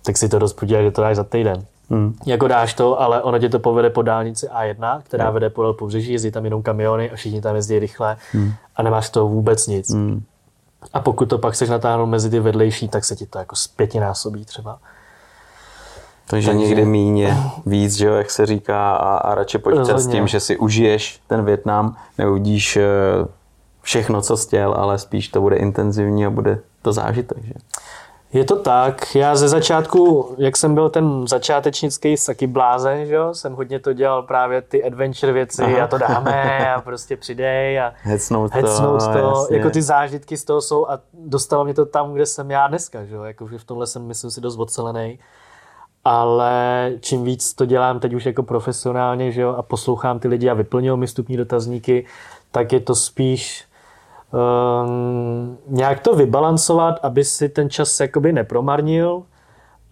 Tak 0.06 0.18
si 0.18 0.30
to 0.30 0.40
rozpudí, 0.40 0.76
že 0.82 0.92
to 0.92 1.02
dáš 1.02 1.16
za 1.16 1.24
týden. 1.24 1.66
Hmm. 1.90 2.16
Jako 2.26 2.48
dáš 2.48 2.74
to, 2.74 3.02
ale 3.02 3.24
ono 3.24 3.40
tě 3.40 3.50
to 3.50 3.60
povede 3.60 3.90
po 3.90 4.02
dálnici 4.02 4.48
A1, 4.48 5.02
která 5.04 5.32
vede 5.32 5.50
podél 5.50 5.74
pobřeží, 5.74 6.12
jezdí 6.12 6.32
tam 6.32 6.46
jenom 6.46 6.64
kamiony 6.64 7.12
a 7.12 7.16
všichni 7.16 7.42
tam 7.42 7.56
jezdí 7.56 7.80
rychle 7.80 8.18
Hmm. 8.32 8.52
a 8.76 8.84
nemáš 8.84 9.10
to 9.10 9.28
vůbec 9.28 9.68
nic. 9.68 9.94
Hmm. 9.94 10.24
A 10.94 11.00
pokud 11.00 11.26
to 11.26 11.38
pak 11.38 11.54
chceš 11.54 11.70
natáhnout 11.70 12.10
mezi 12.10 12.30
ty 12.30 12.40
vedlejší, 12.40 12.88
tak 12.88 13.06
se 13.06 13.16
ti 13.16 13.26
to 13.26 13.40
jako 13.40 13.56
zpětinásobí 13.56 14.46
třeba. 14.46 14.80
Takže, 16.30 16.48
Takže- 16.48 16.66
někdy 16.66 16.82
je 17.20 17.38
víc, 17.66 17.94
že 17.94 18.08
jo, 18.08 18.14
jak 18.14 18.32
se 18.32 18.46
říká, 18.46 18.96
a, 18.96 19.18
a 19.18 19.36
radši 19.36 19.58
počítat 19.58 20.00
s 20.00 20.08
tím, 20.08 20.28
že 20.28 20.40
si 20.40 20.58
užiješ 20.58 21.22
ten 21.28 21.46
Větnam, 21.46 21.96
neuvidíš 22.18 22.78
eh, 22.78 22.84
všechno, 23.82 24.22
co 24.22 24.38
chtěl, 24.38 24.74
ale 24.74 24.98
spíš 25.00 25.28
to 25.28 25.42
bude 25.42 25.56
intenzivní 25.56 26.26
a 26.26 26.30
bude 26.30 26.60
to 26.82 26.94
zážitek, 26.94 27.44
že? 27.44 27.54
Je 28.34 28.44
to 28.44 28.56
tak. 28.56 29.16
Já 29.16 29.36
ze 29.36 29.48
začátku, 29.48 30.36
jak 30.38 30.58
jsem 30.58 30.76
byl 30.76 30.90
ten 30.90 31.28
začátečnický 31.28 32.18
saky 32.18 32.48
blázen, 32.48 33.06
že 33.06 33.14
jo, 33.14 33.34
jsem 33.34 33.54
hodně 33.54 33.80
to 33.80 33.94
dělal 33.94 34.24
právě 34.24 34.62
ty 34.62 34.84
adventure 34.84 35.32
věci 35.32 35.64
Aha. 35.64 35.84
a 35.84 35.88
to 35.88 35.98
dáme 35.98 36.74
a 36.74 36.82
prostě 36.82 37.18
přidej 37.18 37.80
a 37.80 37.94
Hecnout 38.02 38.52
to, 38.52 38.58
hecnout 38.58 39.04
to, 39.14 39.18
jasně. 39.18 39.58
jako 39.58 39.70
ty 39.70 39.82
zážitky 39.82 40.38
z 40.38 40.44
toho 40.44 40.62
jsou 40.62 40.88
a 40.90 41.00
dostalo 41.14 41.64
mě 41.64 41.74
to 41.74 41.86
tam, 41.86 42.14
kde 42.14 42.26
jsem 42.26 42.52
já 42.52 42.68
dneska, 42.68 43.06
že 43.06 43.16
jo, 43.16 43.24
jakože 43.24 43.58
v 43.58 43.64
tomhle 43.64 43.88
jsem, 43.88 44.08
myslím 44.08 44.32
si, 44.32 44.42
dost 44.42 44.60
ocelený. 44.60 45.20
Ale 46.06 46.92
čím 47.00 47.24
víc 47.24 47.54
to 47.54 47.66
dělám 47.66 48.00
teď 48.00 48.14
už 48.14 48.26
jako 48.26 48.44
profesionálně, 48.44 49.32
že 49.32 49.42
jo, 49.42 49.50
a 49.58 49.62
poslouchám 49.62 50.20
ty 50.20 50.28
lidi 50.28 50.50
a 50.50 50.54
vyplňují 50.54 51.00
mi 51.00 51.08
vstupní 51.08 51.38
dotazníky, 51.38 52.06
tak 52.52 52.74
je 52.74 52.80
to 52.80 52.96
spíš 52.96 53.66
um, 54.32 55.58
nějak 55.68 56.00
to 56.00 56.16
vybalancovat, 56.16 57.00
aby 57.04 57.24
si 57.24 57.50
ten 57.50 57.70
čas 57.70 58.00
jakoby 58.00 58.34
nepromarnil, 58.34 59.24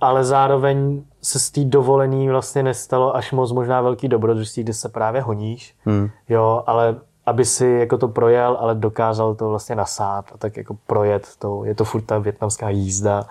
ale 0.02 0.24
zároveň 0.24 1.04
se 1.22 1.40
z 1.40 1.52
té 1.52 1.64
dovolený 1.64 2.30
vlastně 2.30 2.64
nestalo 2.64 3.16
až 3.16 3.32
moc 3.32 3.52
možná 3.52 3.82
velký 3.82 4.08
dobrodružství, 4.08 4.64
kde 4.64 4.74
se 4.74 4.90
právě 4.90 5.22
honíš, 5.22 5.76
Hmm. 5.86 6.10
jo, 6.30 6.64
ale 6.68 6.96
aby 7.26 7.46
si 7.46 7.68
jako 7.68 7.98
to 7.98 8.08
projel, 8.08 8.58
ale 8.60 8.76
dokázal 8.76 9.36
to 9.36 9.50
vlastně 9.50 9.76
nasát 9.76 10.26
a 10.34 10.38
tak 10.38 10.58
jako 10.58 10.78
projet 10.88 11.28
to, 11.40 11.66
je 11.66 11.76
to 11.76 11.84
furt 11.86 12.02
ta 12.02 12.18
větnamská 12.18 12.70
jízda, 12.70 13.26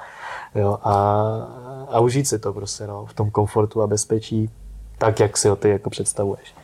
jo, 0.54 0.78
a, 0.82 0.92
a 1.90 2.00
užít 2.00 2.28
si 2.28 2.38
to 2.38 2.52
prostě, 2.52 2.86
no, 2.86 3.06
v 3.06 3.14
tom 3.14 3.30
komfortu 3.30 3.82
a 3.82 3.86
bezpečí, 3.86 4.50
tak, 4.98 5.20
jak 5.20 5.36
si 5.36 5.48
ho 5.48 5.56
ty 5.56 5.68
jako 5.70 5.90
představuješ. 5.90 6.54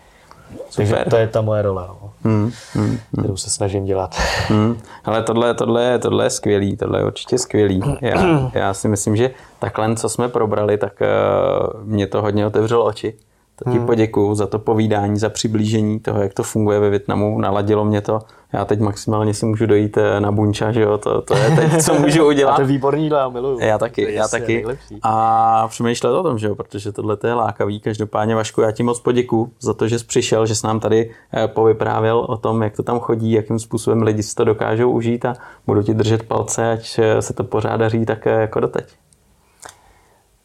Takže 0.77 1.05
to 1.11 1.16
je 1.16 1.28
ta 1.28 1.40
moje 1.40 1.62
role, 1.62 1.85
no, 1.89 2.11
Hmm. 2.24 2.51
Hmm. 2.73 2.99
kterou 3.19 3.36
se 3.36 3.51
snažím 3.51 3.85
dělat. 3.85 4.15
Hmm. 4.49 4.77
Ale 5.05 5.23
tohle, 5.23 5.55
tohle, 5.55 5.85
je- 5.85 5.99
tohle 5.99 6.24
je 6.27 6.31
skvělý, 6.31 6.77
tohle 6.77 6.99
je 7.01 7.05
určitě 7.05 7.39
skvělý. 7.39 7.82
Já, 8.01 8.51
já 8.55 8.74
si 8.74 8.89
myslím, 8.89 9.16
že 9.16 9.31
takhle, 9.59 9.97
co 9.97 10.09
jsme 10.09 10.28
probrali, 10.28 10.78
tak 10.78 10.93
uh, 11.01 11.81
mě 11.85 12.07
to 12.07 12.23
hodně 12.23 12.47
otevřelo 12.47 12.85
oči. 12.85 13.15
To 13.65 13.70
ti 13.70 13.78
poděkuju 13.78 14.35
za 14.35 14.47
to 14.47 14.59
povídání, 14.59 15.19
za 15.19 15.28
přiblížení 15.28 16.01
toho, 16.01 16.23
jak 16.23 16.35
to 16.35 16.43
funguje 16.43 16.81
ve 16.81 16.90
Větnamu. 16.90 17.39
Naladilo 17.40 17.85
mě 17.85 18.01
to. 18.01 18.19
Já 18.53 18.65
teď 18.65 18.81
maximálně 18.81 19.35
si 19.35 19.47
můžu 19.47 19.66
dojít 19.66 19.97
eh, 19.97 20.20
na 20.20 20.33
bunča, 20.33 20.73
že 20.73 20.81
jo, 20.83 20.99
to, 20.99 21.23
to 21.23 21.37
je 21.37 21.51
teď, 21.51 21.83
co 21.85 21.95
můžu 21.95 22.23
A 22.24 22.27
udělat. 22.27 22.55
to 22.55 22.61
je 22.61 22.66
výborný 22.66 23.03
jídlo, 23.03 23.19
já 23.19 23.29
miluju. 23.29 23.59
Já 23.61 23.79
To 23.79 23.85
taky, 23.85 24.03
je 24.03 24.12
já 24.12 24.29
taky. 24.29 24.55
nejlepší. 24.55 24.99
A 25.03 25.69
přemýšlet 25.69 26.11
o 26.11 26.23
tom, 26.23 26.39
že 26.39 26.47
jo, 26.47 26.55
protože 26.55 26.93
tohle 26.93 27.16
to 27.16 27.27
je 27.27 27.35
lákavý. 27.35 27.81
Každopádně 27.81 28.35
Vašku, 28.35 28.61
já 28.61 28.70
ti 28.70 28.83
moc 28.83 29.01
poděkuju 29.01 29.53
za 29.61 29.74
to, 29.74 29.89
že 29.89 29.99
jsi 29.99 30.05
přišel, 30.05 30.47
že 30.47 30.55
jsi 30.55 30.66
nám 30.66 30.81
tady 30.81 31.11
eh, 31.35 31.49
povyprávěl 31.49 32.19
o 32.29 32.37
tom, 32.37 32.62
jak 32.62 32.77
to 32.77 32.83
tam 32.83 33.01
chodí, 33.01 33.33
jakým 33.33 33.59
způsobem 33.59 34.03
lidi 34.03 34.23
si 34.23 34.35
to 34.35 34.45
dokážou 34.45 34.91
užít 34.91 35.24
a 35.24 35.35
budu 35.66 35.83
ti 35.83 35.95
držet 35.95 36.23
palce, 36.23 36.73
ať 36.73 36.99
eh, 36.99 37.23
se 37.23 37.33
to 37.33 37.45
pořád 37.45 37.77
daří 37.77 38.07
tak 38.07 38.27
jako 38.27 38.61
doteď. 38.61 38.85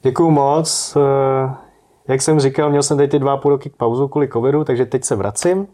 Děkuju 0.01 0.31
moc. 0.31 0.97
Jak 2.07 2.21
jsem 2.21 2.39
říkal, 2.39 2.69
měl 2.69 2.83
jsem 2.83 2.97
tady 2.97 3.07
ty 3.09 3.19
dva 3.19 3.33
a 3.33 3.37
půl 3.37 3.51
roky 3.51 3.69
k 3.69 3.75
pauzu 3.75 4.07
kvůli 4.07 4.27
covidu, 4.27 4.63
takže 4.63 4.85
teď 4.85 5.03
se 5.03 5.15
vracím 5.15 5.67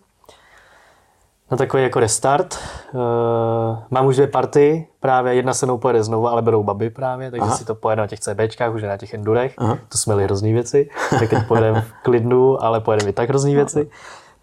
na 1.51 1.57
takový 1.57 1.83
jako 1.83 1.99
restart. 1.99 2.59
Eh, 2.95 3.77
Mám 3.89 4.05
už 4.05 4.15
dvě 4.15 4.27
party, 4.27 4.87
právě 4.99 5.33
jedna 5.33 5.53
se 5.53 5.65
mnou 5.65 5.77
pojede 5.77 6.03
znovu, 6.03 6.27
ale 6.27 6.41
berou 6.41 6.63
baby 6.63 6.89
právě, 6.89 7.31
takže 7.31 7.45
Aha. 7.45 7.57
si 7.57 7.65
to 7.65 7.75
pojede 7.75 8.01
na 8.01 8.07
těch 8.07 8.19
CBčkách, 8.19 8.73
už 8.73 8.83
na 8.83 8.97
těch 8.97 9.13
endurech. 9.13 9.53
Aha. 9.57 9.77
To 9.89 9.97
jsme 9.97 10.13
měli 10.13 10.23
hrozný 10.23 10.53
věci, 10.53 10.89
tak 11.19 11.29
teď 11.29 11.47
pojedeme 11.47 11.81
v 11.81 11.93
klidnu, 12.03 12.63
ale 12.63 12.79
pojedeme 12.79 13.09
i 13.09 13.13
tak 13.13 13.29
hrozný 13.29 13.55
věci. 13.55 13.89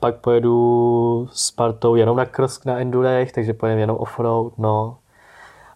Pak 0.01 0.17
pojedu 0.17 1.29
s 1.33 1.51
partou 1.51 1.95
jenom 1.95 2.17
na 2.17 2.25
cross 2.25 2.65
na 2.65 2.81
endurech, 2.81 3.33
takže 3.33 3.55
pojedeme 3.55 3.81
jenom 3.81 3.97
offroad, 3.97 4.53
no. 4.59 4.97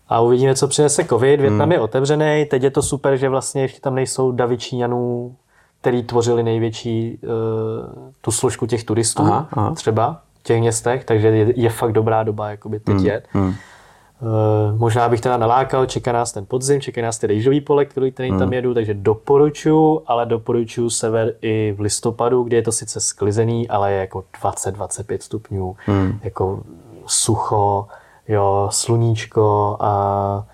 A 0.09 0.21
uvidíme, 0.21 0.55
co 0.55 0.69
přinese 0.69 1.05
covid. 1.05 1.41
Větnam 1.41 1.73
je 1.73 1.81
otevřený. 1.81 2.47
Teď 2.51 2.63
je 2.63 2.71
to 2.71 2.83
super, 2.83 3.17
že 3.17 3.29
vlastně 3.29 3.63
ještě 3.63 3.81
tam 3.81 3.95
nejsou 3.95 4.33
davy 4.33 4.59
Číňanů, 4.59 5.37
který 5.81 6.03
tvořili 6.03 6.43
největší 6.43 7.19
uh, 7.23 8.09
tu 8.21 8.31
složku 8.31 8.67
těch 8.67 8.85
turistů 8.85 9.23
Aha, 9.23 9.49
aha. 9.53 9.75
třeba. 9.75 10.21
Těch 10.45 10.61
městech, 10.61 11.05
takže 11.05 11.29
je, 11.29 11.61
je 11.61 11.71
fakt 11.71 11.93
dobrá 11.93 12.23
doba 12.23 12.51
jakoby 12.51 12.81
teď 12.81 12.95
Hmm. 12.97 13.07
jet. 13.07 13.29
Uh, 13.35 14.79
možná 14.79 15.09
bych 15.09 15.21
teda 15.21 15.37
nalákal, 15.37 15.87
čeká 15.87 16.13
nás 16.13 16.33
ten 16.33 16.47
podzim, 16.47 16.81
čeká 16.81 17.03
nás 17.03 17.19
ty 17.19 17.27
rejžový 17.27 17.61
pole, 17.61 17.85
který, 17.85 18.13
který 18.13 18.29
tam 18.31 18.41
Hmm. 18.41 18.53
jedu, 18.53 18.75
takže 18.75 18.95
doporučuji, 18.95 20.03
ale 20.07 20.27
doporučuji 20.27 20.91
sever 20.91 21.35
i 21.43 21.75
v 21.77 21.81
listopadu, 21.81 22.43
kde 22.43 22.57
je 22.57 22.63
to 22.63 22.73
sice 22.73 23.01
sklizený, 23.01 23.69
ale 23.69 23.93
je 23.93 23.99
jako 24.01 24.25
20-25 24.43 25.19
stupňů, 25.23 25.77
Hmm. 25.87 26.19
jako 26.23 26.63
sucho, 27.07 27.87
jo, 28.29 28.69
sluníčko 28.73 29.77
a 29.81 30.47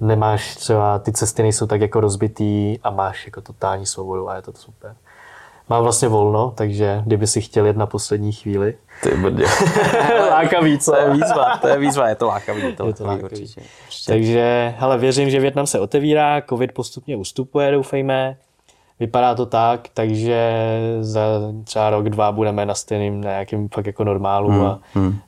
nemáš 0.00 0.56
třeba, 0.56 0.98
ty 0.98 1.12
cesty 1.12 1.42
nejsou 1.42 1.66
tak 1.66 1.80
jako 1.80 2.00
rozbitý 2.00 2.78
a 2.82 2.90
máš 2.90 3.26
jako 3.26 3.40
totální 3.40 3.86
svobodu 3.86 4.28
a 4.30 4.36
je 4.36 4.42
to 4.42 4.52
super. 4.54 4.94
Mám 5.68 5.82
vlastně 5.82 6.08
volno, 6.08 6.52
takže 6.56 7.02
kdyby 7.06 7.26
si 7.26 7.40
chtěl 7.40 7.66
jet 7.66 7.76
na 7.76 7.86
poslední 7.86 8.32
chvíli. 8.32 8.74
Ty 9.02 9.10
brdě. 9.10 9.44
Lákavý, 10.30 10.78
co? 10.78 10.90
to 10.92 10.96
je 10.96 11.10
výzva, 11.10 11.56
to 11.56 11.68
je 11.68 11.78
výzva, 11.78 12.08
je 12.08 12.14
to 12.14 12.26
lákavý, 12.26 12.62
je 12.62 12.72
to, 12.72 12.86
Je 12.86 12.94
to 12.94 13.04
lákavý, 13.04 13.22
lákavý. 13.22 13.40
určitě. 13.42 13.60
určitě. 13.86 14.12
Takže, 14.12 14.74
hele, 14.78 14.98
věřím, 14.98 15.30
že 15.30 15.40
Větnam 15.40 15.66
se 15.66 15.80
otevírá, 15.80 16.42
covid 16.48 16.72
postupně 16.72 17.16
ustupuje, 17.16 17.70
doufejme. 17.70 18.36
Vypadá 19.00 19.34
to 19.34 19.46
tak, 19.46 19.88
takže 19.94 20.52
za 21.00 21.20
třeba 21.64 21.90
rok, 21.90 22.08
dva 22.08 22.32
budeme 22.32 22.66
na 22.66 22.74
stejným 22.74 23.20
nějakým 23.20 23.68
fakt 23.68 23.86
jako 23.86 24.04
normálu 24.04 24.48
Hmm, 24.48 24.66
a 24.66 24.80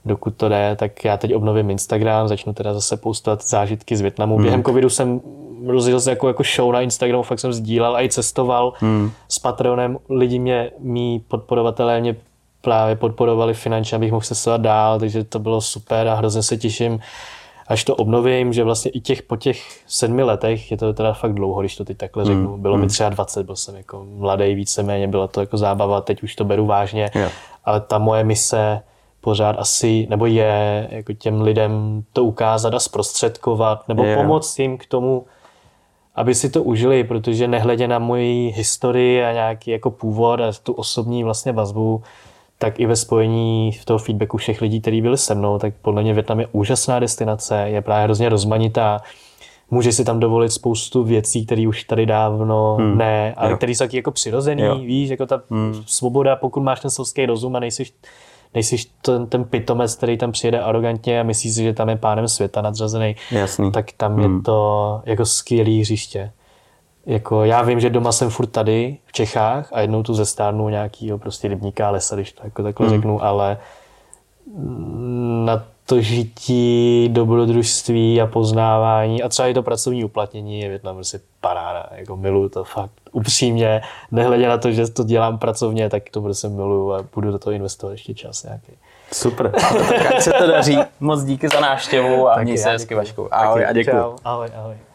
dokud 0.05 0.35
to 0.37 0.49
jde, 0.49 0.77
tak 0.79 1.05
já 1.05 1.17
teď 1.17 1.35
obnovím 1.35 1.71
Instagram, 1.71 2.29
začnu 2.29 2.53
teda 2.53 2.75
zase 2.75 2.97
postovat 2.97 3.47
zážitky 3.49 3.97
z 3.97 4.01
Větnamu. 4.01 4.35
Hmm. 4.35 4.43
Během 4.43 4.65
covidu 4.65 4.91
jsem 4.91 5.21
rozjel 5.67 6.01
se 6.01 6.11
jako, 6.11 6.29
jako 6.29 6.43
show 6.57 6.73
na 6.73 6.81
Instagramu, 6.81 7.23
fakt 7.23 7.41
jsem 7.41 7.53
sdílel 7.53 7.97
a 7.97 8.03
i 8.03 8.09
cestoval 8.09 8.73
Hmm. 8.79 9.11
s 9.29 9.39
Patreonem. 9.39 9.99
Lidi 10.09 10.39
mě, 10.39 10.71
mý 10.79 11.25
podporovatelé 11.29 12.01
mě 12.01 12.17
právě 12.61 12.97
podporovali 12.97 13.55
finančně, 13.55 13.97
abych 13.97 14.13
mohl 14.13 14.25
cestovat 14.27 14.61
dál, 14.61 14.99
takže 15.01 15.25
to 15.25 15.39
bylo 15.39 15.61
super 15.61 16.09
a 16.09 16.15
hrozně 16.15 16.43
se 16.43 16.57
těším, 16.57 17.01
až 17.69 17.85
to 17.85 17.97
obnovím, 17.97 18.53
že 18.53 18.65
vlastně 18.65 18.91
i 18.91 19.01
těch 19.01 19.23
po 19.23 19.37
těch 19.37 19.81
sedmi 19.87 20.23
letech, 20.23 20.71
je 20.71 20.77
to 20.77 20.93
teda 20.93 21.13
fakt 21.13 21.35
dlouho, 21.35 21.61
když 21.61 21.77
to 21.77 21.85
teď 21.85 21.97
takhle 21.97 22.25
řeknu, 22.25 22.57
bylo 22.59 22.77
mi 22.77 22.87
třeba 22.87 23.09
20, 23.09 23.47
byl 23.47 23.57
jsem 23.57 23.77
jako 23.77 24.07
mladý 24.19 24.55
víceméně, 24.55 25.09
byla 25.09 25.27
to 25.27 25.41
jako 25.41 25.57
zábava, 25.57 26.01
teď 26.01 26.23
už 26.23 26.37
to 26.37 26.45
beru 26.45 26.67
vážně, 26.67 27.11
Jo. 27.15 27.29
ale 27.65 27.81
ta 27.81 27.99
moje 27.99 28.25
mise 28.25 28.81
pořád 29.21 29.57
asi, 29.59 30.07
nebo 30.11 30.27
je 30.27 30.89
jako 30.91 31.13
těm 31.13 31.41
lidem 31.41 32.03
to 32.13 32.25
ukázat 32.25 32.75
a 32.75 32.79
zprostředkovat, 32.81 33.89
nebo 33.89 34.05
Jo. 34.05 34.17
pomoct 34.17 34.59
jim 34.59 34.79
k 34.79 34.87
tomu, 34.87 35.25
aby 36.15 36.35
si 36.35 36.51
to 36.51 36.63
užili, 36.63 37.05
protože 37.05 37.49
nehledě 37.49 37.89
na 37.89 37.99
moji 37.99 38.51
historii 38.51 39.25
a 39.25 39.33
nějaký 39.33 39.71
jako 39.71 39.91
původ 39.91 40.41
a 40.41 40.53
tu 40.63 40.73
osobní 40.73 41.25
vlastně 41.25 41.53
vazbu, 41.53 42.03
tak 42.59 42.81
i 42.81 42.87
ve 42.87 42.97
spojení 42.97 43.73
v 43.73 43.85
toho 43.85 43.99
feedbacku 43.99 44.37
všech 44.37 44.61
lidí, 44.61 44.81
kteří 44.81 45.03
byli 45.03 45.19
se 45.19 45.35
mnou, 45.35 45.59
tak 45.59 45.75
podle 45.83 46.03
mě 46.03 46.15
Větnam 46.15 46.41
je 46.41 46.49
úžasná 46.53 46.99
destinace, 46.99 47.69
je 47.69 47.83
právě 47.83 48.05
hrozně 48.05 48.29
rozmanitá, 48.29 49.01
může 49.71 49.93
si 49.93 50.05
tam 50.05 50.21
dovolit 50.21 50.53
spoustu 50.53 51.05
věcí, 51.05 51.47
které 51.47 51.69
už 51.69 51.85
tady 51.85 52.07
dávno 52.07 52.77
hmm. 52.81 52.99
ne, 52.99 53.35
ale 53.37 53.57
které 53.57 53.73
jsou 53.73 53.85
taky 53.85 53.97
jako 53.97 54.11
přirozený, 54.11 54.63
Jo. 54.63 54.79
víš, 54.79 55.11
jako 55.11 55.27
ta 55.27 55.43
hmm. 55.51 55.75
svoboda, 55.87 56.37
pokud 56.37 56.61
máš 56.61 56.81
ten 56.81 56.91
selský 56.91 57.27
rozum 57.27 57.57
a 57.57 57.61
nejsi 57.61 57.85
nejsi 58.55 58.77
ten, 59.03 59.27
ten 59.27 59.45
pitomec, 59.45 59.95
který 59.95 60.19
tam 60.19 60.33
přijede 60.33 60.61
arrogantně 60.61 61.21
a 61.21 61.23
myslí 61.23 61.53
si, 61.53 61.63
že 61.63 61.73
tam 61.73 61.89
je 61.89 61.97
pánem 61.97 62.29
světa 62.29 62.63
nadřazený, 62.63 63.17
Jasný. 63.31 63.73
tak 63.73 63.93
tam 63.97 64.19
je 64.19 64.29
to 64.45 65.03
jako 65.07 65.27
skvělý 65.27 65.81
hřiště. 65.81 66.33
Jako 67.07 67.45
já 67.45 67.63
vím, 67.63 67.81
že 67.81 67.91
doma 67.91 68.13
jsem 68.13 68.31
furt 68.31 68.47
tady 68.47 68.97
v 69.07 69.13
Čechách 69.13 69.69
a 69.73 69.81
jednou 69.81 70.03
tu 70.03 70.15
zestárnu 70.15 70.69
nějakýho 70.69 71.19
prostě 71.19 71.49
rybníka 71.49 71.89
a 71.89 71.91
lesa, 71.91 72.15
když 72.15 72.33
to 72.33 72.41
jako 72.45 72.63
takhle 72.63 72.87
hmm. 72.87 72.97
řeknu, 72.97 73.25
ale 73.25 73.59
na 75.45 75.65
to 75.91 76.01
žití, 76.01 77.09
dobrodružství 77.13 78.21
a 78.21 78.27
poznávání 78.27 79.23
a 79.23 79.29
třeba 79.29 79.49
i 79.49 79.55
to 79.55 79.63
pracovní 79.63 80.05
uplatnění 80.05 80.61
je 80.61 80.69
Větnam 80.69 80.95
prostě 80.95 81.21
paráda. 81.41 81.87
Jako 81.97 82.17
miluju 82.17 82.49
to 82.49 82.65
fakt 82.65 82.93
upřímně, 83.13 83.81
nehledě 84.11 84.49
na 84.49 84.59
to, 84.59 84.73
že 84.73 84.89
to 84.91 85.05
dělám 85.05 85.39
pracovně, 85.39 85.91
tak 85.91 86.03
to 86.11 86.23
prostě 86.23 86.49
miluju 86.49 86.93
a 86.93 87.05
budu 87.15 87.33
do 87.33 87.39
toho 87.39 87.53
investovat 87.53 87.93
ještě 87.93 88.15
čas 88.15 88.45
nějaký. 88.45 88.73
Super. 89.13 89.51
tak 89.89 90.15
ať 90.15 90.23
se 90.23 90.33
to 90.33 90.47
daří. 90.47 90.79
Moc 91.01 91.25
díky 91.25 91.49
za 91.49 91.61
návštěvu 91.61 92.29
a 92.29 92.43
měj 92.43 92.59
se 92.59 92.71
hezky. 92.71 92.95
Vašku. 92.95 93.35
Ahoj 93.35 93.67
a 93.67 93.73
děkuji. 93.73 94.15
Ahoj, 94.25 94.49
ahoj. 94.57 94.90